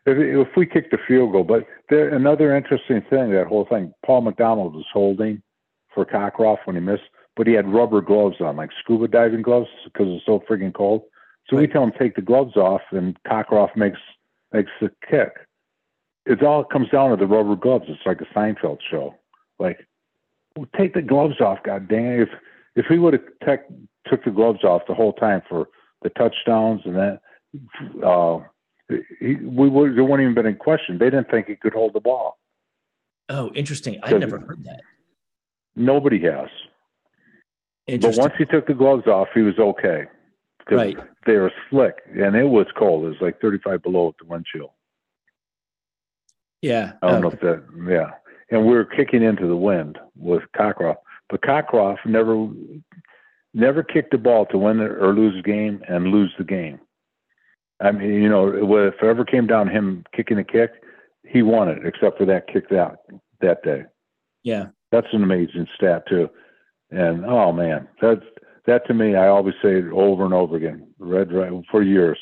if, 0.06 0.48
if 0.48 0.56
we 0.56 0.66
kicked 0.66 0.94
a 0.94 0.98
field 1.08 1.32
goal, 1.32 1.44
but 1.44 1.66
there, 1.90 2.10
another 2.10 2.56
interesting 2.56 3.02
thing, 3.10 3.32
that 3.32 3.48
whole 3.48 3.66
thing, 3.66 3.94
Paul 4.06 4.22
McDonald 4.22 4.76
was 4.76 4.86
holding 4.92 5.42
for 5.94 6.06
Cockroft 6.06 6.66
when 6.66 6.76
he 6.76 6.82
missed, 6.82 7.04
but 7.36 7.48
he 7.48 7.54
had 7.54 7.72
rubber 7.72 8.02
gloves 8.02 8.38
on, 8.40 8.56
like 8.58 8.72
scuba 8.84 9.08
diving 9.08 9.42
gloves, 9.42 9.68
because 9.86 10.08
it's 10.10 10.26
so 10.26 10.44
freaking 10.50 10.74
cold. 10.74 11.04
So 11.48 11.56
right. 11.56 11.68
we 11.68 11.68
tell 11.68 11.84
him 11.84 11.92
take 11.98 12.16
the 12.16 12.22
gloves 12.22 12.56
off, 12.56 12.82
and 12.92 13.18
Cockroft 13.28 13.76
makes 13.76 14.00
makes 14.54 14.72
the 14.82 14.92
kick. 15.10 15.34
It 16.26 16.44
all 16.44 16.64
comes 16.64 16.90
down 16.90 17.12
to 17.12 17.16
the 17.16 17.26
rubber 17.26 17.56
gloves. 17.56 17.86
It's 17.88 18.06
like 18.06 18.22
a 18.22 18.38
Seinfeld 18.38 18.80
show. 18.90 19.16
Like, 19.60 19.88
well, 20.56 20.68
take 20.78 20.94
the 20.94 21.02
gloves 21.02 21.40
off, 21.42 21.60
God 21.64 21.88
damn! 21.88 22.22
If 22.22 22.30
if 22.76 22.86
he 22.88 22.98
would 22.98 23.14
have 23.14 23.60
took 24.08 24.24
the 24.24 24.32
gloves 24.32 24.64
off 24.64 24.84
the 24.88 24.94
whole 24.94 25.14
time 25.14 25.42
for 25.48 25.68
the 26.04 26.10
touchdowns 26.10 26.82
and 26.86 26.96
that, 26.96 27.22
uh, 28.04 28.40
he, 29.20 29.36
we 29.36 29.70
would 29.70 29.96
there 29.96 30.04
wouldn't 30.04 30.22
even 30.22 30.36
been 30.36 30.46
in 30.46 30.56
question. 30.56 30.98
They 30.98 31.10
didn't 31.10 31.30
think 31.30 31.48
he 31.48 31.56
could 31.56 31.74
hold 31.74 31.94
the 31.94 32.00
ball. 32.00 32.38
Oh, 33.30 33.50
interesting. 33.56 34.00
I 34.04 34.12
never 34.14 34.40
heard 34.40 34.64
that. 34.66 34.82
Nobody 35.76 36.20
has. 36.22 36.50
But 37.88 38.18
once 38.18 38.34
he 38.38 38.46
took 38.46 38.68
the 38.68 38.74
gloves 38.74 39.08
off, 39.08 39.30
he 39.34 39.42
was 39.42 39.58
okay. 39.58 40.06
Right. 40.70 40.98
They 41.26 41.36
were 41.36 41.52
slick, 41.70 41.96
and 42.14 42.36
it 42.36 42.46
was 42.46 42.68
cold. 42.78 43.06
It 43.06 43.10
was 43.10 43.18
like 43.22 43.42
35 43.42 43.84
below 43.84 44.10
at 44.10 44.16
the 44.20 44.26
wind 44.26 44.46
chill. 44.46 44.74
Yeah. 46.62 46.94
I 47.02 47.12
don't 47.12 47.22
know 47.22 47.32
if 47.32 47.40
that. 47.42 47.64
Yeah. 47.90 48.12
And 48.52 48.66
we 48.66 48.74
were 48.74 48.86
kicking 48.86 49.24
into 49.24 49.48
the 49.48 49.56
wind 49.56 49.98
with 50.16 50.44
Cockroft, 50.56 50.98
but 51.30 51.42
Cockroft 51.42 52.06
never, 52.06 52.50
never 53.54 53.84
kicked 53.84 54.12
the 54.12 54.18
ball 54.18 54.46
to 54.48 54.58
win 54.58 54.80
or 54.80 55.14
lose 55.14 55.36
the 55.36 55.50
game 55.50 55.82
and 55.88 56.08
lose 56.08 56.34
the 56.38 56.44
game. 56.44 56.80
I 57.82 57.92
mean, 57.92 58.14
you 58.14 58.30
know, 58.30 58.48
if 58.48 58.96
it 59.02 59.06
ever 59.06 59.26
came 59.26 59.48
down 59.48 59.68
to 59.68 59.72
him 59.72 60.04
kicking 60.16 60.38
a 60.38 60.44
kick, 60.44 60.72
he 61.28 61.42
won 61.42 61.68
it, 61.68 61.86
except 61.86 62.18
for 62.18 62.26
that 62.26 62.48
kick 62.48 62.70
that 62.70 62.98
that 63.42 63.64
day. 63.64 63.84
Yeah, 64.44 64.68
that's 64.92 65.08
an 65.14 65.24
amazing 65.24 65.68
stat 65.76 66.04
too. 66.08 66.30
And 66.92 67.26
oh 67.26 67.52
man, 67.52 67.88
that's 68.02 68.22
that 68.66 68.86
to 68.88 68.94
me. 68.94 69.16
I 69.16 69.28
always 69.28 69.56
say 69.62 69.78
it 69.78 69.92
over 69.92 70.26
and 70.26 70.34
over 70.34 70.56
again. 70.58 70.88
Red 71.00 71.32
right 71.32 71.52
for 71.72 71.82
years. 71.82 72.20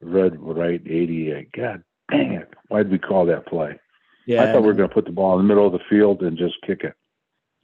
Red 0.00 0.40
right 0.40 0.80
eighty 0.86 1.30
eight. 1.30 1.52
God 1.52 1.82
dang 2.10 2.32
it! 2.32 2.48
Why 2.68 2.82
did 2.82 2.92
we 2.92 2.98
call 2.98 3.26
that 3.26 3.46
play? 3.46 3.78
Yeah, 4.26 4.42
I 4.42 4.52
thought 4.52 4.62
we 4.62 4.68
were 4.68 4.74
going 4.74 4.88
to 4.88 4.94
put 4.94 5.04
the 5.04 5.12
ball 5.12 5.38
in 5.38 5.44
the 5.44 5.48
middle 5.48 5.66
of 5.66 5.72
the 5.72 5.84
field 5.90 6.22
and 6.22 6.38
just 6.38 6.54
kick 6.66 6.84
it. 6.84 6.94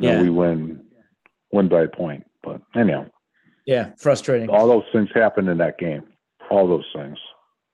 Yeah, 0.01 0.13
and 0.13 0.23
we 0.23 0.31
win 0.31 0.85
win 1.53 1.69
by 1.69 1.83
a 1.83 1.89
point. 1.89 2.25
But 2.43 2.61
anyhow. 2.75 3.07
Yeah, 3.67 3.91
frustrating. 3.99 4.49
All 4.49 4.67
those 4.67 4.85
things 4.93 5.11
happened 5.15 5.49
in 5.49 5.59
that 5.59 5.79
game. 5.79 6.03
All 6.51 6.67
those 6.67 6.87
things. 6.95 7.19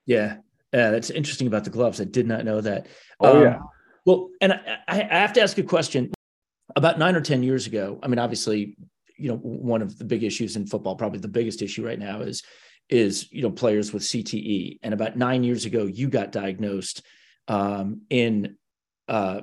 Yeah. 0.05 0.37
Yeah, 0.75 0.91
that's 0.91 1.09
interesting 1.09 1.47
about 1.47 1.63
the 1.63 1.69
gloves. 1.69 2.01
I 2.01 2.03
did 2.03 2.27
not 2.27 2.43
know 2.43 2.59
that. 2.59 2.87
Oh 3.21 3.37
um, 3.37 3.43
yeah. 3.43 3.59
Well, 4.05 4.29
and 4.41 4.53
I, 4.53 4.79
I 4.87 5.19
have 5.19 5.31
to 5.33 5.41
ask 5.41 5.57
a 5.57 5.63
question. 5.63 6.11
About 6.75 6.99
nine 6.99 7.15
or 7.15 7.21
ten 7.21 7.43
years 7.43 7.67
ago, 7.67 7.97
I 8.03 8.07
mean, 8.07 8.19
obviously, 8.19 8.75
you 9.15 9.29
know, 9.29 9.37
one 9.37 9.81
of 9.81 9.97
the 9.97 10.03
big 10.03 10.23
issues 10.23 10.57
in 10.57 10.67
football, 10.67 10.97
probably 10.97 11.19
the 11.19 11.29
biggest 11.29 11.61
issue 11.61 11.85
right 11.85 11.97
now, 11.97 12.21
is 12.21 12.43
is 12.89 13.31
you 13.31 13.41
know 13.41 13.51
players 13.51 13.93
with 13.93 14.03
CTE. 14.03 14.79
And 14.83 14.93
about 14.93 15.15
nine 15.15 15.45
years 15.45 15.63
ago, 15.63 15.85
you 15.85 16.09
got 16.09 16.33
diagnosed 16.33 17.05
um, 17.47 18.01
in 18.09 18.57
uh, 19.07 19.41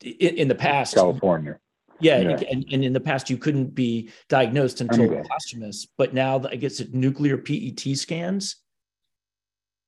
in, 0.00 0.36
in 0.38 0.48
the 0.48 0.54
past, 0.54 0.94
California. 0.94 1.58
Yeah, 2.00 2.20
yeah. 2.20 2.40
And, 2.50 2.64
and, 2.72 2.84
in 2.84 2.92
the 2.92 3.00
past 3.00 3.28
you 3.28 3.36
couldn't 3.36 3.74
be 3.74 4.10
diagnosed 4.28 4.80
until 4.80 5.22
posthumous, 5.28 5.86
but 5.98 6.14
now 6.14 6.42
I 6.50 6.56
guess 6.56 6.80
it 6.80 6.94
nuclear 6.94 7.36
PET 7.36 7.80
scans 7.96 8.56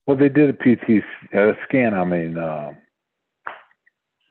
well, 0.07 0.17
they 0.17 0.29
did 0.29 0.51
a 0.51 0.53
PT 0.53 1.03
a 1.33 1.53
scan. 1.69 1.95
I 1.95 2.05
mean, 2.05 2.39
uh, 2.39 2.73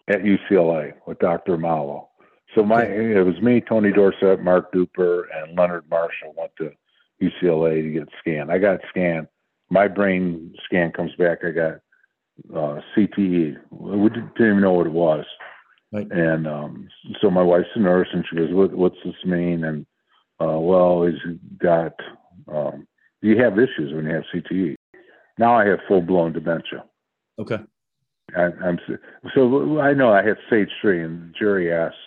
at 0.07 0.21
UCLA 0.23 0.93
with 1.07 1.19
Dr. 1.19 1.57
Malo. 1.57 2.09
So 2.55 2.63
my 2.63 2.83
it 2.83 3.25
was 3.25 3.41
me, 3.41 3.61
Tony 3.61 3.91
Dorsett, 3.91 4.43
Mark 4.43 4.71
Duper, 4.71 5.23
and 5.33 5.57
Leonard 5.57 5.85
Marshall 5.89 6.33
went 6.37 6.51
to 6.57 6.71
UCLA 7.21 7.81
to 7.81 7.89
get 7.89 8.09
scanned. 8.19 8.51
I 8.51 8.59
got 8.59 8.79
scanned. 8.89 9.27
My 9.69 9.87
brain 9.87 10.53
scan 10.65 10.91
comes 10.91 11.11
back. 11.17 11.39
I 11.43 11.51
got 11.51 11.73
uh, 12.53 12.81
CTE. 12.95 13.57
We 13.71 14.09
didn't 14.09 14.31
even 14.39 14.61
know 14.61 14.73
what 14.73 14.87
it 14.87 14.91
was. 14.91 15.25
Right. 15.91 16.09
And 16.11 16.47
um, 16.47 16.87
so 17.21 17.31
my 17.31 17.41
wife's 17.41 17.67
a 17.75 17.79
nurse, 17.79 18.07
and 18.13 18.25
she 18.29 18.35
goes, 18.35 18.51
what, 18.51 18.73
"What's 18.73 18.97
this 19.05 19.15
mean?" 19.25 19.63
And 19.63 19.85
uh, 20.39 20.59
well, 20.59 21.05
he's 21.05 21.37
got. 21.57 21.93
Um, 22.51 22.87
you 23.21 23.41
have 23.41 23.57
issues 23.57 23.93
when 23.93 24.05
you 24.05 24.13
have 24.15 24.23
CTE. 24.33 24.75
Now 25.37 25.55
I 25.55 25.65
have 25.65 25.79
full 25.87 26.01
blown 26.01 26.33
dementia. 26.33 26.83
Okay. 27.39 27.59
I, 28.35 28.45
am 28.65 28.79
so 29.35 29.79
I 29.79 29.93
know 29.93 30.13
I 30.13 30.23
have 30.23 30.37
stage 30.47 30.69
three, 30.81 31.03
and 31.03 31.29
the 31.29 31.33
jury 31.37 31.71
asks. 31.71 31.97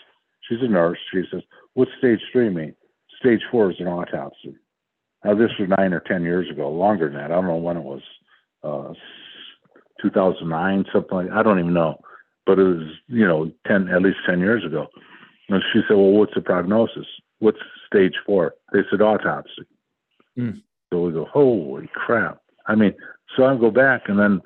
She's 0.49 0.63
a 0.63 0.69
nurse. 0.69 0.99
She 1.13 1.23
says, 1.31 1.43
"What's 1.75 1.91
stage 1.99 2.21
three 2.33 2.49
mean?" 2.49 2.75
Stage 3.21 3.43
four 3.51 3.71
is 3.71 3.77
an 3.81 3.89
autopsy. 3.89 4.57
Now 5.25 5.35
this 5.35 5.51
was 5.59 5.69
nine 5.79 5.93
or 5.93 6.01
ten 6.01 6.23
years 6.23 6.51
ago, 6.51 6.71
longer 6.71 7.09
than 7.09 7.17
that. 7.17 7.33
I 7.33 7.35
don't 7.35 7.47
know 7.47 7.57
when 7.57 7.77
it 7.77 7.83
was, 7.83 8.03
uh, 8.63 8.95
2009, 10.01 10.85
something 10.93 11.17
like. 11.17 11.31
I 11.31 11.43
don't 11.43 11.59
even 11.59 11.75
know, 11.75 12.01
but 12.45 12.59
it 12.59 12.65
was 12.65 12.87
you 13.09 13.27
know 13.27 13.51
ten 13.67 13.89
at 13.89 14.03
least 14.03 14.19
ten 14.27 14.41
years 14.41 14.65
ago. 14.65 14.87
And 15.49 15.63
she 15.73 15.81
said, 15.87 15.97
"Well, 15.97 16.13
what's 16.13 16.35
the 16.35 16.41
prognosis? 16.41 17.07
What's 17.39 17.59
stage 17.87 18.15
four? 18.25 18.55
They 18.73 18.81
said 18.91 19.03
autopsy. 19.03 19.67
Mm. 20.39 20.63
So 20.93 21.01
we 21.03 21.13
go, 21.13 21.25
"Holy 21.25 21.89
crap!" 21.95 22.41
I 22.67 22.75
mean, 22.75 22.95
so 23.37 23.45
I 23.45 23.57
go 23.57 23.71
back, 23.71 24.03
and 24.09 24.19
then 24.19 24.41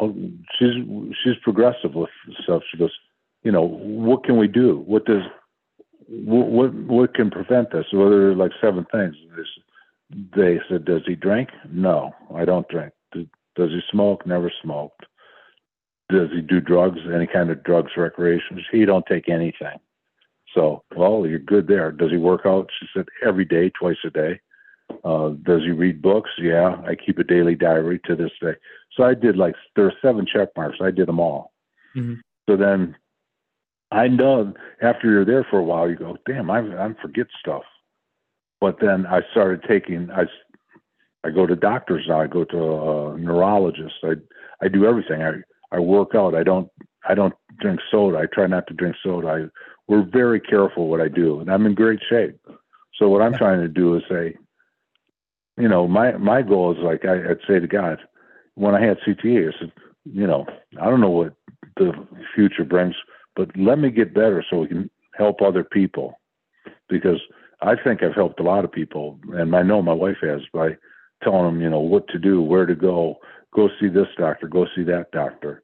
oh, 0.00 0.14
she's 0.58 0.74
she's 1.22 1.36
progressive 1.42 1.94
with 1.94 2.10
stuff. 2.42 2.62
She 2.70 2.78
goes, 2.78 2.92
you 3.42 3.52
know, 3.52 3.62
what 3.62 4.24
can 4.24 4.38
we 4.38 4.48
do? 4.48 4.82
What 4.86 5.04
does 5.04 5.22
what 6.08 6.46
what, 6.48 6.74
what 6.74 7.14
can 7.14 7.30
prevent 7.30 7.70
this? 7.72 7.86
Well, 7.92 8.10
there 8.10 8.30
are 8.30 8.34
like 8.34 8.52
seven 8.60 8.86
things. 8.90 9.14
They 10.36 10.60
said, 10.68 10.84
does 10.84 11.02
he 11.04 11.16
drink? 11.16 11.50
No, 11.70 12.12
I 12.34 12.44
don't 12.44 12.68
drink. 12.68 12.92
Does 13.12 13.70
he 13.70 13.80
smoke? 13.90 14.26
Never 14.26 14.52
smoked. 14.62 15.04
Does 16.08 16.28
he 16.32 16.40
do 16.40 16.60
drugs? 16.60 17.00
Any 17.12 17.26
kind 17.26 17.50
of 17.50 17.64
drugs, 17.64 17.92
recreations? 17.96 18.60
He 18.70 18.84
don't 18.84 19.04
take 19.06 19.28
anything. 19.28 19.78
So, 20.54 20.84
well, 20.96 21.26
you're 21.26 21.38
good 21.38 21.66
there. 21.66 21.90
Does 21.90 22.10
he 22.10 22.16
work 22.16 22.42
out? 22.46 22.68
She 22.78 22.86
said 22.94 23.06
every 23.26 23.44
day, 23.44 23.70
twice 23.70 23.96
a 24.04 24.10
day. 24.10 24.40
Uh, 25.04 25.30
does 25.42 25.62
he 25.62 25.70
read 25.70 26.02
books? 26.02 26.30
Yeah, 26.38 26.80
I 26.86 26.94
keep 26.94 27.18
a 27.18 27.24
daily 27.24 27.54
diary 27.54 28.00
to 28.06 28.16
this 28.16 28.32
day. 28.40 28.54
So 28.96 29.04
I 29.04 29.14
did 29.14 29.36
like 29.36 29.54
there 29.74 29.86
are 29.86 29.92
seven 30.02 30.26
check 30.26 30.48
marks. 30.56 30.78
I 30.80 30.90
did 30.90 31.08
them 31.08 31.20
all. 31.20 31.52
Mm-hmm. 31.96 32.14
So 32.48 32.56
then 32.56 32.96
I 33.90 34.08
know 34.08 34.52
after 34.82 35.10
you're 35.10 35.24
there 35.24 35.46
for 35.48 35.58
a 35.58 35.64
while, 35.64 35.88
you 35.88 35.96
go, 35.96 36.16
damn, 36.26 36.50
I 36.50 36.58
I 36.58 36.94
forget 37.00 37.26
stuff. 37.40 37.62
But 38.60 38.78
then 38.80 39.06
I 39.06 39.20
started 39.30 39.64
taking 39.68 40.10
I 40.10 40.24
I 41.24 41.30
go 41.30 41.46
to 41.46 41.56
doctors 41.56 42.06
now. 42.08 42.20
I 42.20 42.26
go 42.26 42.44
to 42.44 42.58
a 42.58 43.18
neurologist. 43.18 43.94
I 44.02 44.14
I 44.62 44.68
do 44.68 44.86
everything. 44.86 45.22
I 45.22 45.32
I 45.72 45.80
work 45.80 46.14
out. 46.14 46.34
I 46.34 46.42
don't 46.42 46.70
I 47.08 47.14
don't 47.14 47.34
drink 47.60 47.80
soda. 47.90 48.18
I 48.18 48.26
try 48.26 48.46
not 48.46 48.66
to 48.68 48.74
drink 48.74 48.96
soda. 49.02 49.28
I 49.28 49.44
we're 49.88 50.02
very 50.02 50.40
careful 50.40 50.88
what 50.88 51.00
I 51.00 51.08
do, 51.08 51.40
and 51.40 51.50
I'm 51.50 51.66
in 51.66 51.74
great 51.74 52.00
shape. 52.08 52.38
So 52.98 53.08
what 53.08 53.22
I'm 53.22 53.34
trying 53.34 53.60
to 53.60 53.68
do 53.68 53.94
is 53.96 54.02
say, 54.08 54.36
you 55.58 55.68
know, 55.68 55.86
my 55.88 56.12
my 56.16 56.42
goal 56.42 56.72
is 56.72 56.78
like 56.82 57.04
I, 57.04 57.28
would 57.28 57.40
say 57.46 57.60
to 57.60 57.66
God, 57.66 57.98
when 58.54 58.74
I 58.74 58.84
had 58.84 58.98
CTE, 59.06 59.48
I 59.48 59.58
said, 59.58 59.72
you 60.04 60.26
know, 60.26 60.46
I 60.80 60.84
don't 60.84 61.00
know 61.00 61.10
what 61.10 61.34
the 61.76 61.92
future 62.34 62.64
brings, 62.64 62.94
but 63.34 63.50
let 63.56 63.78
me 63.78 63.90
get 63.90 64.14
better 64.14 64.44
so 64.48 64.60
we 64.60 64.68
can 64.68 64.90
help 65.16 65.40
other 65.42 65.64
people, 65.64 66.20
because 66.88 67.20
I 67.62 67.74
think 67.82 68.02
I've 68.02 68.14
helped 68.14 68.40
a 68.40 68.44
lot 68.44 68.64
of 68.64 68.72
people, 68.72 69.18
and 69.32 69.54
I 69.56 69.62
know 69.62 69.82
my 69.82 69.92
wife 69.92 70.18
has 70.22 70.42
by 70.52 70.76
telling 71.22 71.44
them, 71.44 71.60
you 71.60 71.70
know, 71.70 71.80
what 71.80 72.06
to 72.08 72.18
do, 72.18 72.42
where 72.42 72.66
to 72.66 72.74
go, 72.74 73.16
go 73.54 73.68
see 73.80 73.88
this 73.88 74.08
doctor, 74.18 74.46
go 74.48 74.66
see 74.76 74.84
that 74.84 75.10
doctor, 75.12 75.62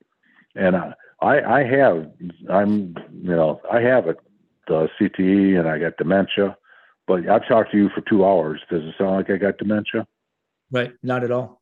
and 0.54 0.76
I 0.76 0.94
I, 1.22 1.60
I 1.60 1.64
have 1.64 2.10
I'm 2.50 2.94
you 3.12 3.36
know 3.36 3.60
I 3.70 3.80
have 3.80 4.08
a 4.08 4.16
the 4.68 4.88
CTE 5.00 5.58
and 5.58 5.68
I 5.68 5.78
got 5.78 5.96
dementia, 5.96 6.56
but 7.06 7.28
I've 7.28 7.46
talked 7.48 7.72
to 7.72 7.76
you 7.76 7.88
for 7.94 8.00
two 8.02 8.24
hours. 8.24 8.60
Does 8.70 8.82
it 8.82 8.94
sound 8.98 9.16
like 9.16 9.30
I 9.30 9.36
got 9.36 9.58
dementia? 9.58 10.06
Right, 10.70 10.92
not 11.02 11.24
at 11.24 11.30
all. 11.30 11.60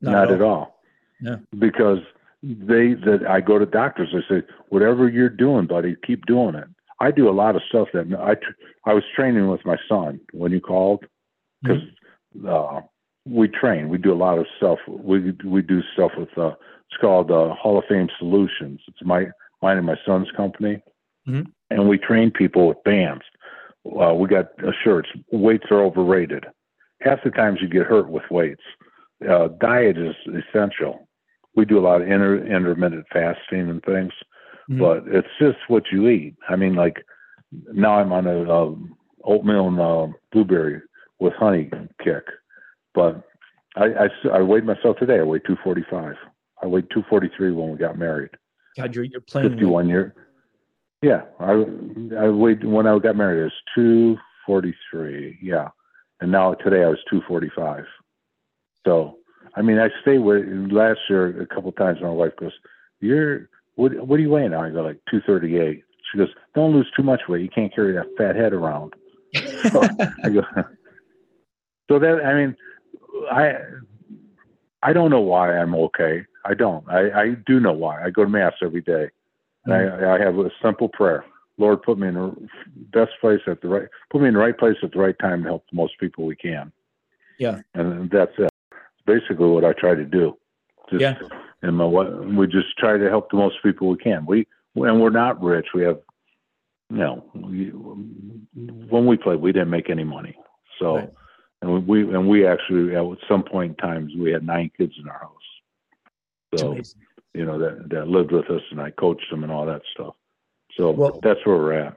Not, 0.00 0.12
not 0.12 0.32
at, 0.32 0.42
all. 0.42 0.50
all. 0.50 0.80
Yeah, 1.20 1.36
because 1.58 1.98
they 2.42 2.94
that 2.94 3.26
I 3.28 3.40
go 3.40 3.58
to 3.58 3.66
doctors. 3.66 4.08
They 4.12 4.40
say, 4.40 4.46
whatever 4.68 5.08
you're 5.08 5.28
doing, 5.28 5.66
buddy, 5.66 5.96
keep 6.06 6.26
doing 6.26 6.54
it. 6.54 6.68
I 7.00 7.10
do 7.10 7.28
a 7.28 7.32
lot 7.32 7.56
of 7.56 7.62
stuff 7.68 7.88
that 7.92 8.06
I 8.18 8.90
I 8.90 8.94
was 8.94 9.04
training 9.14 9.48
with 9.48 9.64
my 9.64 9.76
son 9.88 10.20
when 10.32 10.52
you 10.52 10.60
called 10.60 11.04
because 11.62 11.82
mm-hmm. 12.36 12.48
uh, 12.48 12.80
we 13.26 13.48
train. 13.48 13.88
We 13.88 13.98
do 13.98 14.12
a 14.12 14.14
lot 14.14 14.38
of 14.38 14.46
stuff. 14.56 14.78
We 14.88 15.32
we 15.44 15.62
do 15.62 15.82
stuff 15.94 16.12
with. 16.16 16.36
Uh, 16.36 16.54
it's 16.90 17.00
called 17.00 17.30
uh, 17.30 17.54
Hall 17.54 17.78
of 17.78 17.84
Fame 17.88 18.08
Solutions. 18.18 18.80
It's 18.88 19.04
my 19.04 19.26
mine 19.62 19.76
and 19.76 19.86
my 19.86 19.96
son's 20.04 20.30
company, 20.36 20.82
mm-hmm. 21.28 21.42
and 21.70 21.88
we 21.88 21.98
train 21.98 22.30
people 22.30 22.68
with 22.68 22.82
bands. 22.84 23.22
Uh, 23.86 24.14
we 24.14 24.28
got 24.28 24.46
uh, 24.66 24.72
shirts. 24.84 25.08
Weights 25.32 25.66
are 25.70 25.82
overrated. 25.82 26.44
Half 27.00 27.20
the 27.24 27.30
times 27.30 27.58
you 27.62 27.68
get 27.68 27.86
hurt 27.86 28.10
with 28.10 28.24
weights. 28.30 28.62
Uh, 29.28 29.48
diet 29.60 29.96
is 29.98 30.14
essential. 30.26 31.08
We 31.56 31.64
do 31.64 31.78
a 31.78 31.80
lot 31.80 32.02
of 32.02 32.08
inter- 32.08 32.44
intermittent 32.44 33.06
fasting 33.12 33.68
and 33.68 33.82
things, 33.82 34.12
mm-hmm. 34.70 34.78
but 34.78 35.04
it's 35.06 35.28
just 35.40 35.58
what 35.68 35.84
you 35.92 36.08
eat. 36.08 36.36
I 36.48 36.56
mean, 36.56 36.74
like 36.74 37.04
now 37.72 37.98
I'm 37.98 38.12
on 38.12 38.26
a, 38.26 38.74
oatmeal 39.24 39.68
and 39.68 39.80
uh, 39.80 40.06
blueberry 40.32 40.80
with 41.18 41.34
honey 41.34 41.70
kick, 42.02 42.24
but 42.94 43.22
I, 43.76 43.84
I, 43.84 44.28
I 44.38 44.40
weighed 44.40 44.64
myself 44.64 44.96
today. 44.98 45.18
I 45.18 45.22
weighed 45.22 45.42
245. 45.46 46.14
I 46.62 46.66
weighed 46.66 46.88
243 46.90 47.52
when 47.52 47.70
we 47.70 47.78
got 47.78 47.98
married. 47.98 48.30
God, 48.76 48.94
you're 48.94 49.04
you're 49.04 49.20
playing 49.20 49.50
51 49.50 49.88
year. 49.88 50.14
Yeah, 51.02 51.22
I 51.38 51.64
I 52.18 52.28
weighed 52.28 52.64
when 52.64 52.86
I 52.86 52.98
got 52.98 53.16
married. 53.16 53.40
It 53.40 53.44
was 53.44 53.52
243. 53.74 55.38
Yeah, 55.40 55.68
and 56.20 56.30
now 56.30 56.54
today 56.54 56.84
I 56.84 56.88
was 56.88 56.98
245. 57.08 57.84
So 58.84 59.16
I 59.56 59.62
mean, 59.62 59.78
I 59.78 59.88
stay 60.02 60.18
with 60.18 60.44
last 60.70 61.00
year 61.08 61.40
a 61.40 61.46
couple 61.46 61.72
times. 61.72 61.98
My 62.02 62.10
wife 62.10 62.36
goes, 62.38 62.52
"You're 63.00 63.48
what? 63.76 63.94
What 64.06 64.18
are 64.18 64.22
you 64.22 64.30
weighing 64.30 64.50
now?" 64.50 64.62
I 64.62 64.70
go 64.70 64.82
like 64.82 65.00
238. 65.10 65.82
She 66.12 66.18
goes, 66.18 66.28
"Don't 66.54 66.72
lose 66.72 66.90
too 66.94 67.02
much 67.02 67.22
weight. 67.28 67.42
You 67.42 67.48
can't 67.48 67.74
carry 67.74 67.94
that 67.94 68.06
fat 68.18 68.36
head 68.36 68.52
around." 68.52 68.92
so, 69.72 69.88
I 70.24 70.28
go, 70.28 70.42
so 71.88 71.98
that 71.98 72.20
I 72.24 72.34
mean, 72.34 72.56
I 73.32 73.54
I 74.82 74.92
don't 74.92 75.10
know 75.10 75.20
why 75.20 75.56
I'm 75.56 75.74
okay. 75.74 76.24
I 76.44 76.54
don't. 76.54 76.86
I, 76.88 77.10
I 77.10 77.34
do 77.46 77.58
know 77.58 77.72
why. 77.72 78.04
I 78.04 78.10
go 78.10 78.24
to 78.24 78.30
mass 78.30 78.54
every 78.62 78.80
day. 78.82 79.10
And 79.64 79.74
mm-hmm. 79.74 80.04
I, 80.04 80.16
I 80.16 80.18
have 80.20 80.38
a 80.38 80.50
simple 80.62 80.88
prayer. 80.88 81.24
Lord, 81.58 81.82
put 81.82 81.98
me 81.98 82.08
in 82.08 82.14
the 82.14 82.48
best 82.92 83.12
place 83.20 83.40
at 83.46 83.60
the 83.60 83.68
right, 83.68 83.88
put 84.10 84.22
me 84.22 84.28
in 84.28 84.34
the 84.34 84.40
right 84.40 84.56
place 84.56 84.76
at 84.82 84.92
the 84.92 84.98
right 84.98 85.18
time 85.18 85.42
to 85.42 85.48
help 85.48 85.64
the 85.70 85.76
most 85.76 85.98
people 86.00 86.24
we 86.24 86.34
can. 86.34 86.72
Yeah. 87.38 87.60
And 87.74 88.10
that's 88.10 88.32
it. 88.38 88.50
Basically 89.06 89.46
what 89.46 89.64
I 89.64 89.72
try 89.74 89.94
to 89.94 90.04
do. 90.04 90.36
Just, 90.90 91.02
yeah. 91.02 91.14
And 91.62 91.76
my, 91.76 91.86
we 91.86 92.46
just 92.46 92.76
try 92.78 92.96
to 92.96 93.08
help 93.10 93.30
the 93.30 93.36
most 93.36 93.56
people 93.62 93.90
we 93.90 93.98
can. 93.98 94.24
We, 94.24 94.46
and 94.76 95.00
we're 95.00 95.10
not 95.10 95.42
rich. 95.42 95.66
We 95.74 95.82
have, 95.82 96.00
you 96.88 96.96
know, 96.96 97.24
we, 97.34 97.66
when 97.66 99.06
we 99.06 99.16
played, 99.18 99.40
we 99.40 99.52
didn't 99.52 99.70
make 99.70 99.90
any 99.90 100.04
money. 100.04 100.38
So, 100.78 100.96
right. 100.96 101.10
and 101.60 101.86
we, 101.86 102.02
and 102.02 102.26
we 102.26 102.46
actually, 102.46 102.96
at 102.96 103.04
some 103.28 103.42
point 103.42 103.72
in 103.72 103.76
times, 103.76 104.12
we 104.18 104.32
had 104.32 104.46
nine 104.46 104.70
kids 104.76 104.94
in 104.98 105.08
our 105.08 105.18
house. 105.18 105.36
So, 106.56 106.80
you 107.34 107.44
know, 107.44 107.58
that, 107.58 107.88
that 107.90 108.08
lived 108.08 108.32
with 108.32 108.50
us 108.50 108.62
and 108.70 108.80
I 108.80 108.90
coached 108.90 109.30
them 109.30 109.42
and 109.42 109.52
all 109.52 109.66
that 109.66 109.82
stuff. 109.94 110.14
So 110.76 110.90
well, 110.90 111.20
that's 111.22 111.40
where 111.44 111.56
we're 111.56 111.72
at. 111.72 111.96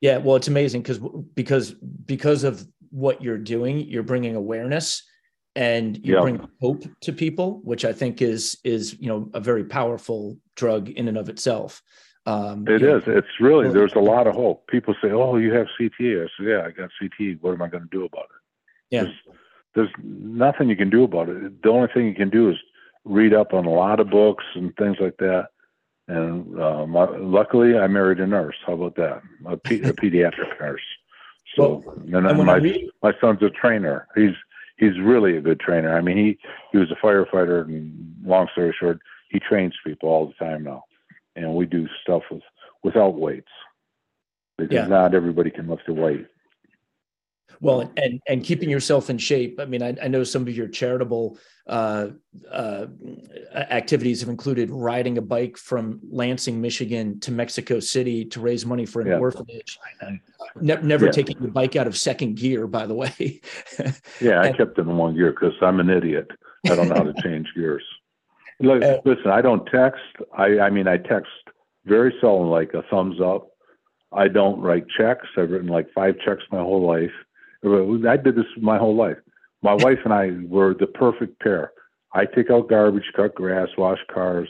Yeah. 0.00 0.18
Well, 0.18 0.36
it's 0.36 0.48
amazing 0.48 0.82
because, 0.82 0.98
because, 1.34 1.72
because 1.72 2.44
of 2.44 2.66
what 2.90 3.22
you're 3.22 3.38
doing, 3.38 3.80
you're 3.80 4.02
bringing 4.02 4.34
awareness 4.34 5.02
and 5.54 5.96
you 6.04 6.14
yeah. 6.14 6.20
bring 6.20 6.48
hope 6.60 6.84
to 7.02 7.12
people, 7.12 7.60
which 7.62 7.84
I 7.84 7.92
think 7.92 8.22
is, 8.22 8.58
is, 8.64 8.98
you 8.98 9.08
know, 9.08 9.30
a 9.34 9.40
very 9.40 9.64
powerful 9.64 10.38
drug 10.56 10.88
in 10.88 11.08
and 11.08 11.18
of 11.18 11.28
itself. 11.28 11.82
Um, 12.26 12.66
it 12.68 12.82
is. 12.82 13.06
Know, 13.06 13.16
it's 13.16 13.28
really, 13.40 13.66
well, 13.66 13.74
there's 13.74 13.94
a 13.94 14.00
lot 14.00 14.26
of 14.26 14.34
hope. 14.34 14.66
People 14.68 14.94
say, 15.02 15.10
Oh, 15.10 15.36
you 15.36 15.52
have 15.52 15.66
CTE. 15.80 16.24
I 16.24 16.28
said, 16.36 16.46
yeah, 16.46 16.62
I 16.66 16.70
got 16.70 16.90
CTE. 17.00 17.38
What 17.40 17.52
am 17.52 17.62
I 17.62 17.68
going 17.68 17.82
to 17.82 17.88
do 17.90 18.04
about 18.04 18.24
it? 18.24 18.90
Yeah. 18.90 19.02
There's, 19.02 19.16
there's 19.74 19.90
nothing 20.02 20.68
you 20.68 20.76
can 20.76 20.90
do 20.90 21.04
about 21.04 21.28
it. 21.28 21.62
The 21.62 21.70
only 21.70 21.88
thing 21.92 22.06
you 22.06 22.14
can 22.14 22.30
do 22.30 22.50
is 22.50 22.56
read 23.04 23.34
up 23.34 23.52
on 23.52 23.66
a 23.66 23.70
lot 23.70 24.00
of 24.00 24.10
books 24.10 24.44
and 24.54 24.74
things 24.76 24.96
like 25.00 25.16
that. 25.18 25.48
And 26.08 26.60
uh, 26.60 26.86
my, 26.86 27.04
luckily, 27.04 27.78
I 27.78 27.86
married 27.86 28.20
a 28.20 28.26
nurse. 28.26 28.56
How 28.66 28.74
about 28.74 28.96
that? 28.96 29.22
A, 29.46 29.56
pe- 29.56 29.80
a 29.80 29.92
pediatric 29.92 30.48
nurse. 30.60 30.82
So, 31.56 31.82
well, 31.84 31.96
and, 32.18 32.26
and 32.26 32.44
my 32.44 32.56
read- 32.56 32.90
my 33.02 33.12
son's 33.20 33.42
a 33.42 33.50
trainer. 33.50 34.08
He's 34.14 34.34
he's 34.78 34.98
really 34.98 35.36
a 35.36 35.40
good 35.40 35.60
trainer. 35.60 35.96
I 35.96 36.00
mean, 36.00 36.16
he 36.16 36.38
he 36.72 36.78
was 36.78 36.90
a 36.90 36.96
firefighter, 36.96 37.64
and 37.64 38.16
long 38.24 38.48
story 38.52 38.74
short, 38.78 39.00
he 39.28 39.38
trains 39.38 39.74
people 39.86 40.08
all 40.08 40.26
the 40.26 40.44
time 40.44 40.64
now. 40.64 40.84
And 41.36 41.54
we 41.54 41.66
do 41.66 41.88
stuff 42.02 42.22
with 42.30 42.42
without 42.82 43.14
weights 43.14 43.50
because 44.58 44.74
yeah. 44.74 44.86
not 44.86 45.14
everybody 45.14 45.50
can 45.50 45.68
lift 45.68 45.88
a 45.88 45.92
weight. 45.92 46.26
Well, 47.60 47.92
and 47.96 48.20
and 48.28 48.44
keeping 48.44 48.70
yourself 48.70 49.10
in 49.10 49.18
shape. 49.18 49.60
I 49.60 49.64
mean, 49.64 49.82
I, 49.82 49.94
I 50.02 50.08
know 50.08 50.24
some 50.24 50.42
of 50.42 50.56
your 50.56 50.68
charitable 50.68 51.38
uh, 51.66 52.08
uh, 52.50 52.86
activities 53.54 54.20
have 54.20 54.28
included 54.28 54.70
riding 54.70 55.18
a 55.18 55.22
bike 55.22 55.56
from 55.56 56.00
Lansing, 56.10 56.60
Michigan, 56.60 57.20
to 57.20 57.30
Mexico 57.30 57.78
City 57.80 58.24
to 58.26 58.40
raise 58.40 58.66
money 58.66 58.84
for 58.84 59.00
an 59.00 59.08
yeah. 59.08 59.18
orphanage. 59.18 59.78
Ne- 60.60 60.82
never 60.82 61.06
yeah. 61.06 61.12
taking 61.12 61.38
the 61.40 61.48
bike 61.48 61.76
out 61.76 61.86
of 61.86 61.96
second 61.96 62.36
gear, 62.36 62.66
by 62.66 62.86
the 62.86 62.94
way. 62.94 63.40
yeah, 64.20 64.40
I 64.40 64.46
and, 64.46 64.56
kept 64.56 64.78
it 64.78 64.82
in 64.82 64.96
one 64.96 65.14
gear 65.14 65.30
because 65.30 65.54
I'm 65.62 65.78
an 65.80 65.90
idiot. 65.90 66.30
I 66.66 66.74
don't 66.74 66.88
know 66.88 66.96
how 66.96 67.04
to 67.04 67.14
change 67.22 67.48
gears. 67.54 67.84
Look, 68.60 68.82
uh, 68.82 68.98
listen, 69.04 69.30
I 69.30 69.40
don't 69.40 69.66
text. 69.66 70.00
I, 70.36 70.58
I 70.60 70.70
mean, 70.70 70.86
I 70.86 70.96
text 70.96 71.30
very 71.84 72.14
seldom, 72.20 72.48
like 72.48 72.74
a 72.74 72.82
thumbs 72.90 73.20
up. 73.20 73.48
I 74.12 74.28
don't 74.28 74.60
write 74.60 74.84
checks. 74.96 75.26
I've 75.36 75.50
written 75.50 75.68
like 75.68 75.88
five 75.94 76.16
checks 76.24 76.42
my 76.50 76.60
whole 76.60 76.86
life. 76.86 77.12
I 77.64 78.16
did 78.16 78.36
this 78.36 78.46
my 78.60 78.78
whole 78.78 78.96
life. 78.96 79.18
My 79.62 79.74
wife 79.78 79.98
and 80.04 80.12
I 80.12 80.32
were 80.46 80.74
the 80.74 80.86
perfect 80.86 81.40
pair. 81.40 81.72
I 82.14 82.26
take 82.26 82.50
out 82.50 82.68
garbage, 82.68 83.10
cut 83.16 83.34
grass, 83.34 83.68
wash 83.78 84.00
cars. 84.12 84.48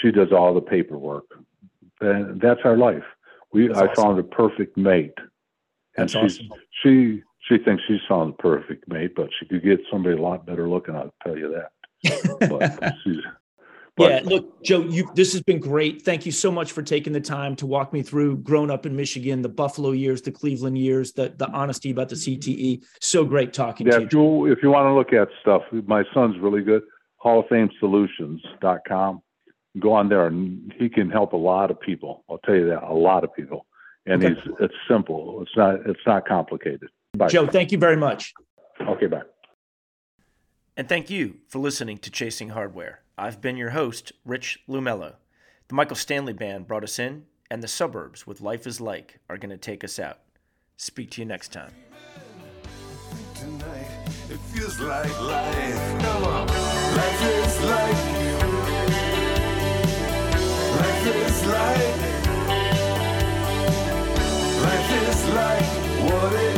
She 0.00 0.10
does 0.10 0.32
all 0.32 0.54
the 0.54 0.60
paperwork. 0.60 1.24
And 2.00 2.40
that's 2.40 2.60
our 2.64 2.76
life. 2.76 3.04
We 3.52 3.68
that's 3.68 3.78
I 3.78 3.86
awesome. 3.86 4.04
found 4.04 4.18
a 4.18 4.22
perfect 4.22 4.76
mate. 4.76 5.14
And 5.96 6.08
that's 6.08 6.14
awesome. 6.14 6.48
she 6.82 7.22
she 7.48 7.58
thinks 7.58 7.82
she's 7.88 8.00
found 8.08 8.34
the 8.34 8.36
perfect 8.36 8.88
mate, 8.88 9.14
but 9.16 9.30
she 9.38 9.46
could 9.46 9.62
get 9.62 9.80
somebody 9.90 10.16
a 10.16 10.20
lot 10.20 10.46
better 10.46 10.68
looking, 10.68 10.94
I'll 10.94 11.14
tell 11.24 11.36
you 11.36 11.54
that. 11.54 11.70
but 12.80 12.94
she's 13.02 13.16
but, 13.98 14.10
yeah, 14.10 14.20
look, 14.24 14.62
Joe, 14.62 14.80
you 14.80 15.10
this 15.14 15.32
has 15.32 15.42
been 15.42 15.58
great. 15.58 16.02
Thank 16.02 16.24
you 16.24 16.32
so 16.32 16.50
much 16.50 16.72
for 16.72 16.82
taking 16.82 17.12
the 17.12 17.20
time 17.20 17.56
to 17.56 17.66
walk 17.66 17.92
me 17.92 18.02
through 18.02 18.38
growing 18.38 18.70
up 18.70 18.86
in 18.86 18.94
Michigan, 18.94 19.42
the 19.42 19.48
Buffalo 19.48 19.90
years, 19.90 20.22
the 20.22 20.30
Cleveland 20.30 20.78
years, 20.78 21.12
the 21.12 21.34
the 21.36 21.50
honesty 21.50 21.90
about 21.90 22.08
the 22.08 22.14
CTE. 22.14 22.84
So 23.00 23.24
great 23.24 23.52
talking 23.52 23.86
yeah, 23.86 23.94
to 23.94 24.00
you. 24.00 24.06
If 24.06 24.12
you 24.12 24.46
if 24.52 24.58
you 24.62 24.70
want 24.70 24.86
to 24.86 24.94
look 24.94 25.12
at 25.12 25.28
stuff, 25.42 25.62
my 25.86 26.04
son's 26.14 26.38
really 26.38 26.62
good. 26.62 26.82
Hall 27.16 27.40
of 27.40 27.48
Fame 27.48 27.70
Solutions.com. 27.80 29.20
Go 29.80 29.92
on 29.92 30.08
there 30.08 30.26
and 30.26 30.72
he 30.78 30.88
can 30.88 31.10
help 31.10 31.32
a 31.32 31.36
lot 31.36 31.70
of 31.70 31.80
people. 31.80 32.24
I'll 32.30 32.38
tell 32.38 32.54
you 32.54 32.68
that, 32.68 32.84
a 32.84 32.94
lot 32.94 33.24
of 33.24 33.34
people. 33.34 33.66
And 34.06 34.24
okay. 34.24 34.34
he's 34.34 34.52
it's 34.60 34.74
simple. 34.88 35.42
It's 35.42 35.56
not 35.56 35.86
it's 35.86 36.00
not 36.06 36.26
complicated. 36.26 36.88
Bye. 37.16 37.28
Joe, 37.28 37.46
thank 37.46 37.72
you 37.72 37.78
very 37.78 37.96
much. 37.96 38.32
Okay, 38.80 39.06
bye. 39.06 39.22
And 40.76 40.88
thank 40.88 41.10
you 41.10 41.38
for 41.48 41.58
listening 41.58 41.98
to 41.98 42.10
Chasing 42.10 42.50
Hardware. 42.50 43.02
I've 43.20 43.40
been 43.40 43.56
your 43.56 43.70
host, 43.70 44.12
Rich 44.24 44.60
Lumello. 44.68 45.14
The 45.66 45.74
Michael 45.74 45.96
Stanley 45.96 46.32
Band 46.32 46.68
brought 46.68 46.84
us 46.84 47.00
in, 47.00 47.24
and 47.50 47.60
the 47.60 47.66
suburbs 47.66 48.28
with 48.28 48.40
Life 48.40 48.64
is 48.64 48.80
Like 48.80 49.18
are 49.28 49.36
going 49.36 49.50
to 49.50 49.56
take 49.56 49.82
us 49.82 49.98
out. 49.98 50.20
Speak 50.76 51.10
to 51.10 51.22
you 51.22 51.24
next 51.26 51.52
time. 51.52 51.72
It 54.30 54.38
feels 54.52 54.78
like 54.78 55.20
life. 55.20 56.00
Come 56.00 56.24
on. 56.24 56.46
Life 56.46 57.22
is 57.24 57.60
like. 57.64 57.98
Life 60.76 61.06
is 61.16 61.46
like. 61.46 61.96
Life 64.62 64.92
is 65.08 65.28
like 65.34 66.12
what 66.12 66.57